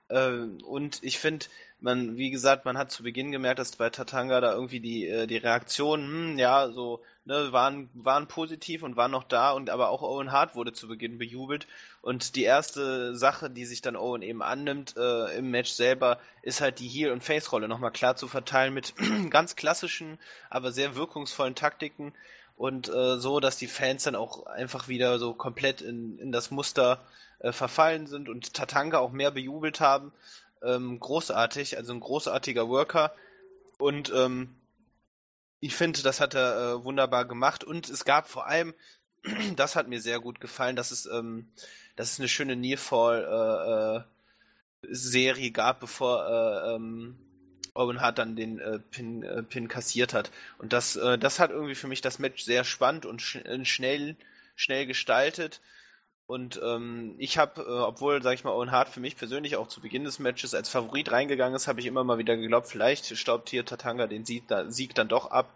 Äh, 0.07 0.29
und 0.63 0.99
ich 1.01 1.17
finde, 1.17 1.47
man, 1.79 2.15
wie 2.15 2.29
gesagt, 2.29 2.63
man 2.63 2.77
hat 2.77 2.91
zu 2.91 3.01
Beginn 3.01 3.31
gemerkt, 3.31 3.57
dass 3.57 3.75
bei 3.75 3.89
Tatanga 3.89 4.39
da 4.39 4.53
irgendwie 4.53 4.81
die, 4.81 5.07
äh, 5.07 5.25
die 5.25 5.37
Reaktionen, 5.37 6.33
hm, 6.33 6.37
ja, 6.37 6.69
so, 6.69 7.01
ne, 7.25 7.51
waren, 7.53 7.89
waren 7.95 8.27
positiv 8.27 8.83
und 8.83 8.97
waren 8.97 9.09
noch 9.09 9.23
da 9.23 9.49
und 9.49 9.71
aber 9.71 9.89
auch 9.89 10.03
Owen 10.03 10.31
Hart 10.31 10.53
wurde 10.53 10.73
zu 10.73 10.87
Beginn 10.87 11.17
bejubelt. 11.17 11.65
Und 12.03 12.35
die 12.35 12.43
erste 12.43 13.15
Sache, 13.15 13.49
die 13.49 13.65
sich 13.65 13.81
dann 13.81 13.95
Owen 13.95 14.21
eben 14.21 14.43
annimmt 14.43 14.95
äh, 14.95 15.35
im 15.39 15.49
Match 15.49 15.71
selber, 15.71 16.19
ist 16.43 16.61
halt 16.61 16.77
die 16.77 16.87
Heel- 16.87 17.13
und 17.13 17.23
Face-Rolle 17.23 17.67
nochmal 17.67 17.91
klar 17.91 18.15
zu 18.15 18.27
verteilen 18.27 18.75
mit 18.75 18.93
ganz 19.31 19.55
klassischen, 19.55 20.19
aber 20.51 20.71
sehr 20.71 20.95
wirkungsvollen 20.95 21.55
Taktiken 21.55 22.13
und 22.61 22.89
äh, 22.89 23.17
so, 23.17 23.39
dass 23.39 23.57
die 23.57 23.65
Fans 23.65 24.03
dann 24.03 24.15
auch 24.15 24.45
einfach 24.45 24.87
wieder 24.87 25.17
so 25.17 25.33
komplett 25.33 25.81
in, 25.81 26.19
in 26.19 26.31
das 26.31 26.51
Muster 26.51 27.03
äh, 27.39 27.51
verfallen 27.51 28.05
sind 28.05 28.29
und 28.29 28.53
Tatanka 28.53 28.99
auch 28.99 29.11
mehr 29.11 29.31
bejubelt 29.31 29.79
haben. 29.79 30.11
Ähm, 30.61 30.99
großartig, 30.99 31.77
also 31.77 31.91
ein 31.91 31.99
großartiger 31.99 32.69
Worker. 32.69 33.15
Und 33.79 34.13
ähm, 34.15 34.53
ich 35.59 35.73
finde, 35.75 36.03
das 36.03 36.19
hat 36.19 36.35
er 36.35 36.55
äh, 36.55 36.83
wunderbar 36.83 37.25
gemacht. 37.25 37.63
Und 37.63 37.89
es 37.89 38.05
gab 38.05 38.29
vor 38.29 38.45
allem, 38.45 38.75
das 39.55 39.75
hat 39.75 39.87
mir 39.87 39.99
sehr 39.99 40.19
gut 40.19 40.39
gefallen, 40.39 40.75
dass 40.75 40.91
es, 40.91 41.07
ähm, 41.07 41.47
dass 41.95 42.11
es 42.11 42.19
eine 42.19 42.29
schöne 42.29 42.55
Nearfall 42.55 44.05
äh, 44.83 44.87
äh, 44.87 44.93
Serie 44.93 45.49
gab, 45.49 45.79
bevor 45.79 46.27
äh, 46.27 46.75
ähm, 46.75 47.17
Owen 47.73 48.01
Hart 48.01 48.17
dann 48.17 48.35
den 48.35 48.59
äh, 48.59 48.79
Pin, 48.79 49.23
äh, 49.23 49.43
Pin 49.43 49.67
kassiert 49.67 50.13
hat. 50.13 50.31
Und 50.57 50.73
das, 50.73 50.95
äh, 50.95 51.17
das 51.17 51.39
hat 51.39 51.51
irgendwie 51.51 51.75
für 51.75 51.87
mich 51.87 52.01
das 52.01 52.19
Match 52.19 52.43
sehr 52.43 52.63
spannend 52.63 53.05
und 53.05 53.21
sch 53.21 53.39
schnell, 53.63 54.15
schnell 54.55 54.85
gestaltet. 54.85 55.61
Und 56.27 56.61
ähm, 56.63 57.15
ich 57.17 57.37
habe, 57.37 57.61
äh, 57.61 57.65
obwohl, 57.65 58.21
sag 58.21 58.33
ich 58.33 58.43
mal, 58.43 58.53
Owen 58.53 58.71
Hart 58.71 58.89
für 58.89 59.01
mich 59.01 59.17
persönlich 59.17 59.57
auch 59.57 59.67
zu 59.67 59.81
Beginn 59.81 60.05
des 60.05 60.19
Matches 60.19 60.53
als 60.53 60.69
Favorit 60.69 61.11
reingegangen 61.11 61.55
ist, 61.55 61.67
habe 61.67 61.81
ich 61.81 61.85
immer 61.85 62.03
mal 62.03 62.17
wieder 62.17 62.37
geglaubt, 62.37 62.67
vielleicht 62.67 63.17
staubt 63.17 63.49
hier 63.49 63.65
Tatanga 63.65 64.07
den 64.07 64.23
Sieg, 64.23 64.47
da, 64.47 64.69
Sieg 64.71 64.95
dann 64.95 65.09
doch 65.09 65.29
ab. 65.29 65.53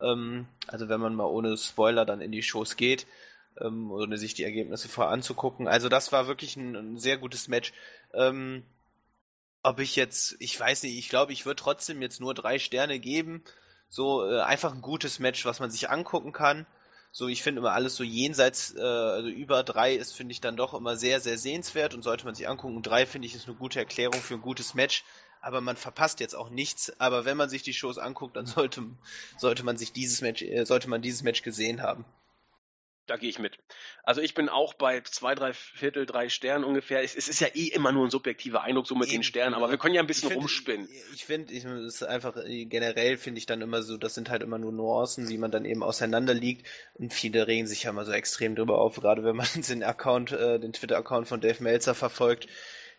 Ähm, 0.00 0.46
also 0.68 0.88
wenn 0.88 1.00
man 1.00 1.14
mal 1.14 1.24
ohne 1.24 1.56
Spoiler 1.56 2.04
dann 2.04 2.20
in 2.20 2.30
die 2.30 2.42
Shows 2.42 2.76
geht, 2.76 3.06
ähm, 3.60 3.90
ohne 3.90 4.16
sich 4.16 4.34
die 4.34 4.44
Ergebnisse 4.44 4.88
vorher 4.88 5.12
anzugucken. 5.12 5.68
Also 5.68 5.88
das 5.88 6.12
war 6.12 6.26
wirklich 6.26 6.56
ein, 6.56 6.76
ein 6.76 6.98
sehr 6.98 7.18
gutes 7.18 7.48
Match. 7.48 7.72
Ähm, 8.14 8.62
ob 9.62 9.78
ich 9.78 9.96
jetzt, 9.96 10.36
ich 10.40 10.58
weiß 10.58 10.82
nicht, 10.82 10.98
ich 10.98 11.08
glaube, 11.08 11.32
ich 11.32 11.46
würde 11.46 11.62
trotzdem 11.62 12.02
jetzt 12.02 12.20
nur 12.20 12.34
drei 12.34 12.58
Sterne 12.58 12.98
geben. 12.98 13.44
So 13.88 14.28
äh, 14.28 14.40
einfach 14.40 14.72
ein 14.72 14.82
gutes 14.82 15.18
Match, 15.18 15.44
was 15.44 15.60
man 15.60 15.70
sich 15.70 15.90
angucken 15.90 16.32
kann. 16.32 16.66
So, 17.14 17.28
ich 17.28 17.42
finde 17.42 17.60
immer 17.60 17.72
alles 17.72 17.94
so 17.94 18.04
jenseits, 18.04 18.74
äh, 18.74 18.80
also 18.80 19.28
über 19.28 19.62
drei 19.62 19.94
ist, 19.94 20.14
finde 20.14 20.32
ich 20.32 20.40
dann 20.40 20.56
doch 20.56 20.72
immer 20.72 20.96
sehr, 20.96 21.20
sehr 21.20 21.36
sehenswert 21.36 21.94
und 21.94 22.02
sollte 22.02 22.24
man 22.24 22.34
sich 22.34 22.48
angucken. 22.48 22.76
Und 22.76 22.86
drei 22.86 23.04
finde 23.06 23.26
ich 23.26 23.34
ist 23.34 23.46
eine 23.46 23.56
gute 23.56 23.78
Erklärung 23.78 24.20
für 24.20 24.34
ein 24.34 24.40
gutes 24.40 24.74
Match. 24.74 25.04
Aber 25.42 25.60
man 25.60 25.76
verpasst 25.76 26.20
jetzt 26.20 26.34
auch 26.34 26.48
nichts. 26.48 26.98
Aber 26.98 27.24
wenn 27.24 27.36
man 27.36 27.50
sich 27.50 27.62
die 27.62 27.74
Shows 27.74 27.98
anguckt, 27.98 28.36
dann 28.36 28.46
sollte, 28.46 28.82
sollte 29.36 29.62
man 29.62 29.76
sich 29.76 29.92
dieses 29.92 30.22
Match, 30.22 30.42
äh, 30.42 30.64
sollte 30.64 30.88
man 30.88 31.02
dieses 31.02 31.22
Match 31.22 31.42
gesehen 31.42 31.82
haben. 31.82 32.04
Da 33.12 33.18
gehe 33.18 33.28
ich 33.28 33.38
mit. 33.38 33.58
Also 34.04 34.22
ich 34.22 34.32
bin 34.32 34.48
auch 34.48 34.72
bei 34.72 35.02
zwei, 35.02 35.34
drei 35.34 35.52
Viertel, 35.52 36.06
drei 36.06 36.30
Sternen 36.30 36.64
ungefähr. 36.64 37.02
Es, 37.02 37.14
es 37.14 37.28
ist 37.28 37.42
ja 37.42 37.48
eh 37.52 37.66
immer 37.66 37.92
nur 37.92 38.06
ein 38.06 38.10
subjektiver 38.10 38.62
Eindruck 38.62 38.86
so 38.86 38.94
mit 38.94 39.08
Eben, 39.08 39.18
den 39.18 39.22
Sternen, 39.22 39.52
aber 39.54 39.70
wir 39.70 39.76
können 39.76 39.94
ja 39.94 40.00
ein 40.00 40.06
bisschen 40.06 40.28
ich 40.28 40.32
find, 40.32 40.40
rumspinnen. 40.40 40.88
Ich 41.14 41.26
finde, 41.26 41.52
ich, 41.52 41.62
ist 41.62 42.02
einfach 42.02 42.34
generell 42.46 43.18
finde 43.18 43.36
ich 43.36 43.44
dann 43.44 43.60
immer 43.60 43.82
so, 43.82 43.98
das 43.98 44.14
sind 44.14 44.30
halt 44.30 44.42
immer 44.42 44.56
nur 44.56 44.72
Nuancen, 44.72 45.28
wie 45.28 45.36
man 45.36 45.50
dann 45.50 45.66
eben 45.66 45.82
auseinander 45.82 46.32
liegt 46.32 46.66
und 46.94 47.12
viele 47.12 47.46
regen 47.46 47.66
sich 47.66 47.82
ja 47.82 47.90
immer 47.90 48.06
so 48.06 48.12
extrem 48.12 48.54
drüber 48.54 48.78
auf, 48.78 48.96
gerade 48.96 49.24
wenn 49.24 49.36
man 49.36 49.46
den 49.68 49.82
Account, 49.82 50.32
äh, 50.32 50.58
den 50.58 50.72
Twitter-Account 50.72 51.28
von 51.28 51.42
Dave 51.42 51.62
Meltzer 51.62 51.94
verfolgt 51.94 52.48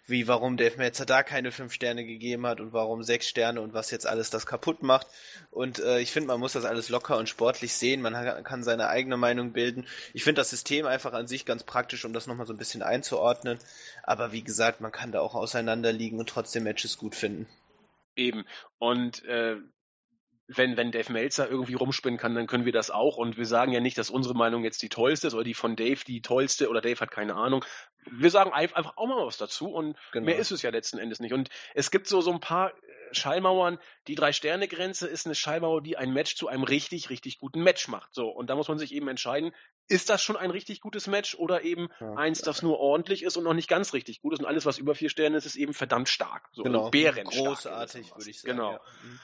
wie 0.06 0.28
warum 0.28 0.58
Dave 0.58 0.78
Meltzer 0.78 1.06
da 1.06 1.24
keine 1.24 1.52
fünf 1.52 1.74
Sterne 1.74 2.06
gegeben 2.06 2.46
hat 2.46 2.60
und 2.60 2.74
warum 2.74 3.04
sechs 3.04 3.28
Sterne 3.28 3.62
und 3.62 3.74
was 3.74 3.92
jetzt 3.92 4.06
alles 4.06 4.30
das 4.30 4.46
kaputt 4.46 4.84
macht. 4.84 5.08
Und 5.50 5.80
äh, 5.80 6.00
ich 6.00 6.12
finde, 6.12 6.28
man 6.28 6.40
muss 6.40 6.54
das 6.54 6.66
alles 6.66 6.90
locker 6.90 7.18
und 7.18 7.30
sportlich 7.30 7.74
sehen. 7.74 8.02
Man 8.02 8.44
kann 8.44 8.64
seine 8.64 8.90
eigene 8.90 9.18
Meinung 9.18 9.54
bilden. 9.54 9.88
Ich 10.14 10.24
finde 10.24 10.42
das 10.42 10.50
System 10.50 10.86
einfach 10.86 11.14
an 11.14 11.28
sich 11.28 11.46
ganz 11.46 11.64
praktisch, 11.64 12.04
um 12.04 12.14
das 12.14 12.28
nochmal 12.28 12.48
so 12.48 12.54
ein 12.54 12.58
bisschen 12.58 12.84
einzuordnen. 12.84 13.60
Aber 14.04 14.32
wie 14.34 14.44
gesagt, 14.44 14.82
man 14.82 14.92
kann 14.92 15.12
da 15.12 15.22
auch 15.22 15.36
auseinanderliegen 15.36 16.20
und 16.20 16.28
trotzdem 16.28 16.64
Matches 16.64 16.98
gut 16.98 17.16
finden. 17.16 17.48
Eben. 18.16 18.46
Und 18.80 19.24
äh, 19.26 19.58
wenn, 20.48 20.76
wenn 20.78 20.92
Dave 20.92 21.12
Meltzer 21.12 21.50
irgendwie 21.50 21.74
rumspinnen 21.74 22.20
kann, 22.20 22.36
dann 22.36 22.48
können 22.48 22.66
wir 22.66 22.74
das 22.74 22.92
auch. 22.92 23.18
Und 23.18 23.38
wir 23.38 23.46
sagen 23.46 23.72
ja 23.72 23.80
nicht, 23.80 23.98
dass 23.98 24.10
unsere 24.10 24.36
Meinung 24.36 24.64
jetzt 24.64 24.82
die 24.82 24.90
tollste 24.90 25.28
ist 25.28 25.34
oder 25.34 25.44
die 25.44 25.54
von 25.54 25.76
Dave 25.76 26.04
die 26.06 26.22
tollste 26.22 26.70
oder 26.70 26.82
Dave 26.82 27.00
hat 27.00 27.12
keine 27.12 27.36
Ahnung. 27.36 27.64
Wir 28.12 28.30
sagen 28.30 28.52
einfach 28.52 28.98
auch 28.98 29.08
mal 29.08 29.26
was 29.26 29.38
dazu 29.38 29.72
und 29.72 29.98
genau. 30.12 30.26
mehr 30.26 30.38
ist 30.38 30.52
es 30.52 30.62
ja 30.62 30.70
letzten 30.70 30.98
Endes 30.98 31.20
nicht. 31.20 31.34
Und 31.34 31.50
es 31.74 31.92
gibt 31.92 32.08
so, 32.08 32.22
so 32.22 32.32
ein 32.32 32.40
paar 32.40 32.72
äh, 32.72 32.74
Schallmauern. 33.12 33.80
Die 34.08 34.16
Drei-Sterne-Grenze 34.16 35.08
ist 35.08 35.26
eine 35.26 35.36
Schallmauer, 35.36 35.82
die 35.82 35.98
ein 35.98 36.12
Match 36.12 36.36
zu 36.36 36.48
einem 36.48 36.64
richtig, 36.64 37.10
richtig 37.10 37.40
guten 37.40 37.64
Match 37.64 37.88
macht. 37.88 38.14
So. 38.14 38.30
Und 38.30 38.50
da 38.50 38.56
muss 38.56 38.68
man 38.68 38.80
sich 38.80 38.94
eben 38.94 39.08
entscheiden, 39.08 39.54
ist 39.88 40.10
das 40.10 40.24
schon 40.24 40.38
ein 40.38 40.52
richtig 40.52 40.82
gutes 40.82 41.08
Match 41.08 41.36
oder 41.36 41.64
eben 41.64 41.90
ja. 42.00 42.14
eins, 42.16 42.42
das 42.42 42.62
nur 42.62 42.80
ordentlich 42.80 43.24
ist 43.24 43.38
und 43.38 43.44
noch 43.44 43.54
nicht 43.54 43.70
ganz 43.70 43.94
richtig 43.94 44.22
gut 44.22 44.34
ist. 44.34 44.40
Und 44.40 44.46
alles, 44.46 44.66
was 44.66 44.78
über 44.78 44.96
vier 44.96 45.10
Sterne 45.10 45.38
ist, 45.38 45.46
ist 45.46 45.56
eben 45.56 45.74
verdammt 45.74 46.10
stark. 46.10 46.50
So. 46.54 46.64
Genau. 46.64 46.90
Großartig, 46.90 48.16
würde 48.16 48.30
ich 48.30 48.42
sagen. 48.42 48.58
Genau. 48.58 48.72
Ja. 48.74 48.82
Mhm. 49.04 49.20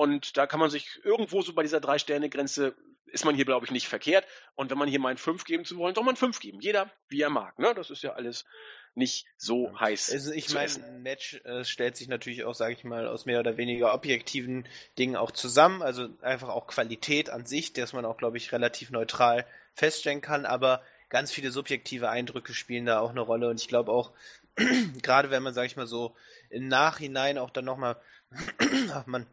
Und 0.00 0.38
da 0.38 0.46
kann 0.46 0.60
man 0.60 0.70
sich 0.70 0.98
irgendwo 1.04 1.42
so 1.42 1.52
bei 1.52 1.62
dieser 1.62 1.78
Drei-Sterne-Grenze 1.78 2.74
ist 3.04 3.26
man 3.26 3.34
hier, 3.34 3.44
glaube 3.44 3.66
ich, 3.66 3.70
nicht 3.70 3.86
verkehrt. 3.86 4.24
Und 4.54 4.70
wenn 4.70 4.78
man 4.78 4.88
hier 4.88 4.98
mal 4.98 5.10
ein 5.10 5.18
5 5.18 5.44
geben 5.44 5.66
zu 5.66 5.76
wollen, 5.76 5.94
soll 5.94 6.04
man 6.04 6.16
5 6.16 6.40
geben. 6.40 6.58
Jeder, 6.62 6.90
wie 7.08 7.20
er 7.20 7.28
mag. 7.28 7.58
Ne? 7.58 7.74
Das 7.74 7.90
ist 7.90 8.02
ja 8.02 8.14
alles 8.14 8.46
nicht 8.94 9.26
so 9.36 9.66
ja. 9.66 9.80
heiß. 9.80 10.10
Also 10.10 10.32
ich 10.32 10.54
meine, 10.54 10.72
ein 10.72 11.02
Match 11.02 11.34
äh, 11.44 11.66
stellt 11.66 11.98
sich 11.98 12.08
natürlich 12.08 12.44
auch, 12.44 12.54
sage 12.54 12.72
ich 12.72 12.82
mal, 12.82 13.06
aus 13.06 13.26
mehr 13.26 13.40
oder 13.40 13.58
weniger 13.58 13.92
objektiven 13.92 14.66
Dingen 14.96 15.16
auch 15.16 15.32
zusammen. 15.32 15.82
Also 15.82 16.08
einfach 16.22 16.48
auch 16.48 16.66
Qualität 16.66 17.28
an 17.28 17.44
sich, 17.44 17.74
dass 17.74 17.92
man 17.92 18.06
auch, 18.06 18.16
glaube 18.16 18.38
ich, 18.38 18.52
relativ 18.52 18.90
neutral 18.90 19.44
feststellen 19.74 20.22
kann. 20.22 20.46
Aber 20.46 20.82
ganz 21.10 21.30
viele 21.30 21.50
subjektive 21.50 22.08
Eindrücke 22.08 22.54
spielen 22.54 22.86
da 22.86 23.00
auch 23.00 23.10
eine 23.10 23.20
Rolle. 23.20 23.50
Und 23.50 23.60
ich 23.60 23.68
glaube 23.68 23.92
auch, 23.92 24.12
gerade 25.02 25.30
wenn 25.30 25.42
man, 25.42 25.52
sage 25.52 25.66
ich 25.66 25.76
mal 25.76 25.86
so, 25.86 26.16
im 26.48 26.68
Nachhinein 26.68 27.36
auch 27.36 27.50
dann 27.50 27.66
nochmal, 27.66 28.00
ach 28.94 29.04
man, 29.04 29.26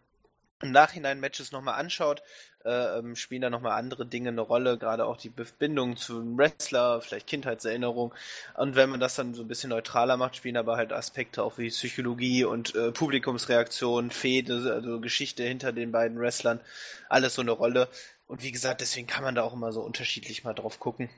im 0.62 0.72
Nachhinein 0.72 1.20
Matches 1.20 1.52
nochmal 1.52 1.80
anschaut, 1.80 2.24
äh, 2.66 2.98
ähm, 3.00 3.16
spielen 3.16 3.42
da 3.42 3.50
nochmal 3.50 3.78
andere 3.78 4.06
Dinge 4.06 4.30
eine 4.30 4.42
Rolle, 4.42 4.78
gerade 4.78 5.06
auch 5.06 5.18
die 5.18 5.30
Bindung 5.30 5.98
zum 5.98 6.38
Wrestler, 6.38 7.02
vielleicht 7.02 7.28
Kindheitserinnerung. 7.28 8.14
Und 8.56 8.76
wenn 8.76 8.90
man 8.90 9.00
das 9.00 9.16
dann 9.16 9.34
so 9.34 9.44
ein 9.44 9.48
bisschen 9.48 9.70
neutraler 9.70 10.18
macht, 10.18 10.36
spielen 10.36 10.58
aber 10.58 10.76
halt 10.76 10.92
Aspekte 10.92 11.44
auch 11.44 11.58
wie 11.58 11.70
Psychologie 11.70 12.44
und 12.44 12.76
äh, 12.76 12.92
Publikumsreaktion, 12.92 14.12
Fehde, 14.12 14.74
also 14.74 15.00
Geschichte 15.00 15.44
hinter 15.44 15.72
den 15.72 15.92
beiden 15.92 16.20
Wrestlern, 16.20 16.60
alles 17.08 17.36
so 17.36 17.42
eine 17.42 17.52
Rolle. 17.52 17.88
Und 18.26 18.44
wie 18.44 18.52
gesagt, 18.52 18.82
deswegen 18.82 19.08
kann 19.08 19.24
man 19.24 19.36
da 19.36 19.44
auch 19.44 19.54
immer 19.54 19.72
so 19.72 19.82
unterschiedlich 19.82 20.44
mal 20.44 20.54
drauf 20.54 20.80
gucken. 20.80 21.10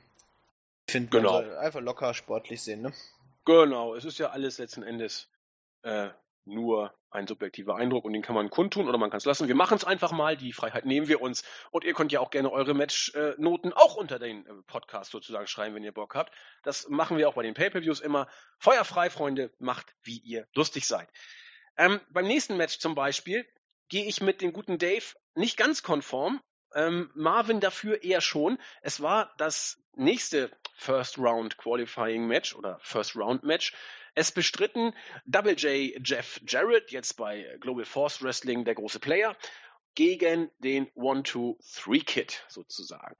Ich 0.86 0.92
finde, 0.92 1.10
Genau. 1.10 1.38
einfach 1.58 1.80
locker 1.80 2.14
sportlich 2.14 2.62
sehen, 2.62 2.82
ne? 2.82 2.92
Genau, 3.44 3.94
es 3.94 4.04
ist 4.04 4.18
ja 4.18 4.30
alles 4.30 4.58
letzten 4.58 4.82
Endes 4.82 5.28
äh, 5.82 6.10
nur 6.44 6.92
ein 7.10 7.26
subjektiver 7.26 7.76
Eindruck 7.76 8.04
und 8.04 8.12
den 8.12 8.22
kann 8.22 8.34
man 8.34 8.50
kundtun 8.50 8.88
oder 8.88 8.98
man 8.98 9.10
kann 9.10 9.18
es 9.18 9.24
lassen. 9.24 9.48
Wir 9.48 9.54
machen 9.54 9.76
es 9.76 9.84
einfach 9.84 10.12
mal, 10.12 10.36
die 10.36 10.52
Freiheit 10.52 10.84
nehmen 10.84 11.08
wir 11.08 11.20
uns. 11.20 11.44
Und 11.70 11.84
ihr 11.84 11.94
könnt 11.94 12.12
ja 12.12 12.20
auch 12.20 12.30
gerne 12.30 12.50
eure 12.50 12.74
Matchnoten 12.74 13.72
auch 13.72 13.96
unter 13.96 14.18
den 14.18 14.46
äh, 14.46 14.50
Podcast 14.66 15.10
sozusagen 15.10 15.46
schreiben, 15.46 15.74
wenn 15.74 15.84
ihr 15.84 15.92
Bock 15.92 16.14
habt. 16.14 16.32
Das 16.62 16.88
machen 16.88 17.18
wir 17.18 17.28
auch 17.28 17.34
bei 17.34 17.42
den 17.42 17.54
Pay-Per-Views 17.54 18.00
immer. 18.00 18.28
Feuerfrei, 18.58 19.10
Freunde, 19.10 19.52
macht, 19.58 19.94
wie 20.02 20.18
ihr 20.18 20.46
lustig 20.54 20.86
seid. 20.86 21.08
Ähm, 21.76 22.00
beim 22.10 22.26
nächsten 22.26 22.56
Match 22.56 22.78
zum 22.78 22.94
Beispiel 22.94 23.46
gehe 23.88 24.04
ich 24.04 24.20
mit 24.20 24.40
dem 24.40 24.52
guten 24.52 24.78
Dave 24.78 25.04
nicht 25.34 25.56
ganz 25.56 25.82
konform. 25.82 26.40
Ähm, 26.74 27.10
Marvin 27.14 27.60
dafür 27.60 28.02
eher 28.02 28.20
schon. 28.20 28.58
Es 28.82 29.00
war 29.00 29.34
das 29.38 29.82
nächste 29.94 30.50
First 30.76 31.18
Round 31.18 31.58
Qualifying 31.58 32.26
Match 32.26 32.54
oder 32.54 32.78
First 32.80 33.16
Round 33.16 33.42
Match. 33.42 33.74
Es 34.14 34.32
bestritten 34.32 34.94
Double 35.26 35.54
J 35.54 35.96
Jeff 36.04 36.40
Jarrett, 36.46 36.90
jetzt 36.90 37.16
bei 37.16 37.56
Global 37.60 37.84
Force 37.84 38.22
Wrestling 38.22 38.64
der 38.64 38.74
große 38.74 39.00
Player, 39.00 39.36
gegen 39.94 40.50
den 40.58 40.90
One-Two-Three-Kid 40.94 42.44
sozusagen. 42.48 43.16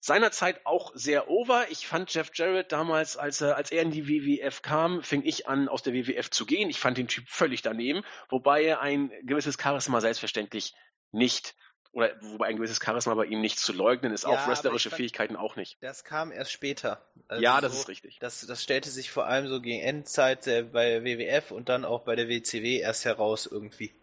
Seinerzeit 0.00 0.64
auch 0.64 0.92
sehr 0.94 1.28
over. 1.28 1.66
Ich 1.70 1.86
fand 1.86 2.12
Jeff 2.14 2.30
Jarrett 2.34 2.70
damals, 2.70 3.16
als 3.16 3.40
er, 3.40 3.56
als 3.56 3.72
er 3.72 3.82
in 3.82 3.90
die 3.90 4.06
WWF 4.06 4.62
kam, 4.62 5.02
fing 5.02 5.22
ich 5.24 5.48
an, 5.48 5.68
aus 5.68 5.82
der 5.82 5.94
WWF 5.94 6.30
zu 6.30 6.46
gehen. 6.46 6.70
Ich 6.70 6.78
fand 6.78 6.96
den 6.98 7.08
Typ 7.08 7.28
völlig 7.28 7.62
daneben, 7.62 8.04
wobei 8.28 8.62
er 8.64 8.80
ein 8.80 9.10
gewisses 9.22 9.56
Charisma 9.60 10.00
selbstverständlich 10.00 10.74
nicht 11.12 11.56
oder 11.96 12.14
wobei 12.20 12.48
ein 12.48 12.56
gewisses 12.56 12.78
Charisma 12.84 13.14
bei 13.14 13.24
ihm 13.24 13.40
nicht 13.40 13.58
zu 13.58 13.72
leugnen 13.72 14.12
ist, 14.12 14.24
Ja, 14.24 14.28
auch 14.28 14.46
wrestlerische 14.46 14.90
fand- 14.90 14.98
Fähigkeiten 14.98 15.34
auch 15.34 15.56
nicht. 15.56 15.78
Das 15.82 16.04
kam 16.04 16.30
erst 16.30 16.52
später. 16.52 17.02
Also 17.26 17.42
ja, 17.42 17.62
das 17.62 17.72
so, 17.72 17.80
ist 17.80 17.88
richtig. 17.88 18.18
Das, 18.18 18.46
das 18.46 18.62
stellte 18.62 18.90
sich 18.90 19.10
vor 19.10 19.24
allem 19.26 19.46
so 19.48 19.62
gegen 19.62 19.80
Endzeit 19.80 20.46
äh, 20.46 20.62
bei 20.64 20.90
der 20.90 21.04
WWF 21.04 21.52
und 21.52 21.70
dann 21.70 21.86
auch 21.86 22.04
bei 22.04 22.14
der 22.14 22.28
WCW 22.28 22.78
erst 22.80 23.06
heraus 23.06 23.46
irgendwie. 23.46 23.94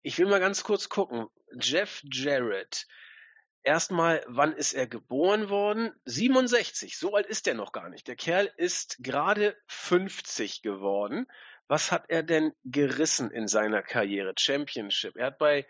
Ich 0.00 0.16
will 0.18 0.24
mal 0.26 0.40
ganz 0.40 0.64
kurz 0.64 0.88
gucken. 0.88 1.26
Jeff 1.60 2.02
Jarrett. 2.10 2.86
Erstmal, 3.62 4.24
wann 4.26 4.54
ist 4.54 4.72
er 4.72 4.86
geboren 4.86 5.50
worden? 5.50 5.92
67. 6.06 6.96
So 6.96 7.14
alt 7.14 7.26
ist 7.26 7.46
er 7.46 7.54
noch 7.54 7.72
gar 7.72 7.90
nicht. 7.90 8.08
Der 8.08 8.16
Kerl 8.16 8.50
ist 8.56 8.96
gerade 9.00 9.54
50 9.66 10.62
geworden. 10.62 11.26
Was 11.68 11.92
hat 11.92 12.04
er 12.08 12.22
denn 12.22 12.54
gerissen 12.64 13.30
in 13.30 13.48
seiner 13.48 13.82
Karriere? 13.82 14.32
Championship. 14.38 15.16
Er 15.16 15.26
hat 15.26 15.38
bei, 15.38 15.66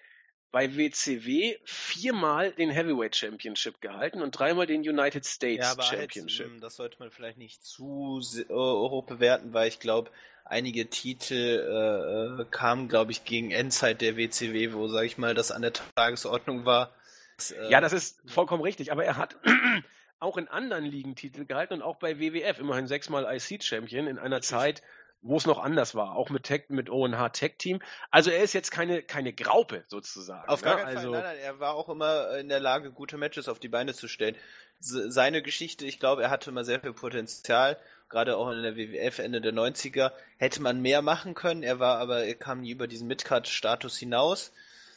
bei 0.53 0.77
WCW 0.77 1.57
viermal 1.65 2.53
den 2.53 2.71
Heavyweight 2.71 3.17
Championship 3.17 3.81
gehalten 3.81 4.23
und 4.23 4.33
dreimal 4.33 4.67
den 4.67 4.81
United 4.81 5.27
States 5.27 5.65
Ja, 5.65 5.73
aber 5.73 5.83
Championship. 5.83 6.47
Jetzt, 6.47 6.55
ähm, 6.55 6.61
das 6.61 6.77
sollte 6.77 6.97
man 6.99 7.11
vielleicht 7.11 7.39
nicht 7.39 7.65
zu 7.65 8.21
äh, 8.35 8.53
hoch 8.53 9.05
bewerten, 9.05 9.53
weil 9.53 9.69
ich 9.69 9.81
glaube, 9.81 10.11
einige 10.45 10.89
Titel 10.89 11.35
äh, 11.35 12.43
äh, 12.43 12.47
kamen, 12.51 12.89
glaube 12.89 13.13
ich, 13.13 13.25
gegen 13.25 13.51
Endzeit 13.51 14.01
der 14.01 14.17
WCW, 14.17 14.73
wo, 14.73 14.89
sag 14.89 15.05
ich 15.05 15.19
mal, 15.19 15.35
das 15.35 15.51
an 15.51 15.63
der 15.63 15.73
Tagesordnung 15.73 16.65
war. 16.65 16.95
Das, 17.37 17.51
äh, 17.51 17.69
Ja, 17.69 17.81
das 17.81 17.93
ist 17.93 18.19
vollkommen 18.27 18.63
richtig, 18.63 18.93
aber 18.93 19.05
er 19.05 19.17
hat 19.17 19.37
auch 20.21 20.37
in 20.37 20.49
anderen 20.49 20.85
Ligen 20.85 21.17
Titel 21.17 21.45
gehalten 21.45 21.75
und 21.75 21.83
auch 21.83 21.97
bei 21.97 22.19
WWF 22.19 22.59
immerhin 22.59 22.87
sechsmal 22.87 23.27
IC-Champion 23.37 24.07
in 24.07 24.19
einer 24.19 24.41
Zeit, 24.41 24.83
wo 25.23 25.37
es 25.37 25.47
noch 25.47 25.59
anders 25.59 25.95
war, 25.95 26.15
auch 26.15 26.31
mit 26.31 26.45
Tech, 26.45 26.65
mit 26.69 26.89
ONH 26.89 27.31
Tech 27.31 27.55
Team. 27.59 27.81
Also 28.11 28.31
er 28.31 28.43
ist 28.43 28.53
jetzt 28.53 28.71
keine, 28.71 29.03
keine 29.03 29.33
Graupe 29.33 29.85
sozusagen. 29.89 30.49
Auf 30.49 30.63
gar 30.63 30.77
ne? 30.77 30.83
keinen 30.85 30.97
also, 30.97 31.13
Fall. 31.13 31.23
Nein, 31.23 31.35
nein, 31.37 31.45
er 31.45 31.61
war 31.61 31.75
auch 31.75 31.89
immer 31.89 32.37
in 32.39 32.49
der 32.49 32.61
Lage, 32.61 32.93
gute 32.93 33.17
Matches 33.17 33.49
auf 33.49 33.59
die 33.59 33.69
Beine 33.69 33.95
zu 33.95 34.09
stellen. 34.09 34.37
Se- 34.79 35.11
Seine 35.11 35.43
Geschichte, 35.43 35.85
ich 35.87 35.99
glaube, 35.99 36.23
er 36.23 36.31
hatte 36.31 36.51
immer 36.51 36.65
sehr 36.65 36.81
viel 36.81 36.93
Potenzial. 36.93 37.77
Gerade 38.09 38.37
auch 38.37 38.51
in 38.51 38.63
der 38.63 38.77
WWF 38.77 39.19
Ende 39.19 39.41
der 39.41 39.53
90er 39.53 40.13
hätte 40.37 40.63
man 40.63 40.81
mehr 40.81 41.03
machen 41.03 41.35
können. 41.35 41.65
Er 41.65 41.81
war 41.81 41.99
aber, 41.99 42.25
er 42.25 42.35
kam 42.37 42.61
nie 42.61 42.71
über 42.71 42.87
diesen 42.87 43.09
Midcard-Status 43.09 43.99
hinaus. 43.99 44.53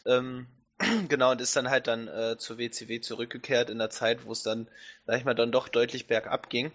Ähm, 0.05 0.45
genau, 1.09 1.31
und 1.31 1.41
ist 1.41 1.55
dann 1.55 1.71
halt 1.71 1.87
dann 1.87 2.07
äh, 2.07 2.37
zur 2.37 2.59
WCW 2.59 3.01
zurückgekehrt 3.01 3.69
in 3.71 3.79
der 3.79 3.89
Zeit, 3.89 4.25
wo 4.25 4.31
es 4.31 4.43
dann, 4.43 4.67
sag 5.07 5.17
ich 5.17 5.25
mal, 5.25 5.33
dann 5.33 5.51
doch 5.51 5.69
deutlich 5.69 6.05
bergab 6.05 6.49
ging. 6.49 6.71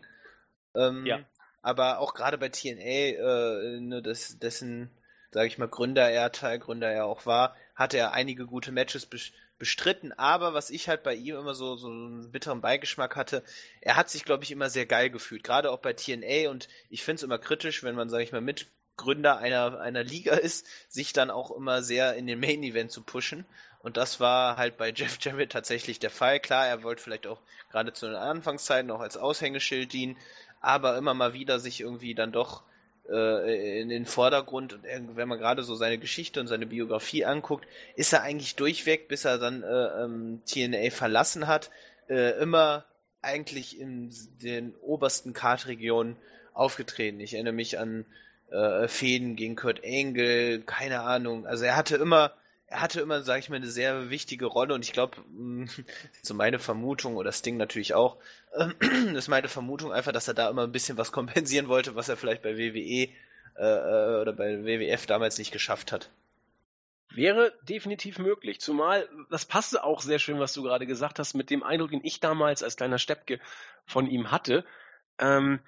Ähm, 0.74 1.06
Ja. 1.06 1.20
Aber 1.64 1.98
auch 1.98 2.12
gerade 2.12 2.36
bei 2.36 2.50
TNA, 2.50 2.82
äh, 2.82 3.80
ne, 3.80 4.02
des, 4.02 4.38
dessen, 4.38 4.90
sage 5.30 5.46
ich 5.46 5.56
mal, 5.56 5.66
Gründer 5.66 6.10
er, 6.10 6.30
Teilgründer 6.30 6.90
er 6.90 7.06
auch 7.06 7.24
war, 7.24 7.56
hatte 7.74 7.96
er 7.96 8.12
einige 8.12 8.44
gute 8.44 8.70
Matches 8.70 9.10
bes- 9.10 9.32
bestritten. 9.58 10.12
Aber 10.12 10.52
was 10.52 10.68
ich 10.68 10.90
halt 10.90 11.02
bei 11.02 11.14
ihm 11.14 11.36
immer 11.36 11.54
so, 11.54 11.76
so 11.76 11.86
einen 11.86 12.30
bitteren 12.30 12.60
Beigeschmack 12.60 13.16
hatte, 13.16 13.42
er 13.80 13.96
hat 13.96 14.10
sich, 14.10 14.26
glaube 14.26 14.44
ich, 14.44 14.50
immer 14.50 14.68
sehr 14.68 14.84
geil 14.84 15.08
gefühlt. 15.08 15.42
Gerade 15.42 15.70
auch 15.70 15.78
bei 15.78 15.94
TNA 15.94 16.50
und 16.50 16.68
ich 16.90 17.02
finde 17.02 17.16
es 17.16 17.22
immer 17.22 17.38
kritisch, 17.38 17.82
wenn 17.82 17.94
man, 17.94 18.10
sage 18.10 18.24
ich 18.24 18.32
mal, 18.32 18.42
Mitgründer 18.42 19.38
einer, 19.38 19.80
einer 19.80 20.04
Liga 20.04 20.34
ist, 20.34 20.66
sich 20.90 21.14
dann 21.14 21.30
auch 21.30 21.50
immer 21.50 21.82
sehr 21.82 22.14
in 22.14 22.26
den 22.26 22.40
Main 22.40 22.62
Event 22.62 22.92
zu 22.92 23.00
pushen. 23.02 23.46
Und 23.84 23.98
das 23.98 24.18
war 24.18 24.56
halt 24.56 24.78
bei 24.78 24.92
Jeff 24.92 25.18
Jarrett 25.20 25.52
tatsächlich 25.52 25.98
der 25.98 26.10
Fall. 26.10 26.40
Klar, 26.40 26.66
er 26.66 26.82
wollte 26.82 27.02
vielleicht 27.02 27.26
auch 27.26 27.40
gerade 27.70 27.92
zu 27.92 28.06
den 28.06 28.14
Anfangszeiten 28.14 28.90
auch 28.90 29.00
als 29.00 29.18
Aushängeschild 29.18 29.92
dienen, 29.92 30.16
aber 30.64 30.96
immer 30.96 31.14
mal 31.14 31.32
wieder 31.34 31.58
sich 31.58 31.80
irgendwie 31.80 32.14
dann 32.14 32.32
doch 32.32 32.62
äh, 33.08 33.80
in 33.80 33.88
den 33.88 34.06
Vordergrund 34.06 34.72
und 34.72 35.16
wenn 35.16 35.28
man 35.28 35.38
gerade 35.38 35.62
so 35.62 35.74
seine 35.74 35.98
Geschichte 35.98 36.40
und 36.40 36.46
seine 36.46 36.66
Biografie 36.66 37.24
anguckt, 37.24 37.66
ist 37.96 38.12
er 38.12 38.22
eigentlich 38.22 38.56
durchweg, 38.56 39.08
bis 39.08 39.24
er 39.24 39.38
dann 39.38 39.62
äh, 39.62 40.04
ähm, 40.04 40.42
TNA 40.46 40.90
verlassen 40.90 41.46
hat, 41.46 41.70
äh, 42.08 42.38
immer 42.40 42.84
eigentlich 43.20 43.78
in 43.78 44.14
den 44.42 44.74
obersten 44.76 45.32
Kartregionen 45.32 46.16
aufgetreten. 46.52 47.20
Ich 47.20 47.34
erinnere 47.34 47.54
mich 47.54 47.78
an 47.78 48.06
äh, 48.50 48.88
Fäden 48.88 49.36
gegen 49.36 49.56
Kurt 49.56 49.82
Angle, 49.84 50.60
keine 50.60 51.00
Ahnung. 51.00 51.46
Also 51.46 51.64
er 51.64 51.76
hatte 51.76 51.96
immer, 51.96 52.26
er 52.26 52.32
hatte 52.80 53.00
immer, 53.00 53.22
sage 53.22 53.40
ich 53.40 53.48
mal, 53.48 53.56
eine 53.56 53.66
sehr 53.66 54.10
wichtige 54.10 54.46
Rolle 54.46 54.74
und 54.74 54.84
ich 54.84 54.92
glaube, 54.92 55.16
so 56.22 56.34
meine 56.34 56.58
Vermutung 56.58 57.16
oder 57.16 57.32
Sting 57.32 57.56
natürlich 57.56 57.94
auch, 57.94 58.16
ist 59.14 59.28
meine 59.28 59.48
Vermutung 59.48 59.92
einfach, 59.92 60.12
dass 60.12 60.28
er 60.28 60.34
da 60.34 60.48
immer 60.48 60.62
ein 60.64 60.72
bisschen 60.72 60.98
was 60.98 61.12
kompensieren 61.12 61.68
wollte, 61.68 61.94
was 61.94 62.08
er 62.08 62.16
vielleicht 62.16 62.42
bei 62.42 62.56
WWE 62.56 63.08
äh, 63.56 63.62
äh, 63.62 64.20
oder 64.20 64.32
bei 64.32 64.64
WWF 64.64 65.06
damals 65.06 65.38
nicht 65.38 65.52
geschafft 65.52 65.92
hat. 65.92 66.10
Wäre 67.10 67.52
definitiv 67.62 68.18
möglich. 68.18 68.60
Zumal, 68.60 69.08
das 69.30 69.44
passte 69.44 69.84
auch 69.84 70.00
sehr 70.00 70.18
schön, 70.18 70.40
was 70.40 70.52
du 70.52 70.64
gerade 70.64 70.86
gesagt 70.86 71.20
hast, 71.20 71.34
mit 71.34 71.50
dem 71.50 71.62
Eindruck, 71.62 71.90
den 71.90 72.04
ich 72.04 72.18
damals 72.18 72.64
als 72.64 72.76
kleiner 72.76 72.98
Steppke 72.98 73.38
von 73.86 74.08
ihm 74.08 74.32
hatte. 74.32 74.64
Ähm, 75.20 75.60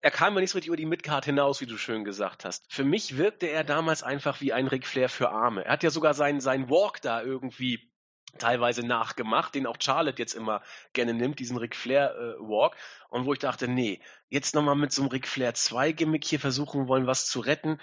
er 0.00 0.10
kam 0.10 0.34
ja 0.34 0.40
nicht 0.40 0.50
so 0.50 0.58
richtig 0.58 0.68
über 0.68 0.76
die 0.76 0.86
Midcard 0.86 1.24
hinaus, 1.24 1.60
wie 1.60 1.66
du 1.66 1.76
schön 1.76 2.04
gesagt 2.04 2.44
hast. 2.44 2.64
Für 2.72 2.84
mich 2.84 3.16
wirkte 3.16 3.46
er 3.46 3.64
damals 3.64 4.02
einfach 4.02 4.40
wie 4.40 4.52
ein 4.52 4.68
Ric 4.68 4.86
Flair 4.86 5.08
für 5.08 5.30
Arme. 5.30 5.64
Er 5.64 5.72
hat 5.72 5.82
ja 5.82 5.90
sogar 5.90 6.14
seinen, 6.14 6.40
seinen 6.40 6.70
Walk 6.70 7.00
da 7.02 7.22
irgendwie 7.22 7.90
teilweise 8.38 8.86
nachgemacht, 8.86 9.54
den 9.54 9.66
auch 9.66 9.76
Charlotte 9.80 10.18
jetzt 10.18 10.34
immer 10.34 10.62
gerne 10.92 11.14
nimmt, 11.14 11.40
diesen 11.40 11.56
Ric 11.56 11.74
Flair 11.74 12.14
äh, 12.14 12.40
Walk. 12.40 12.76
Und 13.08 13.24
wo 13.24 13.32
ich 13.32 13.38
dachte, 13.40 13.66
nee, 13.66 14.00
jetzt 14.28 14.54
nochmal 14.54 14.76
mit 14.76 14.92
so 14.92 15.02
einem 15.02 15.10
Ric 15.10 15.26
Flair 15.26 15.54
2 15.54 15.92
Gimmick 15.92 16.24
hier 16.24 16.38
versuchen 16.38 16.86
wollen, 16.86 17.06
was 17.06 17.26
zu 17.26 17.40
retten. 17.40 17.80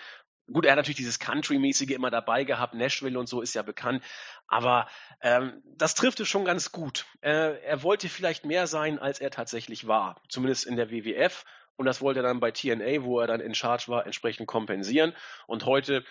Gut, 0.52 0.66
er 0.66 0.72
hat 0.72 0.78
natürlich 0.78 0.98
dieses 0.98 1.20
Country-mäßige 1.20 1.90
immer 1.90 2.12
dabei 2.12 2.44
gehabt, 2.44 2.76
Nashville 2.76 3.18
und 3.18 3.28
so 3.28 3.42
ist 3.42 3.56
ja 3.56 3.64
bekannt, 3.64 4.04
aber 4.48 4.88
ähm, 5.22 5.64
das 5.76 5.96
trifft 5.96 6.20
es 6.20 6.28
schon 6.28 6.46
ganz 6.46 6.72
gut. 6.72 7.08
Äh, 7.22 7.60
er 7.64 7.82
wollte 7.82 8.10
vielleicht 8.10 8.46
mehr 8.46 8.68
sein, 8.68 9.00
als 9.00 9.20
er 9.20 9.32
tatsächlich 9.32 9.88
war, 9.88 10.22
zumindest 10.30 10.68
in 10.68 10.76
der 10.76 10.92
WWF 10.92 11.46
und 11.78 11.86
das 11.86 12.02
wollte 12.02 12.20
er 12.20 12.24
dann 12.24 12.40
bei 12.40 12.52
TNA, 12.52 13.04
wo 13.04 13.20
er 13.20 13.28
dann 13.28 13.42
in 13.42 13.56
Charge 13.56 13.86
war, 13.88 14.06
entsprechend 14.06 14.48
kompensieren 14.48 15.14
und 15.48 15.66
heute 15.66 16.06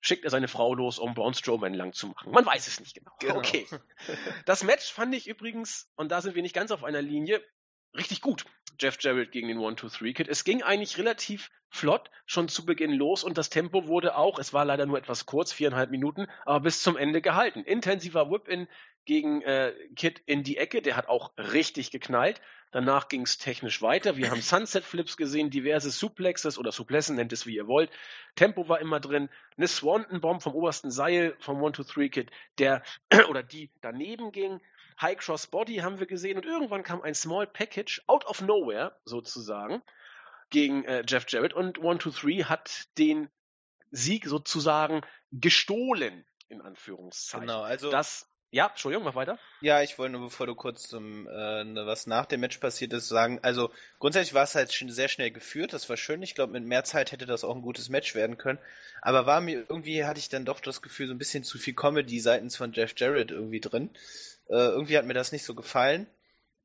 schickt 0.00 0.24
er 0.24 0.30
seine 0.30 0.48
Frau 0.48 0.74
los, 0.74 0.98
um 0.98 1.14
Braun 1.14 1.34
Strowman 1.34 1.74
lang 1.74 1.92
zu 1.92 2.08
machen. 2.08 2.30
Man 2.30 2.46
weiß 2.46 2.66
es 2.66 2.80
nicht 2.80 2.94
genau. 2.94 3.10
Genau. 3.20 3.36
Okay. 3.36 3.66
Das 4.46 4.62
Match 4.62 4.92
fand 4.92 5.14
ich 5.14 5.26
übrigens, 5.26 5.90
und 5.96 6.12
da 6.12 6.20
sind 6.20 6.34
wir 6.34 6.42
nicht 6.42 6.54
ganz 6.54 6.70
auf 6.70 6.84
einer 6.84 7.02
Linie, 7.02 7.42
richtig 7.96 8.20
gut. 8.20 8.44
Jeff 8.80 8.96
Jarrett 9.00 9.32
gegen 9.32 9.48
den 9.48 9.58
One-Two-Three-Kid. 9.58 10.28
Es 10.28 10.44
ging 10.44 10.62
eigentlich 10.62 10.98
relativ 10.98 11.50
flott 11.68 12.10
schon 12.26 12.48
zu 12.48 12.64
Beginn 12.64 12.92
los 12.92 13.24
und 13.24 13.36
das 13.36 13.50
Tempo 13.50 13.86
wurde 13.86 14.16
auch, 14.16 14.38
es 14.38 14.52
war 14.52 14.64
leider 14.64 14.86
nur 14.86 14.98
etwas 14.98 15.26
kurz, 15.26 15.52
viereinhalb 15.52 15.90
Minuten, 15.90 16.26
aber 16.46 16.60
bis 16.60 16.82
zum 16.82 16.96
Ende 16.96 17.20
gehalten. 17.20 17.64
Intensiver 17.64 18.30
Whip-In 18.30 18.68
gegen 19.04 19.42
äh, 19.42 19.72
Kid 19.96 20.22
in 20.26 20.44
die 20.44 20.58
Ecke, 20.58 20.82
der 20.82 20.96
hat 20.96 21.08
auch 21.08 21.32
richtig 21.36 21.90
geknallt. 21.90 22.40
Danach 22.70 23.08
ging 23.08 23.22
es 23.22 23.38
technisch 23.38 23.80
weiter. 23.80 24.16
Wir 24.18 24.30
haben 24.30 24.42
Sunset-Flips 24.42 25.16
gesehen, 25.16 25.48
diverse 25.48 25.90
Suplexes 25.90 26.58
oder 26.58 26.70
Suplessen, 26.70 27.16
nennt 27.16 27.32
es 27.32 27.46
wie 27.46 27.56
ihr 27.56 27.66
wollt. 27.66 27.90
Tempo 28.34 28.68
war 28.68 28.80
immer 28.80 29.00
drin. 29.00 29.30
Eine 29.56 29.66
Swanton-Bomb 29.66 30.42
vom 30.42 30.54
obersten 30.54 30.90
Seil 30.90 31.34
vom 31.40 31.62
One-Two-Three-Kid, 31.62 32.30
der 32.58 32.82
oder 33.30 33.42
die 33.42 33.70
daneben 33.80 34.32
ging. 34.32 34.60
High 35.00 35.18
Cross 35.18 35.46
Body 35.48 35.76
haben 35.76 35.98
wir 36.00 36.06
gesehen 36.06 36.36
und 36.36 36.44
irgendwann 36.44 36.82
kam 36.82 37.02
ein 37.02 37.14
Small 37.14 37.46
Package 37.46 38.02
out 38.06 38.26
of 38.26 38.40
nowhere 38.40 38.96
sozusagen 39.04 39.82
gegen 40.50 40.84
äh, 40.84 41.04
Jeff 41.06 41.26
Jarrett 41.28 41.52
und 41.52 41.78
One 41.78 41.98
Two 41.98 42.10
Three 42.10 42.44
hat 42.44 42.88
den 42.98 43.28
Sieg 43.90 44.26
sozusagen 44.26 45.02
gestohlen 45.32 46.24
in 46.48 46.62
Anführungszeichen. 46.62 47.46
Genau, 47.46 47.62
also 47.62 47.90
Das 47.90 48.26
Ja, 48.50 48.68
Entschuldigung, 48.68 49.04
mach 49.04 49.14
weiter. 49.14 49.38
Ja, 49.60 49.82
ich 49.82 49.98
wollte 49.98 50.12
nur, 50.12 50.22
bevor 50.22 50.46
du 50.46 50.54
kurz 50.54 50.88
zum, 50.88 51.28
äh, 51.28 51.64
ne, 51.64 51.86
was 51.86 52.06
nach 52.06 52.24
dem 52.24 52.40
Match 52.40 52.56
passiert 52.58 52.92
ist, 52.94 53.08
sagen, 53.08 53.40
also 53.42 53.70
grundsätzlich 53.98 54.32
war 54.32 54.44
es 54.44 54.54
halt 54.54 54.70
sehr 54.70 55.08
schnell 55.08 55.30
geführt, 55.30 55.74
das 55.74 55.88
war 55.90 55.98
schön. 55.98 56.22
Ich 56.22 56.34
glaube, 56.34 56.54
mit 56.54 56.64
mehr 56.64 56.84
Zeit 56.84 57.12
hätte 57.12 57.26
das 57.26 57.44
auch 57.44 57.54
ein 57.54 57.62
gutes 57.62 57.90
Match 57.90 58.14
werden 58.14 58.38
können. 58.38 58.58
Aber 59.02 59.26
war 59.26 59.42
mir 59.42 59.66
irgendwie, 59.68 60.04
hatte 60.04 60.20
ich 60.20 60.30
dann 60.30 60.46
doch 60.46 60.60
das 60.60 60.80
Gefühl, 60.80 61.08
so 61.08 61.14
ein 61.14 61.18
bisschen 61.18 61.44
zu 61.44 61.58
viel 61.58 61.74
Comedy 61.74 62.20
seitens 62.20 62.56
von 62.56 62.72
Jeff 62.72 62.94
Jarrett 62.96 63.30
irgendwie 63.30 63.60
drin. 63.60 63.90
Äh, 64.48 64.54
irgendwie 64.54 64.96
hat 64.98 65.06
mir 65.06 65.14
das 65.14 65.32
nicht 65.32 65.44
so 65.44 65.54
gefallen. 65.54 66.06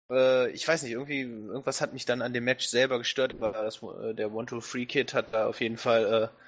Äh, 0.10 0.50
ich 0.52 0.68
weiß 0.68 0.84
nicht, 0.84 0.92
irgendwie, 0.92 1.22
irgendwas 1.22 1.82
hat 1.82 1.94
mich 1.94 2.06
dann 2.06 2.22
an 2.22 2.34
dem 2.34 2.44
Match 2.44 2.68
selber 2.68 2.98
gestört, 2.98 3.36
weil 3.40 3.52
das, 3.52 3.82
äh, 3.84 4.14
der 4.14 4.32
One-Two-Free-Kid 4.32 5.14
hat 5.14 5.34
da 5.34 5.48
auf 5.48 5.62
jeden 5.62 5.78
Fall 5.78 6.32
äh, 6.32 6.44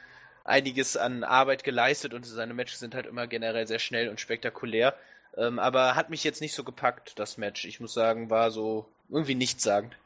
einiges 0.46 0.96
an 0.96 1.24
Arbeit 1.24 1.64
geleistet 1.64 2.14
und 2.14 2.26
seine 2.26 2.54
Matches 2.54 2.80
sind 2.80 2.96
halt 2.96 3.08
immer 3.08 3.28
generell 3.28 3.68
sehr 3.68 3.80
schnell 3.80 4.10
und 4.10 4.20
spektakulär. 4.20 4.96
Ähm, 5.38 5.60
aber 5.60 5.96
hat 5.96 6.10
mich 6.10 6.24
jetzt 6.24 6.42
nicht 6.42 6.54
so 6.54 6.64
gepackt, 6.64 7.20
das 7.20 7.38
Match. 7.38 7.66
Ich 7.66 7.80
muss 7.80 7.94
sagen, 7.94 8.30
war 8.30 8.52
so 8.52 8.88
irgendwie 9.10 9.36
nichtssagend. 9.36 9.98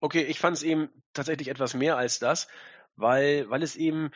Okay, 0.00 0.22
ich 0.22 0.38
fand 0.38 0.56
es 0.56 0.62
eben 0.62 0.88
tatsächlich 1.14 1.48
etwas 1.48 1.74
mehr 1.74 1.96
als 1.96 2.18
das, 2.18 2.48
weil, 2.96 3.48
weil 3.50 3.62
es 3.62 3.76
eben, 3.76 4.10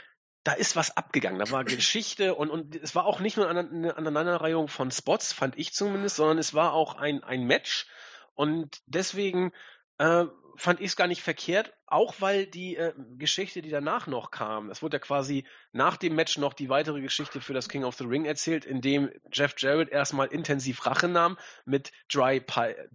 da 0.44 0.52
ist 0.52 0.76
was 0.76 0.96
abgegangen. 0.96 1.38
Da 1.38 1.50
war 1.50 1.64
Geschichte 1.64 2.34
und, 2.34 2.50
und 2.50 2.76
es 2.76 2.94
war 2.94 3.04
auch 3.04 3.20
nicht 3.20 3.36
nur 3.36 3.48
eine 3.48 3.96
Aneinanderreihung 3.96 4.68
von 4.68 4.90
Spots, 4.90 5.32
fand 5.32 5.58
ich 5.58 5.74
zumindest, 5.74 6.16
sondern 6.16 6.38
es 6.38 6.54
war 6.54 6.72
auch 6.72 6.96
ein, 6.96 7.22
ein 7.22 7.44
Match. 7.44 7.86
Und 8.34 8.80
deswegen 8.86 9.52
äh, 9.98 10.24
fand 10.56 10.80
ich 10.80 10.86
es 10.86 10.96
gar 10.96 11.06
nicht 11.06 11.22
verkehrt, 11.22 11.72
auch 11.86 12.14
weil 12.20 12.46
die 12.46 12.76
äh, 12.76 12.92
Geschichte, 13.16 13.62
die 13.62 13.70
danach 13.70 14.06
noch 14.06 14.30
kam, 14.30 14.68
das 14.68 14.82
wurde 14.82 14.96
ja 14.96 15.00
quasi 15.00 15.46
nach 15.72 15.96
dem 15.96 16.14
Match 16.14 16.38
noch 16.38 16.54
die 16.54 16.68
weitere 16.68 17.00
Geschichte 17.00 17.40
für 17.40 17.54
das 17.54 17.68
King 17.68 17.84
of 17.84 17.96
the 17.96 18.04
Ring 18.04 18.24
erzählt, 18.24 18.64
in 18.64 18.80
dem 18.80 19.10
Jeff 19.32 19.54
Jarrett 19.58 19.90
erstmal 19.90 20.28
intensiv 20.28 20.86
Rache 20.86 21.08
nahm 21.08 21.38
mit 21.64 21.92
Dry, 22.12 22.44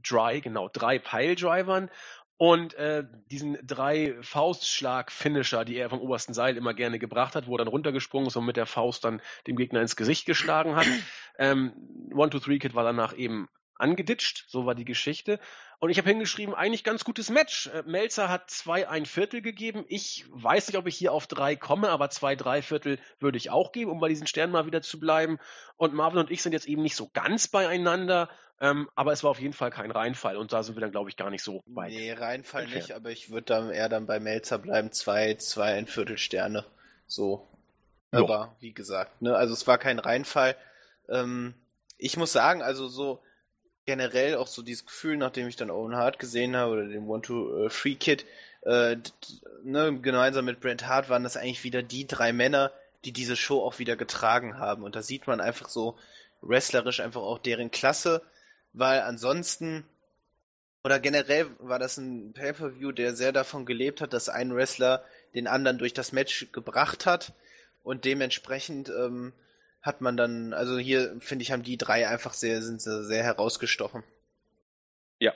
Dry 0.01 0.41
genau, 0.41 0.69
drei 0.69 0.99
Piledrivern 0.99 1.89
und 2.37 2.73
äh, 2.73 3.05
diesen 3.31 3.57
drei 3.65 4.15
Faustschlag-Finisher, 4.21 5.63
die 5.63 5.77
er 5.77 5.89
vom 5.89 6.01
obersten 6.01 6.33
Seil 6.33 6.57
immer 6.57 6.73
gerne 6.73 6.99
gebracht 6.99 7.35
hat, 7.35 7.47
wo 7.47 7.55
er 7.55 7.59
dann 7.59 7.67
runtergesprungen 7.67 8.27
ist 8.27 8.35
und 8.35 8.45
mit 8.45 8.57
der 8.57 8.65
Faust 8.65 9.05
dann 9.05 9.21
dem 9.47 9.55
Gegner 9.55 9.81
ins 9.81 9.95
Gesicht 9.95 10.25
geschlagen 10.25 10.75
hat. 10.75 10.87
Ähm, 11.37 11.73
One, 12.13 12.29
Two, 12.29 12.39
Three 12.39 12.59
Kid 12.59 12.75
war 12.75 12.83
danach 12.83 13.15
eben 13.17 13.49
angeditscht, 13.75 14.45
so 14.47 14.65
war 14.65 14.75
die 14.75 14.85
Geschichte. 14.85 15.39
Und 15.79 15.89
ich 15.89 15.97
habe 15.97 16.09
hingeschrieben, 16.09 16.55
eigentlich 16.55 16.83
ganz 16.83 17.03
gutes 17.03 17.29
Match. 17.29 17.67
Äh, 17.67 17.83
Melzer 17.85 18.29
hat 18.29 18.49
zwei 18.49 18.87
ein 18.87 19.05
Viertel 19.05 19.41
gegeben. 19.41 19.85
Ich 19.87 20.25
weiß 20.29 20.67
nicht, 20.67 20.77
ob 20.77 20.87
ich 20.87 20.95
hier 20.95 21.11
auf 21.11 21.27
drei 21.27 21.55
komme, 21.55 21.89
aber 21.89 22.09
zwei 22.09 22.35
drei 22.35 22.61
Viertel 22.61 22.97
würde 23.19 23.37
ich 23.37 23.49
auch 23.49 23.71
geben, 23.71 23.91
um 23.91 23.99
bei 23.99 24.09
diesen 24.09 24.27
Sternen 24.27 24.53
mal 24.53 24.65
wieder 24.65 24.81
zu 24.81 24.99
bleiben. 24.99 25.37
Und 25.77 25.93
Marvin 25.93 26.19
und 26.19 26.31
ich 26.31 26.41
sind 26.41 26.53
jetzt 26.53 26.67
eben 26.67 26.81
nicht 26.81 26.95
so 26.95 27.09
ganz 27.13 27.47
beieinander, 27.47 28.29
ähm, 28.61 28.89
aber 28.95 29.11
es 29.11 29.23
war 29.23 29.31
auf 29.31 29.41
jeden 29.41 29.53
Fall 29.53 29.69
kein 29.69 29.91
Reinfall 29.91 30.37
und 30.37 30.53
da 30.53 30.63
sind 30.63 30.77
wir 30.77 30.81
dann, 30.81 30.91
glaube 30.91 31.09
ich, 31.09 31.17
gar 31.17 31.29
nicht 31.29 31.43
so 31.43 31.61
weit. 31.65 31.91
Nee, 31.91 32.13
Reinfall 32.13 32.63
entfernt. 32.63 32.87
nicht, 32.87 32.95
aber 32.95 33.11
ich 33.11 33.29
würde 33.29 33.45
dann 33.45 33.69
eher 33.69 33.89
dann 33.89 34.05
bei 34.05 34.19
Melzer 34.21 34.57
bleiben, 34.57 34.91
zwei, 34.91 35.35
zwei 35.35 35.73
ein 35.73 35.87
Viertel 35.87 36.17
Sterne. 36.17 36.65
So. 37.05 37.47
Aber 38.11 38.55
wie 38.61 38.73
gesagt, 38.73 39.21
ne, 39.21 39.35
also 39.35 39.53
es 39.53 39.67
war 39.67 39.77
kein 39.77 39.99
Reinfall. 39.99 40.55
Ähm, 41.09 41.53
ich 41.97 42.15
muss 42.15 42.31
sagen, 42.31 42.61
also 42.61 42.87
so 42.87 43.21
generell 43.85 44.35
auch 44.35 44.47
so 44.47 44.61
dieses 44.61 44.85
Gefühl, 44.85 45.17
nachdem 45.17 45.47
ich 45.47 45.55
dann 45.55 45.71
Owen 45.71 45.95
Hart 45.95 46.19
gesehen 46.19 46.55
habe 46.55 46.73
oder 46.73 46.87
den 46.87 47.07
One-Two-Free-Kid, 47.07 48.25
äh, 48.61 48.97
ne, 49.63 49.99
gemeinsam 49.99 50.45
mit 50.45 50.59
Brent 50.59 50.87
Hart 50.87 51.09
waren 51.09 51.23
das 51.23 51.37
eigentlich 51.37 51.63
wieder 51.63 51.83
die 51.83 52.07
drei 52.07 52.33
Männer, 52.33 52.71
die 53.05 53.11
diese 53.11 53.35
Show 53.35 53.61
auch 53.61 53.77
wieder 53.79 53.95
getragen 53.95 54.57
haben. 54.57 54.83
Und 54.83 54.95
da 54.95 55.03
sieht 55.03 55.27
man 55.27 55.39
einfach 55.39 55.69
so 55.69 55.97
wrestlerisch 56.41 56.99
einfach 56.99 57.21
auch 57.21 57.39
deren 57.39 57.71
Klasse, 57.71 58.21
weil 58.73 59.01
ansonsten 59.01 59.85
oder 60.83 60.99
generell 60.99 61.47
war 61.57 61.79
das 61.79 61.97
ein 61.97 62.33
Pay-per-View, 62.33 62.91
der 62.91 63.15
sehr 63.15 63.31
davon 63.31 63.65
gelebt 63.65 64.01
hat, 64.01 64.13
dass 64.13 64.29
ein 64.29 64.53
Wrestler 64.53 65.03
den 65.33 65.47
anderen 65.47 65.79
durch 65.79 65.93
das 65.93 66.11
Match 66.11 66.51
gebracht 66.51 67.07
hat 67.07 67.33
und 67.83 68.05
dementsprechend 68.05 68.89
ähm, 68.89 69.33
hat 69.85 70.01
man 70.01 70.17
dann, 70.17 70.51
also 70.53 70.79
hier 70.79 71.15
finde 71.21 71.43
ich, 71.43 71.51
haben 71.51 71.61
die 71.61 71.77
drei 71.77 72.07
einfach 72.07 72.33
sehr, 72.33 72.63
sind 72.63 72.81
sehr 72.81 73.23
herausgestochen. 73.23 74.03
Ja, 75.19 75.31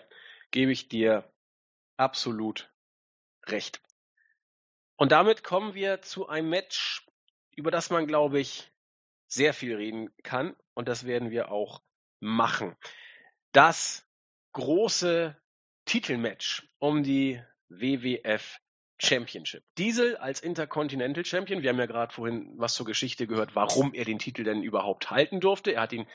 gebe 0.50 0.72
ich 0.72 0.90
dir 0.90 1.24
absolut 1.98 2.74
recht. 3.46 3.80
Und 4.96 5.12
damit 5.12 5.44
kommen 5.44 5.76
wir 5.76 6.02
zu 6.02 6.28
einem 6.28 6.50
Match, 6.50 7.06
über 7.56 7.70
das 7.70 7.92
man, 7.92 8.08
glaube 8.08 8.40
ich, 8.40 8.72
sehr 9.28 9.54
viel 9.54 9.76
reden 9.76 10.10
kann. 10.24 10.56
Und 10.74 10.88
das 10.88 11.06
werden 11.06 11.30
wir 11.30 11.52
auch 11.52 11.84
machen. 12.20 12.76
Das 13.52 14.04
große 14.54 15.38
Titelmatch 15.86 16.68
um 16.80 17.04
die 17.04 17.40
WWF 17.70 18.60
Championship. 19.00 19.64
Diesel 19.78 20.18
als 20.18 20.42
Intercontinental 20.42 21.26
Champion, 21.26 21.62
wir 21.62 21.70
haben 21.70 21.80
ja 21.80 21.86
gerade 21.86 22.14
vorhin 22.14 22.52
was 22.58 22.76
zur 22.76 22.86
Geschichte 22.86 23.28
gehört, 23.28 23.56
warum 23.56 23.94
er 23.94 24.06
den 24.06 24.20
Titel 24.20 24.44
denn 24.44 24.62
überhaupt 24.62 25.10
halten 25.10 25.40
durfte. 25.40 25.72
Er 25.72 25.82
hat 25.82 25.94
ihn 25.94 26.06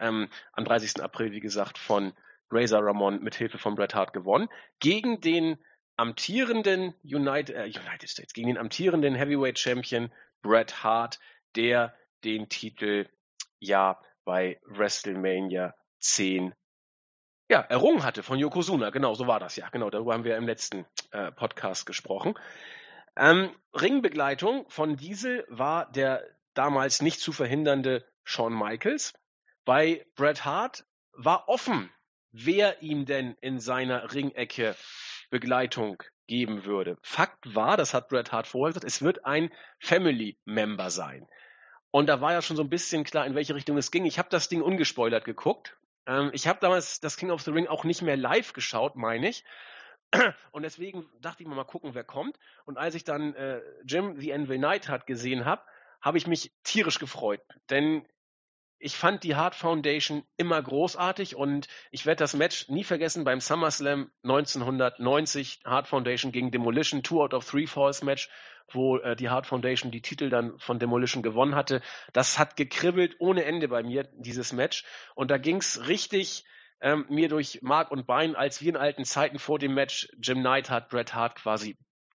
ähm, 0.00 0.28
am 0.52 0.64
30. 0.64 1.02
April, 1.02 1.32
wie 1.32 1.40
gesagt, 1.40 1.78
von 1.78 2.12
Razor 2.50 2.84
Ramon 2.84 3.22
mit 3.22 3.34
Hilfe 3.34 3.58
von 3.58 3.74
Bret 3.74 3.94
Hart 3.94 4.12
gewonnen. 4.12 4.48
Gegen 4.80 5.20
den 5.20 5.58
amtierenden 5.96 6.94
United, 7.04 7.54
äh, 7.54 7.64
United 7.64 8.10
States, 8.10 8.32
gegen 8.32 8.48
den 8.48 8.58
amtierenden 8.58 9.14
Heavyweight 9.14 9.58
Champion 9.58 10.12
Bret 10.42 10.82
Hart, 10.82 11.20
der 11.54 11.94
den 12.24 12.48
Titel 12.48 13.08
ja 13.60 14.00
bei 14.24 14.60
WrestleMania 14.64 15.74
10 16.00 16.54
ja, 17.52 17.60
errungen 17.60 18.02
hatte 18.02 18.22
von 18.22 18.38
Yokozuna. 18.38 18.88
Genau, 18.88 19.12
so 19.12 19.26
war 19.26 19.38
das 19.38 19.56
ja. 19.56 19.68
Genau, 19.68 19.90
darüber 19.90 20.14
haben 20.14 20.24
wir 20.24 20.38
im 20.38 20.46
letzten 20.46 20.86
äh, 21.10 21.30
Podcast 21.32 21.84
gesprochen. 21.84 22.32
Ähm, 23.14 23.50
Ringbegleitung 23.78 24.64
von 24.70 24.96
Diesel 24.96 25.44
war 25.50 25.92
der 25.92 26.24
damals 26.54 27.02
nicht 27.02 27.20
zu 27.20 27.30
verhindernde 27.30 28.06
Shawn 28.24 28.54
Michaels. 28.54 29.12
Bei 29.66 30.06
Bret 30.16 30.46
Hart 30.46 30.86
war 31.12 31.46
offen, 31.46 31.90
wer 32.30 32.80
ihm 32.80 33.04
denn 33.04 33.36
in 33.42 33.60
seiner 33.60 34.14
Ringecke 34.14 34.74
Begleitung 35.28 36.02
geben 36.26 36.64
würde. 36.64 36.96
Fakt 37.02 37.54
war, 37.54 37.76
das 37.76 37.92
hat 37.92 38.08
Bret 38.08 38.32
Hart 38.32 38.46
vorher 38.46 38.72
gesagt, 38.72 38.86
es 38.86 39.02
wird 39.02 39.26
ein 39.26 39.52
Family 39.78 40.38
Member 40.46 40.88
sein. 40.88 41.26
Und 41.90 42.06
da 42.06 42.22
war 42.22 42.32
ja 42.32 42.40
schon 42.40 42.56
so 42.56 42.62
ein 42.62 42.70
bisschen 42.70 43.04
klar, 43.04 43.26
in 43.26 43.34
welche 43.34 43.54
Richtung 43.54 43.76
es 43.76 43.90
ging. 43.90 44.06
Ich 44.06 44.18
habe 44.18 44.30
das 44.30 44.48
Ding 44.48 44.62
ungespoilert 44.62 45.26
geguckt 45.26 45.76
ähm, 46.06 46.30
ich 46.32 46.46
habe 46.46 46.58
damals 46.60 47.00
das 47.00 47.16
King 47.16 47.30
of 47.30 47.42
the 47.42 47.50
Ring 47.50 47.66
auch 47.66 47.84
nicht 47.84 48.02
mehr 48.02 48.16
live 48.16 48.52
geschaut, 48.52 48.96
meine 48.96 49.28
ich. 49.28 49.44
Und 50.50 50.62
deswegen 50.62 51.06
dachte 51.20 51.42
ich 51.42 51.48
mal, 51.48 51.54
mal 51.54 51.64
gucken, 51.64 51.94
wer 51.94 52.04
kommt. 52.04 52.38
Und 52.64 52.76
als 52.76 52.94
ich 52.94 53.04
dann 53.04 53.34
äh, 53.34 53.60
Jim 53.84 54.20
The 54.20 54.32
Anvil 54.34 54.58
Knight 54.58 54.88
hat 54.88 55.06
gesehen 55.06 55.44
habe, 55.44 55.62
habe 56.02 56.18
ich 56.18 56.26
mich 56.26 56.52
tierisch 56.64 56.98
gefreut. 56.98 57.40
Denn 57.70 58.06
ich 58.78 58.96
fand 58.96 59.22
die 59.22 59.36
Hart 59.36 59.54
Foundation 59.54 60.24
immer 60.36 60.60
großartig 60.60 61.36
und 61.36 61.68
ich 61.92 62.04
werde 62.04 62.18
das 62.18 62.34
Match 62.34 62.68
nie 62.68 62.82
vergessen 62.82 63.22
beim 63.22 63.40
SummerSlam 63.40 64.10
1990 64.24 65.60
Hart 65.64 65.86
Foundation 65.86 66.32
gegen 66.32 66.50
Demolition, 66.50 67.04
Two 67.04 67.22
out 67.22 67.32
of 67.32 67.48
Three 67.48 67.68
Falls 67.68 68.02
Match, 68.02 68.28
wo 68.70 68.98
äh, 68.98 69.16
die 69.16 69.28
Hart 69.28 69.46
Foundation 69.46 69.90
die 69.90 70.02
Titel 70.02 70.30
dann 70.30 70.58
von 70.58 70.78
Demolition 70.78 71.22
gewonnen 71.22 71.54
hatte. 71.54 71.82
Das 72.12 72.38
hat 72.38 72.56
gekribbelt 72.56 73.16
ohne 73.18 73.44
Ende 73.44 73.68
bei 73.68 73.82
mir, 73.82 74.08
dieses 74.14 74.52
Match. 74.52 74.84
Und 75.14 75.30
da 75.30 75.38
ging's 75.38 75.86
richtig 75.86 76.44
ähm, 76.80 77.06
mir 77.08 77.28
durch 77.28 77.60
Mark 77.62 77.90
und 77.90 78.06
Bein, 78.06 78.34
als 78.34 78.60
wir 78.60 78.70
in 78.70 78.76
alten 78.76 79.04
Zeiten 79.04 79.38
vor 79.38 79.58
dem 79.58 79.74
Match 79.74 80.08
Jim 80.20 80.40
Knight 80.40 80.68
hat 80.68 80.88
Bret 80.88 81.14
Hart 81.14 81.36
quasi 81.36 81.76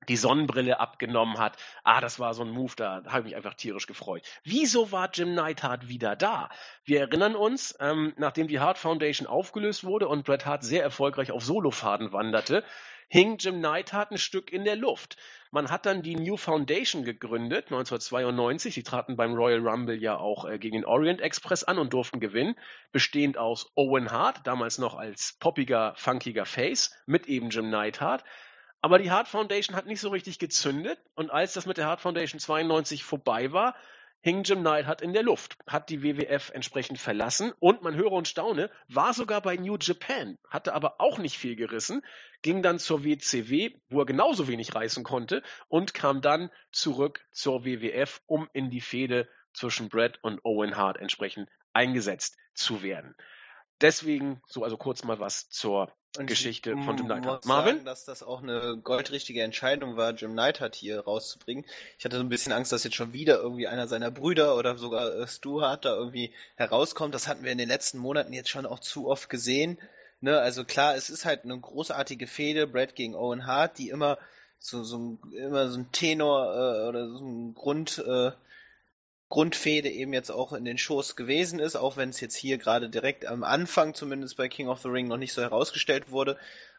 die 0.09 0.17
Sonnenbrille 0.17 0.81
abgenommen 0.81 1.39
hat. 1.39 1.57
Ah, 1.83 2.01
das 2.01 2.19
war 2.19 2.35
so 2.35 2.43
ein 2.43 2.51
Move, 2.51 2.73
da, 2.77 3.01
da 3.01 3.13
habe 3.13 3.21
ich 3.21 3.25
mich 3.27 3.37
einfach 3.37 3.55
tierisch 3.55 3.87
gefreut. 3.87 4.23
Wieso 4.43 4.93
war 4.93 5.11
Jim 5.13 5.35
Neidhart 5.35 5.89
wieder 5.89 6.17
da? 6.17 6.51
Wir 6.85 7.01
erinnern 7.01 7.35
uns, 7.35 7.77
ähm, 7.81 8.13
nachdem 8.17 8.49
die 8.49 8.61
Hart 8.61 8.79
Foundation 8.79 9.27
aufgelöst 9.27 9.85
wurde 9.85 10.09
und 10.09 10.25
Bret 10.25 10.47
Hart 10.47 10.65
sehr 10.65 10.83
erfolgreich 10.83 11.31
auf 11.31 11.45
Solofaden 11.45 12.13
wanderte, 12.13 12.65
hing 13.09 13.39
Jim 13.39 13.61
Neidhart 13.61 14.11
ein 14.11 14.19
Stück 14.19 14.53
in 14.53 14.65
der 14.65 14.77
Luft. 14.77 15.17
Man 15.51 15.71
hat 15.71 15.87
dann 15.87 16.03
die 16.03 16.17
New 16.17 16.37
Foundation 16.37 17.05
gegründet, 17.05 17.67
1992. 17.67 18.75
Sie 18.75 18.83
traten 18.83 19.17
beim 19.17 19.35
Royal 19.35 19.67
Rumble 19.67 19.97
ja 19.97 20.17
auch 20.17 20.45
äh, 20.45 20.59
gegen 20.59 20.77
den 20.77 20.85
Orient 20.85 21.21
Express 21.21 21.65
an 21.65 21.79
und 21.79 21.93
durften 21.93 22.21
gewinnen, 22.21 22.57
bestehend 22.93 23.39
aus 23.39 23.71
Owen 23.77 24.11
Hart, 24.11 24.47
damals 24.47 24.79
noch 24.79 24.95
als 24.95 25.37
poppiger, 25.41 25.95
funkiger 25.97 26.45
Face, 26.45 26.95
mit 27.07 27.27
eben 27.27 27.51
Jim 27.51 27.71
Neidhart, 27.71 28.25
aber 28.85 28.99
die 28.99 29.11
Hart 29.11 29.29
Foundation 29.29 29.77
hat 29.77 29.87
nicht 29.87 30.03
so 30.03 30.11
richtig 30.11 30.39
gezündet 30.39 30.99
und 31.15 31.31
als 31.31 31.55
das 31.55 31.65
mit 31.65 31.79
der 31.79 31.87
Hart 31.87 32.03
Foundation 32.03 32.39
92 32.39 33.03
vorbei 33.03 33.51
war, 33.51 33.75
hing 34.25 34.43
Jim 34.43 34.63
Neidhart 34.63 35.03
in 35.03 35.13
der 35.13 35.23
Luft, 35.23 35.59
hat 35.67 35.91
die 35.91 36.03
WWF 36.03 36.49
entsprechend 36.55 36.99
verlassen 36.99 37.53
und 37.61 37.83
man 37.83 37.95
höre 37.95 38.13
und 38.13 38.27
staune, 38.27 38.71
war 38.89 39.13
sogar 39.13 39.43
bei 39.43 39.57
New 39.57 39.77
Japan, 39.79 40.39
hatte 40.49 40.73
aber 40.73 40.99
auch 40.99 41.19
nicht 41.19 41.37
viel 41.37 41.57
gerissen, 41.57 42.01
ging 42.41 42.63
dann 42.63 42.79
zur 42.79 43.05
WCW, 43.05 43.75
wo 43.91 44.01
er 44.01 44.07
genauso 44.07 44.49
wenig 44.49 44.75
reißen 44.75 45.05
konnte 45.05 45.43
und 45.69 45.93
kam 45.93 46.23
dann 46.23 46.51
zurück 46.73 47.23
zur 47.33 47.67
WWF, 47.67 48.23
um 48.25 48.49
in 48.55 48.71
die 48.71 48.81
Fehde 48.81 49.29
zwischen 49.53 49.91
Brett 49.91 50.19
und 50.23 50.43
Owen 50.43 50.75
Hart 50.75 50.97
entsprechend 50.97 51.51
eingesetzt 51.75 52.39
zu 52.55 52.83
werden. 52.83 53.15
Deswegen 53.81 54.41
so 54.47 54.65
also 54.65 54.77
kurz 54.77 55.05
mal 55.05 55.19
was 55.21 55.49
zur 55.51 55.93
und 56.17 56.27
Geschichte 56.27 56.75
ich, 56.79 56.85
von 56.85 56.97
Jim 56.97 57.09
Neidhart. 57.09 57.45
Marvin? 57.45 57.77
Sagen, 57.77 57.87
dass 57.87 58.05
das 58.05 58.23
auch 58.23 58.43
eine 58.43 58.79
goldrichtige 58.83 59.43
Entscheidung 59.43 59.97
war, 59.97 60.13
Jim 60.13 60.35
Neidhart 60.35 60.77
hier 60.77 61.01
rauszubringen. 61.01 61.65
Ich 61.99 62.05
hatte 62.05 62.17
so 62.17 62.23
ein 62.23 62.29
bisschen 62.29 62.53
Angst, 62.53 62.71
dass 62.71 62.85
jetzt 62.85 62.95
schon 62.95 63.13
wieder 63.13 63.39
irgendwie 63.39 63.67
einer 63.67 63.89
seiner 63.89 64.11
Brüder 64.11 64.57
oder 64.57 64.77
sogar 64.77 65.13
äh, 65.13 65.27
Stu 65.27 65.63
Hart 65.63 65.85
da 65.85 65.97
irgendwie 65.97 66.33
herauskommt. 66.55 67.15
Das 67.15 67.27
hatten 67.27 67.43
wir 67.43 67.51
in 67.51 67.59
den 67.59 67.69
letzten 67.69 67.99
Monaten 67.99 68.33
jetzt 68.33 68.49
schon 68.49 68.67
auch 68.67 68.79
zu 68.79 69.09
oft 69.09 69.29
gesehen. 69.29 69.79
Ne, 70.21 70.39
also 70.39 70.65
klar, 70.65 70.95
es 70.95 71.11
ist 71.11 71.25
halt 71.25 71.45
eine 71.45 71.59
großartige 71.59 72.27
Fehde, 72.27 72.67
Brad 72.67 72.95
gegen 72.95 73.15
Owen 73.15 73.47
Hart, 73.47 73.79
die 73.79 73.91
immer 73.91 74.19
so, 74.59 74.83
so 74.85 74.97
ein, 74.97 75.19
immer 75.35 75.69
so 75.69 75.81
ein 75.81 75.93
Tenor 75.93 76.45
äh, 76.55 76.89
oder 76.89 77.09
so 77.09 77.19
ein 77.19 77.55
Grund, 77.55 77.99
äh, 77.99 78.31
Grundfehde 79.29 79.89
eben 79.89 80.13
jetzt 80.13 80.31
auch 80.31 80.53
in 80.53 80.65
den 80.65 80.79
Shows 80.79 81.17
gewesen 81.17 81.59
ist, 81.59 81.77
auch 81.77 81.97
wenn 81.97 82.11
es 82.11 82.21
jetzt 82.21 82.37
hier 82.37 82.59
gerade 82.59 82.89
direkt 82.89 83.27
am 83.27 83.43
Anfang, 83.43 83.95
zumindest 83.95 84.37
bei 84.37 84.49
King 84.49 84.69
of 84.69 84.81
the 84.83 84.89
Ring, 84.89 85.09
noch 85.09 85.17
nicht 85.17 85.33
so 85.33 85.43
herausgestellt 85.43 86.11
wurde. 86.11 86.39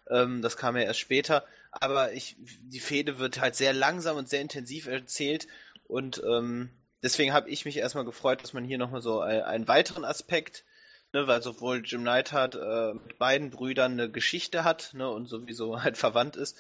Ähm, 0.10 0.42
das 0.42 0.58
kam 0.58 0.78
ja 0.78 0.84
erst 0.84 1.00
später. 1.00 1.46
Aber 1.72 2.14
ich, 2.14 2.38
die 2.40 2.80
Fehde 2.80 3.20
wird 3.20 3.42
halt 3.42 3.56
sehr 3.56 3.74
langsam 3.74 4.16
und 4.18 4.30
sehr 4.30 4.42
intensiv 4.42 4.88
erzählt 4.88 5.48
und 5.88 6.22
ähm, 6.26 6.70
deswegen 7.04 7.34
habe 7.34 7.50
ich 7.50 7.66
mich 7.66 7.78
erstmal 7.78 8.06
gefreut, 8.06 8.42
dass 8.42 8.54
man 8.54 8.64
hier 8.64 8.78
nochmal 8.78 9.02
so 9.02 9.20
ein, 9.20 9.42
einen 9.42 9.68
weiteren 9.68 10.06
Aspekt, 10.06 10.66
ne, 11.14 11.28
weil 11.28 11.42
sowohl 11.42 11.84
Jim 11.86 12.04
Neidhart 12.04 12.56
äh, 12.56 12.94
mit 12.94 13.18
beiden 13.20 13.52
Brüdern 13.52 13.94
eine 13.94 14.10
Geschichte 14.10 14.64
hat 14.64 14.92
ne, 14.94 15.10
und 15.10 15.28
sowieso 15.28 15.82
halt 15.84 15.98
verwandt 15.98 16.36
ist. 16.36 16.58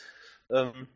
Ähm, 0.49 0.87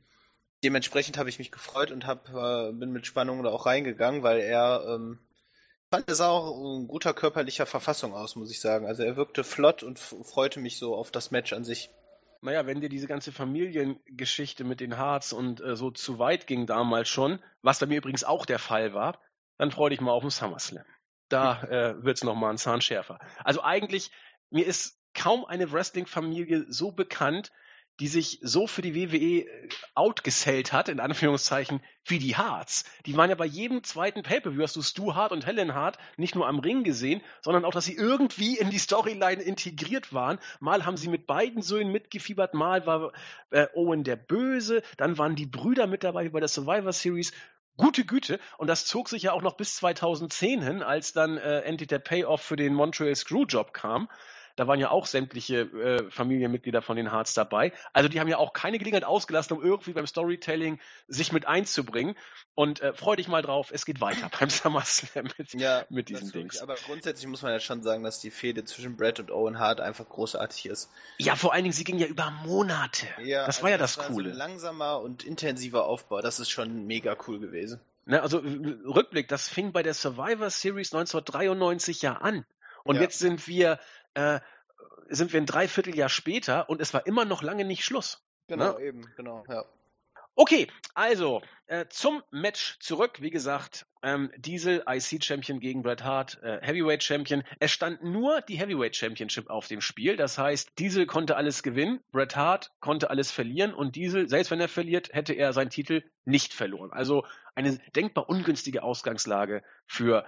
dementsprechend 0.64 1.18
habe 1.18 1.30
ich 1.30 1.40
mich 1.40 1.52
gefreut 1.52 1.92
und 1.92 2.06
hab, 2.06 2.30
äh, 2.30 2.72
bin 2.72 2.92
mit 2.92 3.06
Spannung 3.06 3.44
da 3.44 3.50
auch 3.50 3.66
reingegangen, 3.66 4.24
weil 4.24 4.40
er 4.40 4.84
ähm, 4.88 5.20
fand 5.92 6.10
es 6.10 6.22
auch 6.22 6.78
in 6.78 6.88
guter 6.88 7.14
körperlicher 7.14 7.66
Verfassung 7.66 8.14
aus, 8.14 8.36
muss 8.36 8.52
ich 8.52 8.60
sagen. 8.60 8.86
Also 8.86 9.04
er 9.04 9.16
wirkte 9.16 9.44
flott 9.44 9.84
und 9.84 10.00
freute 10.00 10.60
mich 10.60 10.78
so 10.78 10.96
auf 10.96 11.12
das 11.12 11.32
Match 11.32 11.54
an 11.54 11.64
sich. 11.64 11.90
Naja, 12.42 12.66
wenn 12.66 12.80
dir 12.80 12.90
diese 12.90 13.08
ganze 13.08 13.32
Familiengeschichte 13.32 14.64
mit 14.64 14.80
den 14.80 14.98
Harz 14.98 15.34
und 15.34 15.62
äh, 15.62 15.76
so 15.76 15.92
zu 15.92 16.20
weit 16.20 16.48
ging 16.48 16.68
damals 16.68 17.10
schon, 17.10 17.40
was 17.62 17.80
bei 17.80 17.86
mir 17.86 17.98
übrigens 17.98 18.24
auch 18.24 18.46
der 18.46 18.60
Fall 18.60 18.94
war, 18.94 19.20
dann 19.58 19.72
freu 19.72 19.90
dich 19.90 20.00
mal 20.00 20.12
auf 20.12 20.24
den 20.24 20.30
SummerSlam. 20.30 20.86
Da 21.28 21.62
äh, 21.64 22.04
wird's 22.04 22.24
noch 22.24 22.36
mal 22.36 22.50
ein 22.50 22.58
Zahn 22.58 22.82
schärfer. 22.82 23.20
Also 23.44 23.62
eigentlich, 23.64 24.12
mir 24.52 24.66
ist 24.66 24.98
kaum 25.14 25.44
eine 25.46 25.72
Wrestling-Familie 25.72 26.66
so 26.70 26.92
bekannt, 26.92 27.52
die 28.00 28.08
sich 28.08 28.40
so 28.42 28.68
für 28.68 28.82
die 28.82 28.96
WWE 28.96 29.42
äh, 29.42 29.70
outgesellt 29.94 30.72
hat, 30.74 30.90
in 30.90 31.00
Anführungszeichen, 31.00 31.82
wie 32.06 32.20
die 32.20 32.36
Harts. 32.36 32.86
Die 33.06 33.16
waren 33.18 33.30
ja 33.30 33.36
bei 33.36 33.46
jedem 33.46 33.84
zweiten 33.84 34.24
Pay-Per-View, 34.24 34.64
hast 34.64 34.76
du 34.76 34.82
Stu 34.82 35.16
Hart 35.16 35.32
und 35.32 35.46
Helen 35.46 35.74
Hart 35.74 35.98
nicht 36.18 36.36
nur 36.36 36.48
am 36.48 36.60
Ring 36.60 36.84
gesehen, 36.84 37.22
sondern 37.42 37.66
auch, 37.66 37.74
dass 37.74 37.86
sie 37.86 37.96
irgendwie 37.96 38.58
in 38.58 38.70
die 38.70 38.80
Storyline 38.80 39.42
integriert 39.42 40.14
waren. 40.14 40.40
Mal 40.60 40.86
haben 40.86 40.98
sie 40.98 41.10
mit 41.10 41.28
beiden 41.28 41.62
Söhnen 41.62 41.92
mitgefiebert, 41.92 42.54
mal 42.54 42.86
war 42.86 43.12
äh, 43.52 43.68
Owen 43.74 44.04
der 44.04 44.16
Böse, 44.16 44.82
dann 44.98 45.18
waren 45.18 45.36
die 45.36 45.46
Brüder 45.46 45.88
mit 45.88 46.04
dabei 46.04 46.26
wie 46.26 46.30
bei 46.30 46.40
der 46.40 46.50
Survivor 46.50 46.94
Series. 46.94 47.34
Gute 47.78 48.04
Güte. 48.04 48.42
Und 48.58 48.68
das 48.68 48.86
zog 48.86 49.08
sich 49.08 49.24
ja 49.24 49.32
auch 49.32 49.42
noch 49.42 49.56
bis 49.56 49.78
2010 49.78 50.62
hin, 50.62 50.84
als 50.84 51.14
dann 51.14 51.38
äh, 51.38 51.62
endlich 51.62 51.88
der 51.88 52.00
Payoff 52.00 52.42
für 52.42 52.58
den 52.58 52.74
Montreal 52.74 53.16
Screwjob 53.16 53.74
kam. 53.74 54.10
Da 54.60 54.68
waren 54.68 54.78
ja 54.78 54.92
auch 54.92 55.06
sämtliche 55.06 55.62
äh, 55.62 56.12
Familienmitglieder 56.12 56.82
von 56.82 56.98
den 56.98 57.14
Hearts 57.14 57.34
dabei. 57.34 57.72
Also 57.94 58.10
die 58.10 58.20
haben 58.20 58.28
ja 58.28 58.38
auch 58.38 58.52
keine 58.52 58.78
Gelegenheit 58.78 59.06
ausgelassen, 59.06 59.56
um 59.56 59.64
irgendwie 59.64 59.94
beim 59.94 60.06
Storytelling 60.06 60.82
sich 61.08 61.32
mit 61.32 61.48
einzubringen. 61.48 62.16
Und 62.56 62.82
äh, 62.82 62.92
freu 62.92 63.16
dich 63.16 63.30
mal 63.30 63.42
drauf, 63.42 63.72
es 63.72 63.86
geht 63.86 64.02
weiter 64.02 64.30
beim 64.38 64.50
SummerSlam 64.50 65.30
mit, 65.38 65.54
ja, 65.54 65.86
mit 65.88 66.10
diesen 66.10 66.34
Dings. 66.34 66.62
Aber 66.62 66.76
grundsätzlich 66.76 67.26
muss 67.28 67.42
man 67.42 67.54
ja 67.54 67.62
schon 67.62 67.84
sagen, 67.84 68.04
dass 68.04 68.20
die 68.20 68.32
Fehde 68.32 68.66
zwischen 68.66 68.98
Brett 68.98 69.22
und 69.22 69.32
Owen 69.32 69.60
Hart 69.60 69.80
einfach 69.80 70.10
großartig 70.10 70.66
ist. 70.66 70.92
Ja, 71.20 71.38
vor 71.38 71.54
allen 71.54 71.64
Dingen, 71.64 71.74
sie 71.74 71.86
ging 71.86 71.98
ja 71.98 72.08
über 72.08 72.30
Monate. 72.44 73.08
Ja, 73.24 73.46
das 73.46 73.62
war 73.62 73.68
also 73.68 73.72
ja 73.72 73.78
das, 73.78 73.96
das 73.96 74.04
war 74.04 74.12
Coole. 74.14 74.34
So 74.34 74.38
langsamer 74.38 75.00
und 75.00 75.24
intensiver 75.24 75.86
Aufbau. 75.86 76.20
Das 76.20 76.42
ist 76.42 76.50
schon 76.50 76.86
mega 76.86 77.16
cool 77.30 77.40
gewesen. 77.40 77.80
Ne, 78.04 78.22
also 78.22 78.40
Rückblick, 78.40 79.30
das 79.30 79.48
fing 79.48 79.72
bei 79.72 79.84
der 79.84 79.94
Survivor 79.94 80.50
Series 80.50 80.94
1993 80.94 82.02
ja 82.02 82.16
an. 82.16 82.46
Und 82.84 82.96
ja. 82.96 83.04
jetzt 83.04 83.20
sind 83.20 83.48
wir 83.48 83.80
äh, 84.20 84.40
sind 85.10 85.34
wir 85.34 85.42
ein 85.42 85.46
Dreivierteljahr 85.46 86.10
später 86.10 86.70
und 86.70 86.82
es 86.82 86.94
war 86.94 87.06
immer 87.08 87.26
noch 87.26 87.42
lange 87.42 87.66
nicht 87.66 87.84
Schluss. 87.84 88.24
Genau, 88.48 88.78
ne? 88.78 88.84
eben, 88.84 89.06
genau, 89.16 89.44
ja. 89.48 89.66
Okay, 90.36 90.68
also 90.94 91.42
äh, 91.68 91.88
zum 91.90 92.24
Match 92.32 92.80
zurück. 92.80 93.18
Wie 93.20 93.30
gesagt, 93.30 93.86
ähm, 94.02 94.32
Diesel 94.38 94.86
IC 94.88 95.22
Champion 95.22 95.60
gegen 95.60 95.82
Bret 95.82 96.06
Hart, 96.06 96.42
äh, 96.42 96.60
Heavyweight 96.62 97.04
Champion. 97.04 97.44
Es 97.60 97.72
stand 97.72 98.04
nur 98.04 98.40
die 98.42 98.58
Heavyweight 98.58 98.96
Championship 98.96 99.50
auf 99.50 99.68
dem 99.68 99.82
Spiel. 99.82 100.16
Das 100.16 100.38
heißt, 100.38 100.80
Diesel 100.80 101.08
konnte 101.08 101.36
alles 101.36 101.62
gewinnen, 101.62 102.00
Bret 102.14 102.38
Hart 102.38 102.72
konnte 102.80 103.10
alles 103.10 103.32
verlieren 103.32 103.74
und 103.74 103.98
Diesel, 103.98 104.30
selbst 104.30 104.50
wenn 104.50 104.62
er 104.62 104.70
verliert, 104.70 105.10
hätte 105.12 105.34
er 105.34 105.52
seinen 105.52 105.72
Titel 105.72 106.04
nicht 106.24 106.54
verloren. 106.54 106.94
Also 106.94 107.26
eine 107.56 107.78
denkbar 107.94 108.30
ungünstige 108.30 108.82
Ausgangslage 108.82 109.62
für 109.88 110.26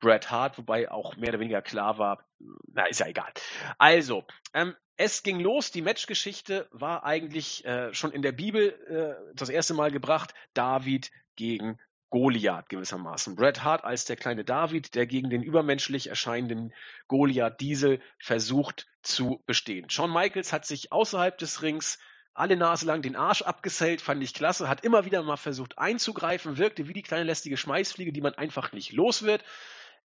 Bret 0.00 0.30
Hart, 0.30 0.58
wobei 0.58 0.90
auch 0.90 1.16
mehr 1.16 1.30
oder 1.30 1.40
weniger 1.40 1.62
klar 1.62 1.98
war, 1.98 2.24
na, 2.72 2.86
ist 2.86 3.00
ja 3.00 3.06
egal. 3.06 3.30
Also, 3.78 4.24
ähm, 4.54 4.74
es 4.96 5.22
ging 5.22 5.40
los, 5.40 5.70
die 5.70 5.82
Matchgeschichte 5.82 6.68
war 6.72 7.04
eigentlich 7.04 7.64
äh, 7.64 7.94
schon 7.94 8.12
in 8.12 8.22
der 8.22 8.32
Bibel 8.32 8.70
äh, 8.88 9.34
das 9.34 9.48
erste 9.48 9.74
Mal 9.74 9.90
gebracht, 9.90 10.34
David 10.52 11.10
gegen 11.36 11.78
Goliath 12.10 12.68
gewissermaßen. 12.68 13.36
Bret 13.36 13.62
Hart 13.62 13.84
als 13.84 14.04
der 14.04 14.16
kleine 14.16 14.44
David, 14.44 14.94
der 14.94 15.06
gegen 15.06 15.30
den 15.30 15.42
übermenschlich 15.42 16.08
erscheinenden 16.08 16.74
Goliath 17.06 17.60
Diesel 17.60 18.00
versucht 18.18 18.88
zu 19.02 19.42
bestehen. 19.46 19.88
Shawn 19.88 20.12
Michaels 20.12 20.52
hat 20.52 20.66
sich 20.66 20.92
außerhalb 20.92 21.38
des 21.38 21.62
Rings 21.62 21.98
alle 22.34 22.56
Nase 22.56 22.86
lang 22.86 23.02
den 23.02 23.16
Arsch 23.16 23.42
abgesellt, 23.42 24.00
fand 24.00 24.22
ich 24.22 24.34
klasse, 24.34 24.68
hat 24.68 24.84
immer 24.84 25.04
wieder 25.04 25.22
mal 25.22 25.36
versucht 25.36 25.78
einzugreifen, 25.78 26.58
wirkte 26.58 26.88
wie 26.88 26.92
die 26.92 27.02
kleine 27.02 27.24
lästige 27.24 27.56
Schmeißfliege, 27.56 28.12
die 28.12 28.20
man 28.20 28.34
einfach 28.34 28.72
nicht 28.72 28.92
los 28.92 29.22
wird. 29.22 29.44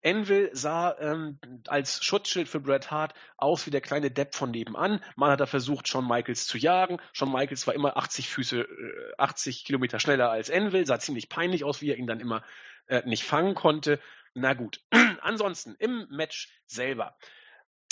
Envil 0.05 0.51
sah 0.53 0.95
ähm, 0.99 1.39
als 1.67 2.03
Schutzschild 2.03 2.47
für 2.47 2.59
Bret 2.59 2.91
Hart 2.91 3.15
aus 3.37 3.65
wie 3.65 3.71
der 3.71 3.81
kleine 3.81 4.11
Depp 4.11 4.35
von 4.35 4.51
nebenan. 4.51 5.03
Man 5.15 5.31
hat 5.31 5.39
da 5.39 5.47
versucht, 5.47 5.87
Shawn 5.87 6.07
Michaels 6.07 6.45
zu 6.45 6.59
jagen. 6.59 7.01
Shawn 7.11 7.31
Michaels 7.31 7.65
war 7.65 7.73
immer 7.73 7.97
80 7.97 8.29
Füße, 8.29 8.61
äh, 8.61 9.13
80 9.17 9.65
Kilometer 9.65 9.99
schneller 9.99 10.29
als 10.29 10.49
Envil, 10.49 10.85
sah 10.85 10.99
ziemlich 10.99 11.27
peinlich 11.27 11.63
aus, 11.63 11.81
wie 11.81 11.89
er 11.89 11.97
ihn 11.97 12.05
dann 12.05 12.19
immer 12.19 12.43
äh, 12.85 13.01
nicht 13.05 13.23
fangen 13.23 13.55
konnte. 13.55 13.99
Na 14.35 14.53
gut. 14.53 14.79
Ansonsten 15.21 15.75
im 15.79 16.05
Match 16.11 16.49
selber. 16.67 17.17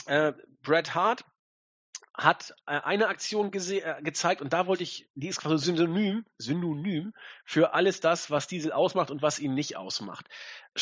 Äh, 0.06 0.34
Bret 0.62 0.94
Hart 0.94 1.26
hat 2.16 2.54
äh, 2.66 2.80
eine 2.80 3.08
Aktion 3.08 3.52
äh, 3.54 4.02
gezeigt 4.02 4.42
und 4.42 4.54
da 4.54 4.68
wollte 4.68 4.84
ich, 4.84 5.10
die 5.16 5.28
ist 5.28 5.42
quasi 5.42 5.58
synonym, 5.58 6.26
synonym 6.38 7.14
für 7.46 7.74
alles 7.74 8.00
das, 8.00 8.30
was 8.30 8.48
Diesel 8.48 8.72
ausmacht 8.72 9.12
und 9.12 9.22
was 9.22 9.40
ihn 9.40 9.54
nicht 9.54 9.78
ausmacht. 9.78 10.28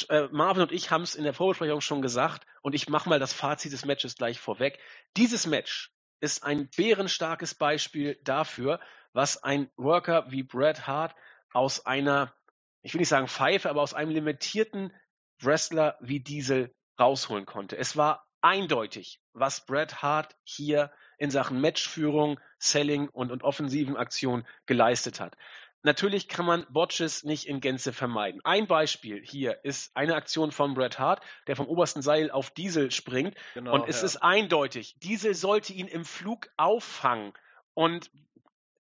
Äh, 0.10 0.28
Marvin 0.32 0.64
und 0.64 0.72
ich 0.72 0.92
haben 0.92 1.04
es 1.04 1.16
in 1.16 1.24
der 1.24 1.34
Vorbesprechung 1.34 1.82
schon 1.82 2.02
gesagt 2.02 2.46
und 2.62 2.76
ich 2.76 2.90
mache 2.90 3.10
mal 3.10 3.20
das 3.20 3.34
Fazit 3.34 3.72
des 3.72 3.86
Matches 3.86 4.16
gleich 4.16 4.40
vorweg. 4.40 4.80
Dieses 5.16 5.46
Match 5.48 5.92
ist 6.20 6.44
ein 6.44 6.70
bärenstarkes 6.76 7.56
Beispiel 7.56 8.20
dafür, 8.24 8.80
was 9.14 9.44
ein 9.44 9.70
Worker 9.76 10.32
wie 10.32 10.44
Bret 10.44 10.88
Hart 10.88 11.16
aus 11.54 11.86
einer, 11.86 12.34
ich 12.82 12.94
will 12.94 13.00
nicht 13.00 13.10
sagen 13.10 13.28
Pfeife, 13.28 13.70
aber 13.70 13.82
aus 13.82 13.94
einem 13.94 14.12
limitierten 14.12 14.94
Wrestler 15.40 15.98
wie 16.02 16.20
Diesel 16.20 16.74
rausholen 17.00 17.46
konnte. 17.46 17.78
Es 17.78 17.98
war 17.98 18.28
eindeutig, 18.42 19.20
was 19.34 19.66
Bret 19.66 20.02
Hart 20.02 20.36
hier 20.44 20.92
in 21.22 21.30
Sachen 21.30 21.62
Matchführung, 21.62 22.40
Selling 22.58 23.08
und, 23.08 23.32
und 23.32 23.44
offensiven 23.44 23.96
Aktionen 23.96 24.44
geleistet 24.66 25.20
hat. 25.20 25.38
Natürlich 25.84 26.28
kann 26.28 26.48
man 26.48 26.66
Botches 26.70 27.24
nicht 27.24 27.48
in 27.48 27.62
Gänze 27.62 27.94
vermeiden. 27.94 28.42
Ein 28.44 28.66
Beispiel 28.66 29.22
hier 29.24 29.64
ist 29.64 29.96
eine 29.96 30.16
Aktion 30.16 30.52
von 30.52 30.74
Bret 30.74 30.98
Hart, 30.98 31.24
der 31.46 31.56
vom 31.56 31.68
obersten 31.68 32.02
Seil 32.02 32.32
auf 32.32 32.50
Diesel 32.50 32.90
springt. 32.90 33.36
Genau, 33.54 33.74
und 33.76 33.88
es 33.88 34.02
ja. 34.02 34.08
ist 34.08 34.18
eindeutig, 34.18 34.96
Diesel 35.04 35.36
sollte 35.36 35.74
ihn 35.74 35.88
im 35.88 36.06
Flug 36.06 36.50
auffangen. 36.58 37.34
Und 37.76 38.10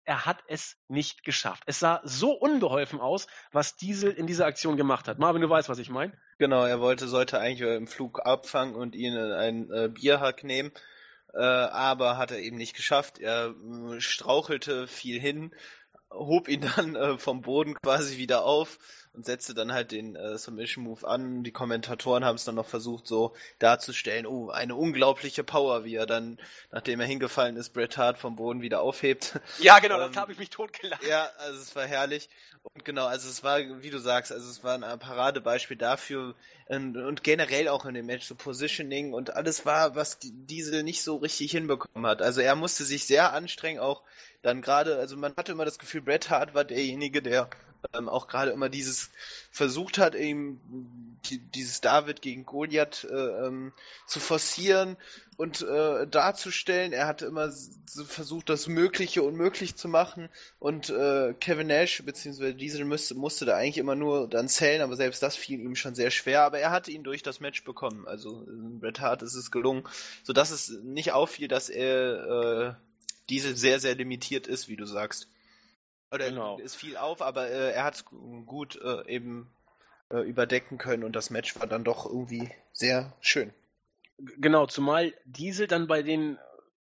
er 0.05 0.25
hat 0.25 0.43
es 0.49 0.79
nicht 0.89 1.25
geschafft. 1.25 1.63
Es 1.67 1.79
sah 1.79 2.01
so 2.05 2.33
unbeholfen 2.33 3.01
aus, 3.01 3.27
was 3.53 3.77
Diesel 3.77 4.13
in 4.13 4.27
dieser 4.27 4.47
Aktion 4.47 4.79
gemacht 4.79 5.09
hat. 5.09 5.19
Marvin, 5.19 5.43
du 5.43 5.51
weißt, 5.51 5.69
was 5.69 5.79
ich 5.79 5.91
meine? 5.91 6.15
Genau, 6.39 6.65
er 6.65 6.81
wollte, 6.81 7.07
sollte 7.07 7.39
eigentlich 7.39 7.69
im 7.69 7.87
Flug 7.87 8.25
abfangen 8.25 8.75
und 8.75 8.95
ihn 8.95 9.15
in 9.15 9.33
einen 9.33 9.71
äh, 9.71 9.89
Bierhack 9.89 10.43
nehmen 10.43 10.73
äh, 11.35 11.39
aber 11.39 12.17
hat 12.17 12.31
er 12.31 12.39
eben 12.39 12.57
nicht 12.57 12.75
geschafft. 12.75 13.19
Er 13.19 13.55
äh, 13.55 14.01
strauchelte 14.01 14.87
viel 14.87 15.21
hin, 15.21 15.55
hob 16.11 16.49
ihn 16.49 16.69
dann 16.77 16.97
äh, 16.97 17.19
vom 17.19 17.43
Boden 17.43 17.75
quasi 17.75 18.17
wieder 18.19 18.45
auf 18.45 18.79
und 19.13 19.27
setzte 19.27 19.55
dann 19.55 19.73
halt 19.73 19.93
den 19.93 20.15
äh, 20.15 20.39
Submission 20.39 20.85
Move 20.85 21.07
an. 21.07 21.43
Die 21.43 21.51
Kommentatoren 21.51 22.25
haben 22.25 22.37
es 22.37 22.45
dann 22.45 22.55
noch 22.55 22.67
versucht 22.67 23.07
so 23.07 23.35
darzustellen, 23.59 24.27
oh, 24.27 24.51
eine 24.51 24.77
unglaubliche 24.77 25.43
Power, 25.43 25.85
wie 25.85 25.97
er 25.97 26.07
dann, 26.07 26.39
nachdem 26.71 27.01
er 27.01 27.07
hingefallen 27.07 27.57
ist, 27.57 27.71
Bret 27.71 27.97
Hart 27.97 28.19
vom 28.19 28.37
Boden 28.37 28.63
wieder 28.63 28.81
aufhebt. 28.81 29.41
Ja, 29.59 29.79
genau, 29.79 30.01
ähm, 30.01 30.09
das 30.13 30.17
habe 30.17 30.33
ich 30.33 30.39
mich 30.39 30.51
totgelacht. 30.51 31.05
Ja, 31.05 31.29
also 31.39 31.61
es 31.61 31.75
war 31.75 31.85
herrlich. 31.85 32.29
Und 32.63 32.85
genau, 32.85 33.07
also 33.07 33.29
es 33.29 33.43
war, 33.43 33.59
wie 33.83 33.91
du 33.91 33.99
sagst, 33.99 34.33
also 34.33 34.49
es 34.49 34.63
war 34.63 34.75
ein 34.75 34.99
Paradebeispiel 34.99 35.77
dafür 35.77 36.35
und, 36.67 36.97
und 36.97 37.23
generell 37.25 37.69
auch 37.69 37.85
in 37.85 37.95
dem 37.95 38.07
Match 38.07 38.27
so 38.27 38.35
Positioning 38.35 39.13
und 39.13 39.35
alles 39.35 39.67
war, 39.67 39.97
was 39.97 40.19
Diesel 40.21 40.83
nicht 40.83 41.03
so 41.03 41.17
richtig 41.17 41.51
hinbekommen 41.51 42.07
hat. 42.09 42.23
Also 42.23 42.41
er 42.43 42.55
musste 42.57 42.85
sich 42.85 43.07
sehr 43.07 43.33
anstrengen, 43.33 43.81
auch 43.81 44.03
dann 44.43 44.63
gerade, 44.63 44.99
also 44.99 45.17
man 45.17 45.35
hatte 45.37 45.53
immer 45.53 45.65
das 45.65 45.79
Gefühl, 45.79 46.03
Bret 46.03 46.31
Hart 46.31 46.55
war 46.55 46.65
derjenige, 46.65 47.23
der 47.23 47.51
ähm, 47.95 48.09
auch 48.09 48.29
gerade 48.29 48.51
immer 48.51 48.69
dieses 48.69 49.11
versucht 49.51 49.99
hat, 49.99 50.15
eben 50.15 50.61
die, 51.29 51.39
dieses 51.39 51.81
David 51.81 52.23
gegen 52.23 52.45
Goliath 52.45 53.05
äh, 53.05 53.47
ähm, 53.47 53.73
zu 54.07 54.21
forcieren 54.21 54.97
und 55.37 55.63
äh, 55.63 56.07
darzustellen. 56.07 56.93
Er 56.93 57.07
hatte 57.07 57.27
immer 57.27 57.51
so 57.51 58.05
versucht, 58.05 58.49
das 58.49 58.69
Mögliche 58.69 59.23
unmöglich 59.23 59.77
zu 59.77 59.89
machen 59.89 60.29
und 60.59 60.91
äh, 60.91 61.35
Kevin 61.41 61.67
Nash 61.67 62.03
bzw. 62.05 62.53
Diesel 62.53 62.85
musste, 62.85 63.15
musste 63.15 63.45
da 63.45 63.57
eigentlich 63.57 63.79
immer 63.79 63.97
nur 63.97 64.29
dann 64.29 64.49
zählen, 64.49 64.83
aber 64.83 64.97
selbst 64.97 65.23
das 65.23 65.37
fiel 65.37 65.61
ihm 65.61 65.77
schon 65.77 65.95
sehr 65.95 66.11
schwer. 66.11 66.43
Aber 66.43 66.59
er 66.59 66.71
hatte 66.71 66.91
ihn 66.91 67.05
durch 67.05 67.23
das 67.23 67.41
Match 67.41 67.65
bekommen. 67.65 68.07
Also 68.07 68.47
Bret 68.81 69.01
Hart 69.01 69.23
ist 69.23 69.35
es 69.35 69.51
gelungen, 69.51 69.85
sodass 70.23 70.51
es 70.51 70.71
nicht 70.83 71.13
auffiel, 71.13 71.49
dass 71.49 71.69
er 71.69 72.77
äh, 72.77 72.91
Diesel 73.31 73.57
sehr, 73.57 73.81
sehr 73.81 73.95
limitiert 73.95 74.47
ist, 74.47 74.69
wie 74.69 74.77
du 74.77 74.87
sagst. 74.87 75.29
Oder 76.13 76.29
genau. 76.29 76.59
ist 76.59 76.77
viel 76.77 76.97
auf, 76.97 77.23
aber 77.23 77.49
äh, 77.49 77.73
er 77.73 77.85
hat 77.85 78.05
gut 78.47 78.81
äh, 78.83 79.07
eben 79.09 79.53
äh, 80.11 80.19
überdecken 80.19 80.79
können 80.79 81.05
und 81.05 81.15
das 81.15 81.31
Match 81.31 81.59
war 81.59 81.67
dann 81.67 81.85
doch 81.85 82.07
irgendwie 82.07 82.51
sehr 82.73 83.13
schön. 83.21 83.53
Genau, 84.19 84.67
zumal 84.67 85.15
Diesel 85.25 85.67
dann 85.67 85.87
bei 85.87 86.03
den, 86.03 86.39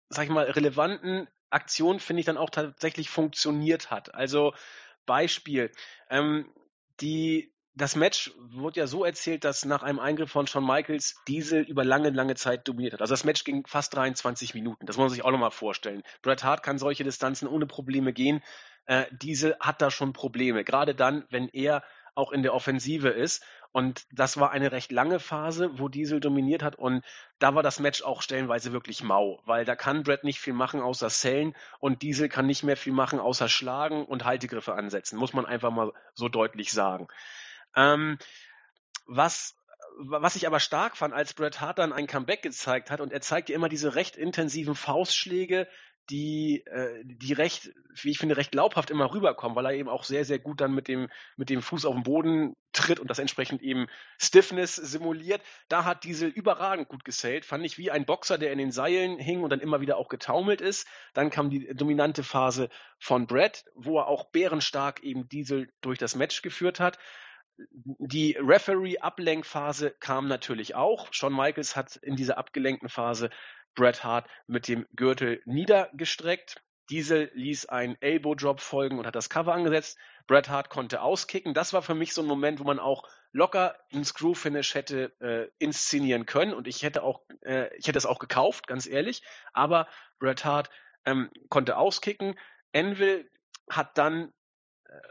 sag 0.09 0.25
ich 0.25 0.31
mal, 0.31 0.45
relevanten 0.45 1.27
Aktionen, 1.49 1.99
finde 1.99 2.21
ich, 2.21 2.25
dann 2.25 2.37
auch 2.37 2.49
tatsächlich 2.49 3.09
funktioniert 3.09 3.91
hat. 3.91 4.13
Also 4.15 4.53
Beispiel, 5.05 5.71
ähm, 6.09 6.49
die, 6.99 7.53
das 7.73 7.95
Match 7.95 8.31
wurde 8.37 8.81
ja 8.81 8.87
so 8.87 9.05
erzählt, 9.05 9.43
dass 9.43 9.65
nach 9.65 9.83
einem 9.83 9.99
Eingriff 9.99 10.31
von 10.31 10.47
Shawn 10.47 10.65
Michaels 10.65 11.15
Diesel 11.27 11.63
über 11.63 11.85
lange, 11.85 12.09
lange 12.09 12.35
Zeit 12.35 12.67
dominiert 12.67 12.93
hat. 12.93 13.01
Also 13.01 13.13
das 13.13 13.23
Match 13.23 13.43
ging 13.43 13.65
fast 13.65 13.93
23 13.95 14.53
Minuten. 14.53 14.85
Das 14.85 14.97
muss 14.97 15.05
man 15.05 15.09
sich 15.09 15.23
auch 15.23 15.31
nochmal 15.31 15.51
vorstellen. 15.51 16.03
Bret 16.21 16.43
Hart 16.43 16.63
kann 16.63 16.77
solche 16.79 17.03
Distanzen 17.03 17.47
ohne 17.47 17.65
Probleme 17.65 18.13
gehen 18.13 18.41
äh, 18.85 19.05
Diesel 19.11 19.55
hat 19.59 19.81
da 19.81 19.91
schon 19.91 20.13
Probleme. 20.13 20.63
Gerade 20.63 20.95
dann, 20.95 21.25
wenn 21.29 21.47
er 21.49 21.83
auch 22.15 22.31
in 22.31 22.43
der 22.43 22.53
Offensive 22.53 23.09
ist. 23.09 23.43
Und 23.71 24.05
das 24.11 24.37
war 24.37 24.51
eine 24.51 24.73
recht 24.73 24.91
lange 24.91 25.19
Phase, 25.19 25.79
wo 25.79 25.87
Diesel 25.87 26.19
dominiert 26.19 26.61
hat. 26.61 26.75
Und 26.75 27.05
da 27.39 27.55
war 27.55 27.63
das 27.63 27.79
Match 27.79 28.01
auch 28.03 28.21
stellenweise 28.21 28.73
wirklich 28.73 29.01
mau, 29.01 29.41
weil 29.45 29.63
da 29.63 29.77
kann 29.77 30.03
Brett 30.03 30.25
nicht 30.25 30.39
viel 30.41 30.53
machen 30.53 30.81
außer 30.81 31.09
Sellen 31.09 31.55
und 31.79 32.01
Diesel 32.01 32.27
kann 32.27 32.47
nicht 32.47 32.63
mehr 32.63 32.75
viel 32.75 32.91
machen 32.91 33.19
außer 33.19 33.47
schlagen 33.47 34.05
und 34.05 34.25
Haltegriffe 34.25 34.73
ansetzen. 34.73 35.17
Muss 35.17 35.33
man 35.33 35.45
einfach 35.45 35.71
mal 35.71 35.93
so 36.13 36.27
deutlich 36.27 36.73
sagen. 36.73 37.07
Ähm, 37.75 38.17
was 39.05 39.55
was 39.97 40.35
ich 40.35 40.47
aber 40.47 40.59
stark 40.59 40.97
fand, 40.97 41.13
als 41.13 41.33
Bret 41.33 41.59
Hart 41.59 41.77
dann 41.77 41.93
ein 41.93 42.07
Comeback 42.07 42.41
gezeigt 42.41 42.91
hat 42.91 43.01
und 43.01 43.11
er 43.11 43.21
zeigt 43.21 43.49
ja 43.49 43.55
immer 43.55 43.69
diese 43.69 43.93
recht 43.95 44.15
intensiven 44.15 44.73
Faustschläge, 44.73 45.67
die, 46.09 46.63
äh, 46.65 47.03
die 47.05 47.33
recht, 47.33 47.71
wie 48.01 48.11
ich 48.11 48.17
finde, 48.17 48.37
recht 48.37 48.51
glaubhaft 48.51 48.89
immer 48.89 49.13
rüberkommen, 49.13 49.55
weil 49.55 49.65
er 49.65 49.73
eben 49.73 49.89
auch 49.89 50.03
sehr, 50.03 50.25
sehr 50.25 50.39
gut 50.39 50.59
dann 50.61 50.73
mit 50.73 50.87
dem, 50.87 51.09
mit 51.37 51.49
dem 51.49 51.61
Fuß 51.61 51.85
auf 51.85 51.93
den 51.93 52.03
Boden 52.03 52.55
tritt 52.73 52.99
und 52.99 53.09
das 53.09 53.19
entsprechend 53.19 53.61
eben 53.61 53.87
Stiffness 54.17 54.75
simuliert. 54.75 55.41
Da 55.69 55.85
hat 55.85 56.03
Diesel 56.03 56.29
überragend 56.29 56.89
gut 56.89 57.05
gesellt, 57.05 57.45
fand 57.45 57.65
ich 57.65 57.77
wie 57.77 57.91
ein 57.91 58.05
Boxer, 58.05 58.37
der 58.37 58.51
in 58.51 58.57
den 58.57 58.71
Seilen 58.71 59.19
hing 59.19 59.43
und 59.43 59.49
dann 59.51 59.59
immer 59.59 59.81
wieder 59.81 59.97
auch 59.97 60.09
getaumelt 60.09 60.61
ist. 60.61 60.87
Dann 61.13 61.29
kam 61.29 61.49
die 61.49 61.67
dominante 61.73 62.23
Phase 62.23 62.69
von 62.99 63.27
Brett, 63.27 63.65
wo 63.75 63.99
er 63.99 64.07
auch 64.07 64.31
bärenstark 64.31 65.03
eben 65.03 65.29
Diesel 65.29 65.71
durch 65.81 65.99
das 65.99 66.15
Match 66.15 66.41
geführt 66.41 66.79
hat. 66.79 66.97
Die 67.99 68.37
Referee-Ablenkphase 68.39 69.91
kam 69.99 70.27
natürlich 70.27 70.73
auch. 70.75 71.11
Shawn 71.11 71.35
Michaels 71.35 71.75
hat 71.75 71.95
in 71.97 72.15
dieser 72.15 72.37
abgelenkten 72.37 72.89
Phase 72.89 73.29
Bret 73.75 74.03
Hart 74.03 74.27
mit 74.47 74.67
dem 74.67 74.85
Gürtel 74.95 75.41
niedergestreckt. 75.45 76.61
Diesel 76.89 77.31
ließ 77.33 77.67
einen 77.67 77.95
Elbow 78.01 78.35
Drop 78.35 78.59
folgen 78.59 78.99
und 78.99 79.07
hat 79.07 79.15
das 79.15 79.29
Cover 79.29 79.53
angesetzt. 79.53 79.97
Bret 80.27 80.49
Hart 80.49 80.69
konnte 80.69 81.01
auskicken. 81.01 81.53
Das 81.53 81.73
war 81.73 81.81
für 81.81 81.95
mich 81.95 82.13
so 82.13 82.21
ein 82.21 82.27
Moment, 82.27 82.59
wo 82.59 82.63
man 82.63 82.79
auch 82.79 83.07
locker 83.31 83.77
einen 83.93 84.03
Screw 84.03 84.33
Finish 84.33 84.75
hätte 84.75 85.13
äh, 85.21 85.49
inszenieren 85.57 86.25
können 86.25 86.53
und 86.53 86.67
ich 86.67 86.83
hätte 86.83 87.03
auch, 87.03 87.21
äh, 87.41 87.73
ich 87.77 87.87
hätte 87.87 87.97
es 87.97 88.05
auch 88.05 88.19
gekauft, 88.19 88.67
ganz 88.67 88.87
ehrlich. 88.87 89.23
Aber 89.53 89.87
Bret 90.19 90.43
Hart 90.43 90.69
ähm, 91.05 91.29
konnte 91.49 91.77
auskicken. 91.77 92.37
Envil 92.73 93.29
hat 93.69 93.97
dann 93.97 94.33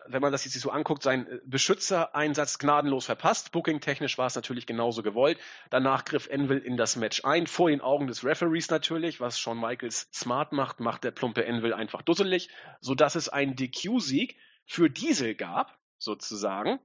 wenn 0.07 0.21
man 0.21 0.33
das 0.33 0.45
jetzt 0.45 0.59
so 0.61 0.71
anguckt, 0.71 1.03
seinen 1.03 1.27
äh, 1.27 1.41
Beschützereinsatz 1.45 2.59
gnadenlos 2.59 3.07
verpasst. 3.07 3.53
Booking-technisch 3.53 4.19
war 4.19 4.27
es 4.27 4.35
natürlich 4.35 4.67
genauso 4.67 5.03
gewollt. 5.03 5.39
Danach 5.71 6.05
griff 6.05 6.29
Envil 6.29 6.59
in 6.59 6.77
das 6.77 6.97
Match 6.97 7.25
ein, 7.25 7.47
vor 7.47 7.71
den 7.71 7.81
Augen 7.81 8.07
des 8.07 8.25
Referees 8.25 8.71
natürlich, 8.71 9.21
was 9.21 9.39
Shawn 9.39 9.61
Michaels 9.61 10.09
smart 10.13 10.53
macht, 10.53 10.81
macht 10.81 11.05
der 11.05 11.13
plumpe 11.13 11.45
Envil 11.45 11.73
einfach 11.73 12.03
dusselig, 12.03 12.51
sodass 12.81 13.15
es 13.15 13.29
einen 13.29 13.57
DQ-Sieg 13.57 14.37
für 14.67 14.91
Diesel 14.91 15.35
gab, 15.35 15.79
sozusagen. 15.99 16.79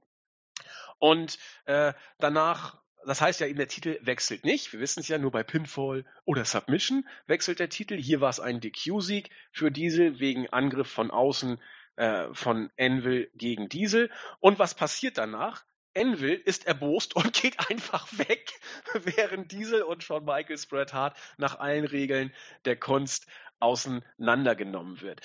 Und 0.98 1.38
äh, 1.66 1.92
danach 2.18 2.78
das 3.06 3.20
heißt 3.20 3.38
ja 3.38 3.46
eben, 3.46 3.58
der 3.58 3.68
Titel 3.68 4.00
wechselt 4.02 4.44
nicht. 4.44 4.72
Wir 4.72 4.80
wissen 4.80 4.98
es 4.98 5.06
ja, 5.06 5.16
nur 5.16 5.30
bei 5.30 5.44
Pinfall 5.44 6.04
oder 6.24 6.44
Submission 6.44 7.06
wechselt 7.28 7.60
der 7.60 7.68
Titel. 7.68 7.96
Hier 7.96 8.20
war 8.20 8.30
es 8.30 8.40
ein 8.40 8.60
DQ-Sieg 8.60 9.30
für 9.52 9.70
Diesel 9.70 10.18
wegen 10.18 10.48
Angriff 10.48 10.88
von 10.88 11.12
außen 11.12 11.60
äh, 11.96 12.32
von 12.32 12.70
Envil 12.76 13.30
gegen 13.34 13.68
Diesel. 13.68 14.10
Und 14.40 14.58
was 14.58 14.74
passiert 14.74 15.18
danach? 15.18 15.64
Envil 15.94 16.34
ist 16.34 16.66
erbost 16.66 17.16
und 17.16 17.32
geht 17.42 17.70
einfach 17.70 18.06
weg, 18.18 18.52
während 18.92 19.50
Diesel 19.52 19.82
und 19.82 20.02
Shawn 20.02 20.24
Michaels 20.24 20.66
Bret 20.66 20.92
Hart 20.92 21.16
nach 21.38 21.58
allen 21.58 21.86
Regeln 21.86 22.32
der 22.64 22.76
Kunst 22.76 23.26
auseinandergenommen 23.58 25.00
wird. 25.00 25.20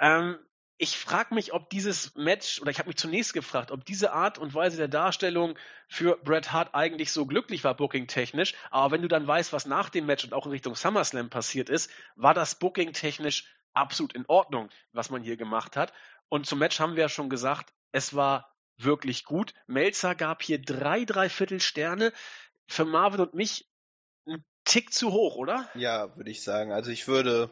Ähm, 0.00 0.38
ich 0.78 0.98
frage 0.98 1.34
mich, 1.34 1.54
ob 1.54 1.70
dieses 1.70 2.14
Match, 2.16 2.60
oder 2.60 2.70
ich 2.70 2.78
habe 2.78 2.88
mich 2.88 2.98
zunächst 2.98 3.32
gefragt, 3.32 3.70
ob 3.70 3.84
diese 3.86 4.12
Art 4.12 4.36
und 4.36 4.52
Weise 4.52 4.76
der 4.76 4.88
Darstellung 4.88 5.58
für 5.88 6.18
Bret 6.18 6.52
Hart 6.52 6.74
eigentlich 6.74 7.12
so 7.12 7.24
glücklich 7.24 7.64
war, 7.64 7.74
booking-technisch. 7.74 8.54
Aber 8.70 8.90
wenn 8.90 9.00
du 9.00 9.08
dann 9.08 9.26
weißt, 9.26 9.54
was 9.54 9.64
nach 9.64 9.88
dem 9.88 10.04
Match 10.04 10.24
und 10.24 10.34
auch 10.34 10.44
in 10.44 10.52
Richtung 10.52 10.74
SummerSlam 10.74 11.30
passiert 11.30 11.70
ist, 11.70 11.90
war 12.14 12.34
das 12.34 12.58
booking-technisch 12.58 13.46
absolut 13.72 14.14
in 14.14 14.26
Ordnung, 14.26 14.68
was 14.92 15.10
man 15.10 15.22
hier 15.22 15.36
gemacht 15.36 15.76
hat. 15.76 15.92
Und 16.28 16.46
zum 16.46 16.58
Match 16.58 16.80
haben 16.80 16.96
wir 16.96 17.02
ja 17.02 17.08
schon 17.08 17.30
gesagt, 17.30 17.72
es 17.92 18.14
war 18.14 18.52
wirklich 18.78 19.24
gut. 19.24 19.54
Melzer 19.66 20.14
gab 20.14 20.42
hier 20.42 20.60
drei 20.60 21.04
Dreiviertel 21.04 21.60
Sterne. 21.60 22.12
Für 22.68 22.84
Marvin 22.84 23.20
und 23.20 23.34
mich 23.34 23.68
ein 24.26 24.44
Tick 24.64 24.92
zu 24.92 25.12
hoch, 25.12 25.36
oder? 25.36 25.68
Ja, 25.74 26.16
würde 26.16 26.30
ich 26.30 26.42
sagen. 26.42 26.72
Also 26.72 26.90
ich 26.90 27.06
würde 27.06 27.50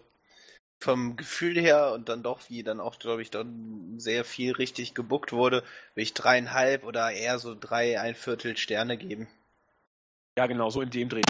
vom 0.80 1.16
Gefühl 1.16 1.58
her 1.58 1.92
und 1.92 2.08
dann 2.08 2.22
doch, 2.22 2.50
wie 2.50 2.62
dann 2.62 2.80
auch, 2.80 2.98
glaube 2.98 3.22
ich, 3.22 3.30
dann 3.30 3.98
sehr 3.98 4.24
viel 4.24 4.52
richtig 4.52 4.94
gebuckt 4.94 5.32
wurde, 5.32 5.58
würde 5.58 6.02
ich 6.02 6.14
dreieinhalb 6.14 6.84
oder 6.84 7.12
eher 7.12 7.38
so 7.38 7.54
drei, 7.58 8.00
ein 8.00 8.14
Viertel 8.14 8.56
Sterne 8.56 8.98
geben. 8.98 9.28
Ja, 10.36 10.46
genau, 10.48 10.68
so 10.68 10.80
in 10.80 10.90
dem 10.90 11.08
Dreh. 11.08 11.22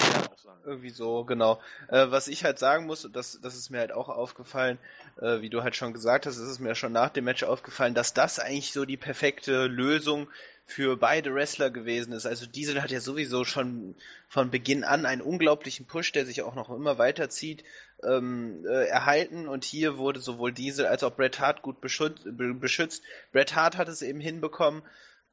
Irgendwie 0.65 0.89
so, 0.89 1.25
genau. 1.25 1.61
Äh, 1.89 2.07
was 2.09 2.27
ich 2.27 2.43
halt 2.43 2.59
sagen 2.59 2.87
muss, 2.87 3.07
das, 3.13 3.39
das 3.43 3.55
ist 3.55 3.69
mir 3.69 3.81
halt 3.81 3.93
auch 3.93 4.09
aufgefallen, 4.09 4.79
äh, 5.21 5.43
wie 5.43 5.51
du 5.51 5.63
halt 5.63 5.77
schon 5.77 5.93
gesagt 5.93 6.25
hast, 6.25 6.39
ist 6.39 6.49
es 6.49 6.59
mir 6.59 6.75
schon 6.75 6.93
nach 6.93 7.11
dem 7.11 7.25
Match 7.25 7.43
aufgefallen, 7.43 7.93
dass 7.93 8.15
das 8.15 8.39
eigentlich 8.39 8.73
so 8.73 8.87
die 8.87 8.97
perfekte 8.97 9.67
Lösung 9.67 10.29
für 10.65 10.97
beide 10.97 11.35
Wrestler 11.35 11.71
gewesen 11.71 12.15
ist. 12.15 12.25
Also 12.25 12.47
Diesel 12.47 12.83
hat 12.83 12.91
ja 12.91 13.01
sowieso 13.01 13.45
schon 13.45 13.95
von 14.29 14.51
Beginn 14.51 14.85
an 14.85 15.05
einen 15.05 15.21
unglaublichen 15.21 15.85
Push, 15.87 16.13
der 16.13 16.25
sich 16.25 16.41
auch 16.41 16.55
noch 16.55 16.71
immer 16.71 16.97
weiterzieht, 16.97 17.63
ähm, 18.03 18.65
äh, 18.67 18.87
erhalten 18.87 19.49
und 19.49 19.65
hier 19.65 19.99
wurde 19.99 20.21
sowohl 20.21 20.53
Diesel 20.53 20.87
als 20.87 21.03
auch 21.03 21.15
Bret 21.15 21.41
Hart 21.41 21.61
gut 21.61 21.83
beschützt. 21.83 22.25
beschützt. 22.25 23.03
Bret 23.33 23.55
Hart 23.55 23.77
hat 23.77 23.89
es 23.89 24.01
eben 24.01 24.21
hinbekommen, 24.21 24.83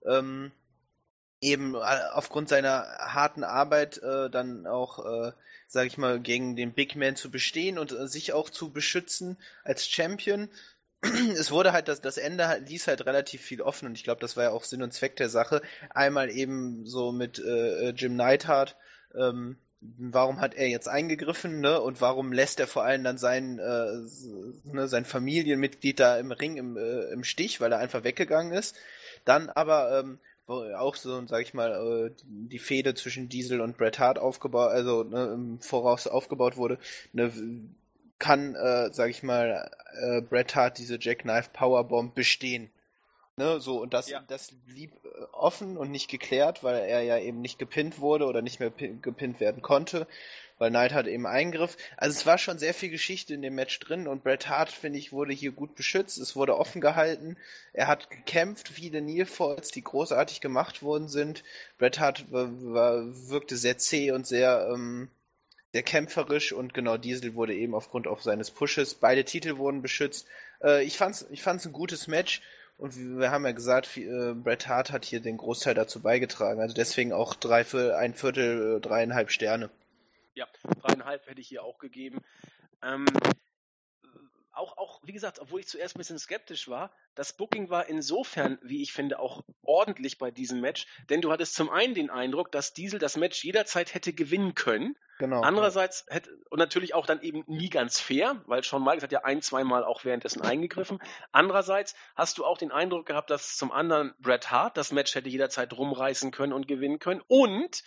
ähm, 0.05 0.51
eben 1.41 1.75
äh, 1.75 1.79
aufgrund 2.13 2.49
seiner 2.49 2.83
harten 2.99 3.43
Arbeit 3.43 3.97
äh, 3.97 4.29
dann 4.29 4.67
auch, 4.67 5.05
äh, 5.05 5.31
sage 5.67 5.87
ich 5.87 5.97
mal, 5.97 6.19
gegen 6.19 6.55
den 6.55 6.73
Big 6.73 6.95
Man 6.95 7.15
zu 7.15 7.31
bestehen 7.31 7.77
und 7.77 7.91
äh, 7.91 8.07
sich 8.07 8.33
auch 8.33 8.49
zu 8.49 8.71
beschützen 8.71 9.37
als 9.63 9.87
Champion. 9.87 10.49
Es 11.35 11.49
wurde 11.49 11.73
halt, 11.73 11.87
das, 11.87 11.99
das 11.99 12.17
Ende 12.17 12.63
ließ 12.67 12.87
halt 12.87 13.05
relativ 13.07 13.41
viel 13.41 13.61
offen 13.61 13.87
und 13.87 13.97
ich 13.97 14.03
glaube, 14.03 14.21
das 14.21 14.37
war 14.37 14.45
ja 14.45 14.51
auch 14.51 14.63
Sinn 14.63 14.83
und 14.83 14.93
Zweck 14.93 15.15
der 15.15 15.29
Sache. 15.29 15.63
Einmal 15.89 16.29
eben 16.29 16.85
so 16.85 17.11
mit 17.11 17.39
äh, 17.39 17.89
äh 17.89 17.93
Jim 17.95 18.15
Neidhart, 18.15 18.77
ähm, 19.15 19.57
warum 19.81 20.39
hat 20.39 20.53
er 20.53 20.67
jetzt 20.67 20.87
eingegriffen, 20.87 21.59
ne? 21.59 21.81
Und 21.81 22.01
warum 22.01 22.31
lässt 22.31 22.59
er 22.59 22.67
vor 22.67 22.83
allem 22.83 23.03
dann 23.03 23.17
sein, 23.17 23.57
äh, 23.57 24.71
ne, 24.71 24.87
sein 24.87 25.05
Familienmitglied 25.05 25.99
da 25.99 26.17
im 26.17 26.31
Ring 26.31 26.57
im, 26.57 26.77
äh, 26.77 27.11
im 27.11 27.23
Stich, 27.23 27.59
weil 27.61 27.71
er 27.71 27.79
einfach 27.79 28.03
weggegangen 28.03 28.53
ist. 28.53 28.75
Dann 29.25 29.49
aber 29.49 29.99
ähm, 29.99 30.19
auch 30.47 30.95
so, 30.95 31.25
sag 31.27 31.41
ich 31.41 31.53
mal, 31.53 32.09
äh, 32.09 32.11
die 32.25 32.59
Fehde 32.59 32.93
zwischen 32.93 33.29
Diesel 33.29 33.61
und 33.61 33.77
Bret 33.77 33.99
Hart 33.99 34.19
aufgebaut, 34.19 34.71
also 34.71 35.03
ne, 35.03 35.31
im 35.33 35.61
Voraus 35.61 36.07
aufgebaut 36.07 36.57
wurde, 36.57 36.77
ne, 37.13 37.31
kann, 38.19 38.55
äh, 38.55 38.91
sag 38.91 39.09
ich 39.09 39.23
mal, 39.23 39.71
äh, 40.01 40.21
Bret 40.21 40.55
Hart 40.55 40.77
diese 40.77 40.99
Jackknife 40.99 41.49
Powerbomb 41.53 42.13
bestehen. 42.13 42.69
Ne, 43.37 43.59
so, 43.61 43.81
und 43.81 43.93
das, 43.93 44.09
ja. 44.09 44.23
das 44.27 44.51
blieb 44.65 44.91
äh, 45.05 45.23
offen 45.31 45.77
und 45.77 45.89
nicht 45.89 46.09
geklärt, 46.09 46.63
weil 46.63 46.83
er 46.83 47.01
ja 47.01 47.17
eben 47.17 47.39
nicht 47.41 47.57
gepinnt 47.57 47.99
wurde 47.99 48.25
oder 48.25 48.41
nicht 48.41 48.59
mehr 48.59 48.71
gepinnt 48.71 49.39
werden 49.39 49.61
konnte 49.61 50.05
weil 50.61 50.69
Knight 50.69 50.93
hat 50.93 51.07
eben 51.07 51.25
Eingriff. 51.25 51.75
Also 51.97 52.19
es 52.19 52.27
war 52.27 52.37
schon 52.37 52.59
sehr 52.59 52.75
viel 52.75 52.91
Geschichte 52.91 53.33
in 53.33 53.41
dem 53.41 53.55
Match 53.55 53.79
drin 53.79 54.07
und 54.07 54.23
Bret 54.23 54.47
Hart, 54.47 54.69
finde 54.69 54.99
ich, 54.99 55.11
wurde 55.11 55.33
hier 55.33 55.51
gut 55.51 55.73
beschützt. 55.73 56.19
Es 56.19 56.35
wurde 56.35 56.55
offen 56.55 56.81
gehalten. 56.81 57.35
Er 57.73 57.87
hat 57.87 58.11
gekämpft, 58.11 58.67
viele 58.67 59.01
Nearfalls, 59.01 59.69
die 59.69 59.83
großartig 59.83 60.39
gemacht 60.39 60.83
worden 60.83 61.07
sind. 61.07 61.43
Bret 61.79 61.99
Hart 61.99 62.31
war, 62.31 62.47
war, 62.61 63.05
wirkte 63.29 63.57
sehr 63.57 63.79
zäh 63.79 64.11
und 64.11 64.27
sehr, 64.27 64.69
ähm, 64.71 65.09
sehr 65.73 65.81
kämpferisch 65.81 66.53
und 66.53 66.75
genau 66.75 66.95
Diesel 66.95 67.33
wurde 67.33 67.55
eben 67.55 67.73
aufgrund 67.73 68.07
auch 68.07 68.21
seines 68.21 68.51
Pushes. 68.51 68.93
Beide 68.93 69.25
Titel 69.25 69.57
wurden 69.57 69.81
beschützt. 69.81 70.27
Äh, 70.63 70.83
ich 70.83 70.95
fand's, 70.95 71.25
ich 71.31 71.41
fand's 71.41 71.65
ein 71.65 71.73
gutes 71.73 72.05
Match. 72.05 72.43
Und 72.77 72.95
wir 72.95 73.31
haben 73.31 73.45
ja 73.45 73.51
gesagt, 73.51 73.97
äh, 73.97 74.35
Bret 74.35 74.67
Hart 74.67 74.91
hat 74.91 75.05
hier 75.05 75.21
den 75.21 75.37
Großteil 75.37 75.73
dazu 75.73 76.03
beigetragen. 76.03 76.61
Also 76.61 76.75
deswegen 76.75 77.13
auch 77.13 77.33
drei, 77.33 77.65
ein 77.95 78.13
Viertel, 78.13 78.77
äh, 78.77 78.79
dreieinhalb 78.79 79.31
Sterne. 79.31 79.71
Ja, 80.33 80.47
dreieinhalb 80.81 81.27
hätte 81.27 81.41
ich 81.41 81.47
hier 81.47 81.63
auch 81.63 81.77
gegeben. 81.77 82.21
Ähm, 82.81 83.05
auch, 84.53 84.77
auch, 84.77 84.99
wie 85.03 85.13
gesagt, 85.13 85.39
obwohl 85.39 85.61
ich 85.61 85.67
zuerst 85.67 85.95
ein 85.95 85.99
bisschen 85.99 86.19
skeptisch 86.19 86.67
war, 86.67 86.91
das 87.15 87.33
Booking 87.33 87.69
war 87.69 87.87
insofern, 87.87 88.59
wie 88.61 88.81
ich 88.81 88.93
finde, 88.93 89.19
auch 89.19 89.43
ordentlich 89.63 90.17
bei 90.17 90.31
diesem 90.31 90.61
Match, 90.61 90.87
denn 91.09 91.21
du 91.21 91.31
hattest 91.31 91.55
zum 91.55 91.69
einen 91.69 91.93
den 91.93 92.09
Eindruck, 92.09 92.51
dass 92.51 92.73
Diesel 92.73 92.99
das 92.99 93.17
Match 93.17 93.43
jederzeit 93.43 93.93
hätte 93.93 94.13
gewinnen 94.13 94.53
können. 94.53 94.95
Genau. 95.19 95.41
Andererseits 95.41 96.05
hätte, 96.09 96.35
und 96.49 96.59
natürlich 96.59 96.93
auch 96.93 97.05
dann 97.05 97.21
eben 97.21 97.43
nie 97.47 97.69
ganz 97.69 97.99
fair, 97.99 98.41
weil 98.45 98.63
Shawn 98.63 98.83
Michaels 98.83 99.03
hat 99.03 99.11
ja 99.11 99.23
ein, 99.23 99.41
zweimal 99.41 99.83
auch 99.83 100.03
währenddessen 100.03 100.41
eingegriffen. 100.41 100.99
Andererseits 101.31 101.95
hast 102.15 102.37
du 102.37 102.45
auch 102.45 102.57
den 102.57 102.71
Eindruck 102.71 103.05
gehabt, 103.05 103.29
dass 103.29 103.55
zum 103.55 103.71
anderen 103.71 104.13
Bret 104.19 104.49
Hart 104.51 104.77
das 104.77 104.91
Match 104.91 105.13
hätte 105.13 105.29
jederzeit 105.29 105.73
rumreißen 105.73 106.31
können 106.31 106.53
und 106.53 106.67
gewinnen 106.67 106.99
können 106.99 107.21
und 107.27 107.83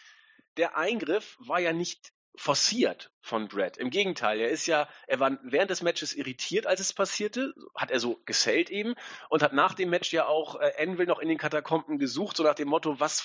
der 0.57 0.77
Eingriff 0.77 1.37
war 1.41 1.59
ja 1.59 1.73
nicht 1.73 2.14
forciert 2.37 3.11
von 3.20 3.49
Brad. 3.49 3.76
Im 3.76 3.91
Gegenteil, 3.91 4.41
er 4.41 4.51
ist 4.51 4.66
ja, 4.66 4.89
er 5.07 5.20
war 5.20 5.39
während 5.43 5.70
des 5.70 5.82
Matches 5.82 6.14
irritiert, 6.14 6.66
als 6.66 6.80
es 6.80 6.93
passierte, 6.93 7.55
hat 7.74 7.91
er 7.91 8.01
so 8.01 8.20
gesellt 8.24 8.70
eben 8.70 8.95
und 9.28 9.43
hat 9.43 9.53
nach 9.53 9.74
dem 9.74 9.91
Match 9.91 10.12
ja 10.12 10.26
auch 10.26 10.61
äh, 10.61 10.68
Envil 10.76 11.07
noch 11.07 11.20
in 11.20 11.28
den 11.28 11.39
Katakomben 11.39 11.99
gesucht, 11.99 12.37
so 12.37 12.43
nach 12.43 12.55
dem 12.55 12.68
Motto, 12.68 12.99
was 13.01 13.20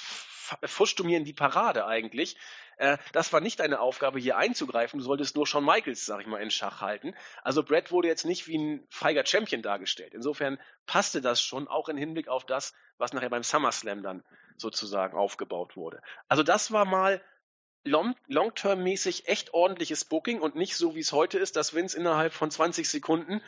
fuscht 0.63 0.99
du 0.99 1.03
mir 1.03 1.17
in 1.17 1.25
die 1.25 1.33
Parade 1.33 1.85
eigentlich? 1.85 2.37
Äh, 2.77 2.97
das 3.11 3.33
war 3.33 3.41
nicht 3.41 3.59
deine 3.59 3.79
Aufgabe, 3.79 4.19
hier 4.19 4.37
einzugreifen, 4.37 4.99
du 4.99 5.05
solltest 5.05 5.35
nur 5.35 5.47
Shawn 5.47 5.65
Michaels, 5.65 6.05
sag 6.05 6.21
ich 6.21 6.27
mal, 6.27 6.41
in 6.41 6.51
Schach 6.51 6.81
halten. 6.81 7.15
Also 7.43 7.63
Brad 7.63 7.91
wurde 7.91 8.07
jetzt 8.07 8.25
nicht 8.25 8.47
wie 8.47 8.57
ein 8.57 8.87
feiger 8.89 9.25
Champion 9.25 9.61
dargestellt. 9.61 10.13
Insofern 10.13 10.59
passte 10.85 11.19
das 11.21 11.41
schon, 11.41 11.67
auch 11.67 11.89
im 11.89 11.97
Hinblick 11.97 12.27
auf 12.27 12.45
das, 12.45 12.73
was 12.97 13.13
nachher 13.13 13.29
beim 13.29 13.43
SummerSlam 13.43 14.03
dann 14.03 14.23
sozusagen 14.57 15.17
aufgebaut 15.17 15.75
wurde. 15.75 16.01
Also 16.27 16.43
das 16.43 16.71
war 16.71 16.85
mal 16.85 17.21
long-term-mäßig 17.83 19.27
echt 19.27 19.53
ordentliches 19.53 20.05
Booking 20.05 20.41
und 20.41 20.55
nicht 20.55 20.75
so, 20.75 20.95
wie 20.95 20.99
es 20.99 21.11
heute 21.11 21.39
ist, 21.39 21.55
dass 21.55 21.73
Vince 21.73 21.97
innerhalb 21.97 22.33
von 22.33 22.51
20 22.51 22.89
Sekunden 22.89 23.41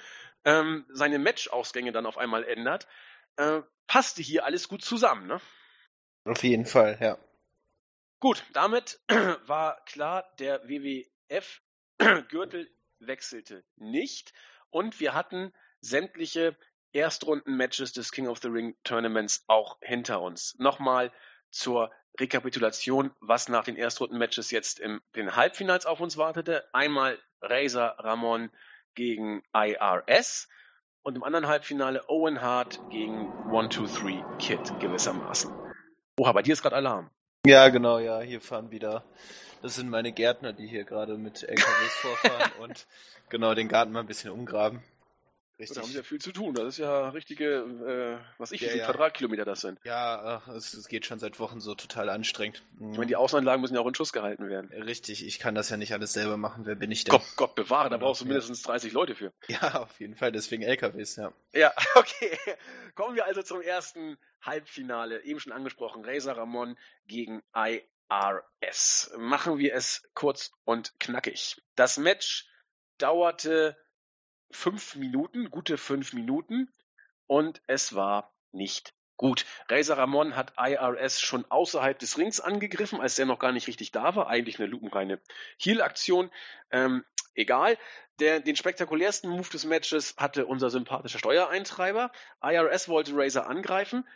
ähm, 0.46 0.86
seine 0.90 1.20
Match-Ausgänge 1.20 1.92
dann 1.92 2.06
auf 2.06 2.18
einmal 2.18 2.44
ändert. 2.44 2.88
Äh, 3.38 3.62
passte 3.88 4.22
hier 4.22 4.46
alles 4.46 4.68
gut 4.68 4.84
zusammen, 4.84 5.28
ne? 5.28 5.42
Auf 6.26 6.44
jeden 6.44 6.66
Fall, 6.66 6.98
ja. 7.02 7.18
Gut, 8.20 8.44
damit 8.54 9.00
war 9.48 9.84
klar, 9.86 10.32
der 10.40 10.68
WWF-Gürtel 10.68 12.70
wechselte 13.00 13.64
nicht 13.78 14.34
und 14.70 15.00
wir 15.00 15.14
hatten 15.14 15.54
sämtliche 15.82 16.56
Erstrunden-Matches 16.94 17.94
des 17.94 18.12
King 18.12 18.28
of 18.28 18.40
the 18.40 18.50
Ring 18.50 18.76
Tournaments 18.84 19.44
auch 19.48 19.78
hinter 19.82 20.22
uns. 20.22 20.56
Nochmal 20.60 21.12
zur 21.52 21.92
Rekapitulation, 22.20 23.12
was 23.20 23.48
nach 23.48 23.64
den 23.64 23.76
Erstrunden-Matches 23.76 24.52
jetzt 24.52 24.80
in 24.80 25.00
den 25.16 25.36
Halbfinals 25.36 25.86
auf 25.86 26.00
uns 26.00 26.18
wartete. 26.18 26.66
Einmal 26.74 27.18
Razor 27.42 27.96
Ramon 28.00 28.50
gegen 28.96 29.44
IRS 29.54 30.50
und 31.04 31.16
im 31.16 31.24
anderen 31.24 31.48
Halbfinale 31.48 32.04
Owen 32.10 32.42
Hart 32.42 32.80
gegen 32.90 33.32
123 33.46 34.24
Kid 34.40 34.80
gewissermaßen. 34.80 35.52
Oha, 36.18 36.32
bei 36.34 36.42
dir 36.42 36.54
ist 36.54 36.62
gerade 36.62 36.76
Alarm. 36.76 37.10
Ja, 37.46 37.70
genau, 37.70 37.98
ja, 38.00 38.20
hier 38.20 38.42
fahren 38.42 38.72
wieder. 38.72 39.04
Das 39.62 39.76
sind 39.76 39.90
meine 39.90 40.12
Gärtner, 40.12 40.54
die 40.54 40.68
hier 40.68 40.84
gerade 40.84 41.18
mit 41.18 41.44
LKWs 41.44 41.94
vorfahren 41.96 42.52
und 42.60 42.88
genau 43.30 43.56
den 43.56 43.68
Garten 43.68 43.92
mal 43.92 44.02
ein 44.02 44.08
bisschen 44.08 44.32
umgraben. 44.32 44.84
Richtig. 45.62 45.76
Da 45.76 45.84
haben 45.84 45.90
sie 45.90 45.98
ja 45.98 46.04
viel 46.04 46.20
zu 46.20 46.32
tun. 46.32 46.56
Das 46.56 46.66
ist 46.66 46.78
ja 46.80 47.10
richtige, 47.10 47.46
äh, 47.46 48.18
was 48.40 48.52
ich, 48.52 48.62
wie 48.62 48.66
viele 48.66 48.80
ja. 48.80 48.86
Quadratkilometer 48.88 49.46
das 49.46 49.62
sind. 49.62 49.80
Ja, 49.84 50.42
es, 50.56 50.74
es, 50.74 50.88
geht 50.88 51.06
schon 51.06 51.20
seit 51.20 51.40
Wochen 51.40 51.60
so 51.60 51.76
total 51.76 52.10
anstrengend. 52.10 52.64
Ich 52.74 52.98
meine, 52.98 53.06
die 53.06 53.16
Außenanlagen 53.16 53.62
müssen 53.62 53.76
ja 53.76 53.82
auch 53.82 53.88
in 53.88 53.94
Schuss 53.94 54.12
gehalten 54.12 54.50
werden. 54.50 54.72
Richtig, 54.74 55.24
ich 55.24 55.38
kann 55.38 55.54
das 55.54 55.70
ja 55.70 55.78
nicht 55.78 55.94
alles 55.94 56.14
selber 56.14 56.36
machen. 56.36 56.66
Wer 56.66 56.74
bin 56.74 56.90
ich 56.90 57.04
denn? 57.04 57.12
Gott, 57.12 57.24
Gott 57.36 57.54
bewahre, 57.56 57.92
da 57.92 57.98
brauchst 57.98 58.22
du 58.22 58.26
mindestens 58.26 58.64
30 58.64 58.92
Leute 58.92 59.14
für. 59.14 59.32
Ja, 59.48 59.82
auf 59.82 60.00
jeden 60.00 60.16
Fall, 60.16 60.32
deswegen 60.32 60.64
LKWs, 60.64 61.18
ja. 61.18 61.32
Ja, 61.54 61.72
okay. 61.96 62.38
Kommen 62.96 63.16
wir 63.16 63.26
also 63.26 63.44
zum 63.44 63.62
ersten 63.62 64.18
Halbfinale. 64.42 65.24
Eben 65.24 65.40
schon 65.40 65.54
angesprochen, 65.54 66.04
Razor 66.04 66.38
Ramon 66.38 66.76
gegen 67.06 67.44
IRS. 67.54 69.14
Machen 69.16 69.60
wir 69.60 69.76
es 69.76 70.10
kurz 70.16 70.52
und 70.66 71.00
knackig. 71.00 71.62
Das 71.76 71.98
Match 71.98 72.48
dauerte 72.98 73.78
fünf 74.52 74.96
Minuten, 74.96 75.50
gute 75.50 75.78
fünf 75.78 76.14
Minuten 76.14 76.72
und 77.28 77.62
es 77.68 77.96
war 77.96 78.34
nicht 78.52 78.94
gut. 79.22 79.46
Razor 79.70 79.98
Ramon 79.98 80.36
hat 80.36 80.54
IRS 80.58 81.22
schon 81.22 81.46
außerhalb 81.50 81.98
des 81.98 82.18
Rings 82.18 82.40
angegriffen, 82.40 83.00
als 83.00 83.16
der 83.16 83.28
noch 83.28 83.40
gar 83.40 83.52
nicht 83.52 83.68
richtig 83.68 83.92
da 83.92 84.16
war. 84.16 84.28
Eigentlich 84.28 84.60
eine 84.60 84.68
lupenreine 84.68 85.20
Heal-Aktion. 85.60 86.32
Ähm, 86.72 87.06
egal. 87.36 87.78
Der, 88.20 88.40
den 88.40 88.56
spektakulärsten 88.56 89.30
Move 89.30 89.50
des 89.50 89.66
Matches 89.66 90.16
hatte 90.18 90.46
unser 90.48 90.70
sympathischer 90.70 91.20
Steuereintreiber. 91.20 92.12
IRS 92.44 92.90
wollte 92.90 93.16
Razor 93.16 93.48
angreifen, 93.48 94.08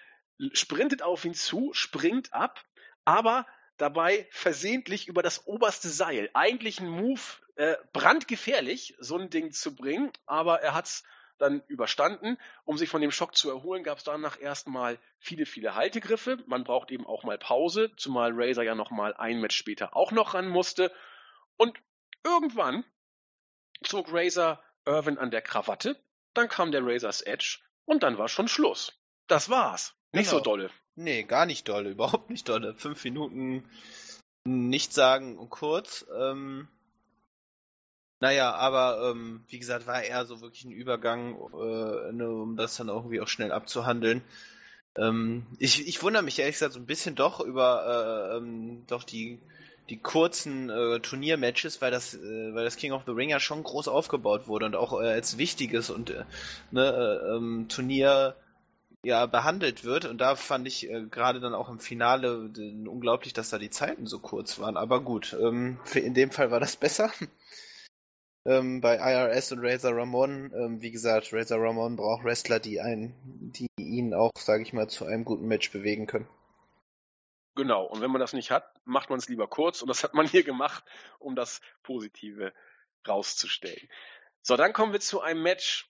sprintet 0.53 1.03
auf 1.03 1.23
ihn 1.23 1.35
zu, 1.35 1.71
springt 1.73 2.33
ab, 2.33 2.63
aber 3.05 3.45
dabei 3.77 4.27
versehentlich 4.31 5.07
über 5.07 5.21
das 5.21 5.45
oberste 5.45 5.89
Seil. 5.89 6.29
Eigentlich 6.33 6.79
ein 6.79 6.89
Move, 6.89 7.21
äh, 7.55 7.75
brandgefährlich, 7.93 8.95
so 8.99 9.17
ein 9.17 9.29
Ding 9.29 9.51
zu 9.51 9.75
bringen, 9.75 10.11
aber 10.25 10.61
er 10.61 10.73
hat's 10.73 11.03
dann 11.37 11.61
überstanden. 11.67 12.37
Um 12.63 12.77
sich 12.77 12.89
von 12.89 13.01
dem 13.01 13.11
Schock 13.11 13.35
zu 13.35 13.49
erholen, 13.49 13.83
gab 13.83 13.97
es 13.97 14.03
danach 14.03 14.39
erstmal 14.39 14.97
viele, 15.19 15.45
viele 15.45 15.75
Haltegriffe. 15.75 16.37
Man 16.47 16.63
braucht 16.63 16.91
eben 16.91 17.05
auch 17.05 17.23
mal 17.23 17.37
Pause, 17.37 17.91
zumal 17.97 18.31
Razor 18.33 18.63
ja 18.63 18.75
noch 18.75 18.91
mal 18.91 19.13
ein 19.15 19.41
Match 19.41 19.55
später 19.55 19.95
auch 19.95 20.11
noch 20.11 20.33
ran 20.33 20.47
musste. 20.47 20.91
Und 21.57 21.77
irgendwann 22.23 22.83
zog 23.83 24.07
Razor 24.11 24.61
Irvin 24.85 25.17
an 25.17 25.31
der 25.31 25.41
Krawatte, 25.41 25.99
dann 26.33 26.47
kam 26.47 26.71
der 26.71 26.85
Razor's 26.85 27.21
Edge 27.21 27.59
und 27.85 28.03
dann 28.03 28.17
war 28.17 28.29
schon 28.29 28.47
Schluss. 28.47 28.93
Das 29.27 29.49
war's. 29.49 29.95
Nicht 30.11 30.29
genau. 30.29 30.37
so 30.37 30.43
dolle. 30.43 30.69
Nee, 30.95 31.23
gar 31.23 31.45
nicht 31.45 31.67
dolle, 31.67 31.89
überhaupt 31.89 32.29
nicht 32.29 32.47
dolle. 32.47 32.75
Fünf 32.75 33.03
Minuten 33.03 33.69
nicht 34.45 34.93
sagen 34.93 35.37
und 35.37 35.49
kurz. 35.49 36.05
Ähm, 36.17 36.67
naja, 38.19 38.53
aber 38.53 39.11
ähm, 39.11 39.43
wie 39.47 39.59
gesagt, 39.59 39.87
war 39.87 40.03
eher 40.03 40.25
so 40.25 40.41
wirklich 40.41 40.65
ein 40.65 40.71
Übergang, 40.71 41.35
äh, 41.35 42.11
ne, 42.11 42.29
um 42.29 42.55
das 42.55 42.77
dann 42.77 42.87
irgendwie 42.87 43.21
auch 43.21 43.27
schnell 43.27 43.51
abzuhandeln. 43.51 44.21
Ähm, 44.97 45.45
ich, 45.59 45.87
ich 45.87 46.01
wundere 46.01 46.23
mich 46.23 46.39
ehrlich 46.39 46.55
gesagt 46.55 46.73
so 46.73 46.79
ein 46.79 46.85
bisschen 46.85 47.15
doch 47.15 47.41
über 47.41 48.31
äh, 48.31 48.37
ähm, 48.37 48.83
doch 48.87 49.03
die 49.03 49.39
die 49.89 49.97
kurzen 49.97 50.69
äh, 50.69 50.99
Turniermatches, 50.99 51.81
weil 51.81 51.91
das, 51.91 52.15
äh, 52.15 52.55
weil 52.55 52.63
das 52.63 52.75
King 52.75 52.91
of 52.91 53.03
the 53.05 53.11
Ring 53.11 53.29
ja 53.29 53.39
schon 53.39 53.63
groß 53.63 53.87
aufgebaut 53.87 54.47
wurde 54.47 54.65
und 54.65 54.75
auch 54.75 54.99
äh, 54.99 55.05
als 55.05 55.37
wichtiges 55.37 55.89
und 55.89 56.09
äh, 56.09 56.23
ne, 56.71 57.21
äh, 57.21 57.35
ähm, 57.35 57.67
Turnier 57.69 58.35
ja 59.03 59.27
behandelt 59.27 59.83
wird. 59.83 60.05
Und 60.05 60.19
da 60.19 60.35
fand 60.35 60.67
ich 60.67 60.89
äh, 60.89 61.03
gerade 61.03 61.39
dann 61.39 61.53
auch 61.53 61.69
im 61.69 61.79
Finale 61.79 62.51
äh, 62.57 62.87
unglaublich, 62.87 63.33
dass 63.33 63.51
da 63.51 63.59
die 63.59 63.69
Zeiten 63.69 64.07
so 64.07 64.19
kurz 64.19 64.59
waren. 64.59 64.77
Aber 64.77 65.01
gut, 65.01 65.35
ähm, 65.39 65.77
in 65.93 66.15
dem 66.15 66.31
Fall 66.31 66.49
war 66.49 66.59
das 66.59 66.75
besser. 66.75 67.11
Ähm, 68.45 68.81
bei 68.81 68.97
IRS 68.97 69.51
und 69.51 69.59
Razor 69.65 69.95
Ramon, 69.95 70.51
ähm, 70.53 70.81
wie 70.81 70.91
gesagt, 70.91 71.33
Razor 71.33 71.61
Ramon 71.61 71.95
braucht 71.95 72.23
Wrestler, 72.23 72.59
die 72.59 72.79
einen, 72.79 73.13
die 73.51 73.67
ihn 73.77 74.13
auch, 74.13 74.31
sage 74.37 74.63
ich 74.63 74.73
mal, 74.73 74.87
zu 74.87 75.05
einem 75.05 75.25
guten 75.25 75.47
Match 75.47 75.71
bewegen 75.71 76.07
können. 76.07 76.27
Genau, 77.55 77.85
und 77.85 78.01
wenn 78.01 78.11
man 78.11 78.19
das 78.19 78.33
nicht 78.33 78.51
hat, 78.51 78.69
macht 78.83 79.09
man 79.09 79.17
es 79.17 79.29
lieber 79.29 79.47
kurz 79.47 79.81
und 79.81 79.87
das 79.87 80.03
hat 80.03 80.13
man 80.13 80.27
hier 80.27 80.43
gemacht, 80.43 80.83
um 81.19 81.35
das 81.35 81.61
Positive 81.83 82.53
rauszustellen. 83.07 83.89
So, 84.41 84.57
dann 84.57 84.73
kommen 84.73 84.91
wir 84.93 84.99
zu 84.99 85.21
einem 85.21 85.41
Match, 85.41 85.89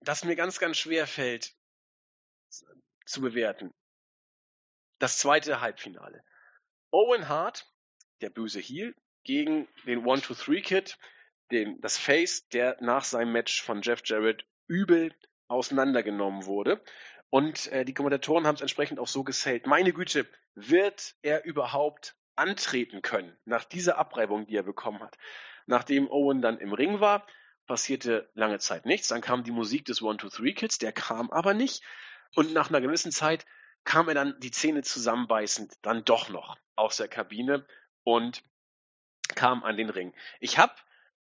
das 0.00 0.24
mir 0.24 0.36
ganz, 0.36 0.58
ganz 0.58 0.76
schwer 0.76 1.06
fällt 1.06 1.54
zu 3.06 3.20
bewerten. 3.20 3.72
das 4.98 5.18
zweite 5.18 5.60
Halbfinale. 5.60 6.22
Owen 6.92 7.28
Hart, 7.28 7.66
der 8.20 8.30
böse 8.30 8.60
Heel, 8.60 8.94
gegen 9.24 9.66
den 9.84 10.06
One-Two-Three-Kid, 10.06 10.96
den, 11.52 11.80
das 11.80 11.98
Face, 11.98 12.48
der 12.48 12.76
nach 12.80 13.04
seinem 13.04 13.32
Match 13.32 13.62
von 13.62 13.82
Jeff 13.82 14.02
Jarrett 14.04 14.44
übel 14.66 15.14
auseinandergenommen 15.48 16.46
wurde. 16.46 16.82
Und 17.30 17.70
äh, 17.72 17.84
die 17.84 17.94
Kommentatoren 17.94 18.46
haben 18.46 18.56
es 18.56 18.60
entsprechend 18.60 18.98
auch 18.98 19.08
so 19.08 19.24
gesellt. 19.24 19.66
Meine 19.66 19.92
Güte, 19.92 20.26
wird 20.54 21.14
er 21.22 21.44
überhaupt 21.44 22.14
antreten 22.36 23.02
können 23.02 23.36
nach 23.44 23.64
dieser 23.64 23.98
Abreibung, 23.98 24.46
die 24.46 24.56
er 24.56 24.62
bekommen 24.62 25.00
hat? 25.00 25.16
Nachdem 25.66 26.10
Owen 26.10 26.42
dann 26.42 26.58
im 26.58 26.72
Ring 26.72 27.00
war, 27.00 27.26
passierte 27.66 28.28
lange 28.34 28.58
Zeit 28.58 28.84
nichts. 28.84 29.08
Dann 29.08 29.20
kam 29.20 29.44
die 29.44 29.50
Musik 29.50 29.84
des 29.84 30.02
One-Two-Three-Kids, 30.02 30.78
der 30.78 30.92
kam 30.92 31.30
aber 31.30 31.54
nicht. 31.54 31.82
Und 32.34 32.52
nach 32.52 32.68
einer 32.68 32.80
gewissen 32.80 33.12
Zeit 33.12 33.46
kam 33.84 34.08
er 34.08 34.14
dann 34.14 34.38
die 34.40 34.50
Zähne 34.50 34.82
zusammenbeißend 34.82 35.74
dann 35.82 36.04
doch 36.04 36.28
noch 36.28 36.56
aus 36.76 36.96
der 36.96 37.08
Kabine 37.08 37.66
und 38.04 38.42
kam 39.34 39.64
an 39.64 39.76
den 39.76 39.90
Ring. 39.90 40.12
Ich 40.40 40.58
habe 40.58 40.74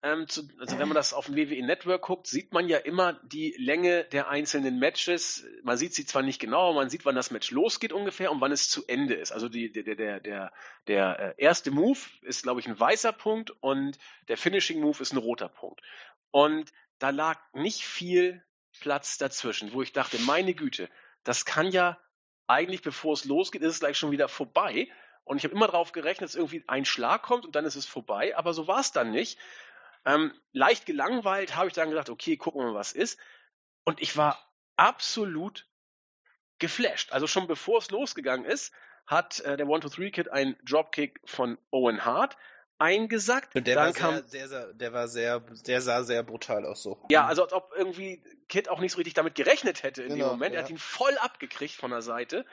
ähm, 0.02 0.28
zu, 0.28 0.48
also 0.58 0.78
wenn 0.78 0.88
man 0.88 0.94
das 0.94 1.14
auf 1.14 1.26
dem 1.26 1.36
WWE 1.36 1.64
Network 1.64 2.02
guckt, 2.02 2.26
sieht 2.26 2.52
man 2.52 2.68
ja 2.68 2.78
immer 2.78 3.14
die 3.24 3.54
Länge 3.58 4.04
der 4.04 4.28
einzelnen 4.28 4.78
Matches. 4.78 5.44
Man 5.62 5.76
sieht 5.76 5.94
sie 5.94 6.06
zwar 6.06 6.22
nicht 6.22 6.40
genau, 6.40 6.72
man 6.74 6.90
sieht, 6.90 7.04
wann 7.04 7.14
das 7.14 7.30
Match 7.30 7.50
losgeht 7.50 7.92
ungefähr 7.92 8.30
und 8.30 8.40
wann 8.40 8.52
es 8.52 8.68
zu 8.68 8.86
Ende 8.86 9.14
ist. 9.14 9.32
Also 9.32 9.48
die, 9.48 9.72
der, 9.72 9.94
der, 9.94 10.20
der, 10.20 10.52
der 10.86 11.18
äh, 11.18 11.34
erste 11.42 11.70
Move 11.70 11.98
ist, 12.22 12.42
glaube 12.42 12.60
ich, 12.60 12.68
ein 12.68 12.78
weißer 12.78 13.12
Punkt 13.12 13.50
und 13.60 13.98
der 14.28 14.36
Finishing 14.36 14.80
Move 14.80 15.00
ist 15.00 15.12
ein 15.12 15.18
roter 15.18 15.48
Punkt. 15.48 15.80
Und 16.30 16.72
da 16.98 17.10
lag 17.10 17.40
nicht 17.54 17.82
viel 17.82 18.44
Platz 18.80 19.18
dazwischen, 19.18 19.72
wo 19.72 19.82
ich 19.82 19.92
dachte, 19.92 20.18
meine 20.20 20.54
Güte, 20.54 20.88
das 21.24 21.44
kann 21.44 21.70
ja 21.70 21.98
eigentlich, 22.46 22.82
bevor 22.82 23.14
es 23.14 23.24
losgeht, 23.24 23.62
ist 23.62 23.74
es 23.74 23.80
gleich 23.80 23.98
schon 23.98 24.10
wieder 24.10 24.28
vorbei. 24.28 24.88
Und 25.24 25.38
ich 25.38 25.44
habe 25.44 25.54
immer 25.54 25.66
darauf 25.66 25.90
gerechnet, 25.90 26.28
dass 26.28 26.36
irgendwie 26.36 26.62
ein 26.68 26.84
Schlag 26.84 27.22
kommt 27.22 27.44
und 27.44 27.56
dann 27.56 27.64
ist 27.64 27.74
es 27.74 27.84
vorbei, 27.84 28.36
aber 28.36 28.54
so 28.54 28.68
war 28.68 28.78
es 28.78 28.92
dann 28.92 29.10
nicht. 29.10 29.38
Ähm, 30.06 30.32
leicht 30.52 30.86
gelangweilt 30.86 31.56
habe 31.56 31.66
ich 31.66 31.74
dann 31.74 31.90
gedacht, 31.90 32.08
okay, 32.08 32.36
gucken 32.36 32.60
wir 32.60 32.68
mal, 32.68 32.78
was 32.78 32.92
ist. 32.92 33.18
Und 33.84 34.00
ich 34.00 34.16
war 34.16 34.38
absolut 34.76 35.68
geflasht. 36.58 37.12
Also 37.12 37.26
schon 37.26 37.46
bevor 37.46 37.78
es 37.78 37.90
losgegangen 37.90 38.46
ist, 38.46 38.72
hat 39.06 39.40
äh, 39.40 39.56
der 39.56 39.68
One-Two-Three-Kid 39.68 40.30
einen 40.30 40.56
Dropkick 40.64 41.20
von 41.24 41.58
Owen 41.70 42.04
Hart 42.04 42.36
eingesackt. 42.78 43.54
Und 43.54 43.66
der 43.66 43.74
dann 43.74 43.86
war 43.86 43.92
kam, 43.92 44.28
sehr, 44.28 44.48
sehr, 44.48 44.72
der 44.74 44.92
war 44.92 45.08
sehr, 45.08 45.40
der 45.40 45.80
sah 45.80 46.02
sehr 46.02 46.22
brutal 46.22 46.64
aus 46.66 46.82
so. 46.82 47.04
Ja, 47.10 47.26
also 47.26 47.42
als 47.42 47.52
ob 47.52 47.72
irgendwie 47.76 48.22
Kid 48.48 48.68
auch 48.68 48.80
nicht 48.80 48.92
so 48.92 48.98
richtig 48.98 49.14
damit 49.14 49.34
gerechnet 49.34 49.82
hätte 49.82 50.02
in 50.02 50.10
genau, 50.10 50.26
dem 50.26 50.32
Moment. 50.32 50.54
Ja. 50.54 50.60
Er 50.60 50.64
hat 50.64 50.70
ihn 50.70 50.78
voll 50.78 51.16
abgekriegt 51.18 51.74
von 51.74 51.90
der 51.90 52.02
Seite. 52.02 52.44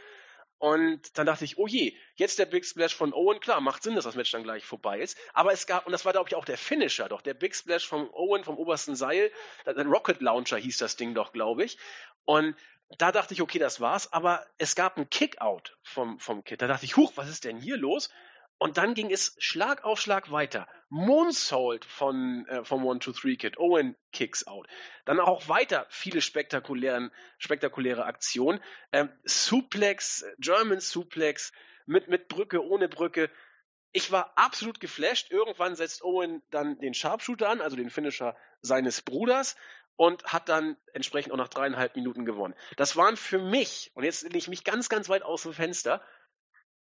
Und 0.64 1.18
dann 1.18 1.26
dachte 1.26 1.44
ich, 1.44 1.58
oh 1.58 1.68
je, 1.68 1.94
jetzt 2.16 2.40
der 2.40 2.46
Big 2.46 2.64
Splash 2.64 2.96
von 2.96 3.12
Owen, 3.12 3.42
klar, 3.42 3.60
macht 3.60 3.84
Sinn, 3.84 3.96
dass 3.96 4.06
das 4.06 4.16
Match 4.16 4.32
dann 4.32 4.44
gleich 4.44 4.64
vorbei 4.64 5.02
ist. 5.02 5.18
Aber 5.34 5.52
es 5.52 5.68
gab, 5.68 5.86
und 5.86 5.92
das 5.92 6.06
war, 6.06 6.14
glaube 6.14 6.30
ich, 6.30 6.36
auch 6.36 6.46
der 6.46 6.58
Finisher, 6.58 7.10
doch, 7.10 7.20
der 7.20 7.34
Big 7.34 7.54
Splash 7.54 7.86
von 7.86 8.10
Owen 8.14 8.46
vom 8.46 8.58
obersten 8.58 8.96
Seil, 8.96 9.30
der 9.66 9.86
Rocket 9.86 10.22
Launcher 10.22 10.56
hieß 10.56 10.78
das 10.78 10.96
Ding 10.96 11.16
doch, 11.16 11.34
glaube 11.34 11.66
ich. 11.66 11.78
Und 12.24 12.56
da 12.98 13.12
dachte 13.12 13.34
ich, 13.34 13.42
okay, 13.42 13.60
das 13.60 13.82
war's, 13.82 14.14
aber 14.14 14.46
es 14.58 14.74
gab 14.76 14.96
einen 14.96 15.10
Kickout 15.10 15.76
vom, 15.82 16.18
vom 16.18 16.46
Kid. 16.46 16.62
Da 16.62 16.68
dachte 16.68 16.86
ich, 16.86 16.96
huch, 16.96 17.12
was 17.16 17.28
ist 17.28 17.44
denn 17.44 17.58
hier 17.58 17.76
los? 17.76 18.10
Und 18.58 18.78
dann 18.78 18.94
ging 18.94 19.12
es 19.12 19.36
Schlag 19.40 19.84
auf 19.84 20.00
Schlag 20.00 20.32
weiter. 20.32 20.68
Moonsault 20.90 21.86
von, 21.86 22.46
äh, 22.48 22.64
vom 22.64 22.86
One-Two-Three-Kid. 22.86 23.58
Owen 23.58 23.96
kicks 24.12 24.48
out. 24.48 24.68
Dann 25.06 25.20
auch 25.20 25.50
weiter 25.50 25.86
viele 25.90 26.22
spektakulären, 26.22 27.12
spektakuläre 27.40 28.06
Aktionen. 28.06 28.62
Ähm, 28.92 29.10
Suplex, 29.26 30.24
German 30.38 30.80
Suplex 30.80 31.52
mit, 31.86 32.08
mit 32.08 32.28
Brücke, 32.28 32.64
ohne 32.64 32.88
Brücke. 32.88 33.30
Ich 33.92 34.12
war 34.12 34.34
absolut 34.38 34.80
geflasht. 34.80 35.32
Irgendwann 35.32 35.76
setzt 35.76 36.04
Owen 36.04 36.42
dann 36.50 36.80
den 36.80 36.94
Sharpshooter 36.94 37.50
an, 37.50 37.60
also 37.60 37.76
den 37.76 37.90
Finisher 37.90 38.36
seines 38.62 39.02
Bruders 39.02 39.56
und 39.96 40.24
hat 40.26 40.50
dann 40.50 40.78
entsprechend 40.94 41.34
auch 41.34 41.38
nach 41.38 41.50
dreieinhalb 41.50 41.96
Minuten 41.96 42.26
gewonnen. 42.26 42.56
Das 42.78 42.96
waren 42.96 43.18
für 43.18 43.40
mich, 43.40 43.92
und 43.94 44.04
jetzt 44.04 44.24
lege 44.24 44.38
ich 44.38 44.48
mich 44.48 44.64
ganz, 44.64 44.90
ganz 44.90 45.10
weit 45.10 45.24
aus 45.24 45.44
dem 45.44 45.54
Fenster, 45.54 46.02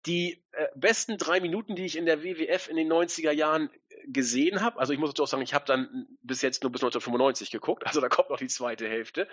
die 0.08 0.44
äh, 0.54 0.68
besten 0.76 1.18
drei 1.18 1.40
Minuten, 1.40 1.76
die 1.76 1.86
ich 1.86 1.98
in 1.98 2.06
der 2.06 2.24
WWF 2.24 2.70
in 2.70 2.78
den 2.78 2.92
90er 2.92 3.32
Jahren 3.32 3.70
äh, 3.90 4.08
gesehen 4.08 4.62
habe, 4.62 4.80
also 4.80 4.94
ich 4.94 5.00
muss 5.00 5.20
auch 5.20 5.28
sagen, 5.28 5.44
ich 5.44 5.54
habe 5.54 5.66
dann 5.66 6.08
bis 6.22 6.42
jetzt 6.42 6.64
nur 6.64 6.72
bis 6.72 6.82
1995 6.82 7.52
geguckt, 7.52 7.86
also 7.86 8.02
da 8.02 8.10
kommt 8.10 8.30
noch 8.30 8.38
die 8.38 8.48
zweite 8.48 8.88
Hälfte. 8.88 9.28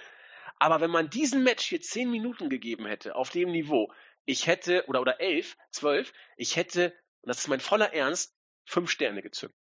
Aber 0.59 0.81
wenn 0.81 0.91
man 0.91 1.11
diesen 1.11 1.43
Match 1.43 1.67
hier 1.67 1.81
zehn 1.81 2.11
Minuten 2.11 2.49
gegeben 2.49 2.87
hätte, 2.87 3.17
auf 3.17 3.31
dem 3.31 3.51
Niveau, 3.51 3.93
ich 4.25 4.47
hätte, 4.47 4.85
oder, 4.87 5.01
oder 5.01 5.21
elf, 5.21 5.57
zwölf, 5.71 6.13
ich 6.37 6.57
hätte, 6.57 6.93
und 7.23 7.29
das 7.29 7.39
ist 7.39 7.49
mein 7.49 7.61
voller 7.61 7.93
Ernst, 7.93 8.35
fünf 8.65 8.91
Sterne 8.91 9.23
gezückt. 9.23 9.55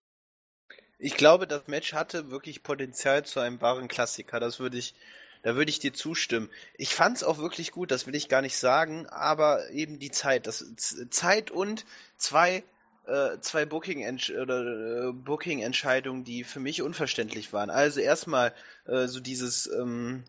Ich 0.99 1.16
glaube, 1.16 1.47
das 1.47 1.68
Match 1.68 1.93
hatte 1.93 2.32
wirklich 2.32 2.64
Potenzial 2.64 3.26
zu 3.26 3.39
einem 3.39 3.59
wahren 3.59 3.88
Klassiker. 3.88 4.39
Das 4.39 4.59
würde 4.59 4.78
ich, 4.78 4.95
da 5.44 5.56
würde 5.56 5.70
ich 5.70 5.80
dir 5.80 5.94
zustimmen. 5.94 6.50
Ich 6.76 6.96
fand 6.96 7.18
es 7.18 7.24
auch 7.24 7.38
wirklich 7.38 7.72
gut, 7.72 7.91
das 7.91 8.08
will 8.08 8.16
ich 8.16 8.30
gar 8.30 8.41
nicht 8.41 8.58
sagen, 8.58 9.06
aber 9.08 9.70
eben 9.70 10.00
die 10.00 10.12
Zeit, 10.12 10.48
das 10.48 10.66
Zeit 11.10 11.52
und 11.52 11.86
zwei 12.18 12.64
äh, 13.06 13.39
zwei 13.41 13.66
Booking 13.66 14.20
oder 14.41 15.10
äh, 15.10 15.12
Booking 15.12 15.62
Entscheidungen, 15.62 16.24
die 16.24 16.44
für 16.44 16.62
mich 16.62 16.82
unverständlich 16.82 17.52
waren. 17.52 17.70
Also 17.70 18.00
erstmal 18.00 18.54
äh, 18.86 19.08
so 19.08 19.20
dieses 19.20 19.68
ähm, 19.68 20.24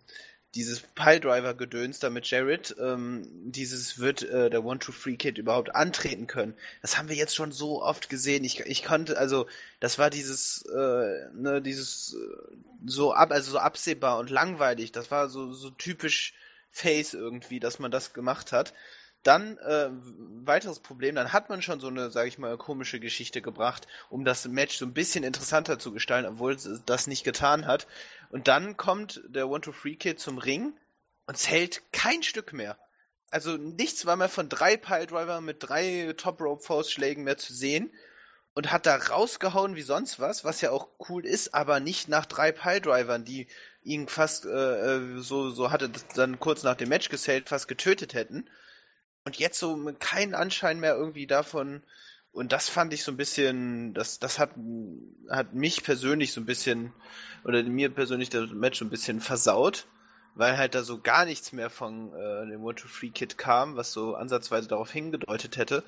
dieses 0.55 0.81
Piledriver-Gedöns 0.81 1.99
da 1.99 2.11
mit 2.11 2.31
Jared, 2.31 2.75
ähm, 2.79 3.29
dieses 3.51 3.99
wird 3.99 4.23
äh, 4.23 4.51
der 4.51 4.65
One-Two-Free-Kid 4.65 5.39
überhaupt 5.39 5.75
antreten 5.75 6.27
können. 6.27 6.55
Das 6.83 6.97
haben 6.97 7.09
wir 7.09 7.17
jetzt 7.17 7.35
schon 7.35 7.53
so 7.53 7.83
oft 7.83 8.09
gesehen. 8.09 8.45
Ich, 8.45 8.61
ich 8.61 8.85
konnte, 8.85 9.19
also, 9.19 9.47
das 9.81 9.99
war 9.99 10.11
dieses, 10.11 10.63
äh, 10.67 11.29
ne, 11.35 11.61
dieses 11.63 12.15
äh, 12.15 12.57
so 12.87 13.13
ab, 13.13 13.33
also 13.33 13.53
so 13.53 13.59
absehbar 13.59 14.19
und 14.19 14.31
langweilig. 14.31 14.93
Das 14.93 15.11
war 15.11 15.29
so, 15.29 15.53
so 15.53 15.71
typisch 15.71 16.35
Face 16.71 17.15
irgendwie, 17.15 17.61
dass 17.61 17.79
man 17.79 17.91
das 17.91 18.13
gemacht 18.13 18.53
hat. 18.53 18.75
Dann 19.25 19.57
äh, 19.59 19.89
weiteres 20.47 20.81
Problem, 20.81 21.14
dann 21.14 21.33
hat 21.33 21.49
man 21.49 21.62
schon 21.62 21.81
so 21.81 21.89
eine, 21.89 22.11
sage 22.11 22.29
ich 22.29 22.39
mal, 22.39 22.57
komische 22.59 23.01
Geschichte 23.01 23.41
gebracht, 23.43 23.89
um 24.11 24.25
das 24.25 24.47
Match 24.47 24.77
so 24.77 24.85
ein 24.85 24.93
bisschen 24.93 25.25
interessanter 25.25 25.79
zu 25.79 25.93
gestalten, 25.93 26.29
obwohl 26.29 26.53
es 26.53 26.68
das 26.87 27.07
nicht 27.07 27.25
getan 27.25 27.66
hat. 27.66 27.87
Und 28.31 28.49
dann 28.49 28.77
kommt 28.77 29.22
der 29.27 29.49
One-to-Free-Kid 29.49 30.20
zum 30.20 30.39
Ring 30.39 30.75
und 31.27 31.39
zählt 31.39 31.83
kein 31.91 32.22
Stück 32.22 32.53
mehr. 32.53 32.79
Also 33.31 33.57
nichts 33.57 34.07
war 34.07 34.16
mehr 34.16 34.29
von 34.29 34.49
drei 34.49 34.77
Piledriver 34.77 35.41
mit 35.41 35.57
drei 35.61 36.14
Top-Rope-Faustschlägen 36.16 37.25
mehr 37.25 37.39
zu 37.39 37.53
sehen 37.55 37.91
und 38.55 38.70
hat 38.70 38.87
da 38.87 38.97
rausgehauen 38.97 39.75
wie 39.75 39.83
sonst 39.83 40.20
was, 40.20 40.45
was 40.45 40.61
ja 40.61 40.70
auch 40.70 40.89
cool 41.09 41.27
ist, 41.27 41.55
aber 41.55 41.81
nicht 41.81 42.09
nach 42.09 42.27
drei 42.27 42.53
Piledrivern, 42.53 43.25
die 43.25 43.49
ihn 43.83 44.07
fast, 44.07 44.45
äh, 44.45 44.49
äh 44.51 45.18
so, 45.18 45.51
so 45.51 45.70
hatte 45.70 45.91
dann 46.14 46.39
kurz 46.39 46.62
nach 46.62 46.77
dem 46.77 46.91
Match 46.91 47.09
gesellt, 47.09 47.49
fast 47.49 47.68
getötet 47.68 48.14
hätten. 48.14 48.49
Und 49.25 49.37
jetzt 49.37 49.59
so 49.59 49.93
keinen 49.99 50.35
Anschein 50.35 50.81
mehr 50.81 50.95
irgendwie 50.95 51.27
davon. 51.27 51.83
Und 52.33 52.53
das 52.53 52.68
fand 52.68 52.93
ich 52.93 53.05
so 53.05 53.12
ein 53.12 53.16
bisschen, 53.16 53.95
das, 53.95 54.18
das 54.18 54.39
hat, 54.39 54.51
hat 55.31 55.55
mich 55.55 55.83
persönlich 55.83 56.33
so 56.33 56.41
ein 56.41 56.47
bisschen, 56.47 56.93
oder 57.45 57.62
mir 57.62 57.91
persönlich 57.91 58.29
das 58.29 58.51
Match 58.51 58.81
so 58.81 58.85
ein 58.85 58.91
bisschen 58.91 59.20
versaut, 59.20 59.87
weil 60.35 60.59
halt 60.59 60.75
da 60.75 60.83
so 60.83 61.01
gar 61.01 61.25
nichts 61.25 61.53
mehr 61.53 61.70
von 61.70 62.12
äh, 62.12 62.47
dem 62.51 62.64
One 62.64 62.75
to 62.75 62.89
Free 62.89 63.11
Kid 63.11 63.39
kam, 63.39 63.77
was 63.77 63.93
so 63.93 64.14
ansatzweise 64.14 64.68
darauf 64.68 64.91
hingedeutet 64.91 65.57
hätte. 65.57 65.85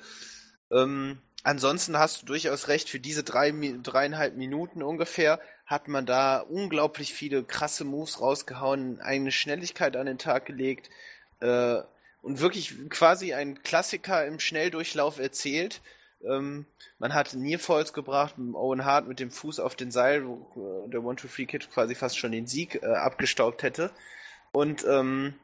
Ähm, 0.71 1.19
ansonsten 1.43 1.97
hast 1.97 2.21
du 2.21 2.25
durchaus 2.25 2.69
recht, 2.69 2.89
für 2.89 2.99
diese 2.99 3.23
drei, 3.23 3.51
dreieinhalb 3.83 4.35
Minuten 4.35 4.81
ungefähr 4.81 5.39
hat 5.65 5.89
man 5.89 6.05
da 6.05 6.39
unglaublich 6.39 7.13
viele 7.13 7.43
krasse 7.43 7.83
Moves 7.83 8.21
rausgehauen, 8.21 9.01
eine 9.01 9.33
Schnelligkeit 9.33 9.97
an 9.97 10.05
den 10.05 10.17
Tag 10.17 10.45
gelegt, 10.45 10.89
äh, 11.41 11.81
und 12.21 12.39
wirklich 12.39 12.89
quasi 12.89 13.33
ein 13.33 13.61
Klassiker 13.63 14.25
im 14.25 14.39
Schnelldurchlauf 14.39 15.19
erzählt. 15.19 15.81
Ähm, 16.23 16.65
man 16.99 17.13
hat 17.13 17.33
Nearfalls 17.35 17.93
gebracht, 17.93 18.35
Owen 18.37 18.85
Hart 18.85 19.07
mit 19.07 19.19
dem 19.19 19.31
Fuß 19.31 19.59
auf 19.59 19.75
den 19.75 19.91
Seil, 19.91 20.25
wo 20.25 20.85
äh, 20.85 20.89
der 20.89 21.03
One-Two-Free-Kid 21.03 21.69
quasi 21.71 21.95
fast 21.95 22.17
schon 22.17 22.31
den 22.31 22.47
Sieg 22.47 22.81
äh, 22.81 22.87
abgestaubt 22.87 23.63
hätte. 23.63 23.91
Und 24.51 24.83
ähm, 24.85 25.35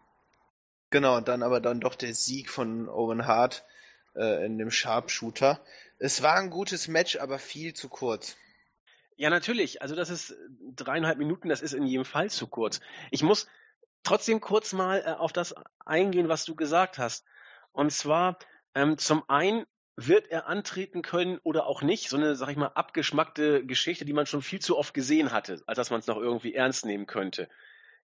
genau, 0.89 1.21
dann 1.21 1.43
aber 1.43 1.61
dann 1.61 1.79
doch 1.79 1.95
der 1.95 2.13
Sieg 2.13 2.49
von 2.49 2.89
Owen 2.89 3.27
Hart 3.27 3.63
äh, 4.15 4.45
in 4.45 4.57
dem 4.57 4.71
Sharpshooter. 4.71 5.59
Es 5.99 6.23
war 6.23 6.35
ein 6.35 6.49
gutes 6.49 6.87
Match, 6.87 7.17
aber 7.17 7.39
viel 7.39 7.73
zu 7.73 7.89
kurz. 7.89 8.35
Ja, 9.15 9.29
natürlich. 9.29 9.81
Also 9.81 9.95
das 9.95 10.09
ist 10.09 10.35
dreieinhalb 10.75 11.17
Minuten, 11.17 11.49
das 11.49 11.61
ist 11.61 11.73
in 11.73 11.85
jedem 11.85 12.05
Fall 12.05 12.29
zu 12.29 12.47
kurz. 12.47 12.81
Ich 13.11 13.21
muss 13.21 13.47
trotzdem 14.03 14.41
kurz 14.41 14.73
mal 14.73 15.03
äh, 15.05 15.11
auf 15.11 15.33
das 15.33 15.55
eingehen, 15.85 16.29
was 16.29 16.45
du 16.45 16.55
gesagt 16.55 16.97
hast. 16.97 17.25
Und 17.71 17.91
zwar 17.91 18.37
ähm, 18.75 18.97
zum 18.97 19.27
einen 19.29 19.65
wird 19.95 20.27
er 20.27 20.47
antreten 20.47 21.01
können 21.01 21.39
oder 21.43 21.67
auch 21.67 21.81
nicht. 21.81 22.09
So 22.09 22.17
eine, 22.17 22.35
sag 22.35 22.49
ich 22.49 22.57
mal, 22.57 22.67
abgeschmackte 22.67 23.65
Geschichte, 23.65 24.05
die 24.05 24.13
man 24.13 24.25
schon 24.25 24.41
viel 24.41 24.59
zu 24.59 24.77
oft 24.77 24.93
gesehen 24.93 25.31
hatte, 25.31 25.61
als 25.67 25.77
dass 25.77 25.89
man 25.91 25.99
es 25.99 26.07
noch 26.07 26.17
irgendwie 26.17 26.55
ernst 26.55 26.85
nehmen 26.85 27.05
könnte. 27.05 27.49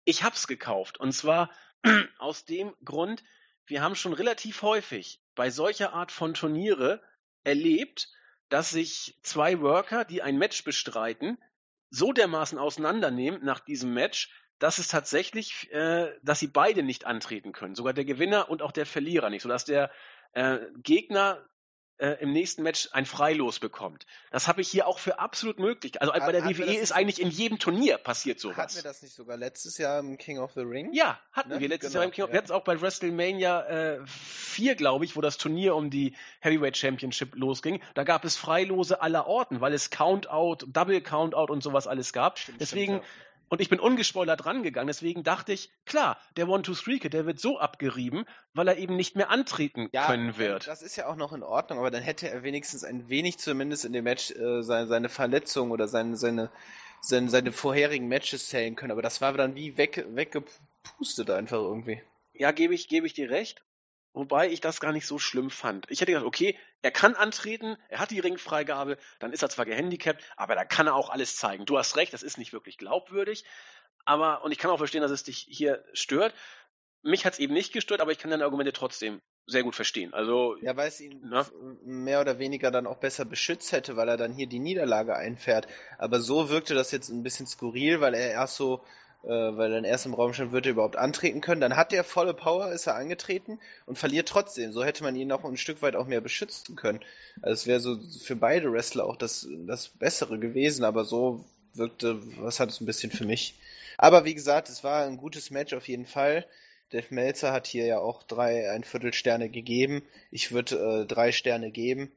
Ich 0.04 0.22
hab's 0.22 0.46
gekauft. 0.46 0.98
Und 0.98 1.12
zwar 1.12 1.50
aus 2.18 2.44
dem 2.44 2.74
Grund, 2.84 3.22
wir 3.66 3.82
haben 3.82 3.94
schon 3.94 4.12
relativ 4.12 4.62
häufig 4.62 5.20
bei 5.34 5.50
solcher 5.50 5.92
Art 5.92 6.12
von 6.12 6.34
Turniere 6.34 7.02
erlebt, 7.44 8.08
dass 8.48 8.70
sich 8.70 9.18
zwei 9.22 9.60
Worker, 9.60 10.04
die 10.04 10.22
ein 10.22 10.38
Match 10.38 10.62
bestreiten, 10.64 11.38
so 11.90 12.12
dermaßen 12.12 12.58
auseinandernehmen 12.58 13.44
nach 13.44 13.60
diesem 13.60 13.92
Match, 13.92 14.30
dass 14.62 14.78
es 14.78 14.86
tatsächlich, 14.86 15.72
äh, 15.72 16.12
dass 16.22 16.38
sie 16.38 16.46
beide 16.46 16.84
nicht 16.84 17.04
antreten 17.04 17.52
können. 17.52 17.74
Sogar 17.74 17.92
der 17.92 18.04
Gewinner 18.04 18.48
und 18.48 18.62
auch 18.62 18.70
der 18.70 18.86
Verlierer 18.86 19.28
nicht, 19.28 19.42
sodass 19.42 19.64
der 19.64 19.90
äh, 20.34 20.58
Gegner 20.76 21.44
äh, 21.98 22.12
im 22.20 22.32
nächsten 22.32 22.62
Match 22.62 22.88
ein 22.92 23.04
Freilos 23.04 23.58
bekommt. 23.58 24.06
Das 24.30 24.46
habe 24.46 24.60
ich 24.60 24.68
hier 24.68 24.86
auch 24.86 25.00
für 25.00 25.18
absolut 25.18 25.58
möglich. 25.58 26.00
Also 26.00 26.14
hat, 26.14 26.24
bei 26.24 26.30
der 26.30 26.44
WWE 26.44 26.76
ist 26.76 26.92
eigentlich 26.92 27.20
in 27.20 27.30
jedem 27.30 27.58
Turnier 27.58 27.98
passiert 27.98 28.38
sowas. 28.38 28.56
Hatten 28.56 28.76
wir 28.76 28.82
das 28.84 29.02
nicht 29.02 29.14
sogar 29.14 29.36
letztes 29.36 29.78
Jahr 29.78 29.98
im 29.98 30.16
King 30.16 30.38
of 30.38 30.52
the 30.52 30.60
Ring? 30.60 30.92
Ja, 30.92 31.18
hatten 31.32 31.48
ne? 31.48 31.58
wir 31.58 31.68
letztes 31.68 31.90
genau, 31.90 32.02
Jahr 32.02 32.04
im 32.04 32.12
King 32.12 32.24
of 32.24 32.30
ja. 32.30 32.34
Wir 32.34 32.38
hatten 32.38 32.46
es 32.46 32.50
auch 32.52 32.64
bei 32.64 32.80
WrestleMania 32.80 33.62
äh, 33.66 34.06
4, 34.06 34.76
glaube 34.76 35.04
ich, 35.04 35.16
wo 35.16 35.20
das 35.20 35.38
Turnier 35.38 35.74
um 35.74 35.90
die 35.90 36.14
Heavyweight 36.40 36.76
Championship 36.76 37.34
losging. 37.34 37.82
Da 37.94 38.04
gab 38.04 38.24
es 38.24 38.36
Freilose 38.36 39.02
aller 39.02 39.26
Orten, 39.26 39.60
weil 39.60 39.72
es 39.72 39.90
Countout, 39.90 40.66
Double 40.68 41.00
Countout 41.00 41.52
und 41.52 41.64
sowas 41.64 41.88
alles 41.88 42.12
gab. 42.12 42.38
Stimmt, 42.38 42.60
Deswegen 42.60 42.92
stimmt, 42.94 43.04
ja 43.04 43.31
und 43.52 43.60
ich 43.60 43.68
bin 43.68 43.80
ungespoilert 43.80 44.46
rangegangen. 44.46 44.86
Deswegen 44.86 45.24
dachte 45.24 45.52
ich, 45.52 45.70
klar, 45.84 46.18
der 46.38 46.48
One-Two-Three-Kid, 46.48 47.12
der 47.12 47.26
wird 47.26 47.38
so 47.38 47.58
abgerieben, 47.58 48.24
weil 48.54 48.66
er 48.66 48.78
eben 48.78 48.96
nicht 48.96 49.14
mehr 49.14 49.28
antreten 49.28 49.90
ja, 49.92 50.06
können 50.06 50.38
wird. 50.38 50.66
Das 50.66 50.80
ist 50.80 50.96
ja 50.96 51.06
auch 51.06 51.16
noch 51.16 51.34
in 51.34 51.42
Ordnung, 51.42 51.78
aber 51.78 51.90
dann 51.90 52.02
hätte 52.02 52.30
er 52.30 52.44
wenigstens 52.44 52.82
ein 52.82 53.10
wenig 53.10 53.38
zumindest 53.38 53.84
in 53.84 53.92
dem 53.92 54.04
Match 54.04 54.30
äh, 54.30 54.62
seine, 54.62 54.86
seine, 54.86 55.10
Verletzung 55.10 55.70
oder 55.70 55.86
seine, 55.86 56.16
seine, 56.16 56.50
seine, 57.02 57.28
seine 57.28 57.52
vorherigen 57.52 58.08
Matches 58.08 58.48
zählen 58.48 58.74
können. 58.74 58.90
Aber 58.90 59.02
das 59.02 59.20
war 59.20 59.34
dann 59.34 59.54
wie 59.54 59.76
weg, 59.76 60.02
weggepustet 60.08 61.28
einfach 61.28 61.58
irgendwie. 61.58 62.00
Ja, 62.32 62.52
gebe 62.52 62.72
ich, 62.72 62.88
gebe 62.88 63.06
ich 63.06 63.12
dir 63.12 63.28
recht. 63.28 63.62
Wobei 64.14 64.50
ich 64.50 64.60
das 64.60 64.80
gar 64.80 64.92
nicht 64.92 65.06
so 65.06 65.18
schlimm 65.18 65.48
fand. 65.48 65.86
Ich 65.90 66.00
hätte 66.00 66.12
gedacht, 66.12 66.26
okay, 66.26 66.58
er 66.82 66.90
kann 66.90 67.14
antreten, 67.14 67.76
er 67.88 67.98
hat 67.98 68.10
die 68.10 68.20
Ringfreigabe, 68.20 68.98
dann 69.20 69.32
ist 69.32 69.42
er 69.42 69.48
zwar 69.48 69.64
gehandicapt, 69.64 70.22
aber 70.36 70.54
da 70.54 70.64
kann 70.64 70.86
er 70.86 70.94
auch 70.94 71.08
alles 71.08 71.36
zeigen. 71.36 71.64
Du 71.64 71.78
hast 71.78 71.96
recht, 71.96 72.12
das 72.12 72.22
ist 72.22 72.36
nicht 72.36 72.52
wirklich 72.52 72.76
glaubwürdig. 72.76 73.44
Aber, 74.04 74.44
und 74.44 74.52
ich 74.52 74.58
kann 74.58 74.70
auch 74.70 74.78
verstehen, 74.78 75.02
dass 75.02 75.10
es 75.10 75.24
dich 75.24 75.46
hier 75.48 75.84
stört. 75.94 76.34
Mich 77.02 77.24
hat 77.24 77.34
es 77.34 77.38
eben 77.38 77.54
nicht 77.54 77.72
gestört, 77.72 78.00
aber 78.00 78.12
ich 78.12 78.18
kann 78.18 78.30
deine 78.30 78.44
Argumente 78.44 78.72
trotzdem 78.72 79.22
sehr 79.46 79.62
gut 79.62 79.74
verstehen. 79.74 80.12
Also, 80.12 80.56
ja, 80.60 80.76
weil 80.76 80.88
es 80.88 81.00
ihn 81.00 81.20
na? 81.24 81.46
mehr 81.84 82.20
oder 82.20 82.38
weniger 82.38 82.70
dann 82.70 82.86
auch 82.86 82.98
besser 82.98 83.24
beschützt 83.24 83.72
hätte, 83.72 83.96
weil 83.96 84.08
er 84.08 84.16
dann 84.16 84.32
hier 84.32 84.46
die 84.46 84.60
Niederlage 84.60 85.16
einfährt. 85.16 85.66
Aber 85.98 86.20
so 86.20 86.48
wirkte 86.48 86.74
das 86.74 86.92
jetzt 86.92 87.08
ein 87.08 87.22
bisschen 87.22 87.46
skurril, 87.46 88.00
weil 88.00 88.14
er 88.14 88.30
erst 88.30 88.56
so 88.56 88.84
weil 89.30 89.70
dann 89.70 89.84
erst 89.84 90.06
im 90.06 90.14
Raum 90.14 90.32
wird 90.36 90.66
er 90.66 90.72
überhaupt 90.72 90.96
antreten 90.96 91.40
können. 91.40 91.60
Dann 91.60 91.76
hat 91.76 91.92
er 91.92 92.04
volle 92.04 92.34
Power, 92.34 92.72
ist 92.72 92.86
er 92.86 92.96
angetreten 92.96 93.60
und 93.86 93.98
verliert 93.98 94.28
trotzdem. 94.28 94.72
So 94.72 94.84
hätte 94.84 95.04
man 95.04 95.16
ihn 95.16 95.28
noch 95.28 95.44
ein 95.44 95.56
Stück 95.56 95.82
weit 95.82 95.96
auch 95.96 96.06
mehr 96.06 96.20
beschützen 96.20 96.76
können. 96.76 97.00
Also 97.40 97.52
es 97.52 97.66
wäre 97.66 97.80
so 97.80 97.98
für 98.24 98.36
beide 98.36 98.72
Wrestler 98.72 99.06
auch 99.06 99.16
das, 99.16 99.46
das 99.66 99.88
Bessere 99.88 100.38
gewesen, 100.38 100.84
aber 100.84 101.04
so 101.04 101.44
wirkte, 101.74 102.20
was 102.42 102.60
hat 102.60 102.70
es 102.70 102.80
ein 102.80 102.86
bisschen 102.86 103.10
für 103.12 103.24
mich. 103.24 103.54
Aber 103.96 104.24
wie 104.24 104.34
gesagt, 104.34 104.68
es 104.68 104.82
war 104.82 105.04
ein 105.04 105.16
gutes 105.16 105.50
Match 105.50 105.72
auf 105.72 105.88
jeden 105.88 106.06
Fall. 106.06 106.46
Dave 106.90 107.06
Melzer 107.10 107.52
hat 107.52 107.66
hier 107.66 107.86
ja 107.86 107.98
auch 108.00 108.22
drei, 108.22 108.70
ein 108.70 108.84
Viertel 108.84 109.14
Sterne 109.14 109.48
gegeben. 109.48 110.02
Ich 110.30 110.52
würde 110.52 111.02
äh, 111.02 111.06
drei 111.06 111.32
Sterne 111.32 111.70
geben. 111.70 112.12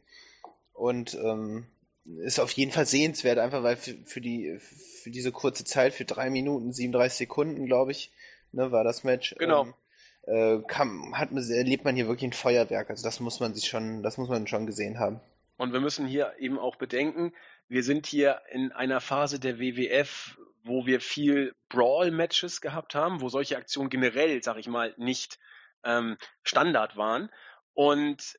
Und 0.73 1.13
ähm, 1.13 1.67
ist 2.05 2.39
auf 2.39 2.51
jeden 2.51 2.71
Fall 2.71 2.85
sehenswert, 2.85 3.39
einfach 3.39 3.63
weil 3.63 3.77
für, 3.77 3.95
für, 4.05 4.21
die 4.21 4.57
für 4.59 5.09
diese 5.09 5.31
kurze 5.31 5.65
Zeit, 5.65 5.93
für 5.93 6.05
drei 6.05 6.29
Minuten 6.29 6.71
37 6.71 7.17
Sekunden, 7.17 7.65
glaube 7.65 7.91
ich, 7.91 8.11
ne, 8.51 8.71
war 8.71 8.83
das 8.83 9.03
Match. 9.03 9.35
Genau. 9.37 9.65
Ähm, 9.65 9.73
äh, 10.27 10.63
kann, 10.67 11.13
hat, 11.15 11.31
erlebt 11.31 11.85
man 11.85 11.95
hier 11.95 12.07
wirklich 12.07 12.29
ein 12.29 12.33
Feuerwerk. 12.33 12.89
Also 12.89 13.03
das 13.03 13.19
muss 13.19 13.39
man 13.39 13.53
sich 13.53 13.67
schon, 13.67 14.03
das 14.03 14.17
muss 14.17 14.29
man 14.29 14.47
schon 14.47 14.65
gesehen 14.65 14.99
haben. 14.99 15.19
Und 15.57 15.73
wir 15.73 15.79
müssen 15.79 16.05
hier 16.05 16.33
eben 16.39 16.59
auch 16.59 16.75
bedenken, 16.75 17.33
wir 17.67 17.83
sind 17.83 18.05
hier 18.07 18.41
in 18.51 18.71
einer 18.71 19.01
Phase 19.01 19.39
der 19.39 19.59
WWF, 19.59 20.37
wo 20.63 20.85
wir 20.85 20.99
viel 20.99 21.53
Brawl-Matches 21.69 22.61
gehabt 22.61 22.95
haben, 22.95 23.21
wo 23.21 23.29
solche 23.29 23.57
Aktionen 23.57 23.89
generell, 23.89 24.43
sag 24.43 24.57
ich 24.57 24.67
mal, 24.67 24.93
nicht 24.97 25.39
ähm, 25.83 26.17
Standard 26.43 26.97
waren. 26.97 27.29
Und 27.73 28.37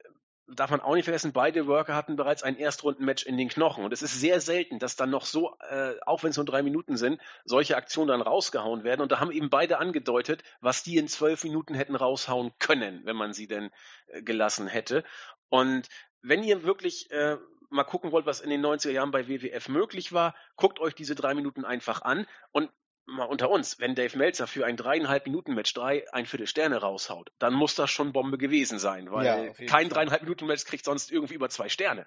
darf 0.49 0.71
man 0.71 0.81
auch 0.81 0.95
nicht 0.95 1.05
vergessen, 1.05 1.33
beide 1.33 1.67
Worker 1.67 1.95
hatten 1.95 2.17
bereits 2.17 2.43
ein 2.43 2.57
Erstrundenmatch 2.57 3.25
in 3.25 3.37
den 3.37 3.49
Knochen. 3.49 3.85
Und 3.85 3.93
es 3.93 4.03
ist 4.03 4.21
sehr 4.21 4.41
selten, 4.41 4.79
dass 4.79 4.97
dann 4.97 5.11
noch 5.11 5.25
so, 5.25 5.57
äh, 5.69 5.95
auch 6.07 6.23
wenn 6.23 6.31
es 6.31 6.37
nur 6.37 6.47
drei 6.47 6.63
Minuten 6.63 6.97
sind, 6.97 7.21
solche 7.45 7.77
Aktionen 7.77 8.09
dann 8.09 8.23
rausgehauen 8.23 8.85
werden. 8.85 9.01
Und 9.01 9.11
da 9.11 9.21
haben 9.21 9.33
eben 9.33 9.51
beide 9.51 9.79
angedeutet, 9.79 10.43
was 10.61 10.83
die 10.83 10.99
in 10.99 11.09
zwölf 11.09 11.43
Minuten 11.45 11.75
hätten 11.75 11.97
raushauen 11.97 12.53
können, 12.59 13.01
wenn 13.05 13.17
man 13.17 13.33
sie 13.33 13.49
denn 13.49 13.71
äh, 14.07 14.23
gelassen 14.23 14.69
hätte. 14.69 15.05
Und 15.49 15.89
wenn 16.23 16.45
ihr 16.45 16.63
wirklich 16.63 17.11
äh, 17.11 17.37
mal 17.71 17.85
gucken 17.85 18.13
wollt, 18.13 18.27
was 18.27 18.41
in 18.41 18.51
den 18.51 18.65
90er 18.65 18.91
Jahren 18.91 19.11
bei 19.11 19.29
WWF 19.29 19.69
möglich 19.69 20.13
war, 20.13 20.35
guckt 20.57 20.79
euch 20.79 20.95
diese 20.95 21.15
drei 21.15 21.35
Minuten 21.35 21.65
einfach 21.65 22.03
an 22.03 22.27
und 22.53 22.71
mal 23.07 23.25
unter 23.25 23.51
uns, 23.51 23.79
wenn 23.79 23.95
Dave 23.95 24.17
Meltzer 24.19 24.47
für 24.47 24.67
ein 24.67 24.77
dreieinhalb 24.77 25.27
Minuten 25.27 25.55
Match 25.55 25.73
drei 25.73 26.05
ein 26.13 26.27
Viertel 26.27 26.47
Sterne 26.47 26.79
raushaut, 26.79 27.33
dann 27.39 27.55
muss 27.55 27.75
das 27.75 27.91
schon 27.91 28.13
Bombe 28.13 28.39
gewesen 28.39 28.79
sein, 28.79 29.11
weil 29.11 29.27
ja, 29.27 29.67
kein 29.67 29.89
dreieinhalb 29.89 30.23
Minuten 30.23 30.47
Match 30.47 30.65
kriegt 30.65 30.85
sonst 30.85 31.11
irgendwie 31.11 31.35
über 31.35 31.49
zwei 31.49 31.69
Sterne. 31.69 32.07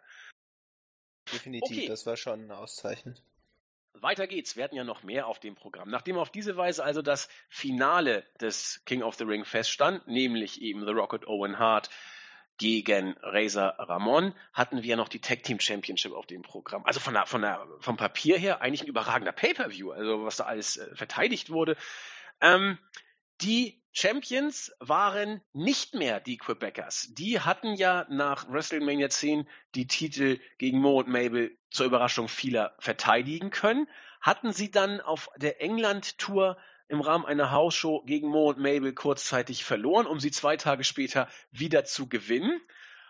Definitiv, 1.31 1.77
okay. 1.77 1.87
das 1.87 2.05
war 2.05 2.17
schon 2.17 2.51
auszeichnend. 2.51 3.23
Weiter 3.93 4.27
geht's. 4.27 4.55
Wir 4.55 4.63
hatten 4.63 4.75
ja 4.75 4.83
noch 4.83 5.03
mehr 5.03 5.27
auf 5.27 5.39
dem 5.39 5.55
Programm. 5.55 5.89
Nachdem 5.89 6.17
auf 6.17 6.29
diese 6.29 6.55
Weise 6.55 6.83
also 6.83 7.01
das 7.01 7.27
Finale 7.49 8.25
des 8.39 8.83
King 8.85 9.03
of 9.03 9.15
the 9.15 9.23
Ring 9.25 9.45
feststand, 9.45 10.07
nämlich 10.07 10.61
eben 10.61 10.85
The 10.85 10.91
Rocket 10.91 11.27
Owen 11.27 11.59
Hart 11.59 11.89
gegen 12.59 13.15
Razor 13.21 13.73
Ramon 13.79 14.35
hatten 14.53 14.83
wir 14.83 14.97
noch 14.97 15.07
die 15.07 15.21
Tag 15.21 15.43
Team 15.43 15.59
Championship 15.59 16.11
auf 16.11 16.27
dem 16.27 16.43
Programm. 16.43 16.85
Also 16.85 16.99
von 16.99 17.15
der, 17.15 17.25
von 17.25 17.41
der, 17.41 17.65
vom 17.79 17.97
Papier 17.97 18.37
her 18.37 18.61
eigentlich 18.61 18.83
ein 18.83 18.87
überragender 18.87 19.31
Pay-per-View, 19.31 19.91
also 19.91 20.25
was 20.25 20.35
da 20.35 20.43
alles 20.43 20.77
äh, 20.77 20.95
verteidigt 20.95 21.49
wurde. 21.49 21.77
Ähm, 22.41 22.77
die 23.41 23.81
Champions 23.93 24.73
waren 24.79 25.41
nicht 25.53 25.95
mehr 25.95 26.19
die 26.19 26.37
Quebecers. 26.37 27.07
Die 27.11 27.39
hatten 27.39 27.73
ja 27.73 28.05
nach 28.09 28.49
WrestleMania 28.49 29.09
10 29.09 29.47
die 29.73 29.87
Titel 29.87 30.39
gegen 30.57 30.79
Mo 30.79 30.99
und 30.99 31.07
Mabel 31.07 31.57
zur 31.71 31.85
Überraschung 31.85 32.27
vieler 32.27 32.75
verteidigen 32.79 33.51
können. 33.51 33.87
Hatten 34.19 34.51
sie 34.51 34.69
dann 34.69 34.99
auf 34.99 35.29
der 35.37 35.61
England-Tour 35.61 36.57
im 36.89 37.01
Rahmen 37.01 37.25
einer 37.25 37.51
Hausshow 37.51 38.03
gegen 38.05 38.27
Mo 38.27 38.49
und 38.49 38.57
Mabel 38.57 38.93
kurzzeitig 38.93 39.63
verloren, 39.63 40.07
um 40.07 40.19
sie 40.19 40.31
zwei 40.31 40.57
Tage 40.57 40.83
später 40.83 41.29
wieder 41.51 41.85
zu 41.85 42.09
gewinnen, 42.09 42.59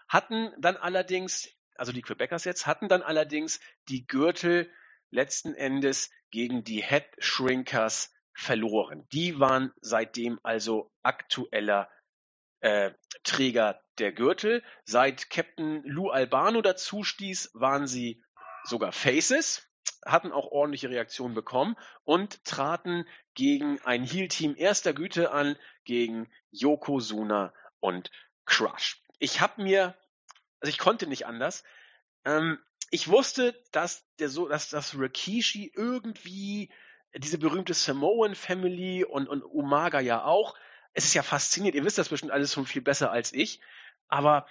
hatten 0.07 0.53
dann 0.59 0.75
allerdings, 0.75 1.49
also 1.75 1.93
die 1.93 2.01
Quebecers 2.01 2.43
jetzt, 2.43 2.67
hatten 2.67 2.89
dann 2.89 3.01
allerdings 3.01 3.61
die 3.87 4.05
Gürtel 4.05 4.69
letzten 5.11 5.55
Endes 5.55 6.11
gegen 6.29 6.63
die 6.63 6.83
Head 6.83 7.05
Shrinkers 7.19 8.13
verloren. 8.33 9.07
Die 9.13 9.39
waren 9.39 9.71
seitdem 9.79 10.39
also 10.43 10.91
aktueller 11.01 11.89
äh, 12.59 12.91
Träger 13.23 13.81
der 13.97 14.11
Gürtel. 14.11 14.61
Seit 14.83 15.29
Captain 15.29 15.83
Lou 15.85 16.09
Albano 16.09 16.61
dazu 16.61 17.03
stieß, 17.03 17.51
waren 17.53 17.87
sie 17.87 18.21
sogar 18.65 18.91
Faces 18.91 19.68
hatten 20.05 20.31
auch 20.31 20.51
ordentliche 20.51 20.89
Reaktionen 20.89 21.35
bekommen 21.35 21.75
und 22.03 22.43
traten 22.45 23.05
gegen 23.33 23.79
ein 23.83 24.03
Heal-Team 24.03 24.55
erster 24.57 24.93
Güte 24.93 25.31
an, 25.31 25.57
gegen 25.83 26.31
Yokozuna 26.51 27.53
und 27.79 28.11
Crush. 28.45 29.03
Ich 29.19 29.41
habe 29.41 29.61
mir, 29.61 29.95
also 30.59 30.69
ich 30.69 30.77
konnte 30.77 31.07
nicht 31.07 31.25
anders. 31.25 31.63
Ähm, 32.25 32.59
ich 32.91 33.07
wusste, 33.07 33.61
dass 33.71 34.05
der 34.17 34.29
so, 34.29 34.47
dass 34.47 34.69
das 34.69 34.97
Rikishi 34.97 35.71
irgendwie 35.75 36.71
diese 37.15 37.37
berühmte 37.37 37.73
Samoan 37.73 38.35
Family 38.35 39.03
und, 39.03 39.27
und 39.27 39.43
Umaga 39.43 39.99
ja 39.99 40.23
auch. 40.23 40.55
Es 40.93 41.05
ist 41.05 41.13
ja 41.13 41.23
faszinierend. 41.23 41.75
Ihr 41.75 41.85
wisst 41.85 41.97
das 41.97 42.09
bestimmt 42.09 42.31
alles 42.31 42.53
schon 42.53 42.65
viel 42.65 42.81
besser 42.81 43.11
als 43.11 43.33
ich. 43.33 43.61
Aber 44.07 44.47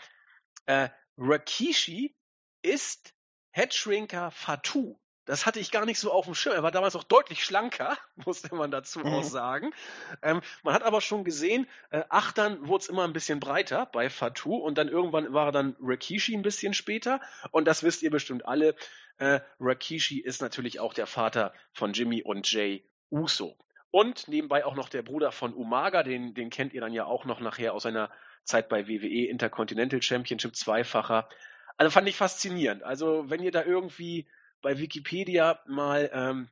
äh, 0.66 0.88
Rikishi 1.16 2.16
ist 2.62 3.14
Headshrinker 3.50 4.30
Fatu. 4.30 4.98
Das 5.28 5.44
hatte 5.44 5.60
ich 5.60 5.70
gar 5.70 5.84
nicht 5.84 6.00
so 6.00 6.10
auf 6.10 6.24
dem 6.24 6.34
Schirm. 6.34 6.54
Er 6.54 6.62
war 6.62 6.70
damals 6.70 6.96
auch 6.96 7.04
deutlich 7.04 7.44
schlanker, 7.44 7.98
musste 8.24 8.54
man 8.54 8.70
dazu 8.70 9.00
mhm. 9.00 9.12
auch 9.12 9.22
sagen. 9.22 9.74
Ähm, 10.22 10.40
man 10.62 10.72
hat 10.72 10.82
aber 10.82 11.02
schon 11.02 11.22
gesehen, 11.22 11.68
äh, 11.90 12.02
Achtern 12.08 12.66
wurde 12.66 12.84
es 12.84 12.88
immer 12.88 13.04
ein 13.04 13.12
bisschen 13.12 13.38
breiter 13.38 13.84
bei 13.92 14.08
Fatou 14.08 14.56
und 14.56 14.78
dann 14.78 14.88
irgendwann 14.88 15.34
war 15.34 15.48
er 15.48 15.52
dann 15.52 15.76
Rakishi 15.82 16.34
ein 16.34 16.40
bisschen 16.40 16.72
später. 16.72 17.20
Und 17.50 17.66
das 17.66 17.82
wisst 17.82 18.02
ihr 18.02 18.10
bestimmt 18.10 18.46
alle. 18.46 18.74
Äh, 19.18 19.40
Rakishi 19.60 20.18
ist 20.18 20.40
natürlich 20.40 20.80
auch 20.80 20.94
der 20.94 21.06
Vater 21.06 21.52
von 21.72 21.92
Jimmy 21.92 22.22
und 22.22 22.50
Jay 22.50 22.82
Uso. 23.10 23.54
Und 23.90 24.28
nebenbei 24.28 24.64
auch 24.64 24.76
noch 24.76 24.88
der 24.88 25.02
Bruder 25.02 25.30
von 25.30 25.52
Umaga, 25.52 26.04
den, 26.04 26.32
den 26.32 26.48
kennt 26.48 26.72
ihr 26.72 26.80
dann 26.80 26.94
ja 26.94 27.04
auch 27.04 27.26
noch 27.26 27.40
nachher 27.40 27.74
aus 27.74 27.82
seiner 27.82 28.10
Zeit 28.44 28.70
bei 28.70 28.88
WWE 28.88 29.28
Intercontinental 29.28 30.00
Championship 30.00 30.56
zweifacher. 30.56 31.28
Also 31.76 31.90
fand 31.90 32.08
ich 32.08 32.16
faszinierend. 32.16 32.82
Also 32.82 33.28
wenn 33.28 33.42
ihr 33.42 33.52
da 33.52 33.62
irgendwie 33.62 34.26
bei 34.60 34.78
Wikipedia 34.78 35.60
mal 35.66 36.10
ähm, 36.12 36.48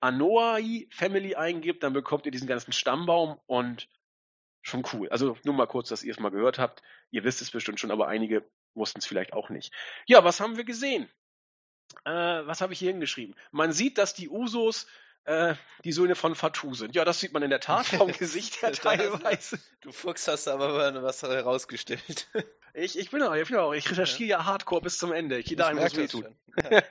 Anoa'i 0.00 0.88
Family 0.92 1.34
eingibt, 1.34 1.82
dann 1.82 1.92
bekommt 1.92 2.26
ihr 2.26 2.32
diesen 2.32 2.46
ganzen 2.46 2.72
Stammbaum 2.72 3.40
und 3.46 3.88
schon 4.62 4.84
cool. 4.92 5.08
Also 5.08 5.36
nur 5.44 5.54
mal 5.54 5.66
kurz, 5.66 5.88
dass 5.88 6.02
ihr 6.02 6.12
es 6.12 6.20
mal 6.20 6.30
gehört 6.30 6.58
habt. 6.58 6.82
Ihr 7.10 7.24
wisst 7.24 7.40
es 7.40 7.50
bestimmt 7.50 7.80
schon, 7.80 7.90
aber 7.90 8.08
einige 8.08 8.44
wussten 8.74 8.98
es 8.98 9.06
vielleicht 9.06 9.32
auch 9.32 9.48
nicht. 9.48 9.72
Ja, 10.06 10.24
was 10.24 10.40
haben 10.40 10.56
wir 10.56 10.64
gesehen? 10.64 11.08
Äh, 12.04 12.10
was 12.10 12.60
habe 12.60 12.72
ich 12.72 12.78
hier 12.78 12.90
hingeschrieben? 12.90 13.34
Man 13.52 13.72
sieht, 13.72 13.98
dass 13.98 14.14
die 14.14 14.28
Usos 14.28 14.86
die 15.84 15.92
Söhne 15.92 16.14
von 16.14 16.34
Fatou 16.34 16.74
sind. 16.74 16.94
Ja, 16.94 17.04
das 17.04 17.20
sieht 17.20 17.32
man 17.32 17.42
in 17.42 17.50
der 17.50 17.60
Tat 17.60 17.86
vom 17.86 18.12
Gesicht 18.18 18.62
her 18.62 18.72
teilweise. 18.72 19.58
Du 19.80 19.92
Fuchs 19.92 20.28
hast 20.28 20.48
aber 20.48 21.02
was 21.02 21.22
herausgestellt. 21.22 22.28
Ich, 22.78 22.98
ich 22.98 23.10
bin 23.10 23.22
auch, 23.22 23.34
ich, 23.34 23.48
bin 23.48 23.56
auch, 23.56 23.72
ich 23.72 23.90
recherchiere 23.90 24.28
ja. 24.28 24.38
ja 24.40 24.44
Hardcore 24.44 24.82
bis 24.82 24.98
zum 24.98 25.10
Ende. 25.10 25.38
Ich, 25.38 25.50
ich 25.50 25.56
dahin, 25.56 25.78
was 25.78 25.96
wehtun. 25.96 26.36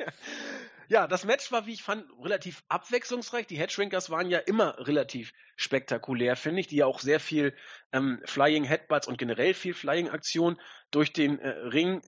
Ja. 0.88 1.08
das 1.08 1.26
Match 1.26 1.52
war, 1.52 1.68
wie 1.68 1.74
ich 1.74 1.84
fand, 1.84 2.06
relativ 2.20 2.64
abwechslungsreich. 2.70 3.46
Die 3.46 3.60
Headshrinkers 3.60 4.10
waren 4.10 4.32
ja 4.32 4.40
immer 4.40 4.80
relativ 4.80 5.32
spektakulär, 5.56 6.36
finde 6.36 6.62
ich, 6.62 6.68
die 6.68 6.78
ja 6.78 6.88
auch 6.88 7.00
sehr 7.00 7.20
viel 7.20 7.56
ähm, 7.92 8.20
Flying 8.26 8.64
Headbutts 8.64 9.08
und 9.08 9.20
generell 9.20 9.54
viel 9.54 9.76
Flying-Aktion 9.76 10.60
durch 10.90 11.14
den 11.14 11.38
äh, 11.38 11.50
Ring 11.50 12.02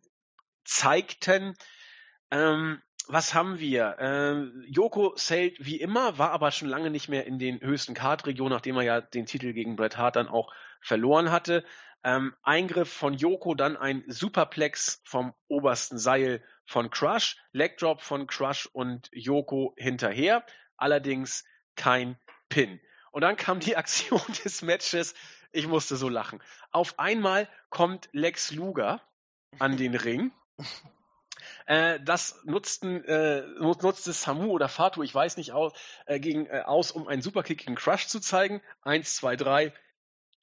zeigten. 0.64 1.56
Ähm, 2.32 2.82
was 3.10 3.34
haben 3.34 3.60
wir? 3.60 3.98
Ähm, 4.00 4.64
Joko 4.68 5.14
zählt 5.16 5.56
wie 5.60 5.80
immer, 5.80 6.18
war 6.18 6.32
aber 6.32 6.52
schon 6.52 6.70
lange 6.70 6.90
nicht 6.90 7.10
mehr 7.10 7.26
in 7.26 7.40
den 7.40 7.60
höchsten 7.62 7.94
Card-Regionen, 7.94 8.54
nachdem 8.54 8.78
er 8.78 8.84
ja 8.84 9.02
den 9.02 9.26
Titel 9.26 9.54
gegen 9.54 9.76
Bret 9.76 9.98
Hart 9.98 10.16
dann 10.16 10.28
auch 10.28 10.54
verloren 10.82 11.32
hatte. 11.32 11.64
Ähm, 12.04 12.36
Eingriff 12.44 12.92
von 12.92 13.14
Joko, 13.14 13.56
dann 13.56 13.78
ein 13.78 14.04
Superplex 14.08 15.02
vom 15.04 15.34
obersten 15.48 15.98
Seil 15.98 16.44
von 16.66 16.90
Crush, 16.90 17.38
Legdrop 17.52 18.02
von 18.02 18.28
Crush 18.28 18.68
und 18.68 19.10
Joko 19.12 19.74
hinterher, 19.78 20.46
allerdings 20.76 21.46
kein 21.76 22.18
Pin. 22.50 22.80
Und 23.12 23.22
dann 23.22 23.38
kam 23.38 23.60
die 23.60 23.76
Aktion 23.78 24.22
des 24.44 24.62
Matches, 24.62 25.16
ich 25.52 25.68
musste 25.68 25.96
so 25.96 26.10
lachen. 26.10 26.42
Auf 26.72 27.00
einmal 27.00 27.48
kommt 27.70 28.10
Lex 28.12 28.52
Luger 28.52 29.02
an 29.60 29.78
den 29.78 29.96
Ring 29.96 30.32
äh, 31.66 32.00
das 32.04 32.42
nutzten, 32.46 33.04
äh, 33.06 33.42
nutzte 33.60 34.14
Samu 34.14 34.52
oder 34.52 34.70
Fatu, 34.70 35.04
ich 35.04 35.14
weiß 35.14 35.38
nicht, 35.38 35.52
aus, 35.52 35.74
äh, 36.06 36.20
gegen, 36.20 36.46
äh, 36.48 36.64
aus, 36.66 36.92
um 36.92 37.08
einen 37.08 37.22
Superkick 37.22 37.60
gegen 37.60 37.76
Crush 37.76 38.08
zu 38.08 38.20
zeigen. 38.20 38.62
Eins, 38.82 39.16
zwei, 39.16 39.36
drei. 39.36 39.74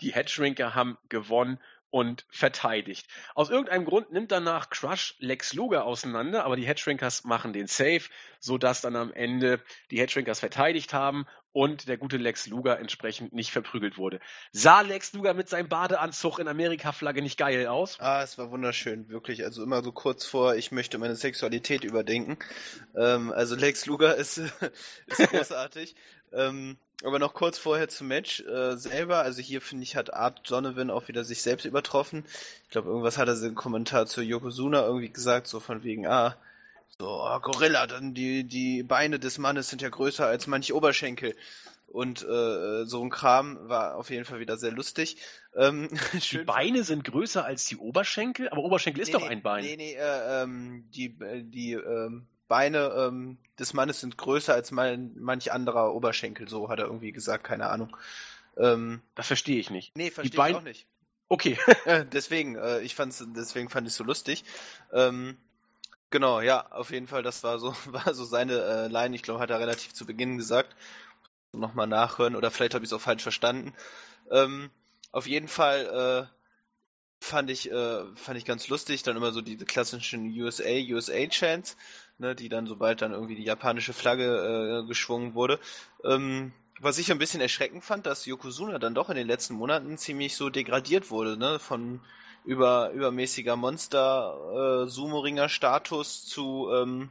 Die 0.00 0.12
Hedgerinker 0.12 0.74
haben 0.74 0.98
gewonnen 1.08 1.60
und 1.90 2.26
verteidigt. 2.28 3.06
Aus 3.36 3.50
irgendeinem 3.50 3.84
Grund 3.84 4.10
nimmt 4.10 4.32
danach 4.32 4.68
Crush 4.68 5.14
Lex 5.20 5.52
Luger 5.52 5.84
auseinander, 5.84 6.44
aber 6.44 6.56
die 6.56 6.66
Hedgerinkers 6.66 7.22
machen 7.22 7.52
den 7.52 7.68
Safe, 7.68 8.02
sodass 8.40 8.80
dann 8.80 8.96
am 8.96 9.12
Ende 9.12 9.62
die 9.92 10.00
Hedgerinkers 10.00 10.40
verteidigt 10.40 10.92
haben 10.92 11.26
und 11.54 11.86
der 11.86 11.96
gute 11.96 12.16
Lex 12.16 12.48
Luger 12.48 12.80
entsprechend 12.80 13.32
nicht 13.32 13.52
verprügelt 13.52 13.96
wurde. 13.96 14.18
Sah 14.50 14.80
Lex 14.80 15.12
Luger 15.12 15.34
mit 15.34 15.48
seinem 15.48 15.68
Badeanzug 15.68 16.40
in 16.40 16.48
Amerika-Flagge 16.48 17.22
nicht 17.22 17.38
geil 17.38 17.68
aus? 17.68 17.96
Ah, 18.00 18.22
es 18.22 18.36
war 18.38 18.50
wunderschön, 18.50 19.08
wirklich. 19.08 19.44
Also 19.44 19.62
immer 19.62 19.82
so 19.82 19.92
kurz 19.92 20.26
vor, 20.26 20.56
ich 20.56 20.72
möchte 20.72 20.98
meine 20.98 21.14
Sexualität 21.14 21.84
überdenken. 21.84 22.38
Ähm, 22.96 23.32
also 23.32 23.54
Lex 23.54 23.86
Luger 23.86 24.16
ist, 24.16 24.38
ist 24.38 24.52
großartig. 25.30 25.94
ähm, 26.32 26.76
aber 27.04 27.20
noch 27.20 27.34
kurz 27.34 27.56
vorher 27.56 27.88
zum 27.88 28.08
Match 28.08 28.40
äh, 28.40 28.76
selber. 28.76 29.18
Also 29.18 29.40
hier 29.40 29.60
finde 29.60 29.84
ich, 29.84 29.94
hat 29.94 30.12
Art 30.12 30.50
Donovan 30.50 30.90
auch 30.90 31.06
wieder 31.06 31.22
sich 31.22 31.40
selbst 31.42 31.66
übertroffen. 31.66 32.24
Ich 32.64 32.70
glaube, 32.70 32.88
irgendwas 32.88 33.16
hat 33.16 33.28
er 33.28 33.40
im 33.40 33.54
Kommentar 33.54 34.06
zu 34.06 34.22
Yokozuna 34.22 34.84
irgendwie 34.84 35.10
gesagt, 35.10 35.46
so 35.46 35.60
von 35.60 35.84
wegen, 35.84 36.08
ah, 36.08 36.36
so, 36.98 37.06
oh, 37.08 37.40
Gorilla, 37.40 37.86
dann 37.86 38.14
die, 38.14 38.44
die 38.44 38.82
Beine 38.82 39.18
des 39.18 39.38
Mannes 39.38 39.68
sind 39.68 39.82
ja 39.82 39.88
größer 39.88 40.26
als 40.26 40.46
manch 40.46 40.72
Oberschenkel. 40.72 41.34
Und 41.88 42.22
äh, 42.22 42.86
so 42.86 43.02
ein 43.04 43.10
Kram 43.10 43.58
war 43.68 43.96
auf 43.96 44.10
jeden 44.10 44.24
Fall 44.24 44.40
wieder 44.40 44.56
sehr 44.56 44.72
lustig. 44.72 45.16
Ähm, 45.56 45.88
die 46.32 46.38
Beine 46.38 46.82
sind 46.82 47.04
größer 47.04 47.44
als 47.44 47.66
die 47.66 47.76
Oberschenkel, 47.76 48.48
aber 48.48 48.62
Oberschenkel 48.62 49.02
ist 49.02 49.08
nee, 49.08 49.12
doch 49.12 49.28
ein 49.28 49.42
Bein. 49.42 49.64
Nee, 49.64 49.76
nee, 49.76 49.94
äh, 49.94 50.42
ähm, 50.42 50.88
die, 50.90 51.16
äh, 51.20 51.42
die 51.44 51.72
ähm, 51.74 52.26
Beine 52.48 52.92
ähm, 52.96 53.38
des 53.58 53.74
Mannes 53.74 54.00
sind 54.00 54.18
größer 54.18 54.54
als 54.54 54.70
mein, 54.70 55.12
manch 55.16 55.52
anderer 55.52 55.94
Oberschenkel, 55.94 56.48
so 56.48 56.68
hat 56.68 56.78
er 56.78 56.86
irgendwie 56.86 57.12
gesagt, 57.12 57.44
keine 57.44 57.68
Ahnung. 57.68 57.96
Ähm, 58.56 59.00
das 59.14 59.28
verstehe 59.28 59.58
ich 59.58 59.70
nicht. 59.70 59.96
Nee, 59.96 60.10
verstehe 60.10 60.48
ich 60.48 60.54
auch 60.56 60.62
nicht. 60.62 60.86
Okay. 61.28 61.58
deswegen, 62.12 62.56
äh, 62.56 62.80
ich 62.80 62.94
fand's, 62.94 63.24
deswegen 63.36 63.68
fand 63.68 63.86
ich 63.86 63.94
so 63.94 64.04
lustig. 64.04 64.44
Ähm, 64.92 65.36
Genau, 66.14 66.40
ja, 66.40 66.70
auf 66.70 66.92
jeden 66.92 67.08
Fall, 67.08 67.24
das 67.24 67.42
war 67.42 67.58
so, 67.58 67.74
war 67.86 68.14
so 68.14 68.24
seine 68.24 68.52
äh, 68.60 68.86
Line. 68.86 69.16
Ich 69.16 69.24
glaube, 69.24 69.40
hat 69.40 69.50
er 69.50 69.58
relativ 69.58 69.94
zu 69.94 70.06
Beginn 70.06 70.38
gesagt. 70.38 70.76
Nochmal 71.52 71.88
nachhören 71.88 72.36
oder 72.36 72.52
vielleicht 72.52 72.74
habe 72.74 72.84
ich 72.84 72.90
es 72.90 72.92
auch 72.92 73.00
falsch 73.00 73.24
verstanden. 73.24 73.74
Ähm, 74.30 74.70
auf 75.10 75.26
jeden 75.26 75.48
Fall 75.48 76.28
äh, 76.30 77.24
fand 77.24 77.50
ich 77.50 77.70
äh, 77.72 78.04
fand 78.16 78.38
ich 78.38 78.44
ganz 78.44 78.68
lustig. 78.68 79.02
Dann 79.02 79.16
immer 79.16 79.32
so 79.32 79.40
diese 79.40 79.64
klassischen 79.64 80.26
USA 80.40 80.70
USA 80.94 81.26
Chants, 81.28 81.76
ne, 82.18 82.36
die 82.36 82.48
dann 82.48 82.66
sobald 82.68 83.02
dann 83.02 83.12
irgendwie 83.12 83.36
die 83.36 83.44
japanische 83.44 83.92
Flagge 83.92 84.82
äh, 84.84 84.88
geschwungen 84.88 85.34
wurde. 85.34 85.60
Ähm, 86.04 86.52
was 86.80 86.98
ich 86.98 87.10
ein 87.12 87.18
bisschen 87.18 87.40
erschreckend 87.40 87.84
fand, 87.84 88.06
dass 88.06 88.26
Yokozuna 88.26 88.78
dann 88.78 88.94
doch 88.94 89.10
in 89.10 89.16
den 89.16 89.26
letzten 89.28 89.54
Monaten 89.54 89.98
ziemlich 89.98 90.36
so 90.36 90.50
degradiert 90.50 91.10
wurde, 91.10 91.36
ne, 91.36 91.58
von 91.58 92.00
über 92.44 92.90
übermäßiger 92.90 93.56
Monster 93.56 94.84
äh, 94.84 94.88
Sumo-Ringer 94.88 95.48
Status 95.48 96.26
zu 96.26 96.70
ähm, 96.72 97.10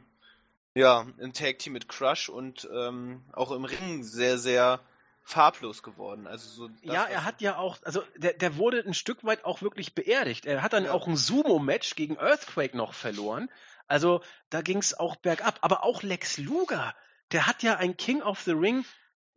ja, 0.74 1.06
ein 1.20 1.32
Tag 1.32 1.58
Team 1.60 1.72
mit 1.72 1.88
Crush 1.88 2.28
und 2.28 2.68
ähm, 2.72 3.22
auch 3.32 3.52
im 3.52 3.64
Ring 3.64 4.02
sehr, 4.02 4.38
sehr 4.38 4.80
farblos 5.22 5.82
geworden. 5.82 6.26
Also 6.26 6.48
so 6.48 6.70
ja, 6.82 7.04
er 7.04 7.24
hat 7.24 7.40
ja 7.40 7.56
auch, 7.56 7.78
also 7.82 8.02
der, 8.16 8.34
der 8.34 8.56
wurde 8.56 8.84
ein 8.86 8.94
Stück 8.94 9.24
weit 9.24 9.44
auch 9.44 9.62
wirklich 9.62 9.94
beerdigt. 9.94 10.46
Er 10.46 10.62
hat 10.62 10.72
dann 10.72 10.84
ja. 10.84 10.92
auch 10.92 11.06
ein 11.06 11.16
Sumo-Match 11.16 11.94
gegen 11.94 12.18
Earthquake 12.18 12.76
noch 12.76 12.92
verloren. 12.92 13.50
Also 13.86 14.20
da 14.50 14.62
ging 14.62 14.78
es 14.78 14.98
auch 14.98 15.16
bergab. 15.16 15.58
Aber 15.62 15.84
auch 15.84 16.02
Lex 16.02 16.38
Luger, 16.38 16.94
der 17.32 17.46
hat 17.46 17.62
ja 17.62 17.76
ein 17.76 17.96
King 17.96 18.22
of 18.22 18.40
the 18.42 18.52
Ring 18.52 18.84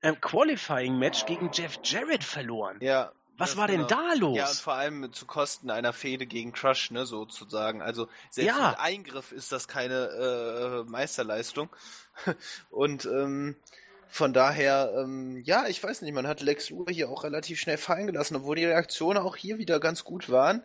ähm, 0.02 0.20
Qualifying-Match 0.20 1.26
gegen 1.26 1.52
Jeff 1.54 1.80
Jarrett 1.84 2.24
verloren. 2.24 2.78
Ja, 2.82 3.12
was 3.38 3.58
war 3.58 3.68
denn 3.68 3.88
da 3.88 4.14
los? 4.14 4.38
Ja, 4.38 4.50
und 4.50 4.56
vor 4.56 4.74
allem 4.74 5.14
zu 5.14 5.26
Kosten 5.26 5.70
einer 5.70 5.94
Fehde 5.94 6.26
gegen 6.26 6.54
Crush, 6.54 6.92
ne, 6.92 7.06
sozusagen. 7.06 7.82
Also 7.82 8.08
selbst 8.32 8.58
ja. 8.58 8.70
mit 8.70 8.80
Eingriff 8.80 9.32
ist 9.32 9.52
das 9.52 9.68
keine 9.68 10.84
äh, 10.86 10.90
Meisterleistung. 10.90 11.70
und 12.70 13.06
ähm, 13.06 13.56
von 14.10 14.34
daher, 14.34 14.94
ähm, 14.98 15.42
ja, 15.44 15.68
ich 15.68 15.84
weiß 15.84 16.02
nicht, 16.02 16.14
man 16.14 16.28
hat 16.28 16.42
Lex 16.42 16.70
Luger 16.70 16.94
hier 16.94 17.10
auch 17.10 17.24
relativ 17.24 17.60
schnell 17.60 17.78
fallen 17.78 18.08
gelassen, 18.08 18.38
obwohl 18.38 18.56
die 18.56 18.66
Reaktionen 18.66 19.20
auch 19.20 19.36
hier 19.36 19.58
wieder 19.58 19.80
ganz 19.80 20.04
gut 20.04 20.30
waren. 20.30 20.64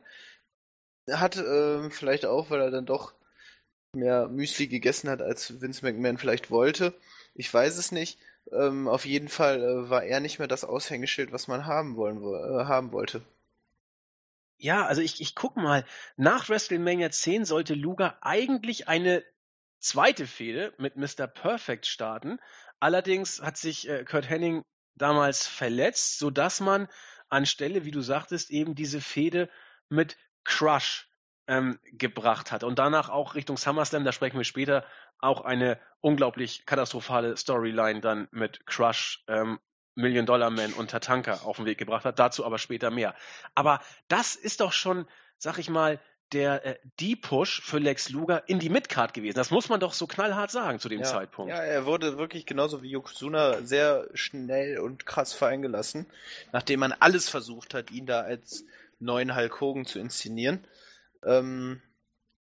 Er 1.06 1.20
hat 1.20 1.36
äh, 1.36 1.90
vielleicht 1.90 2.24
auch, 2.24 2.50
weil 2.50 2.60
er 2.60 2.70
dann 2.70 2.86
doch 2.86 3.14
mehr 3.92 4.28
Müsli 4.28 4.68
gegessen 4.68 5.10
hat, 5.10 5.20
als 5.20 5.60
Vince 5.60 5.84
McMahon 5.84 6.16
vielleicht 6.16 6.50
wollte. 6.50 6.94
Ich 7.34 7.52
weiß 7.52 7.76
es 7.76 7.92
nicht. 7.92 8.18
Ähm, 8.50 8.88
auf 8.88 9.06
jeden 9.06 9.28
Fall 9.28 9.62
äh, 9.62 9.90
war 9.90 10.02
er 10.02 10.20
nicht 10.20 10.38
mehr 10.38 10.48
das 10.48 10.64
Aushängeschild, 10.64 11.32
was 11.32 11.48
man 11.48 11.66
haben 11.66 11.96
wollen 11.96 12.18
äh, 12.22 12.64
haben 12.64 12.92
wollte. 12.92 13.22
Ja, 14.58 14.86
also 14.86 15.02
ich, 15.02 15.20
ich 15.20 15.34
guck 15.34 15.56
mal, 15.56 15.84
nach 16.16 16.48
WrestleMania 16.48 17.10
10 17.10 17.44
sollte 17.44 17.74
Luger 17.74 18.16
eigentlich 18.20 18.88
eine 18.88 19.24
zweite 19.80 20.26
Fehde 20.26 20.72
mit 20.78 20.96
Mr. 20.96 21.26
Perfect 21.26 21.86
starten. 21.86 22.38
Allerdings 22.78 23.42
hat 23.42 23.56
sich 23.56 23.88
äh, 23.88 24.04
Kurt 24.04 24.28
Henning 24.28 24.62
damals 24.94 25.46
verletzt, 25.46 26.18
sodass 26.18 26.60
man 26.60 26.88
anstelle, 27.28 27.84
wie 27.84 27.90
du 27.90 28.02
sagtest, 28.02 28.50
eben 28.50 28.74
diese 28.74 29.00
Fehde 29.00 29.48
mit 29.88 30.16
Crush 30.44 31.08
ähm, 31.46 31.78
gebracht 31.84 32.52
hat. 32.52 32.62
Und 32.62 32.78
danach 32.78 33.08
auch 33.08 33.34
Richtung 33.34 33.56
SummerSlam, 33.56 34.04
da 34.04 34.12
sprechen 34.12 34.36
wir 34.36 34.44
später, 34.44 34.84
auch 35.22 35.42
eine 35.42 35.78
unglaublich 36.00 36.66
katastrophale 36.66 37.36
Storyline 37.36 38.00
dann 38.00 38.28
mit 38.30 38.66
Crush, 38.66 39.24
ähm, 39.28 39.58
Million 39.94 40.26
Dollar 40.26 40.50
Man 40.50 40.72
und 40.72 40.90
Tatanka 40.90 41.40
auf 41.44 41.56
den 41.56 41.66
Weg 41.66 41.78
gebracht 41.78 42.04
hat. 42.04 42.18
Dazu 42.18 42.44
aber 42.44 42.58
später 42.58 42.90
mehr. 42.90 43.14
Aber 43.54 43.80
das 44.08 44.34
ist 44.34 44.60
doch 44.60 44.72
schon, 44.72 45.06
sag 45.38 45.58
ich 45.58 45.68
mal, 45.68 46.00
der 46.32 46.64
äh, 46.64 46.78
D-Push 47.00 47.60
für 47.62 47.78
Lex 47.78 48.08
Luger 48.08 48.48
in 48.48 48.58
die 48.58 48.70
Midcard 48.70 49.12
gewesen. 49.12 49.36
Das 49.36 49.50
muss 49.50 49.68
man 49.68 49.80
doch 49.80 49.92
so 49.92 50.06
knallhart 50.06 50.50
sagen 50.50 50.78
zu 50.78 50.88
dem 50.88 51.00
ja, 51.00 51.06
Zeitpunkt. 51.06 51.50
Ja, 51.50 51.62
er 51.62 51.84
wurde 51.84 52.18
wirklich 52.18 52.46
genauso 52.46 52.82
wie 52.82 52.90
Yokozuna 52.90 53.62
sehr 53.62 54.08
schnell 54.14 54.78
und 54.78 55.04
krass 55.04 55.34
fallen 55.34 55.62
gelassen, 55.62 56.06
nachdem 56.52 56.80
man 56.80 56.92
alles 56.92 57.28
versucht 57.28 57.74
hat, 57.74 57.90
ihn 57.90 58.06
da 58.06 58.20
als 58.20 58.64
neuen 58.98 59.36
Hulk 59.36 59.60
Hogan 59.60 59.84
zu 59.84 59.98
inszenieren. 59.98 60.66
Ähm, 61.24 61.82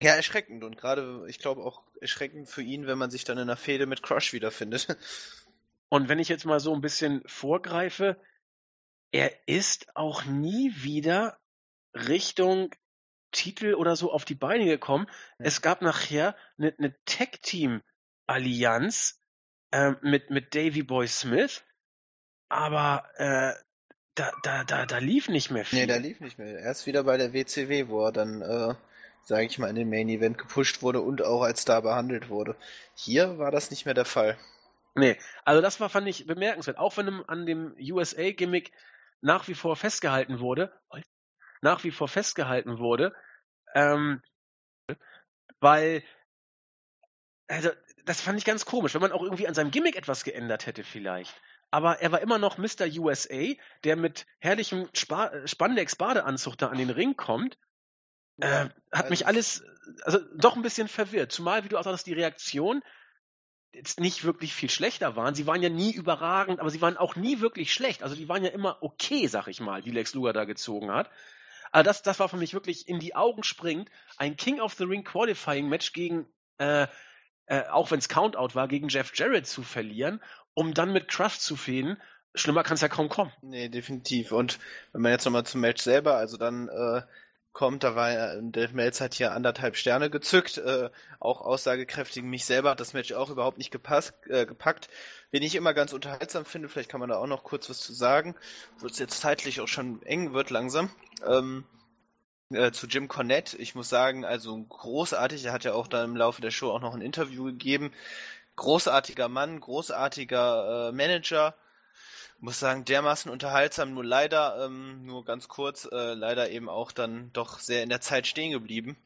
ja, 0.03 0.15
erschreckend 0.15 0.65
und 0.65 0.77
gerade, 0.77 1.25
ich 1.29 1.39
glaube 1.39 1.65
auch 1.65 1.83
erschreckend 2.01 2.49
für 2.49 2.63
ihn, 2.63 2.87
wenn 2.87 2.99
man 2.99 3.11
sich 3.11 3.25
dann 3.25 3.39
in 3.39 3.45
einer 3.45 3.57
Fehde 3.57 3.87
mit 3.87 4.03
Crush 4.03 4.33
wiederfindet. 4.33 4.89
Und 5.89 6.09
wenn 6.09 6.19
ich 6.19 6.29
jetzt 6.29 6.45
mal 6.45 6.59
so 6.59 6.75
ein 6.75 6.81
bisschen 6.81 7.23
vorgreife, 7.27 8.21
er 9.13 9.31
ist 9.47 9.87
auch 9.95 10.25
nie 10.25 10.73
wieder 10.75 11.39
Richtung 11.95 12.75
Titel 13.31 13.75
oder 13.75 13.95
so 13.97 14.13
auf 14.13 14.25
die 14.25 14.35
Beine 14.35 14.65
gekommen. 14.65 15.07
Ja. 15.39 15.47
Es 15.47 15.63
gab 15.63 15.83
nachher 15.83 16.35
eine, 16.59 16.75
eine 16.79 16.97
Tag-Team-Allianz 17.05 19.21
äh, 19.71 19.93
mit, 20.03 20.31
mit 20.31 20.53
Davy 20.55 20.83
Boy 20.83 21.07
Smith, 21.07 21.63
aber 22.49 23.09
äh, 23.17 23.53
da, 24.15 24.33
da, 24.43 24.65
da, 24.65 24.87
da 24.87 24.99
lief 24.99 25.29
nicht 25.29 25.51
mehr 25.51 25.65
viel. 25.65 25.81
Nee, 25.81 25.87
da 25.87 25.97
lief 25.97 26.21
nicht 26.21 26.39
mehr. 26.39 26.59
Erst 26.59 26.87
wieder 26.87 27.05
bei 27.05 27.17
der 27.17 27.33
WCW, 27.33 27.89
wo 27.89 28.05
er 28.07 28.13
dann, 28.13 28.43
äh, 28.43 28.75
sage 29.27 29.45
ich 29.47 29.59
mal, 29.59 29.69
in 29.69 29.75
den 29.75 29.91
Main 29.91 30.09
Event 30.09 30.39
gepusht 30.39 30.83
wurde 30.83 31.01
und 31.01 31.21
auch 31.21 31.43
als 31.43 31.63
Star 31.63 31.83
behandelt 31.83 32.29
wurde. 32.29 32.57
Hier 32.95 33.39
war 33.39 33.51
das 33.51 33.71
nicht 33.71 33.85
mehr 33.85 33.95
der 33.95 34.05
Fall. 34.05 34.39
Nee, 34.95 35.19
also 35.45 35.61
das 35.61 35.81
war, 35.81 35.91
fand 35.91 36.07
ich 36.07 36.27
bemerkenswert. 36.27 36.79
Auch 36.79 36.97
wenn 36.97 37.09
an 37.29 37.45
dem 37.45 37.75
USA-Gimmick 37.79 38.73
nach 39.21 39.49
wie 39.49 39.55
vor 39.55 39.75
festgehalten 39.75 40.39
wurde, 40.39 40.73
nach 41.61 41.83
wie 41.83 41.91
vor 41.91 42.07
festgehalten 42.07 42.79
wurde, 42.79 43.15
ähm, 43.75 44.23
weil, 45.59 46.05
also, 47.49 47.71
das 48.05 48.21
fand 48.21 48.39
ich 48.39 48.45
ganz 48.45 48.65
komisch, 48.65 48.95
wenn 48.95 49.03
man 49.03 49.13
auch 49.13 49.23
irgendwie 49.23 49.49
an 49.49 49.55
seinem 49.55 49.73
Gimmick 49.73 49.97
etwas 49.97 50.23
geändert 50.23 50.67
hätte 50.67 50.85
vielleicht. 50.85 51.35
Aber 51.73 51.99
er 52.01 52.13
war 52.13 52.21
immer 52.21 52.39
noch 52.39 52.59
Mr. 52.59 52.87
USA, 52.99 53.55
der 53.83 53.97
mit 53.97 54.25
herrlichem 54.39 54.89
Spa 54.95 55.33
Spandex-Badeanzug 55.47 56.57
da 56.57 56.69
an 56.69 56.79
den 56.79 56.91
Ring 56.91 57.17
kommt. 57.17 57.59
Äh, 58.39 58.47
hat 58.47 58.73
also 58.91 59.11
mich 59.11 59.27
alles, 59.27 59.65
also 60.03 60.19
doch 60.37 60.57
ein 60.57 60.63
bisschen 60.63 60.89
verwirrt. 60.89 61.33
Zumal, 61.33 61.65
wie 61.65 61.69
du 61.69 61.79
auch 61.79 61.85
sagst, 61.85 62.07
die 62.07 62.13
Reaktion 62.13 62.83
jetzt 63.73 64.01
nicht 64.01 64.25
wirklich 64.25 64.55
viel 64.55 64.71
schlechter 64.71 65.17
waren. 65.17 65.35
Sie 65.35 65.47
waren 65.47 65.63
ja 65.63 65.69
nie 65.69 65.93
überragend, 65.93 66.61
aber 66.61 66.71
sie 66.71 66.81
waren 66.81 66.97
auch 66.97 67.15
nie 67.15 67.41
wirklich 67.41 67.73
schlecht. 67.73 68.03
Also 68.03 68.17
die 68.17 68.29
waren 68.29 68.43
ja 68.43 68.51
immer 68.51 68.79
okay, 68.81 69.27
sag 69.27 69.49
ich 69.49 69.61
mal, 69.61 69.83
die 69.83 69.91
Lex 69.91 70.15
Luger 70.15 70.33
da 70.33 70.45
gezogen 70.45 70.91
hat. 70.91 71.11
Aber 71.73 71.83
das, 71.83 72.03
das 72.03 72.19
war 72.19 72.29
für 72.29 72.37
mich 72.37 72.55
wirklich 72.55 72.89
in 72.89 73.01
die 73.01 73.15
Augen 73.15 73.43
springend. 73.43 73.91
Ein 74.17 74.37
King 74.37 74.61
of 74.61 74.75
the 74.75 74.85
Ring 74.85 75.05
Qualifying 75.05 75.69
Match 75.69 75.93
gegen, 75.93 76.27
äh, 76.59 76.87
äh, 77.47 77.65
auch 77.69 77.91
wenn 77.91 77.99
es 77.99 78.09
Countout 78.09 78.55
war, 78.55 78.69
gegen 78.69 78.89
Jeff 78.89 79.13
Jarrett 79.15 79.47
zu 79.47 79.63
verlieren, 79.63 80.23
um 80.55 80.73
dann 80.73 80.93
mit 80.93 81.09
Crush 81.09 81.39
zu 81.39 81.57
fehlen. 81.57 82.01
Schlimmer 82.35 82.63
kann 82.63 82.75
es 82.75 82.81
ja 82.83 82.89
kaum 82.89 83.09
kommen. 83.09 83.33
Nee, 83.43 83.69
definitiv. 83.69 84.33
Und 84.33 84.59
wenn 84.93 85.03
man 85.03 85.13
jetzt 85.13 85.25
nochmal 85.25 85.45
zum 85.45 85.61
Match 85.61 85.83
selber, 85.83 86.17
also 86.17 86.37
dann 86.37 86.69
äh, 86.69 87.03
kommt. 87.57 87.85
Da 87.85 87.97
war 87.97 88.43
der 88.43 88.71
Melz 88.73 89.01
hat 89.01 89.15
hier 89.15 89.33
anderthalb 89.33 89.77
Sterne 89.77 90.11
gezückt, 90.11 90.59
äh, 90.59 90.91
auch 91.21 91.41
aussagekräftig. 91.41 92.23
Mich 92.23 92.45
selber 92.45 92.71
hat 92.71 92.81
das 92.81 92.93
Match 92.93 93.13
auch 93.13 93.31
überhaupt 93.31 93.57
nicht 93.57 93.71
gepasst, 93.71 94.13
äh, 94.29 94.45
gepackt. 94.45 94.89
Wen 95.31 95.43
ich 95.43 95.55
immer 95.55 95.73
ganz 95.73 95.95
unterhaltsam 95.95 96.45
finde, 96.45 96.69
vielleicht 96.69 96.91
kann 96.91 97.01
man 97.01 97.09
da 97.09 97.17
auch 97.17 97.27
noch 97.27 97.45
kurz 97.45 97.71
was 97.71 97.81
zu 97.81 97.95
sagen, 97.95 98.35
wo 98.79 98.87
es 98.87 98.99
jetzt 98.99 99.21
zeitlich 99.21 99.63
auch 99.63 99.69
schon 99.69 100.03
eng 100.03 100.35
wird 100.35 100.51
langsam. 100.51 100.91
Ähm, 101.27 101.65
äh, 102.51 102.73
zu 102.73 102.87
Jim 102.87 103.09
Cornette. 103.09 103.57
Ich 103.57 103.75
muss 103.75 103.89
sagen, 103.89 104.27
also 104.27 104.63
großartig. 104.63 105.47
Er 105.47 105.55
hat 105.55 105.65
ja 105.65 105.73
auch 105.73 105.89
da 105.89 106.05
im 106.05 106.15
Laufe 106.15 106.43
der 106.43 106.51
Show 106.51 106.71
auch 106.71 106.83
noch 106.83 106.95
ein 106.95 107.01
Interview 107.01 107.45
gegeben. 107.45 107.91
Großartiger 108.57 109.31
Mann, 109.31 109.61
großartiger 109.61 110.91
äh, 110.91 110.93
Manager 110.93 111.55
muss 112.39 112.61
sagen, 112.61 112.85
dermaßen 112.85 113.31
unterhaltsam, 113.31 113.95
nur 113.95 114.05
leider, 114.05 114.65
ähm, 114.65 115.05
nur 115.07 115.25
ganz 115.25 115.49
kurz, 115.49 115.89
äh, 115.91 116.15
leider 116.15 116.51
eben 116.51 116.69
auch 116.69 116.93
dann 116.93 117.33
doch 117.33 117.59
sehr 117.59 117.83
in 117.83 117.89
der 117.89 118.01
Zeit 118.01 118.27
stehen 118.27 118.53
geblieben. 118.53 118.97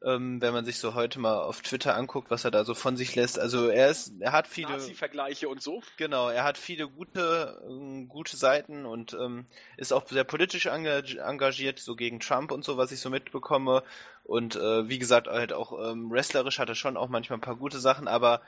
Ähm, 0.00 0.40
wenn 0.40 0.52
man 0.52 0.64
sich 0.64 0.78
so 0.78 0.94
heute 0.94 1.18
mal 1.18 1.40
auf 1.42 1.60
Twitter 1.60 1.96
anguckt, 1.96 2.30
was 2.30 2.44
er 2.44 2.52
da 2.52 2.64
so 2.64 2.74
von 2.74 2.96
sich 2.96 3.16
lässt. 3.16 3.36
Also 3.36 3.66
er 3.66 3.90
ist, 3.90 4.12
er 4.20 4.30
hat 4.30 4.46
viele 4.46 4.70
Nazi-Vergleiche 4.70 5.48
und 5.48 5.60
so. 5.60 5.82
Genau, 5.96 6.28
er 6.28 6.44
hat 6.44 6.56
viele 6.56 6.88
gute, 6.88 7.60
äh, 7.68 8.04
gute 8.06 8.36
Seiten 8.36 8.86
und 8.86 9.14
ähm, 9.14 9.46
ist 9.76 9.92
auch 9.92 10.06
sehr 10.06 10.22
politisch 10.22 10.66
engagiert, 10.66 11.80
so 11.80 11.96
gegen 11.96 12.20
Trump 12.20 12.52
und 12.52 12.64
so, 12.64 12.76
was 12.76 12.92
ich 12.92 13.00
so 13.00 13.10
mitbekomme. 13.10 13.82
Und 14.22 14.54
äh, 14.54 14.88
wie 14.88 15.00
gesagt, 15.00 15.26
halt 15.26 15.52
auch 15.52 15.72
ähm, 15.90 16.12
wrestlerisch 16.12 16.60
hat 16.60 16.68
er 16.68 16.76
schon 16.76 16.96
auch 16.96 17.08
manchmal 17.08 17.38
ein 17.38 17.42
paar 17.42 17.56
gute 17.56 17.80
Sachen, 17.80 18.06
aber 18.06 18.40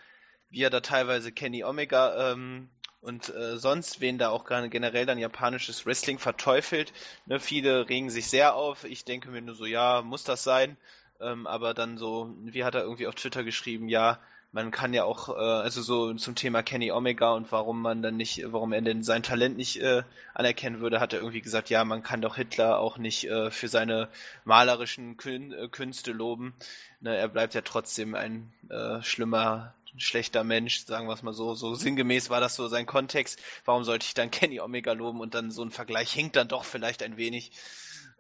wie 0.51 0.63
er 0.63 0.71
da 0.71 0.81
teilweise 0.81 1.33
Kenny 1.33 1.65
Omega 1.65 2.31
ähm, 2.31 2.71
und 3.01 3.35
äh, 3.35 3.57
sonst 3.57 4.01
wen 4.01 4.19
da 4.19 4.31
auch 4.31 4.45
gerade 4.45 4.69
generell 4.69 5.07
dann 5.07 5.19
japanisches 5.19 5.87
Wrestling 5.87 6.19
verteufelt. 6.19 6.93
Ne, 7.27 7.41
viele 7.41 7.89
regen 7.89 8.11
sich 8.11 8.29
sehr 8.29 8.55
auf. 8.55 8.85
Ich 8.85 9.05
denke 9.05 9.31
mir 9.31 9.43
nur 9.43 9.55
so, 9.55 9.65
ja, 9.67 10.03
muss 10.03 10.25
das 10.25 10.45
sein? 10.45 10.77
Ähm, 11.21 11.47
aber 11.47 11.75
dann 11.75 11.99
so, 11.99 12.35
wie 12.45 12.65
hat 12.65 12.75
er 12.75 12.83
irgendwie 12.83 13.07
auf 13.07 13.15
Twitter 13.15 13.45
geschrieben, 13.45 13.89
ja, 13.89 14.21
man 14.53 14.71
kann 14.71 14.93
ja 14.95 15.05
auch, 15.05 15.29
äh, 15.29 15.33
also 15.33 15.81
so 15.83 16.13
zum 16.15 16.35
Thema 16.35 16.63
Kenny 16.63 16.91
Omega 16.91 17.33
und 17.33 17.53
warum 17.53 17.81
man 17.81 18.03
dann 18.03 18.17
nicht, 18.17 18.43
warum 18.53 18.73
er 18.73 18.83
denn 18.83 19.03
sein 19.03 19.23
Talent 19.23 19.57
nicht 19.57 19.81
äh, 19.81 20.03
anerkennen 20.35 20.81
würde, 20.81 20.99
hat 21.01 21.13
er 21.13 21.21
irgendwie 21.21 21.41
gesagt, 21.41 21.71
ja, 21.71 21.85
man 21.85 22.03
kann 22.03 22.21
doch 22.21 22.37
Hitler 22.37 22.79
auch 22.79 22.99
nicht 22.99 23.29
äh, 23.29 23.51
für 23.51 23.69
seine 23.69 24.09
malerischen 24.45 25.17
Kün 25.17 25.53
äh, 25.53 25.69
Künste 25.69 26.13
loben. 26.13 26.55
Ne, 27.01 27.17
er 27.17 27.29
bleibt 27.29 27.55
ja 27.55 27.61
trotzdem 27.61 28.15
ein 28.15 28.53
äh, 28.69 29.03
schlimmer 29.03 29.75
ein 29.95 30.01
schlechter 30.01 30.45
Mensch, 30.45 30.85
sagen 30.85 31.09
wir 31.09 31.15
es 31.15 31.23
mal 31.23 31.33
so. 31.33 31.55
So 31.55 31.75
sinngemäß 31.75 32.31
war 32.31 32.41
das 32.41 32.57
so 32.57 32.69
sein 32.69 32.87
Kontext. 32.87 33.41
Warum 33.65 33.85
sollte 33.85 34.07
ich 34.07 34.15
dann 34.15 34.31
Kenny 34.31 34.61
Omega 34.61 34.93
loben 34.93 35.21
und 35.21 35.35
dann 35.35 35.51
so 35.51 35.63
ein 35.63 35.71
Vergleich 35.71 36.13
hinkt 36.13 36.37
dann 36.37 36.49
doch 36.49 36.65
vielleicht 36.65 37.03
ein 37.03 37.17
wenig. 37.17 37.53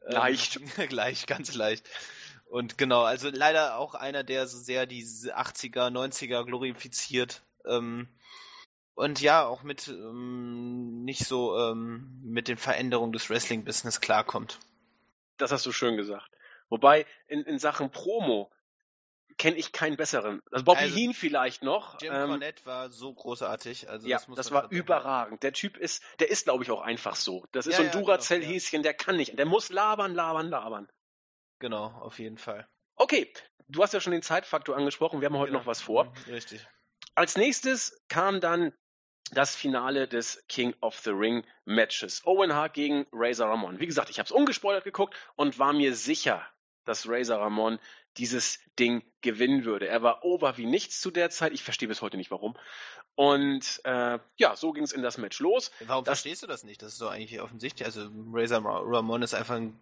Ähm, 0.07 0.13
leicht. 0.13 0.61
Ähm, 0.79 0.89
gleich, 0.89 1.27
ganz 1.27 1.55
leicht. 1.55 1.89
Und 2.47 2.79
genau, 2.79 3.03
also 3.03 3.31
leider 3.31 3.77
auch 3.77 3.95
einer, 3.95 4.25
der 4.25 4.49
so 4.49 4.59
sehr 4.59 4.87
die 4.87 5.05
80er, 5.05 5.91
90er 5.91 6.45
glorifiziert. 6.45 7.43
Ähm, 7.65 8.09
und 8.95 9.21
ja, 9.21 9.47
auch 9.47 9.63
mit 9.63 9.89
ähm, 9.89 11.05
nicht 11.05 11.27
so 11.27 11.57
ähm, 11.57 12.21
mit 12.25 12.49
den 12.49 12.57
Veränderungen 12.57 13.13
des 13.13 13.31
Wrestling-Business 13.31 14.01
klarkommt. 14.01 14.59
Das 15.37 15.53
hast 15.53 15.65
du 15.65 15.73
schön 15.73 15.97
gesagt. 15.97 16.31
Wobei 16.69 17.07
in, 17.27 17.43
in 17.45 17.59
Sachen 17.59 17.91
Promo 17.91 18.51
kenne 19.41 19.57
ich 19.57 19.73
keinen 19.73 19.97
besseren. 19.97 20.43
Also 20.53 20.67
Bobby 20.67 20.81
also, 20.81 20.95
Heen 20.95 21.15
vielleicht 21.15 21.63
noch. 21.63 21.99
Jim 21.99 22.13
ähm, 22.13 22.29
Cornette 22.29 22.67
war 22.67 22.91
so 22.91 23.15
großartig. 23.15 23.89
Also 23.89 24.07
ja, 24.07 24.19
das, 24.19 24.37
das 24.37 24.51
war 24.51 24.71
überragend. 24.71 25.43
Der 25.43 25.55
Typ 25.55 25.79
ist, 25.79 26.03
der 26.19 26.29
ist 26.29 26.45
glaube 26.45 26.63
ich 26.63 26.71
auch 26.71 26.83
einfach 26.83 27.17
so. 27.17 27.47
Das 27.53 27.67
ist 27.67 27.73
ja, 27.73 27.79
so 27.79 27.83
ein 27.85 27.89
ja, 27.95 28.01
Duracell-Häschen, 28.01 28.83
genau, 28.83 28.89
ja. 28.89 28.93
der 28.93 28.95
kann 28.95 29.17
nicht. 29.17 29.39
Der 29.39 29.47
muss 29.47 29.71
labern, 29.71 30.15
labern, 30.15 30.51
labern. 30.51 30.89
Genau, 31.59 31.87
auf 31.87 32.19
jeden 32.19 32.37
Fall. 32.37 32.69
Okay, 32.97 33.33
du 33.69 33.83
hast 33.83 33.95
ja 33.95 34.01
schon 34.01 34.13
den 34.13 34.21
Zeitfaktor 34.21 34.77
angesprochen. 34.77 35.23
Wir 35.23 35.27
haben 35.27 35.39
heute 35.39 35.53
genau. 35.53 35.61
noch 35.61 35.67
was 35.67 35.81
vor. 35.81 36.05
Mhm, 36.05 36.35
richtig. 36.35 36.69
Als 37.15 37.39
nächstes 37.39 37.99
kam 38.09 38.43
dann 38.43 38.75
das 39.33 39.57
Finale 39.57 40.07
des 40.07 40.45
King 40.49 40.75
of 40.83 40.99
the 40.99 41.11
Ring 41.11 41.47
Matches. 41.65 42.27
Owen 42.27 42.53
Hart 42.53 42.75
gegen 42.75 43.07
Razor 43.11 43.49
Ramon. 43.49 43.81
Wie 43.81 43.87
gesagt, 43.87 44.11
ich 44.11 44.19
habe 44.19 44.27
es 44.27 44.33
ungespoilert 44.33 44.85
geguckt 44.85 45.15
und 45.37 45.59
war 45.59 45.73
mir 45.73 45.95
sicher, 45.95 46.47
dass 46.85 47.09
Razor 47.09 47.39
Ramon 47.39 47.79
dieses 48.17 48.59
Ding 48.79 49.03
gewinnen 49.21 49.65
würde. 49.65 49.87
Er 49.87 50.03
war 50.03 50.25
over 50.25 50.57
wie 50.57 50.67
nichts 50.67 51.01
zu 51.01 51.11
der 51.11 51.31
Zeit. 51.31 51.53
Ich 51.53 51.63
verstehe 51.63 51.89
bis 51.89 52.03
heute 52.03 52.17
nicht 52.17 52.31
warum. 52.31 52.57
Und 53.15 53.81
äh, 53.85 54.19
ja, 54.37 54.57
so 54.57 54.73
ging 54.73 54.85
es 54.85 54.93
in 54.93 55.03
das 55.03 55.19
Match 55.19 55.39
los. 55.41 55.71
Warum 55.87 56.05
das, 56.05 56.21
verstehst 56.21 56.43
du 56.43 56.47
das 56.47 56.65
nicht? 56.65 56.83
Das 56.83 56.93
ist 56.93 57.01
doch 57.01 57.11
eigentlich 57.11 57.41
offensichtlich. 57.41 57.87
Also 57.87 58.09
Razor 58.33 58.63
Ramon 58.65 59.23
ist 59.23 59.35
einfach 59.35 59.57
ein 59.57 59.79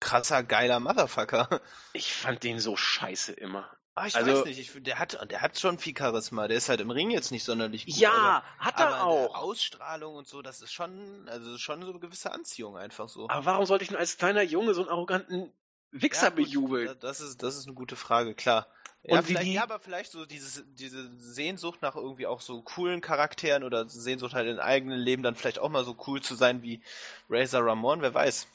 krasser, 0.00 0.42
geiler 0.42 0.80
Motherfucker. 0.80 1.60
Ich 1.92 2.12
fand 2.12 2.42
den 2.42 2.58
so 2.58 2.76
scheiße 2.76 3.32
immer. 3.32 3.68
Ah, 3.94 4.06
ich 4.06 4.16
also, 4.16 4.32
weiß 4.32 4.44
nicht, 4.46 4.58
ich, 4.58 4.82
der, 4.82 4.98
hat, 4.98 5.30
der 5.30 5.42
hat 5.42 5.58
schon 5.58 5.78
viel 5.78 5.94
Charisma. 5.96 6.48
Der 6.48 6.56
ist 6.56 6.68
halt 6.68 6.80
im 6.80 6.90
Ring 6.90 7.10
jetzt 7.10 7.32
nicht 7.32 7.44
sonderlich 7.44 7.86
gut. 7.86 7.96
Ja, 7.96 8.12
aber, 8.12 8.44
hat 8.58 8.80
er 8.80 9.04
auch. 9.04 9.34
Ausstrahlung 9.34 10.14
und 10.14 10.28
so, 10.28 10.42
das 10.42 10.62
ist 10.62 10.72
schon, 10.72 11.28
also 11.28 11.58
schon 11.58 11.82
so 11.82 11.90
eine 11.90 11.98
gewisse 11.98 12.32
Anziehung 12.32 12.78
einfach 12.78 13.08
so. 13.08 13.28
Aber 13.28 13.44
warum 13.44 13.66
sollte 13.66 13.82
ich 13.82 13.90
denn 13.90 13.98
als 13.98 14.16
kleiner 14.16 14.42
Junge 14.42 14.74
so 14.74 14.80
einen 14.80 14.90
arroganten 14.90 15.52
Wichser 15.92 16.28
ja, 16.28 16.30
bejubelt. 16.30 17.02
Das 17.02 17.20
ist, 17.20 17.42
das 17.42 17.56
ist 17.56 17.66
eine 17.66 17.74
gute 17.74 17.96
Frage, 17.96 18.34
klar. 18.34 18.66
Ja, 19.02 19.18
und 19.18 19.24
vielleicht, 19.24 19.46
die... 19.46 19.54
ja, 19.54 19.62
aber 19.62 19.78
vielleicht 19.80 20.12
so 20.12 20.26
dieses, 20.26 20.62
diese 20.74 21.10
Sehnsucht 21.18 21.80
nach 21.80 21.96
irgendwie 21.96 22.26
auch 22.26 22.40
so 22.40 22.60
coolen 22.62 23.00
Charakteren 23.00 23.64
oder 23.64 23.88
Sehnsucht 23.88 24.34
halt 24.34 24.46
in 24.48 24.58
eigenen 24.58 24.98
Leben 25.00 25.22
dann 25.22 25.34
vielleicht 25.34 25.58
auch 25.58 25.70
mal 25.70 25.84
so 25.84 25.96
cool 26.06 26.20
zu 26.20 26.34
sein 26.34 26.62
wie 26.62 26.82
Razor 27.28 27.64
Ramon, 27.64 28.02
wer 28.02 28.12
weiß. 28.12 28.46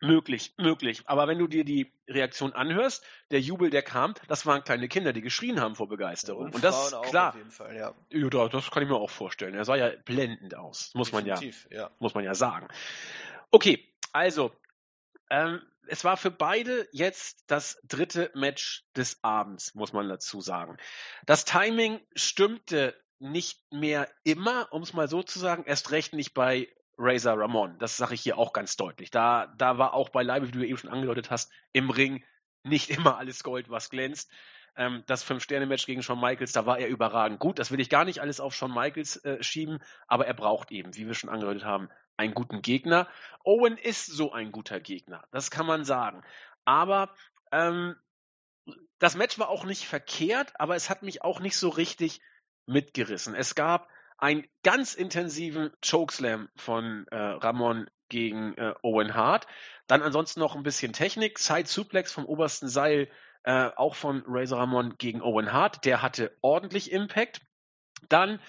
Möglich, 0.00 0.52
möglich. 0.56 1.02
Aber 1.06 1.26
wenn 1.26 1.38
du 1.38 1.48
dir 1.48 1.64
die 1.64 1.90
Reaktion 2.06 2.52
anhörst, 2.52 3.04
der 3.32 3.40
Jubel, 3.40 3.70
der 3.70 3.82
kam, 3.82 4.14
das 4.28 4.46
waren 4.46 4.62
kleine 4.62 4.86
Kinder, 4.86 5.12
die 5.12 5.22
geschrien 5.22 5.60
haben 5.60 5.74
vor 5.74 5.88
Begeisterung. 5.88 6.46
Und, 6.46 6.54
und 6.54 6.62
das 6.62 6.92
ist 6.92 7.02
klar. 7.02 7.30
Auf 7.30 7.36
jeden 7.36 7.50
Fall, 7.50 7.74
ja. 7.74 7.94
ja. 8.12 8.48
das 8.48 8.70
kann 8.70 8.84
ich 8.84 8.88
mir 8.88 8.94
auch 8.94 9.10
vorstellen. 9.10 9.54
Er 9.54 9.64
sah 9.64 9.74
ja 9.74 9.90
blendend 10.04 10.54
aus. 10.54 10.92
Muss 10.94 11.10
man 11.10 11.26
ja, 11.26 11.40
ja, 11.70 11.90
muss 11.98 12.14
man 12.14 12.22
ja 12.22 12.36
sagen. 12.36 12.68
Okay, 13.50 13.84
also, 14.12 14.52
ähm, 15.30 15.62
es 15.88 16.04
war 16.04 16.16
für 16.16 16.30
beide 16.30 16.86
jetzt 16.92 17.44
das 17.46 17.80
dritte 17.84 18.30
Match 18.34 18.84
des 18.94 19.22
Abends, 19.22 19.74
muss 19.74 19.92
man 19.92 20.08
dazu 20.08 20.40
sagen. 20.40 20.76
Das 21.26 21.44
Timing 21.44 22.00
stimmte 22.14 22.94
nicht 23.18 23.60
mehr 23.72 24.08
immer, 24.22 24.72
um 24.72 24.82
es 24.82 24.92
mal 24.92 25.08
so 25.08 25.22
zu 25.22 25.38
sagen, 25.38 25.64
erst 25.66 25.90
recht 25.90 26.12
nicht 26.12 26.34
bei 26.34 26.68
Razor 26.98 27.38
Ramon. 27.38 27.78
Das 27.78 27.96
sage 27.96 28.14
ich 28.14 28.20
hier 28.20 28.38
auch 28.38 28.52
ganz 28.52 28.76
deutlich. 28.76 29.10
Da, 29.10 29.52
da 29.56 29.78
war 29.78 29.94
auch 29.94 30.10
beileibe, 30.10 30.48
wie 30.48 30.52
du 30.52 30.66
eben 30.66 30.78
schon 30.78 30.90
angedeutet 30.90 31.30
hast, 31.30 31.50
im 31.72 31.90
Ring 31.90 32.24
nicht 32.64 32.90
immer 32.90 33.16
alles 33.16 33.42
Gold, 33.42 33.70
was 33.70 33.90
glänzt. 33.90 34.30
Ähm, 34.76 35.02
das 35.06 35.22
Fünf-Sterne-Match 35.22 35.86
gegen 35.86 36.02
Shawn 36.02 36.20
Michaels, 36.20 36.52
da 36.52 36.66
war 36.66 36.78
er 36.78 36.88
überragend 36.88 37.38
gut. 37.38 37.58
Das 37.58 37.70
will 37.70 37.80
ich 37.80 37.88
gar 37.88 38.04
nicht 38.04 38.20
alles 38.20 38.40
auf 38.40 38.54
Shawn 38.54 38.74
Michaels 38.74 39.16
äh, 39.24 39.42
schieben, 39.42 39.78
aber 40.06 40.26
er 40.26 40.34
braucht 40.34 40.70
eben, 40.70 40.94
wie 40.96 41.06
wir 41.06 41.14
schon 41.14 41.30
angedeutet 41.30 41.64
haben, 41.64 41.88
einen 42.18 42.34
guten 42.34 42.62
Gegner. 42.62 43.08
Owen 43.44 43.78
ist 43.78 44.06
so 44.06 44.32
ein 44.32 44.52
guter 44.52 44.80
Gegner, 44.80 45.24
das 45.30 45.50
kann 45.50 45.66
man 45.66 45.84
sagen. 45.84 46.22
Aber 46.64 47.14
ähm, 47.52 47.96
das 48.98 49.16
Match 49.16 49.38
war 49.38 49.48
auch 49.48 49.64
nicht 49.64 49.86
verkehrt, 49.86 50.52
aber 50.58 50.76
es 50.76 50.90
hat 50.90 51.02
mich 51.02 51.22
auch 51.22 51.40
nicht 51.40 51.56
so 51.56 51.68
richtig 51.68 52.20
mitgerissen. 52.66 53.34
Es 53.34 53.54
gab 53.54 53.88
einen 54.18 54.46
ganz 54.64 54.94
intensiven 54.94 55.70
Chokeslam 55.88 56.48
von 56.56 57.06
äh, 57.10 57.16
Ramon 57.16 57.88
gegen 58.08 58.54
äh, 58.54 58.74
Owen 58.82 59.14
Hart. 59.14 59.46
Dann 59.86 60.02
ansonsten 60.02 60.40
noch 60.40 60.56
ein 60.56 60.62
bisschen 60.62 60.92
Technik, 60.92 61.38
Side 61.38 61.68
Suplex 61.68 62.12
vom 62.12 62.26
obersten 62.26 62.68
Seil, 62.68 63.08
äh, 63.44 63.70
auch 63.76 63.94
von 63.94 64.24
Razor 64.26 64.58
Ramon 64.58 64.96
gegen 64.98 65.22
Owen 65.22 65.52
Hart. 65.52 65.84
Der 65.84 66.02
hatte 66.02 66.36
ordentlich 66.40 66.90
Impact. 66.90 67.40
Dann 68.08 68.40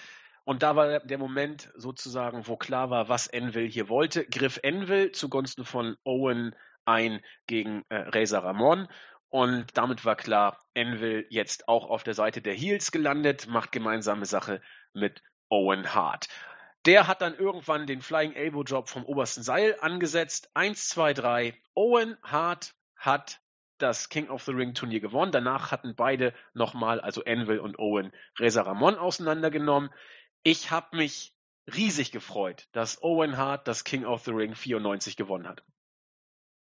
und 0.50 0.64
da 0.64 0.74
war 0.74 0.98
der 0.98 1.18
Moment 1.18 1.70
sozusagen, 1.76 2.48
wo 2.48 2.56
klar 2.56 2.90
war, 2.90 3.08
was 3.08 3.28
Envil 3.28 3.68
hier 3.70 3.88
wollte. 3.88 4.24
Griff 4.24 4.58
Envil 4.64 5.12
zugunsten 5.12 5.64
von 5.64 5.96
Owen 6.02 6.56
ein 6.84 7.20
gegen 7.46 7.84
äh, 7.88 7.98
Reza 7.98 8.40
Ramon. 8.40 8.88
Und 9.28 9.66
damit 9.74 10.04
war 10.04 10.16
klar, 10.16 10.58
Envil 10.74 11.24
jetzt 11.30 11.68
auch 11.68 11.88
auf 11.88 12.02
der 12.02 12.14
Seite 12.14 12.42
der 12.42 12.52
Heels 12.52 12.90
gelandet, 12.90 13.46
macht 13.46 13.70
gemeinsame 13.70 14.26
Sache 14.26 14.60
mit 14.92 15.22
Owen 15.50 15.94
Hart. 15.94 16.26
Der 16.84 17.06
hat 17.06 17.22
dann 17.22 17.36
irgendwann 17.36 17.86
den 17.86 18.02
Flying 18.02 18.32
Elbow 18.32 18.64
Job 18.64 18.88
vom 18.88 19.04
obersten 19.04 19.44
Seil 19.44 19.76
angesetzt. 19.80 20.50
Eins, 20.54 20.88
zwei, 20.88 21.14
drei. 21.14 21.54
Owen 21.76 22.16
Hart 22.24 22.74
hat 22.96 23.40
das 23.78 24.08
King 24.08 24.28
of 24.28 24.42
the 24.42 24.52
Ring 24.52 24.74
Turnier 24.74 25.00
gewonnen. 25.00 25.32
Danach 25.32 25.70
hatten 25.70 25.94
beide 25.94 26.34
nochmal, 26.54 27.00
also 27.00 27.22
Envil 27.22 27.60
und 27.60 27.78
Owen, 27.78 28.12
Reza 28.38 28.62
Ramon 28.62 28.96
auseinandergenommen. 28.96 29.90
Ich 30.42 30.70
habe 30.70 30.96
mich 30.96 31.34
riesig 31.66 32.12
gefreut, 32.12 32.68
dass 32.72 33.02
Owen 33.02 33.36
Hart 33.36 33.68
das 33.68 33.84
King 33.84 34.04
of 34.04 34.24
the 34.24 34.30
Ring 34.30 34.54
94 34.54 35.16
gewonnen 35.16 35.46
hat. 35.48 35.62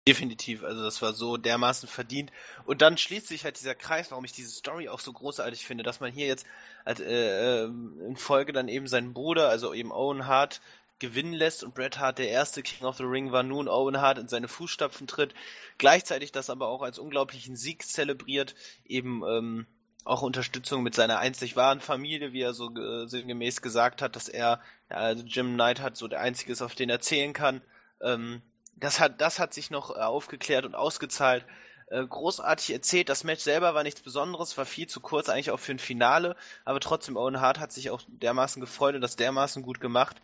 Definitiv, 0.07 0.63
also 0.63 0.83
das 0.83 1.01
war 1.01 1.11
so 1.11 1.35
dermaßen 1.35 1.89
verdient. 1.89 2.31
Und 2.65 2.81
dann 2.81 2.97
schließt 2.97 3.27
sich 3.27 3.43
halt 3.43 3.59
dieser 3.59 3.75
Kreis, 3.75 4.09
warum 4.09 4.23
ich 4.23 4.31
diese 4.31 4.51
Story 4.51 4.87
auch 4.87 5.01
so 5.01 5.11
großartig 5.11 5.65
finde, 5.65 5.83
dass 5.83 5.99
man 5.99 6.13
hier 6.13 6.27
jetzt 6.27 6.45
halt, 6.85 7.01
äh, 7.01 7.65
in 7.65 8.15
Folge 8.15 8.53
dann 8.53 8.69
eben 8.69 8.87
seinen 8.87 9.13
Bruder, 9.13 9.49
also 9.49 9.73
eben 9.73 9.91
Owen 9.91 10.25
Hart, 10.25 10.61
gewinnen 10.99 11.33
lässt 11.33 11.63
und 11.63 11.75
Bret 11.75 11.99
Hart 11.99 12.19
der 12.19 12.29
erste 12.29 12.63
King 12.63 12.87
of 12.87 12.97
the 12.97 13.03
Ring 13.03 13.33
war, 13.33 13.43
nun 13.43 13.67
Owen 13.67 13.99
Hart 13.99 14.17
in 14.17 14.29
seine 14.29 14.47
Fußstapfen 14.47 15.07
tritt, 15.07 15.33
gleichzeitig 15.77 16.31
das 16.31 16.49
aber 16.49 16.69
auch 16.69 16.81
als 16.81 16.99
unglaublichen 16.99 17.57
Sieg 17.57 17.83
zelebriert, 17.83 18.55
eben 18.85 19.23
ähm, 19.27 19.67
auch 20.07 20.21
Unterstützung 20.21 20.83
mit 20.83 20.95
seiner 20.95 21.19
einzig 21.19 21.55
wahren 21.55 21.81
Familie, 21.81 22.33
wie 22.33 22.41
er 22.41 22.53
so 22.53 22.73
äh, 22.75 23.07
sinngemäß 23.07 23.61
gesagt 23.61 24.01
hat, 24.01 24.15
dass 24.15 24.29
er, 24.29 24.61
ja, 24.89 24.97
also 24.97 25.23
Jim 25.25 25.53
Knight 25.53 25.81
hat 25.81 25.97
so 25.97 26.07
der 26.07 26.21
einzige 26.21 26.51
ist, 26.51 26.61
auf 26.61 26.75
den 26.75 26.89
er 26.89 27.01
zählen 27.01 27.33
kann. 27.33 27.61
Ähm, 28.01 28.41
das 28.75 28.99
hat, 28.99 29.21
das 29.21 29.39
hat 29.39 29.53
sich 29.53 29.69
noch 29.69 29.91
äh, 29.91 29.99
aufgeklärt 29.99 30.65
und 30.65 30.75
ausgezahlt. 30.75 31.45
Äh, 31.89 32.05
großartig 32.05 32.71
erzählt. 32.71 33.09
Das 33.09 33.23
Match 33.23 33.41
selber 33.41 33.73
war 33.73 33.83
nichts 33.83 34.01
Besonderes, 34.01 34.57
war 34.57 34.65
viel 34.65 34.87
zu 34.87 34.99
kurz 34.99 35.29
eigentlich 35.29 35.51
auch 35.51 35.59
für 35.59 35.71
ein 35.71 35.79
Finale, 35.79 36.35
aber 36.65 36.79
trotzdem 36.79 37.15
Owen 37.15 37.39
Hart 37.39 37.59
hat 37.59 37.71
sich 37.71 37.89
auch 37.89 38.01
dermaßen 38.07 38.59
gefreut 38.59 38.95
und 38.95 39.01
das 39.01 39.15
dermaßen 39.15 39.63
gut 39.63 39.79
gemacht. 39.79 40.17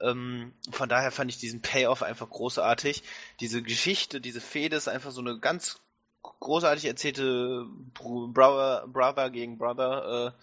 Ähm, 0.00 0.52
von 0.70 0.88
daher 0.88 1.10
fand 1.10 1.30
ich 1.30 1.38
diesen 1.38 1.60
Payoff 1.60 2.02
einfach 2.02 2.28
großartig. 2.28 3.02
Diese 3.40 3.62
Geschichte, 3.62 4.20
diese 4.20 4.40
Fehde 4.40 4.76
ist 4.76 4.88
einfach 4.88 5.10
so 5.10 5.20
eine 5.20 5.38
ganz 5.38 5.80
großartig 6.22 6.84
erzählte 6.84 7.66
Brother, 7.94 8.86
Brother 8.86 9.30
gegen 9.30 9.58
Brother 9.58 10.34
äh, 10.34 10.42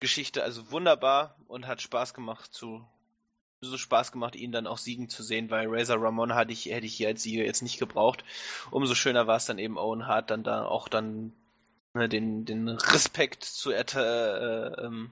Geschichte, 0.00 0.42
also 0.42 0.70
wunderbar 0.70 1.36
und 1.48 1.66
hat 1.66 1.80
Spaß 1.80 2.14
gemacht 2.14 2.52
zu 2.52 2.86
so 3.60 3.78
Spaß 3.78 4.12
gemacht, 4.12 4.36
ihn 4.36 4.52
dann 4.52 4.66
auch 4.66 4.78
siegen 4.78 5.08
zu 5.08 5.22
sehen, 5.22 5.50
weil 5.50 5.66
Razor 5.68 5.96
Ramon 6.02 6.34
hatte 6.34 6.52
ich, 6.52 6.66
hätte 6.66 6.86
ich 6.86 6.94
hier 6.94 7.08
als 7.08 7.22
Sieger 7.22 7.44
jetzt 7.44 7.62
nicht 7.62 7.78
gebraucht. 7.78 8.24
Umso 8.70 8.94
schöner 8.94 9.26
war 9.26 9.36
es 9.36 9.46
dann 9.46 9.58
eben 9.58 9.78
Owen 9.78 10.06
Hart 10.06 10.30
dann 10.30 10.44
da 10.44 10.66
auch 10.66 10.88
dann 10.88 11.32
ne, 11.94 12.08
den, 12.08 12.44
den 12.44 12.68
Respekt 12.68 13.44
zu 13.44 13.72
äh, 13.72 13.84
ähm, 14.84 15.10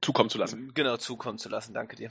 zukommen 0.00 0.30
zu 0.30 0.38
lassen. 0.38 0.72
Genau, 0.74 0.96
zukommen 0.96 1.38
zu 1.38 1.48
lassen. 1.48 1.74
Danke 1.74 1.96
dir. 1.96 2.10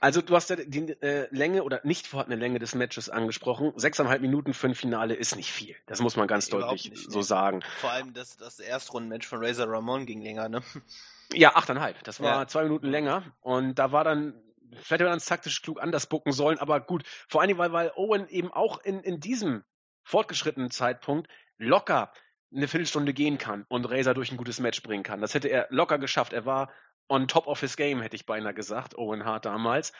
Also 0.00 0.22
du 0.22 0.34
hast 0.36 0.50
ja 0.50 0.56
die 0.56 0.92
äh, 1.02 1.26
Länge 1.30 1.64
oder 1.64 1.80
nicht 1.82 2.06
vorhandene 2.06 2.40
Länge 2.40 2.58
des 2.58 2.74
Matches 2.74 3.08
angesprochen. 3.08 3.72
Sechseinhalb 3.76 4.22
Minuten 4.22 4.54
für 4.54 4.68
ein 4.68 4.74
Finale 4.74 5.14
ist 5.14 5.34
nicht 5.34 5.50
viel. 5.50 5.74
Das 5.86 6.00
muss 6.00 6.16
man 6.16 6.28
ganz 6.28 6.48
Überhaupt 6.48 6.72
deutlich 6.72 6.90
nicht, 6.90 7.10
so 7.10 7.22
sagen. 7.22 7.62
Vor 7.80 7.90
allem 7.90 8.12
das, 8.12 8.36
das 8.36 8.60
Erstrundenmatch 8.60 9.26
von 9.26 9.44
Razor 9.44 9.68
Ramon 9.68 10.06
ging 10.06 10.22
länger, 10.22 10.48
ne? 10.48 10.62
Ja, 11.32 11.56
achteinhalb. 11.56 12.02
Das 12.04 12.20
war 12.20 12.40
ja. 12.40 12.46
zwei 12.46 12.62
Minuten 12.62 12.86
länger. 12.86 13.22
Und 13.40 13.78
da 13.78 13.92
war 13.92 14.04
dann 14.04 14.34
vielleicht 14.72 15.00
hätte 15.00 15.04
man 15.04 15.18
es 15.18 15.26
taktisch 15.26 15.62
klug 15.62 15.80
anders 15.80 16.06
bucken 16.06 16.32
sollen, 16.32 16.58
aber 16.58 16.80
gut. 16.80 17.04
Vor 17.28 17.40
allen 17.40 17.48
Dingen, 17.48 17.58
weil, 17.58 17.72
weil 17.72 17.92
Owen 17.96 18.28
eben 18.28 18.52
auch 18.52 18.78
in, 18.82 19.00
in 19.00 19.20
diesem 19.20 19.64
fortgeschrittenen 20.02 20.70
Zeitpunkt 20.70 21.28
locker 21.58 22.12
eine 22.54 22.68
Viertelstunde 22.68 23.12
gehen 23.12 23.36
kann 23.36 23.66
und 23.68 23.84
Razor 23.84 24.14
durch 24.14 24.30
ein 24.30 24.38
gutes 24.38 24.58
Match 24.58 24.82
bringen 24.82 25.02
kann. 25.02 25.20
Das 25.20 25.34
hätte 25.34 25.48
er 25.48 25.66
locker 25.70 25.98
geschafft. 25.98 26.32
Er 26.32 26.46
war 26.46 26.70
on 27.08 27.28
top 27.28 27.46
of 27.46 27.60
his 27.60 27.76
game, 27.76 28.00
hätte 28.00 28.16
ich 28.16 28.26
beinahe 28.26 28.54
gesagt, 28.54 28.96
Owen 28.96 29.24
Hart 29.24 29.44
damals. 29.44 29.92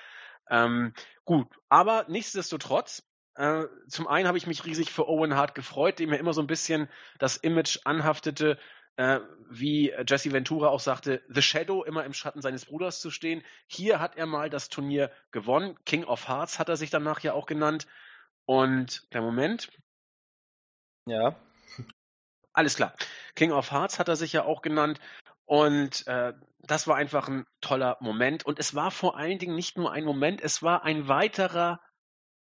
Ähm, 0.50 0.94
gut, 1.24 1.48
aber 1.68 2.06
nichtsdestotrotz, 2.08 3.02
äh, 3.34 3.64
zum 3.88 4.06
einen 4.06 4.26
habe 4.26 4.38
ich 4.38 4.46
mich 4.46 4.64
riesig 4.64 4.90
für 4.90 5.08
Owen 5.08 5.34
Hart 5.34 5.54
gefreut, 5.54 5.98
dem 5.98 6.12
ja 6.12 6.18
immer 6.18 6.32
so 6.32 6.40
ein 6.40 6.46
bisschen 6.46 6.88
das 7.18 7.36
Image 7.36 7.78
anhaftete, 7.84 8.58
äh, 8.96 9.20
wie 9.48 9.94
Jesse 10.06 10.32
Ventura 10.32 10.68
auch 10.68 10.80
sagte, 10.80 11.22
The 11.28 11.40
Shadow 11.40 11.84
immer 11.84 12.04
im 12.04 12.12
Schatten 12.12 12.42
seines 12.42 12.66
Bruders 12.66 13.00
zu 13.00 13.10
stehen. 13.10 13.44
Hier 13.68 14.00
hat 14.00 14.16
er 14.16 14.26
mal 14.26 14.50
das 14.50 14.68
Turnier 14.68 15.12
gewonnen. 15.30 15.78
King 15.84 16.04
of 16.04 16.26
Hearts 16.26 16.58
hat 16.58 16.68
er 16.68 16.76
sich 16.76 16.90
danach 16.90 17.20
ja 17.20 17.32
auch 17.32 17.46
genannt. 17.46 17.86
Und, 18.44 19.12
der 19.12 19.22
Moment. 19.22 19.70
Ja. 21.06 21.36
Alles 22.52 22.74
klar. 22.74 22.92
King 23.36 23.52
of 23.52 23.70
Hearts 23.70 24.00
hat 24.00 24.08
er 24.08 24.16
sich 24.16 24.32
ja 24.32 24.44
auch 24.44 24.62
genannt. 24.62 24.98
Und 25.48 26.06
äh, 26.06 26.34
das 26.58 26.86
war 26.86 26.96
einfach 26.96 27.26
ein 27.26 27.46
toller 27.62 27.96
Moment. 28.00 28.44
Und 28.44 28.58
es 28.58 28.74
war 28.74 28.90
vor 28.90 29.16
allen 29.16 29.38
Dingen 29.38 29.56
nicht 29.56 29.78
nur 29.78 29.90
ein 29.90 30.04
Moment, 30.04 30.42
es 30.42 30.62
war 30.62 30.84
ein 30.84 31.08
weiterer, 31.08 31.80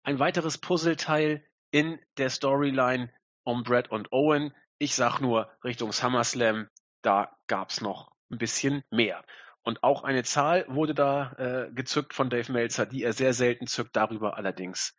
ein 0.05 0.19
weiteres 0.19 0.57
Puzzleteil 0.57 1.45
in 1.71 2.01
der 2.17 2.31
Storyline 2.31 3.13
um 3.45 3.63
Brad 3.63 3.91
und 3.91 4.11
Owen. 4.11 4.55
Ich 4.79 4.95
sag 4.95 5.21
nur 5.21 5.53
Richtung 5.63 5.93
SummerSlam, 5.93 6.71
da 7.03 7.37
gab's 7.47 7.83
noch 7.83 8.11
ein 8.31 8.39
bisschen 8.39 8.83
mehr. 8.91 9.23
Und 9.63 9.83
auch 9.83 10.03
eine 10.03 10.23
Zahl 10.23 10.65
wurde 10.67 10.95
da 10.95 11.33
äh, 11.33 11.71
gezückt 11.75 12.15
von 12.15 12.31
Dave 12.31 12.51
Meltzer, 12.51 12.87
die 12.87 13.03
er 13.03 13.13
sehr 13.13 13.35
selten 13.35 13.67
zückt, 13.67 13.97
darüber 13.97 14.39
allerdings, 14.39 14.99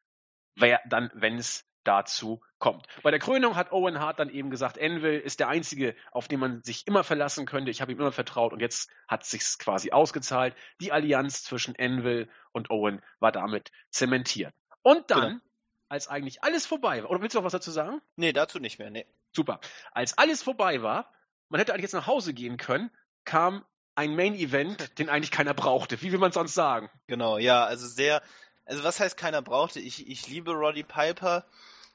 wer 0.56 0.80
dann, 0.88 1.10
wenn 1.16 1.40
es 1.40 1.66
dazu 1.90 2.42
kommt. 2.60 2.86
Bei 3.02 3.10
der 3.10 3.20
Krönung 3.20 3.56
hat 3.56 3.72
Owen 3.72 4.00
Hart 4.00 4.20
dann 4.20 4.30
eben 4.30 4.52
gesagt, 4.52 4.78
Envil 4.78 5.20
ist 5.20 5.40
der 5.40 5.48
einzige, 5.48 5.96
auf 6.12 6.28
den 6.28 6.40
man 6.40 6.62
sich 6.62 6.86
immer 6.86 7.04
verlassen 7.04 7.48
könnte. 7.48 7.72
Ich 7.72 7.82
habe 7.82 7.92
ihm 7.92 8.00
immer 8.00 8.12
vertraut 8.12 8.54
und 8.54 8.60
jetzt 8.60 8.92
hat 9.08 9.26
sich's 9.26 9.58
quasi 9.58 9.92
ausgezahlt. 9.92 10.56
Die 10.80 10.92
Allianz 10.92 11.44
zwischen 11.44 11.74
Envil 11.74 12.30
und 12.52 12.70
Owen 12.70 13.02
war 13.20 13.32
damit 13.32 13.72
zementiert. 13.90 14.54
Und 14.84 15.10
dann, 15.10 15.30
genau. 15.30 15.42
als 15.88 16.08
eigentlich 16.08 16.44
alles 16.44 16.68
vorbei 16.68 17.02
war, 17.02 17.10
oder 17.10 17.22
willst 17.22 17.34
du 17.34 17.40
noch 17.40 17.46
was 17.46 17.54
dazu 17.54 17.72
sagen? 17.72 18.02
Nee, 18.16 18.34
dazu 18.34 18.60
nicht 18.60 18.78
mehr, 18.78 18.92
nee. 18.92 19.08
Super. 19.36 19.60
Als 19.92 20.16
alles 20.18 20.44
vorbei 20.44 20.84
war, 20.84 21.12
man 21.50 21.60
hätte 21.60 21.74
eigentlich 21.74 21.84
jetzt 21.84 21.94
nach 21.94 22.08
Hause 22.08 22.36
gehen 22.36 22.58
können, 22.58 22.92
kam 23.26 23.66
ein 23.96 24.16
Main 24.16 24.36
Event, 24.36 24.92
den 25.00 25.10
eigentlich 25.10 25.32
keiner 25.32 25.56
brauchte. 25.56 26.04
Wie 26.04 26.12
will 26.12 26.20
man 26.20 26.32
sonst 26.32 26.54
sagen? 26.54 26.92
Genau, 27.08 27.40
ja, 27.40 27.66
also 27.66 27.88
sehr, 27.88 28.22
also 28.66 28.84
was 28.84 29.00
heißt 29.00 29.18
keiner 29.18 29.42
brauchte? 29.42 29.80
Ich, 29.80 30.08
ich 30.08 30.28
liebe 30.28 30.52
Roddy 30.52 30.84
Piper, 30.84 31.46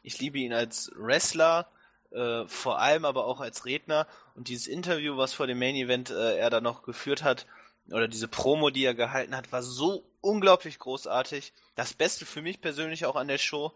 ich 0.04 0.20
liebe 0.20 0.38
ihn 0.38 0.52
als 0.52 0.92
Wrestler, 0.94 1.66
äh, 2.12 2.46
vor 2.46 2.78
allem 2.78 3.04
aber 3.04 3.26
auch 3.26 3.40
als 3.40 3.64
Redner 3.64 4.06
und 4.36 4.48
dieses 4.48 4.68
Interview, 4.68 5.16
was 5.16 5.32
vor 5.32 5.48
dem 5.48 5.58
Main 5.58 5.74
Event 5.74 6.10
äh, 6.10 6.36
er 6.36 6.50
da 6.50 6.60
noch 6.60 6.82
geführt 6.82 7.24
hat, 7.24 7.46
oder 7.90 8.08
diese 8.08 8.28
Promo, 8.28 8.70
die 8.70 8.84
er 8.84 8.94
gehalten 8.94 9.36
hat, 9.36 9.52
war 9.52 9.62
so 9.62 10.04
unglaublich 10.20 10.78
großartig. 10.78 11.52
Das 11.74 11.92
Beste 11.92 12.24
für 12.24 12.40
mich 12.40 12.60
persönlich 12.60 13.04
auch 13.04 13.16
an 13.16 13.28
der 13.28 13.38
Show. 13.38 13.72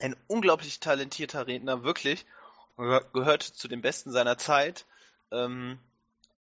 Ein 0.00 0.16
unglaublich 0.26 0.80
talentierter 0.80 1.46
Redner, 1.46 1.84
wirklich 1.84 2.26
gehört 2.76 3.42
zu 3.42 3.68
den 3.68 3.82
Besten 3.82 4.10
seiner 4.10 4.36
Zeit. 4.36 4.84
Ähm, 5.30 5.78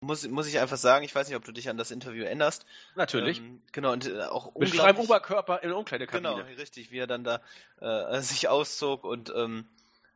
muss, 0.02 0.28
muss 0.28 0.48
ich 0.48 0.60
einfach 0.60 0.78
sagen, 0.78 1.06
ich 1.06 1.14
weiß 1.14 1.28
nicht, 1.28 1.38
ob 1.38 1.46
du 1.46 1.52
dich 1.52 1.70
an 1.70 1.78
das 1.78 1.92
Interview 1.92 2.24
erinnerst. 2.24 2.66
Natürlich. 2.96 3.40
Ähm, 3.40 3.62
genau, 3.72 3.94
und 3.94 4.08
äh, 4.08 4.24
auch 4.24 4.54
Mit 4.56 4.70
freiem 4.70 4.98
Oberkörper 4.98 5.62
in 5.62 5.70
der 5.70 5.78
Umkleidekabine. 5.78 6.36
Genau, 6.36 6.60
richtig, 6.60 6.92
wie 6.92 6.98
er 6.98 7.08
dann 7.08 7.24
da 7.24 7.42
äh, 7.80 8.20
sich 8.22 8.50
auszog 8.50 9.04
und 9.04 9.32
ähm, 9.36 9.66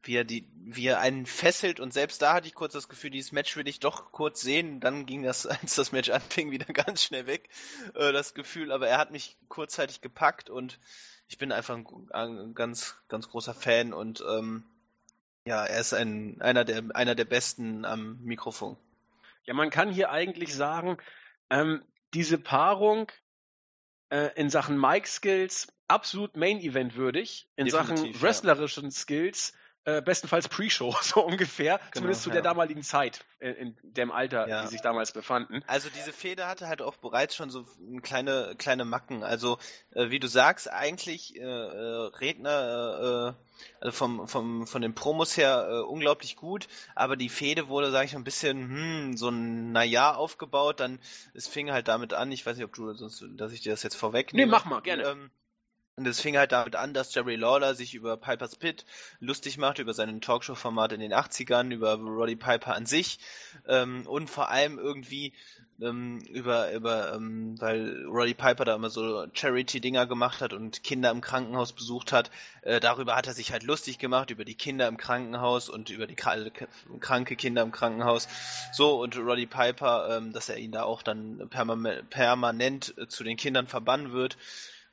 wie 0.01 0.15
er 0.15 0.23
die, 0.23 0.47
wie 0.55 0.87
er 0.87 0.99
einen 0.99 1.25
fesselt 1.25 1.79
und 1.79 1.93
selbst 1.93 2.21
da 2.21 2.33
hatte 2.33 2.47
ich 2.47 2.55
kurz 2.55 2.73
das 2.73 2.89
Gefühl, 2.89 3.11
dieses 3.11 3.31
Match 3.31 3.55
will 3.55 3.67
ich 3.67 3.79
doch 3.79 4.11
kurz 4.11 4.41
sehen. 4.41 4.79
Dann 4.79 5.05
ging 5.05 5.23
das, 5.23 5.45
als 5.47 5.75
das 5.75 5.91
Match 5.91 6.09
anfing, 6.09 6.51
wieder 6.51 6.65
ganz 6.73 7.03
schnell 7.03 7.27
weg, 7.27 7.49
äh, 7.93 8.11
das 8.11 8.33
Gefühl. 8.33 8.71
Aber 8.71 8.87
er 8.87 8.97
hat 8.97 9.11
mich 9.11 9.37
kurzzeitig 9.49 10.01
gepackt 10.01 10.49
und 10.49 10.79
ich 11.27 11.37
bin 11.37 11.51
einfach 11.51 11.75
ein, 11.75 11.85
ein 12.11 12.53
ganz, 12.55 12.95
ganz 13.07 13.29
großer 13.29 13.53
Fan 13.53 13.93
und 13.93 14.23
ähm, 14.27 14.63
ja, 15.47 15.63
er 15.63 15.79
ist 15.79 15.93
ein, 15.93 16.41
einer, 16.41 16.65
der, 16.65 16.83
einer 16.95 17.13
der 17.13 17.25
Besten 17.25 17.85
am 17.85 18.19
Mikrofon. 18.23 18.77
Ja, 19.45 19.53
man 19.53 19.69
kann 19.69 19.91
hier 19.91 20.11
eigentlich 20.11 20.53
sagen, 20.53 20.97
ähm, 21.49 21.83
diese 22.13 22.37
Paarung 22.37 23.11
äh, 24.09 24.29
in 24.35 24.49
Sachen 24.49 24.79
Mic-Skills 24.79 25.71
absolut 25.87 26.35
Main-Event 26.35 26.95
würdig, 26.95 27.47
in 27.55 27.65
Definitiv, 27.65 27.97
Sachen 27.97 28.21
wrestlerischen 28.21 28.85
ja. 28.85 28.91
Skills 28.91 29.53
äh, 29.85 30.01
bestenfalls 30.01 30.47
Pre-Show, 30.49 30.95
so 31.01 31.23
ungefähr, 31.25 31.77
Genau, 31.77 31.91
zumindest 31.93 32.23
zu 32.23 32.29
ja. 32.29 32.33
der 32.33 32.41
damaligen 32.43 32.83
Zeit, 32.83 33.23
in, 33.39 33.53
in 33.55 33.77
dem 33.83 34.11
Alter, 34.11 34.47
Ja. 34.47 34.61
die 34.63 34.67
sich 34.67 34.81
damals 34.81 35.11
befanden. 35.11 35.63
Also 35.67 35.89
diese 35.89 36.11
Fehde 36.11 36.47
hatte 36.47 36.67
halt 36.67 36.81
auch 36.81 36.97
bereits 36.97 37.35
schon 37.35 37.49
so 37.49 37.65
kleine 38.01 38.55
kleine 38.57 38.85
Macken. 38.85 39.23
Also 39.23 39.57
äh, 39.93 40.09
wie 40.09 40.19
du 40.19 40.27
sagst, 40.27 40.69
eigentlich 40.71 41.35
äh, 41.35 41.41
äh, 41.41 42.09
Redner 42.19 43.35
äh, 43.37 43.45
also 43.79 43.91
vom 43.97 44.27
vom 44.27 44.67
von 44.67 44.81
den 44.81 44.95
Promos 44.95 45.37
her 45.37 45.67
äh, 45.69 45.79
unglaublich 45.81 46.35
gut, 46.35 46.67
aber 46.93 47.15
die 47.15 47.29
Fehde 47.29 47.67
wurde, 47.67 47.91
sage 47.91 48.05
ich 48.05 48.13
mal, 48.13 48.19
ein 48.19 48.23
bisschen 48.25 48.69
hm, 48.69 49.17
so 49.17 49.29
ein 49.29 49.71
Naja 49.71 50.13
aufgebaut. 50.15 50.79
Dann 50.79 50.99
es 51.33 51.47
fing 51.47 51.71
halt 51.71 51.87
damit 51.87 52.13
an. 52.13 52.31
Ich 52.31 52.45
weiß 52.45 52.57
nicht, 52.57 52.65
ob 52.65 52.73
du 52.73 52.91
sonst, 52.93 53.23
dass 53.37 53.51
ich 53.51 53.61
dir 53.61 53.71
das 53.71 53.83
jetzt 53.83 53.95
vorwegnehme. 53.95 54.45
Nee, 54.45 54.51
mach 54.51 54.65
mal, 54.65 54.81
gerne. 54.81 55.03
Ähm, 55.03 55.31
und 55.97 56.05
es 56.07 56.19
fing 56.19 56.37
halt 56.37 56.51
damit 56.51 56.75
an, 56.75 56.93
dass 56.93 57.13
Jerry 57.15 57.37
Lawler 57.37 57.73
sich 57.73 57.95
über 57.95 58.17
Piper's 58.17 58.57
Pit 58.57 58.85
lustig 59.21 59.57
machte, 59.57 59.81
über 59.81 59.93
seinen 59.93 60.19
Talkshow-Format 60.19 60.91
in 60.91 60.99
den 60.99 61.13
80ern, 61.13 61.71
über 61.71 61.93
Roddy 61.93 62.35
Piper 62.35 62.75
an 62.75 62.85
sich 62.85 63.17
ähm, 63.65 64.05
und 64.05 64.29
vor 64.29 64.49
allem 64.49 64.77
irgendwie 64.77 65.31
ähm, 65.81 66.19
über, 66.29 66.73
über 66.73 67.13
ähm, 67.13 67.55
weil 67.61 68.05
Roddy 68.07 68.33
Piper 68.33 68.65
da 68.65 68.75
immer 68.75 68.89
so 68.89 69.25
Charity-Dinger 69.31 70.05
gemacht 70.05 70.41
hat 70.41 70.51
und 70.51 70.83
Kinder 70.83 71.11
im 71.11 71.21
Krankenhaus 71.21 71.71
besucht 71.71 72.11
hat. 72.11 72.29
Äh, 72.61 72.81
darüber 72.81 73.15
hat 73.15 73.27
er 73.27 73.33
sich 73.33 73.53
halt 73.53 73.63
lustig 73.63 73.97
gemacht, 73.97 74.31
über 74.31 74.43
die 74.43 74.55
Kinder 74.55 74.89
im 74.89 74.97
Krankenhaus 74.97 75.69
und 75.69 75.89
über 75.91 76.07
die 76.07 76.15
kra- 76.15 76.51
kranke 76.99 77.37
Kinder 77.37 77.61
im 77.61 77.71
Krankenhaus. 77.71 78.27
So, 78.73 79.01
und 79.01 79.17
Roddy 79.17 79.45
Piper, 79.45 80.17
ähm, 80.17 80.33
dass 80.33 80.49
er 80.49 80.57
ihn 80.57 80.73
da 80.73 80.83
auch 80.83 81.03
dann 81.03 81.47
perma 81.49 81.77
permanent 82.09 82.93
äh, 82.97 83.07
zu 83.07 83.23
den 83.23 83.37
Kindern 83.37 83.67
verbannen 83.67 84.11
wird. 84.11 84.37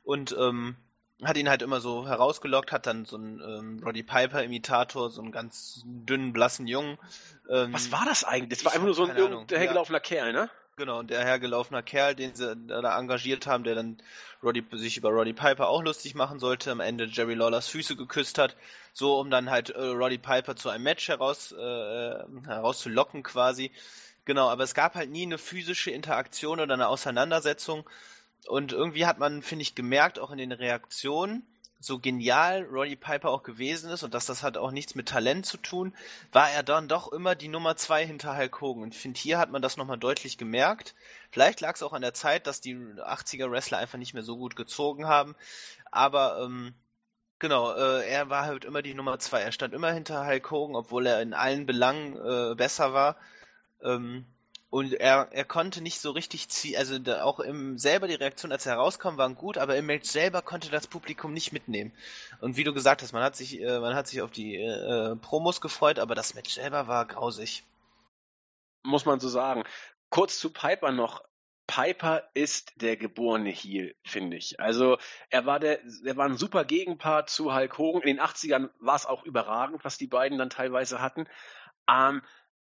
Und 0.05 0.33
ähm, 0.39 0.77
hat 1.23 1.37
ihn 1.37 1.49
halt 1.49 1.61
immer 1.61 1.79
so 1.79 2.07
herausgelockt, 2.07 2.71
hat 2.71 2.87
dann 2.87 3.05
so 3.05 3.17
einen 3.17 3.39
ähm, 3.39 3.81
Roddy 3.83 4.03
Piper-Imitator, 4.03 5.09
so 5.09 5.21
einen 5.21 5.31
ganz 5.31 5.81
dünnen, 5.85 6.33
blassen 6.33 6.67
Jungen. 6.67 6.97
Ähm, 7.49 7.73
Was 7.73 7.91
war 7.91 8.05
das 8.05 8.23
eigentlich? 8.23 8.59
Das 8.59 8.65
war 8.65 8.73
einfach 8.73 8.85
nur 8.85 8.95
so 8.95 9.03
ein 9.03 9.09
hab 9.09 9.15
keine 9.15 9.27
Ahnung. 9.27 9.39
irgendein 9.41 9.59
hergelaufener 9.59 9.99
Kerl, 9.99 10.33
ne? 10.33 10.49
Genau, 10.75 10.99
und 10.99 11.11
der 11.11 11.23
hergelaufener 11.23 11.83
Kerl, 11.83 12.15
den 12.15 12.33
sie 12.33 12.55
da 12.55 12.99
engagiert 12.99 13.45
haben, 13.45 13.63
der 13.63 13.75
dann 13.75 13.97
Roddy, 14.41 14.65
sich 14.71 14.97
über 14.97 15.09
Roddy 15.09 15.33
Piper 15.33 15.67
auch 15.67 15.83
lustig 15.83 16.15
machen 16.15 16.39
sollte, 16.39 16.71
am 16.71 16.79
Ende 16.79 17.05
Jerry 17.05 17.35
Lawlers 17.35 17.67
Füße 17.67 17.95
geküsst 17.95 18.39
hat, 18.39 18.55
so 18.91 19.19
um 19.19 19.29
dann 19.29 19.51
halt 19.51 19.69
äh, 19.69 19.79
Roddy 19.79 20.17
Piper 20.17 20.55
zu 20.55 20.69
einem 20.69 20.83
Match 20.83 21.07
heraus, 21.07 21.51
äh, 21.51 21.55
herauszulocken 22.47 23.21
quasi. 23.21 23.71
Genau, 24.25 24.49
aber 24.49 24.63
es 24.63 24.73
gab 24.73 24.95
halt 24.95 25.11
nie 25.11 25.23
eine 25.23 25.37
physische 25.37 25.91
Interaktion 25.91 26.59
oder 26.59 26.73
eine 26.73 26.87
Auseinandersetzung. 26.87 27.87
Und 28.47 28.73
irgendwie 28.73 29.05
hat 29.05 29.19
man, 29.19 29.41
finde 29.41 29.63
ich, 29.63 29.75
gemerkt, 29.75 30.19
auch 30.19 30.31
in 30.31 30.37
den 30.37 30.51
Reaktionen, 30.51 31.45
so 31.83 31.99
genial 31.99 32.63
Roddy 32.63 32.95
Piper 32.95 33.29
auch 33.29 33.43
gewesen 33.43 33.89
ist 33.89 34.03
und 34.03 34.13
dass 34.13 34.25
das 34.25 34.41
hat 34.41 34.57
auch 34.57 34.71
nichts 34.71 34.95
mit 34.95 35.09
Talent 35.09 35.45
zu 35.45 35.57
tun, 35.57 35.93
war 36.31 36.49
er 36.49 36.63
dann 36.63 36.87
doch 36.87 37.11
immer 37.11 37.35
die 37.35 37.49
Nummer 37.49 37.75
zwei 37.75 38.05
hinter 38.05 38.37
Hulk 38.37 38.61
Hogan. 38.61 38.83
Und 38.83 38.95
ich 38.95 39.01
finde, 39.01 39.19
hier 39.19 39.37
hat 39.37 39.51
man 39.51 39.61
das 39.61 39.75
nochmal 39.75 39.97
deutlich 39.97 40.37
gemerkt. 40.37 40.95
Vielleicht 41.31 41.59
lag 41.59 41.75
es 41.75 41.83
auch 41.83 41.93
an 41.93 42.01
der 42.01 42.13
Zeit, 42.13 42.47
dass 42.47 42.61
die 42.61 42.75
80er 42.75 43.51
Wrestler 43.51 43.79
einfach 43.79 43.97
nicht 43.97 44.13
mehr 44.13 44.23
so 44.23 44.37
gut 44.37 44.55
gezogen 44.55 45.07
haben. 45.07 45.35
Aber 45.91 46.39
ähm, 46.41 46.73
genau, 47.39 47.73
äh, 47.73 48.07
er 48.07 48.29
war 48.29 48.45
halt 48.45 48.63
immer 48.63 48.81
die 48.81 48.93
Nummer 48.93 49.19
zwei. 49.19 49.41
Er 49.41 49.51
stand 49.51 49.73
immer 49.73 49.91
hinter 49.91 50.25
Hulk 50.25 50.49
Hogan, 50.51 50.75
obwohl 50.75 51.05
er 51.05 51.21
in 51.21 51.33
allen 51.33 51.65
Belangen 51.65 52.15
äh, 52.15 52.55
besser 52.55 52.93
war. 52.93 53.17
Ähm, 53.83 54.25
und 54.73 54.91
er, 54.93 55.27
er 55.29 55.45
konnte 55.45 55.83
nicht 55.83 55.99
so 55.99 56.09
richtig 56.09 56.49
ziehen, 56.49 56.77
also 56.77 56.95
auch 57.21 57.39
im 57.39 57.77
selber 57.77 58.07
die 58.07 58.15
Reaktion, 58.15 58.51
als 58.51 58.65
er 58.65 58.73
rauskam, 58.73 59.17
waren 59.17 59.35
gut, 59.35 59.59
aber 59.59 59.77
im 59.77 59.85
Match 59.85 60.09
selber 60.09 60.41
konnte 60.41 60.71
das 60.71 60.87
Publikum 60.87 61.31
nicht 61.31 61.53
mitnehmen. 61.53 61.91
Und 62.41 62.57
wie 62.57 62.63
du 62.63 62.73
gesagt 62.73 63.03
hast, 63.03 63.13
man 63.13 63.21
hat 63.21 63.35
sich, 63.35 63.61
äh, 63.61 63.79
man 63.79 63.93
hat 63.93 64.07
sich 64.07 64.23
auf 64.23 64.31
die 64.31 64.55
äh, 64.55 65.15
Promos 65.17 65.61
gefreut, 65.61 65.99
aber 65.99 66.15
das 66.15 66.33
Match 66.33 66.55
selber 66.55 66.87
war 66.87 67.05
grausig. 67.05 67.63
Muss 68.81 69.05
man 69.05 69.19
so 69.19 69.29
sagen. 69.29 69.63
Kurz 70.09 70.39
zu 70.39 70.51
Piper 70.51 70.91
noch. 70.91 71.23
Piper 71.67 72.23
ist 72.33 72.73
der 72.81 72.97
geborene 72.97 73.51
Heel, 73.51 73.93
finde 74.03 74.37
ich. 74.37 74.59
Also 74.59 74.97
er 75.29 75.45
war 75.45 75.59
der, 75.59 75.81
er 76.03 76.17
war 76.17 76.25
ein 76.25 76.37
super 76.37 76.65
Gegenpart 76.65 77.29
zu 77.29 77.53
Hulk 77.53 77.77
Hogan. 77.77 78.01
In 78.01 78.17
den 78.17 78.25
80ern 78.25 78.71
war 78.79 78.95
es 78.95 79.05
auch 79.05 79.23
überragend, 79.23 79.85
was 79.85 79.99
die 79.99 80.07
beiden 80.07 80.39
dann 80.39 80.49
teilweise 80.49 80.99
hatten. 80.99 81.27
Ähm, 81.87 82.23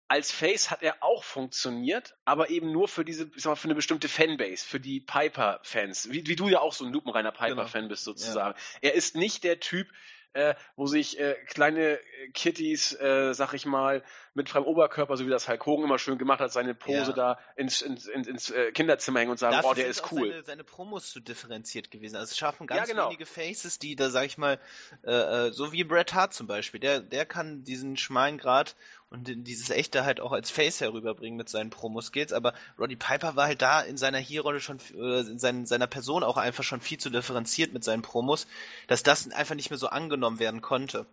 als 0.08 0.32
Face 0.32 0.70
hat 0.70 0.82
er 0.82 1.02
auch 1.02 1.22
funktioniert, 1.22 2.16
aber 2.24 2.50
eben 2.50 2.72
nur 2.72 2.88
für 2.88 3.04
diese, 3.04 3.30
ich 3.36 3.42
sag 3.42 3.50
mal, 3.50 3.56
für 3.56 3.68
eine 3.68 3.74
bestimmte 3.74 4.08
Fanbase, 4.08 4.66
für 4.66 4.80
die 4.80 5.00
Piper-Fans, 5.00 6.10
wie, 6.10 6.26
wie 6.26 6.36
du 6.36 6.48
ja 6.48 6.60
auch 6.60 6.72
so 6.72 6.84
ein 6.86 6.92
lupenreiner 6.92 7.30
Piper-Fan 7.32 7.88
bist 7.88 8.04
sozusagen. 8.04 8.58
Er 8.80 8.94
ist 8.94 9.16
nicht 9.16 9.44
der 9.44 9.60
Typ, 9.60 9.88
äh, 10.34 10.54
wo 10.76 10.86
sich 10.86 11.18
äh, 11.18 11.34
kleine 11.46 11.98
äh, 11.98 12.28
Kitties, 12.32 12.92
äh, 12.92 13.32
sag 13.32 13.54
ich 13.54 13.66
mal, 13.66 14.04
mit 14.34 14.48
freiem 14.48 14.64
Oberkörper, 14.64 15.16
so 15.16 15.26
wie 15.26 15.30
das 15.30 15.48
Hulk 15.48 15.64
Hogan 15.66 15.86
immer 15.86 15.98
schön 15.98 16.18
gemacht 16.18 16.40
hat, 16.40 16.52
seine 16.52 16.74
Pose 16.74 17.10
Ja. 17.10 17.12
da 17.12 17.38
ins, 17.56 17.82
ins, 17.82 18.06
ins, 18.06 18.28
ins 18.28 18.50
äh, 18.50 18.70
Kinderzimmer 18.72 19.20
hängen 19.20 19.30
und 19.30 19.38
sagen, 19.38 19.56
Dafür 19.56 19.70
oh, 19.70 19.74
der 19.74 19.86
ist 19.88 20.04
auch 20.04 20.12
cool. 20.12 20.28
Seine, 20.30 20.42
seine 20.44 20.64
Promos 20.64 21.10
zu 21.10 21.20
differenziert 21.20 21.90
gewesen. 21.90 22.16
Also 22.16 22.30
es 22.30 22.38
schaffen 22.38 22.66
Ja, 22.70 22.76
ganz 22.76 22.88
genau. 22.88 23.08
wenige 23.08 23.26
Faces, 23.26 23.78
die 23.78 23.96
da, 23.96 24.10
sag 24.10 24.26
ich 24.26 24.38
mal, 24.38 24.60
äh, 25.02 25.10
äh, 25.48 25.52
so 25.52 25.72
wie 25.72 25.82
Bret 25.82 26.14
Hart 26.14 26.34
zum 26.34 26.46
Beispiel, 26.46 26.78
der, 26.78 27.00
der 27.00 27.26
kann 27.26 27.64
diesen 27.64 27.96
schmalen 27.96 28.38
Grad 28.38 28.76
und 29.10 29.24
dieses 29.46 29.70
Echte 29.70 30.04
halt 30.04 30.20
auch 30.20 30.32
als 30.32 30.50
Face 30.50 30.80
herüberbringen 30.80 31.36
mit 31.36 31.48
seinen 31.48 31.70
Promo-Skills, 31.70 32.32
aber 32.32 32.52
Roddy 32.78 32.96
Piper 32.96 33.36
war 33.36 33.46
halt 33.46 33.62
da 33.62 33.80
in 33.80 33.96
seiner 33.96 34.18
Hier-Rolle 34.18 34.60
schon, 34.60 34.78
äh, 34.94 35.20
in 35.20 35.38
seinen, 35.38 35.66
seiner 35.66 35.86
Person 35.86 36.22
auch 36.22 36.36
einfach 36.36 36.64
schon 36.64 36.80
viel 36.80 36.98
zu 36.98 37.08
differenziert 37.08 37.72
mit 37.72 37.84
seinen 37.84 38.02
Promos, 38.02 38.46
dass 38.86 39.02
das 39.02 39.30
einfach 39.30 39.54
nicht 39.54 39.70
mehr 39.70 39.78
so 39.78 39.88
angenommen 39.88 40.38
werden 40.38 40.60
konnte. 40.60 41.06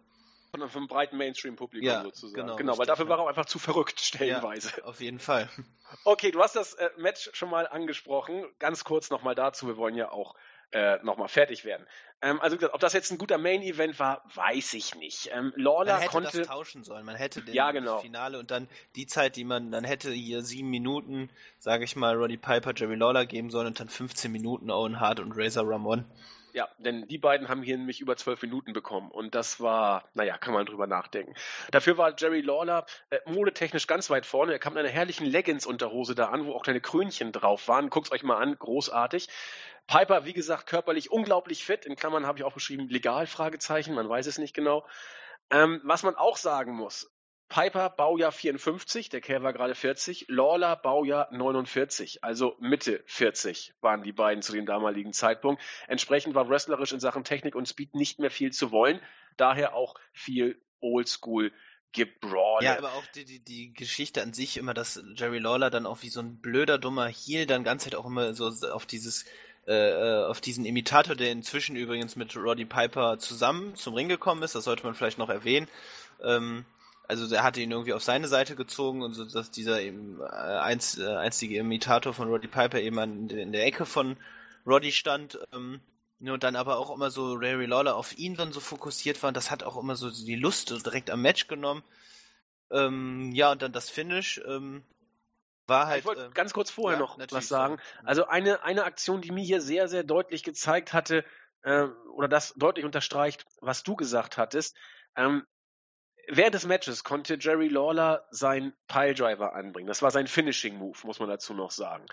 Von 0.52 0.62
einem 0.64 0.88
breiten 0.88 1.18
Mainstream-Publikum 1.18 1.88
Ja, 1.88 2.04
sozusagen. 2.04 2.42
genau, 2.42 2.56
genau 2.56 2.78
weil 2.78 2.86
dafür 2.86 3.06
ja. 3.06 3.10
war 3.10 3.18
er 3.20 3.24
auch 3.24 3.28
einfach 3.28 3.46
zu 3.46 3.60
verrückt, 3.60 4.00
stellenweise. 4.00 4.72
Auf 4.86 5.02
jeden 5.02 5.20
Fall. 5.20 5.50
Okay, 6.04 6.32
du 6.32 6.42
hast 6.42 6.56
das 6.56 6.74
äh, 6.76 6.90
Match 6.98 7.30
schon 7.34 7.50
mal 7.50 7.68
angesprochen. 7.68 8.46
Ganz 8.60 8.84
kurz 8.84 9.10
nochmal 9.10 9.36
dazu, 9.36 9.68
wir 9.68 9.78
wollen 9.78 9.96
ja 9.96 10.12
auch 10.12 10.36
äh, 10.72 10.98
nochmal 11.04 11.28
fertig 11.28 11.64
werden. 11.64 11.86
Ähm, 12.22 12.42
also 12.42 12.56
gesagt, 12.58 12.74
ob 12.74 12.80
das 12.82 12.94
jetzt 12.94 13.12
ein 13.12 13.18
guter 13.18 13.38
Main-Event 13.38 14.00
war, 14.00 14.24
weiß 14.34 14.74
ich 14.74 14.96
nicht. 14.96 15.30
Ähm, 15.32 15.54
Lawler 15.56 15.94
Man 15.94 16.02
hätte 16.02 16.12
konnte. 16.12 16.38
das 16.40 16.48
tauschen 16.48 16.84
sollen. 16.84 17.06
Man 17.06 17.16
hätte 17.16 17.42
den 17.42 17.54
Ja, 17.54 17.72
genau. 17.72 18.00
Finale 18.00 18.40
und 18.40 18.50
dann 18.52 18.68
die 18.96 19.06
Zeit, 19.06 19.36
die 19.36 19.44
man 19.44 19.72
dann 19.72 19.84
hätte 19.84 20.12
hier 20.12 20.42
sieben 20.42 20.70
Minuten, 20.70 21.30
sage 21.60 21.84
ich 21.84 21.96
mal, 21.96 22.16
Roddy 22.16 22.38
Piper, 22.38 22.74
Jerry 22.76 22.96
Lawler 22.96 23.26
geben 23.26 23.52
sollen 23.52 23.68
und 23.68 23.80
dann 23.80 23.90
15 23.90 24.32
Minuten 24.32 24.72
Owen 24.72 25.00
Hart 25.00 25.20
und 25.20 25.34
Razor 25.34 25.70
Ramon. 25.70 26.06
Ja, 26.56 26.70
denn 26.78 27.06
die 27.10 27.18
beiden 27.18 27.50
haben 27.50 27.64
hier 27.64 27.78
nämlich 27.78 28.00
über 28.00 28.16
zwölf 28.16 28.42
Minuten 28.42 28.72
bekommen 28.72 29.12
und 29.12 29.36
das 29.36 29.60
war, 29.60 30.08
naja, 30.14 30.38
kann 30.38 30.54
man 30.54 30.66
drüber 30.66 30.88
nachdenken. 30.88 31.34
Dafür 31.72 31.98
war 31.98 32.14
Jerry 32.18 32.40
Lawler 32.40 32.86
äh, 33.10 33.20
modetechnisch 33.26 33.88
ganz 33.88 34.10
weit 34.10 34.26
vorne. 34.26 34.54
Er 34.54 34.60
kam 34.60 34.72
in 34.72 34.80
einer 34.80 34.88
herrlichen 34.88 35.26
Leggings-Unterhose 35.26 36.16
da 36.16 36.30
an, 36.30 36.46
wo 36.46 36.54
auch 36.54 36.64
kleine 36.64 36.80
Krönchen 36.80 37.34
drauf 37.34 37.68
waren. 37.68 37.90
Guckt's 37.90 38.14
euch 38.14 38.24
mal 38.24 38.38
an, 38.38 38.58
großartig. 38.58 39.28
Piper, 39.86 40.24
wie 40.24 40.32
gesagt, 40.32 40.68
körperlich 40.68 41.12
unglaublich 41.12 41.66
fit. 41.66 41.86
In 41.86 41.98
Klammern 41.98 42.26
habe 42.26 42.38
ich 42.38 42.46
auch 42.46 42.54
beschrieben, 42.54 42.88
legal, 42.88 43.28
Fragezeichen, 43.28 43.94
man 43.94 44.08
weiß 44.08 44.26
es 44.26 44.38
nicht 44.38 44.54
genau. 44.54 44.88
Ähm, 45.50 45.82
was 45.84 46.04
man 46.04 46.16
auch 46.16 46.38
sagen 46.38 46.74
muss, 46.74 47.12
Piper 47.48 47.90
Baujahr 47.90 48.32
54, 48.32 49.10
der 49.10 49.22
Kerl 49.22 49.44
war 49.44 49.54
gerade 49.54 49.76
40, 49.76 50.26
Lawler 50.30 50.76
Baujahr 50.76 51.28
49, 51.32 52.24
also 52.24 52.56
Mitte 52.60 53.04
40 53.06 53.74
waren 53.82 54.04
die 54.04 54.12
beiden 54.12 54.42
zu 54.42 54.52
dem 54.52 54.66
damaligen 54.66 55.14
Zeitpunkt. 55.14 55.62
Entsprechend 55.88 56.34
war 56.36 56.50
wrestlerisch 56.50 56.92
in 56.92 57.00
Sachen 57.00 57.24
Technik 57.24 57.56
und 57.56 57.68
Speed 57.68 57.94
nicht 57.94 58.20
mehr 58.20 58.32
viel 58.32 58.52
zu 58.52 58.72
wollen, 58.72 59.00
daher 59.38 59.76
auch 59.76 59.96
viel 60.12 60.60
Oldschool 60.80 61.52
Gebrawle. 61.94 62.66
Ja, 62.66 62.78
aber 62.78 62.94
auch 62.94 63.06
die, 63.16 63.24
die, 63.24 63.40
die 63.40 63.74
Geschichte 63.74 64.22
an 64.22 64.34
sich 64.34 64.58
immer, 64.58 64.74
dass 64.74 65.02
Jerry 65.16 65.40
Lawler 65.40 65.70
dann 65.70 65.86
auch 65.86 66.02
wie 66.02 66.10
so 66.10 66.20
ein 66.20 66.42
blöder, 66.42 66.78
dummer 66.78 67.08
Heel 67.08 67.46
dann 67.46 67.64
ganz 67.64 67.86
halt 67.86 67.96
auch 67.96 68.06
immer 68.06 68.34
so 68.34 68.48
auf 68.72 68.86
dieses 68.86 69.26
äh, 69.68 69.74
äh, 69.74 70.26
auf 70.26 70.42
diesen 70.42 70.64
Imitator, 70.64 71.16
der 71.16 71.32
inzwischen 71.32 71.76
übrigens 71.76 72.16
mit 72.16 72.36
Roddy 72.36 72.66
Piper 72.66 73.18
zusammen 73.18 73.76
zum 73.76 73.96
Ring 73.96 74.08
gekommen 74.08 74.44
ist, 74.44 74.54
das 74.54 74.66
sollte 74.66 74.84
man 74.84 74.94
vielleicht 74.94 75.18
noch 75.18 75.30
erwähnen. 75.30 75.68
Ähm, 76.22 76.66
also 77.08 77.34
er 77.34 77.44
hatte 77.44 77.62
ihn 77.62 77.72
irgendwie 77.72 77.94
auf 77.94 78.04
seine 78.04 78.28
Seite 78.28 78.56
gezogen 78.56 79.02
und 79.02 79.14
so, 79.14 79.26
dass 79.26 79.52
dieser 79.52 79.82
eben 79.82 80.20
äh, 80.22 80.26
einz, 80.26 80.98
äh, 80.98 81.08
einzige 81.08 81.58
Imitator 81.58 82.14
von 82.14 82.30
Roddy 82.30 82.48
Piper 82.48 82.80
eben 82.80 83.00
an, 83.00 83.30
in 83.30 83.52
der 83.52 83.66
Ecke 83.66 83.86
von 83.86 84.18
Roddy 84.66 84.92
stand. 84.92 85.40
Ähm, 85.54 85.82
ja, 86.20 86.34
und 86.34 86.44
dann 86.44 86.56
aber 86.56 86.78
auch 86.78 86.94
immer 86.94 87.12
so 87.12 87.40
Jerry 87.42 87.66
Lawler 87.66 87.96
auf 87.96 88.18
ihn 88.18 88.36
dann 88.36 88.54
so 88.54 88.60
fokussiert 88.60 89.22
war 89.22 89.28
und 89.30 89.38
das 89.38 89.52
hat 89.52 89.64
auch 89.64 89.78
immer 89.78 89.96
so 89.96 90.10
die 90.10 90.36
Lust 90.36 90.70
direkt 90.86 91.10
am 91.10 91.22
Match 91.22 91.48
genommen. 91.48 91.84
Ähm, 92.72 93.32
ja, 93.34 93.52
und 93.52 93.62
dann 93.62 93.74
das 93.74 93.90
Finish 93.90 94.42
ähm, 94.48 94.84
war 95.68 95.88
halt. 95.88 96.00
ich 96.00 96.06
wollte 96.06 96.26
äh, 96.26 96.30
ganz 96.34 96.54
kurz 96.54 96.72
vorher 96.72 97.00
ja, 97.00 97.06
noch 97.06 97.20
was 97.32 97.48
sagen. 97.48 97.78
Also 98.04 98.28
eine, 98.28 98.64
eine 98.64 98.86
Aktion, 98.86 99.22
die 99.22 99.32
mir 99.32 99.44
hier 99.44 99.62
sehr, 99.62 99.88
sehr 99.88 100.04
deutlich 100.04 100.44
gezeigt 100.44 100.94
hatte, 100.94 101.26
äh, 101.64 101.88
oder 102.14 102.28
das 102.28 102.54
deutlich 102.56 102.86
unterstreicht, 102.86 103.46
was 103.60 103.84
du 103.84 103.96
gesagt 103.96 104.38
hattest. 104.38 104.76
Ähm, 105.16 105.46
während 106.30 106.54
des 106.56 106.66
Matches 106.66 107.04
konnte 107.04 107.38
Jerry 107.40 107.68
Lawler 107.68 108.26
seinen 108.32 108.74
Piledriver 108.88 109.54
anbringen. 109.54 109.88
Das 109.88 110.02
war 110.02 110.12
sein 110.12 110.28
Finishing 110.28 110.78
Move, 110.78 110.98
muss 111.04 111.20
man 111.20 111.30
dazu 111.30 111.54
noch 111.54 111.72
sagen. 111.72 112.06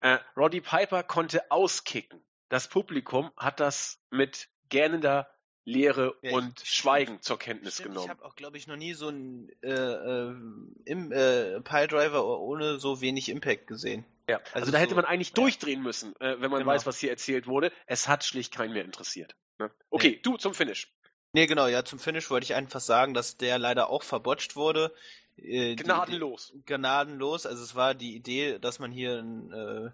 Äh, 0.00 0.18
Roddy 0.36 0.60
Piper 0.60 1.02
konnte 1.02 1.50
auskicken. 1.50 2.22
Das 2.48 2.68
Publikum 2.68 3.30
hat 3.36 3.60
das 3.60 4.00
mit 4.10 4.48
gähnender 4.68 5.28
Leere 5.64 6.16
Ja, 6.22 6.30
ich- 6.30 6.34
und 6.34 6.60
Schweigen 6.64 7.22
zur 7.22 7.38
Kenntnis 7.38 7.74
Stimmt, 7.74 7.90
ich 7.90 7.94
genommen. 7.94 8.10
habe 8.10 8.24
auch, 8.24 8.34
glaube 8.34 8.56
ich, 8.56 8.66
noch 8.66 8.74
nie 8.76 8.94
so 8.94 9.08
einen 9.08 9.48
äh, 9.62 9.70
äh, 9.70 10.34
im, 10.86 11.12
äh, 11.12 11.60
Piledriver 11.60 12.24
ohne 12.40 12.80
so 12.80 13.00
wenig 13.00 13.28
Impact 13.28 13.68
gesehen. 13.68 14.04
Ja, 14.28 14.38
also, 14.38 14.50
Also 14.54 14.72
da 14.72 14.78
hätte 14.78 14.90
so- 14.90 14.96
man 14.96 15.04
eigentlich 15.04 15.28
ja. 15.28 15.34
durchdrehen 15.34 15.80
müssen, 15.82 16.16
äh, 16.20 16.40
wenn 16.40 16.50
man 16.50 16.60
Genau. 16.60 16.72
weiß, 16.72 16.84
was 16.86 16.98
hier 16.98 17.10
erzählt 17.10 17.46
wurde. 17.46 17.70
Es 17.86 18.08
hat 18.08 18.24
schlicht 18.24 18.52
keinen 18.52 18.72
mehr 18.72 18.84
interessiert. 18.84 19.36
Ne? 19.58 19.70
Okay, 19.90 20.18
du 20.22 20.36
zum 20.36 20.52
Finish. 20.52 20.92
Nee, 21.34 21.46
genau, 21.46 21.66
ja, 21.66 21.84
zum 21.84 21.98
Finish 21.98 22.30
wollte 22.30 22.44
ich 22.44 22.54
einfach 22.54 22.80
sagen, 22.80 23.14
dass 23.14 23.36
der 23.36 23.58
leider 23.58 23.88
auch 23.88 24.02
verbotcht 24.02 24.54
wurde. 24.56 24.92
Äh, 25.38 25.74
die- 25.76 25.82
Gnadenlos. 25.82 26.52
Die, 26.54 26.62
gnadenlos. 26.66 27.46
Also 27.46 27.62
es 27.62 27.74
war 27.74 27.94
die 27.94 28.14
Idee, 28.14 28.58
dass 28.58 28.78
man 28.78 28.92
hier 28.92 29.18
ein, 29.18 29.52
äh, 29.52 29.90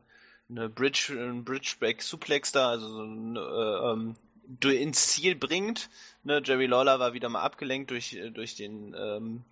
eine 0.50 0.68
Bridge, 0.68 1.12
ein 1.12 1.44
Bridgeback 1.44 2.02
Suplex 2.02 2.52
da, 2.52 2.70
also 2.70 2.88
so 2.88 3.02
ein, 3.02 3.36
äh, 3.36 3.92
ähm, 3.92 4.16
ins 4.64 5.08
Ziel 5.08 5.36
bringt. 5.36 5.90
Ne, 6.24 6.42
Jerry 6.44 6.66
Lawler 6.66 6.98
war 6.98 7.12
wieder 7.12 7.28
mal 7.28 7.42
abgelenkt 7.42 7.90
durch, 7.90 8.14
äh, 8.14 8.30
durch 8.30 8.56
den 8.56 8.94
ähm, 8.98 9.44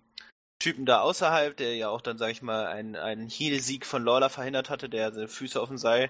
Typen 0.59 0.85
da 0.85 1.01
außerhalb, 1.01 1.55
der 1.55 1.75
ja 1.75 1.87
auch 1.89 2.01
dann, 2.01 2.17
sag 2.17 2.31
ich 2.31 2.41
mal, 2.41 2.65
einen, 2.65 2.95
einen 2.95 3.29
Heel-Sieg 3.29 3.85
von 3.85 4.03
Lawler 4.03 4.29
verhindert 4.29 4.69
hatte, 4.69 4.89
der 4.89 5.13
seine 5.13 5.27
Füße 5.27 5.61
auf 5.61 5.69
dem 5.69 5.77
Seil 5.77 6.09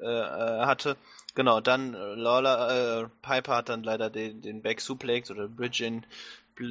äh, 0.00 0.04
äh, 0.04 0.66
hatte. 0.66 0.96
Genau, 1.34 1.60
dann 1.60 1.94
äh, 1.94 2.14
Lawler, 2.14 3.04
äh, 3.04 3.08
Piper 3.22 3.56
hat 3.56 3.68
dann 3.68 3.82
leider 3.82 4.10
den, 4.10 4.42
den 4.42 4.62
Back 4.62 4.80
Suplex 4.80 5.30
oder 5.30 5.46
Bridge 5.48 5.84
in 5.84 6.04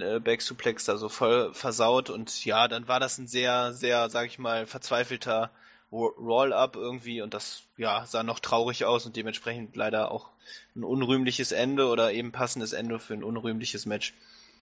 äh, 0.02 0.20
Back 0.20 0.42
Suplex 0.42 0.86
da 0.86 0.98
so 0.98 1.10
voll 1.10 1.54
versaut 1.54 2.10
und 2.10 2.46
ja, 2.46 2.68
dann 2.68 2.88
war 2.88 3.00
das 3.00 3.18
ein 3.18 3.28
sehr, 3.28 3.74
sehr, 3.74 4.10
sag 4.10 4.28
ich 4.28 4.38
mal, 4.40 4.66
verzweifelter 4.66 5.52
Ro- 5.92 6.14
Roll-Up 6.20 6.76
irgendwie 6.76 7.22
und 7.22 7.34
das, 7.34 7.64
ja, 7.78 8.06
sah 8.06 8.24
noch 8.24 8.40
traurig 8.40 8.86
aus 8.86 9.06
und 9.06 9.16
dementsprechend 9.16 9.76
leider 9.76 10.12
auch 10.12 10.30
ein 10.76 10.84
unrühmliches 10.84 11.52
Ende 11.52 11.88
oder 11.88 12.12
eben 12.12 12.32
passendes 12.32 12.74
Ende 12.74 13.00
für 13.00 13.14
ein 13.14 13.24
unrühmliches 13.24 13.86
Match. 13.86 14.14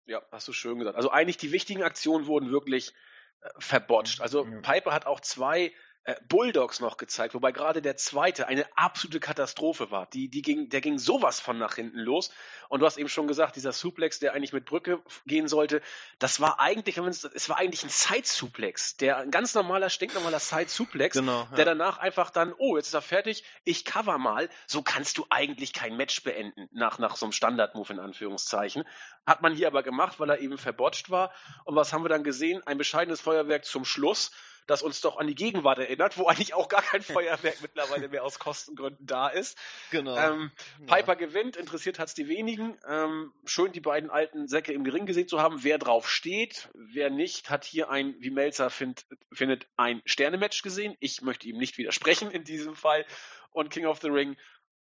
Ja, 0.06 0.22
hast 0.32 0.48
du 0.48 0.54
schön 0.54 0.80
gesagt. 0.80 0.96
Also 0.96 1.12
eigentlich 1.12 1.38
die 1.38 1.52
wichtigen 1.52 1.84
Aktionen 1.84 2.28
wurden 2.28 2.52
wirklich 2.52 2.94
äh, 3.42 3.50
verbotscht. 3.60 4.22
Also 4.22 4.46
Ja. 4.46 4.62
Piper 4.62 4.94
hat 4.94 5.06
auch 5.06 5.20
zwei 5.20 5.74
äh, 6.04 6.16
Bulldogs 6.28 6.80
noch 6.80 6.98
gezeigt, 6.98 7.36
wobei 7.36 7.52
gerade 7.52 7.82
der 7.82 7.96
zweite 7.96 8.48
eine 8.48 8.66
absolute 8.76 9.20
Katastrophe 9.20 9.92
war. 9.92 10.08
Die, 10.08 10.30
die 10.30 10.42
ging, 10.42 10.70
der 10.70 10.82
ging 10.82 10.98
sowas 10.98 11.40
von 11.40 11.60
nach 11.60 11.76
hinten 11.76 12.00
los. 12.00 12.32
Und 12.70 12.80
du 12.80 12.86
hast 12.88 12.98
eben 12.98 13.10
schon 13.10 13.28
gesagt, 13.28 13.56
dieser 13.56 13.72
Suplex, 13.72 14.20
der 14.20 14.34
eigentlich 14.34 14.54
mit 14.54 14.66
Brücke 14.66 15.02
gehen 15.28 15.48
sollte, 15.48 15.82
das 16.18 16.40
war 16.40 16.60
eigentlich, 16.60 16.98
es 16.98 17.50
war 17.50 17.58
eigentlich 17.58 17.84
ein 17.84 17.90
Side-Suplex, 17.90 18.98
der 18.98 19.18
ein 19.18 19.30
ganz 19.30 19.54
normaler, 19.54 19.90
stinknormaler 19.90 20.40
Side-Suplex, 20.40 21.18
Genau. 21.18 21.48
der 21.56 21.66
danach 21.66 22.00
einfach 22.00 22.32
dann, 22.32 22.54
oh, 22.58 22.78
jetzt 22.78 22.88
ist 22.88 22.94
er 22.96 23.02
fertig, 23.02 23.44
ich 23.64 23.86
cover 23.86 24.18
mal. 24.18 24.50
So 24.66 24.82
kannst 24.82 25.18
du 25.20 25.26
eigentlich 25.30 25.74
kein 25.74 25.98
Match 25.98 26.24
beenden, 26.24 26.68
nach, 26.72 26.98
nach 26.98 27.16
so 27.16 27.26
einem 27.26 27.34
Standard-Move 27.34 27.94
in 27.94 28.00
Anführungszeichen. 28.00 28.86
Hat 29.28 29.42
man 29.42 29.54
hier 29.54 29.68
aber 29.68 29.84
gemacht, 29.84 30.20
weil 30.20 30.30
er 30.32 30.40
eben 30.40 30.58
verbotscht 30.58 31.12
war. 31.12 31.32
Und 31.66 31.76
was 31.76 31.94
haben 31.94 32.04
wir 32.04 32.10
dann 32.10 32.24
gesehen? 32.24 32.66
Ein 32.66 32.78
bescheidenes 32.80 33.22
Feuerwerk 33.22 33.66
zum 33.66 33.86
Schluss, 33.86 34.32
das 34.68 34.82
uns 34.84 35.02
doch 35.02 35.18
an 35.18 35.28
die 35.28 35.36
Gegenwart 35.36 35.80
erinnert, 35.80 36.18
wo 36.18 36.28
eigentlich 36.28 36.54
auch 36.54 36.70
gar 36.70 36.82
kein 36.82 37.02
Feuerwerk 37.02 37.58
mittlerweile 37.62 38.10
mehr 38.10 38.24
aus 38.24 38.40
Kostengründen 38.40 39.06
da 39.06 39.28
ist. 39.28 39.58
genau. 39.90 40.16
Ähm, 40.18 40.52
Ja. 40.80 40.96
Piper 40.96 41.16
gewinnt, 41.16 41.56
interessiert 41.58 42.00
hat's 42.00 42.14
die 42.14 42.28
wenigen. 42.28 42.78
Ähm, 42.88 43.34
schön, 43.46 43.72
die 43.72 43.80
beiden 43.82 44.10
alten 44.10 44.48
Säcke 44.48 44.74
im 44.74 44.84
Gering 44.84 45.06
gesehen 45.06 45.28
zu 45.28 45.40
haben. 45.42 45.64
Wer 45.64 45.78
drauf 45.78 46.10
steht, 46.10 46.70
wer 46.74 47.10
nicht, 47.10 47.50
hat 47.50 47.66
hier 47.66 47.90
ein, 47.90 48.16
wie 48.20 48.30
Melzer 48.30 48.70
find, 48.70 49.06
findet, 49.32 49.68
ein 49.78 50.02
Sternematch 50.06 50.62
gesehen. 50.62 50.96
Ich 51.00 51.22
möchte 51.22 51.48
ihm 51.48 51.58
nicht 51.58 51.78
widersprechen 51.78 52.32
in 52.32 52.44
diesem 52.44 52.76
Fall. 52.76 53.06
Und 53.52 53.70
King 53.70 53.86
of 53.86 54.00
the 54.02 54.08
Ring 54.10 54.38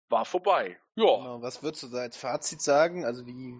war 0.08 0.24
vorbei. 0.24 0.78
Ja, 0.96 1.04
Genau, 1.04 1.42
was 1.42 1.62
würdest 1.62 1.84
du 1.84 1.88
da 1.88 1.98
als 1.98 2.16
Fazit 2.16 2.60
sagen? 2.60 3.04
Also 3.04 3.24
wie, 3.26 3.54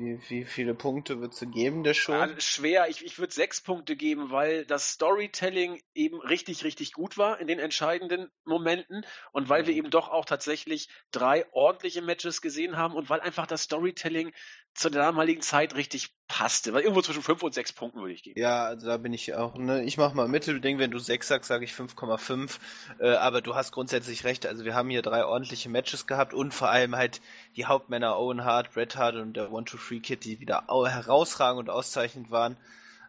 wie, 0.00 0.20
wie 0.28 0.44
viele 0.44 0.74
Punkte 0.74 1.20
würdest 1.20 1.42
du 1.42 1.46
geben 1.50 1.84
der 1.84 1.94
Show? 1.94 2.12
Also 2.12 2.40
schwer. 2.40 2.88
Ich, 2.88 3.04
ich 3.04 3.18
würde 3.18 3.32
sechs 3.32 3.60
Punkte 3.60 3.94
geben, 3.96 4.30
weil 4.30 4.64
das 4.66 4.90
Storytelling 4.90 5.80
eben 5.94 6.20
richtig, 6.20 6.64
richtig 6.64 6.92
gut 6.92 7.16
war 7.18 7.38
in 7.40 7.46
den 7.46 7.58
entscheidenden 7.60 8.30
Momenten 8.44 9.06
und 9.32 9.48
weil 9.48 9.66
wir 9.66 9.74
Mhm. 9.74 9.78
eben 9.78 9.90
doch 9.90 10.08
auch 10.08 10.24
tatsächlich 10.24 10.88
drei 11.12 11.46
ordentliche 11.52 12.02
Matches 12.02 12.40
gesehen 12.42 12.76
haben 12.76 12.94
und 12.94 13.08
weil 13.10 13.20
einfach 13.20 13.46
das 13.46 13.62
Storytelling 13.62 14.32
zur 14.80 14.90
damaligen 14.90 15.42
Zeit 15.42 15.74
richtig 15.74 16.10
passte. 16.26 16.72
Weil 16.72 16.82
irgendwo 16.82 17.02
zwischen 17.02 17.22
fünf 17.22 17.42
und 17.42 17.52
sechs 17.54 17.72
Punkten 17.72 18.00
würde 18.00 18.12
ich 18.14 18.22
geben. 18.22 18.40
Ja, 18.40 18.64
also 18.64 18.86
da 18.86 18.96
bin 18.96 19.12
ich 19.12 19.34
auch, 19.34 19.54
ne, 19.56 19.82
ich 19.84 19.98
mach 19.98 20.14
mal 20.14 20.26
Mittelding, 20.28 20.78
wenn 20.78 20.90
du 20.90 20.98
6 20.98 21.28
sagst, 21.28 21.48
sage 21.48 21.64
ich 21.64 21.72
5,5, 21.72 22.58
äh, 22.98 23.10
aber 23.10 23.42
du 23.42 23.54
hast 23.54 23.72
grundsätzlich 23.72 24.24
recht, 24.24 24.46
also 24.46 24.64
wir 24.64 24.74
haben 24.74 24.88
hier 24.88 25.02
drei 25.02 25.24
ordentliche 25.24 25.68
Matches 25.68 26.06
gehabt 26.06 26.32
und 26.32 26.54
vor 26.54 26.70
allem 26.70 26.96
halt 26.96 27.20
die 27.56 27.66
Hauptmänner 27.66 28.18
Owen 28.18 28.44
Hart, 28.44 28.72
Bret 28.72 28.96
Hart 28.96 29.16
und 29.16 29.34
der 29.34 29.52
One-Two-Free-Kid, 29.52 30.24
die 30.24 30.40
wieder 30.40 30.70
au- 30.70 30.86
herausragend 30.86 31.60
und 31.60 31.70
auszeichnend 31.70 32.30
waren. 32.30 32.56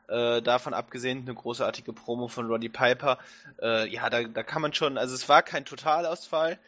Äh, 0.10 0.42
davon 0.42 0.74
abgesehen 0.74 1.20
eine 1.22 1.34
großartige 1.34 1.94
Promo 1.94 2.28
von 2.28 2.48
Roddy 2.48 2.68
Piper. 2.68 3.18
Äh, 3.62 3.88
ja, 3.88 4.10
da, 4.10 4.24
da 4.24 4.44
kann 4.44 4.62
man 4.62 4.74
schon, 4.74 4.98
also 4.98 5.16
es 5.16 5.30
war 5.30 5.42
kein 5.42 5.64
Totalausfall, 5.64 6.60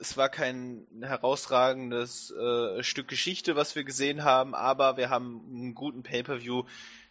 es 0.00 0.16
war 0.16 0.28
kein 0.28 0.86
herausragendes 1.00 2.30
äh, 2.30 2.82
Stück 2.82 3.08
Geschichte, 3.08 3.56
was 3.56 3.76
wir 3.76 3.84
gesehen 3.84 4.24
haben, 4.24 4.54
aber 4.54 4.96
wir 4.96 5.10
haben 5.10 5.42
einen 5.50 5.74
guten 5.74 6.02
Pay-per-View, 6.02 6.64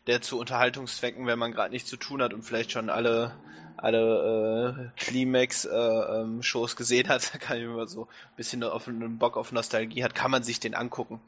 der 0.08 0.22
zu 0.22 0.40
Unterhaltungszwecken, 0.40 1.28
wenn 1.28 1.40
man 1.40 1.52
gerade 1.52 1.72
nichts 1.72 1.90
zu 1.90 1.98
tun 1.98 2.22
hat 2.22 2.34
und 2.34 2.44
vielleicht 2.44 2.72
schon 2.72 2.90
alle 2.90 3.36
alle 3.78 4.92
äh, 4.96 5.00
Climax-Shows 5.00 6.76
gesehen 6.76 7.10
hat, 7.10 7.32
kann 7.40 7.58
ich 7.58 7.64
immer 7.64 7.88
so 7.88 8.04
ein 8.04 8.36
bisschen 8.38 8.64
auf 8.64 8.88
einen 8.88 9.18
Bock 9.18 9.38
auf 9.38 9.52
Nostalgie 9.52 10.04
hat, 10.04 10.16
kann 10.16 10.32
man 10.32 10.44
sich 10.44 10.60
den 10.60 10.76
angucken. 10.76 11.20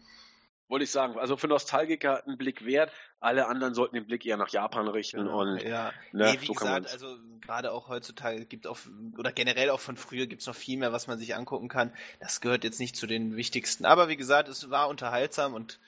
Wollte 0.70 0.84
ich 0.84 0.92
sagen. 0.92 1.18
Also 1.18 1.38
für 1.38 1.48
Nostalgiker 1.48 2.24
ein 2.28 2.38
Blick 2.38 2.66
wert. 2.66 2.92
Alle 3.20 3.48
anderen 3.48 3.74
sollten 3.74 3.96
den 3.96 4.06
Blick 4.06 4.26
eher 4.26 4.38
nach 4.38 4.50
Japan 4.50 4.88
richten 4.88 5.28
und 5.28 5.64
ja, 5.64 5.92
ne, 6.12 6.34
nee, 6.34 6.42
wie 6.42 6.46
so 6.46 6.54
gesagt, 6.54 6.92
also 6.92 7.18
gerade 7.42 7.72
auch 7.72 7.88
heutzutage 7.88 8.46
gibt 8.46 8.68
auch 8.68 8.78
oder 9.18 9.32
generell 9.32 9.72
auch 9.72 9.80
von 9.80 9.98
früher 9.98 10.28
gibt 10.28 10.42
es 10.42 10.48
noch 10.48 10.56
viel 10.56 10.78
mehr, 10.78 10.94
was 10.94 11.08
man 11.08 11.18
sich 11.18 11.36
angucken 11.36 11.68
kann. 11.68 11.92
Das 12.20 12.42
gehört 12.42 12.64
jetzt 12.64 12.80
nicht 12.80 12.96
zu 12.96 13.08
den 13.08 13.36
wichtigsten, 13.36 13.86
aber 13.86 14.08
wie 14.08 14.18
gesagt, 14.18 14.50
es 14.50 14.70
war 14.70 14.88
unterhaltsam 14.88 15.56
und 15.56 15.80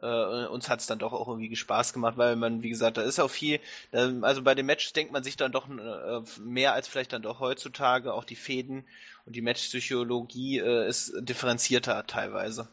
äh, 0.00 0.46
uns 0.46 0.68
hat 0.68 0.80
es 0.80 0.86
dann 0.86 0.98
doch 0.98 1.12
auch 1.12 1.28
irgendwie 1.28 1.54
Spaß 1.54 1.92
gemacht, 1.92 2.16
weil 2.16 2.36
man, 2.36 2.62
wie 2.62 2.70
gesagt, 2.70 2.96
da 2.96 3.02
ist 3.02 3.20
auch 3.20 3.30
viel, 3.30 3.60
ähm, 3.92 4.24
also 4.24 4.42
bei 4.42 4.54
den 4.54 4.66
Matches 4.66 4.92
denkt 4.92 5.12
man 5.12 5.22
sich 5.22 5.36
dann 5.36 5.52
doch 5.52 5.68
äh, 5.68 6.22
mehr 6.40 6.72
als 6.72 6.88
vielleicht 6.88 7.12
dann 7.12 7.22
doch 7.22 7.40
heutzutage, 7.40 8.14
auch 8.14 8.24
die 8.24 8.36
Fäden 8.36 8.84
und 9.26 9.36
die 9.36 9.42
Matchpsychologie 9.42 10.58
äh, 10.58 10.88
ist 10.88 11.12
differenzierter 11.20 12.06
teilweise. 12.06 12.68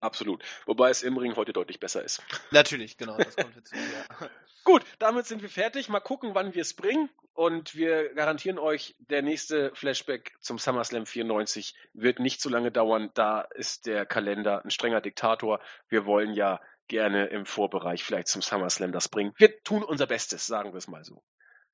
Absolut. 0.00 0.42
Wobei 0.66 0.90
es 0.90 1.02
im 1.02 1.16
Ring 1.16 1.36
heute 1.36 1.52
deutlich 1.52 1.80
besser 1.80 2.02
ist. 2.02 2.22
Natürlich, 2.50 2.96
genau, 2.96 3.16
das 3.16 3.36
kommt 3.36 3.56
jetzt 3.56 3.72
ja. 3.72 4.28
Gut, 4.64 4.84
damit 4.98 5.26
sind 5.26 5.40
wir 5.40 5.48
fertig. 5.48 5.88
Mal 5.88 6.00
gucken, 6.00 6.34
wann 6.34 6.54
wir 6.54 6.62
es 6.62 6.74
bringen. 6.74 7.08
Und 7.32 7.74
wir 7.74 8.12
garantieren 8.14 8.58
euch, 8.58 8.96
der 8.98 9.22
nächste 9.22 9.74
Flashback 9.74 10.36
zum 10.40 10.58
SummerSlam 10.58 11.06
94 11.06 11.74
wird 11.94 12.18
nicht 12.18 12.40
so 12.40 12.50
lange 12.50 12.70
dauern. 12.70 13.10
Da 13.14 13.42
ist 13.42 13.86
der 13.86 14.04
Kalender 14.04 14.62
ein 14.64 14.70
strenger 14.70 15.00
Diktator. 15.00 15.60
Wir 15.88 16.04
wollen 16.04 16.34
ja 16.34 16.60
gerne 16.88 17.26
im 17.26 17.46
Vorbereich 17.46 18.02
vielleicht 18.04 18.28
zum 18.28 18.42
SummerSlam 18.42 18.92
das 18.92 19.08
bringen. 19.08 19.32
Wir 19.36 19.62
tun 19.62 19.82
unser 19.82 20.06
Bestes, 20.06 20.46
sagen 20.46 20.72
wir 20.72 20.78
es 20.78 20.88
mal 20.88 21.04
so. 21.04 21.22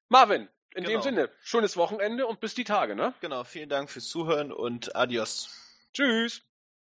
Marvin, 0.08 0.48
in 0.74 0.84
dem 0.84 0.90
Genau. 0.90 1.00
Sinne, 1.00 1.30
schönes 1.42 1.76
Wochenende 1.76 2.26
und 2.26 2.40
bis 2.40 2.54
die 2.54 2.64
Tage, 2.64 2.94
ne? 2.94 3.14
Genau, 3.20 3.42
vielen 3.44 3.68
Dank 3.68 3.90
fürs 3.90 4.08
Zuhören 4.08 4.52
und 4.52 4.94
adios. 4.94 5.48
Tschüss. 5.94 6.42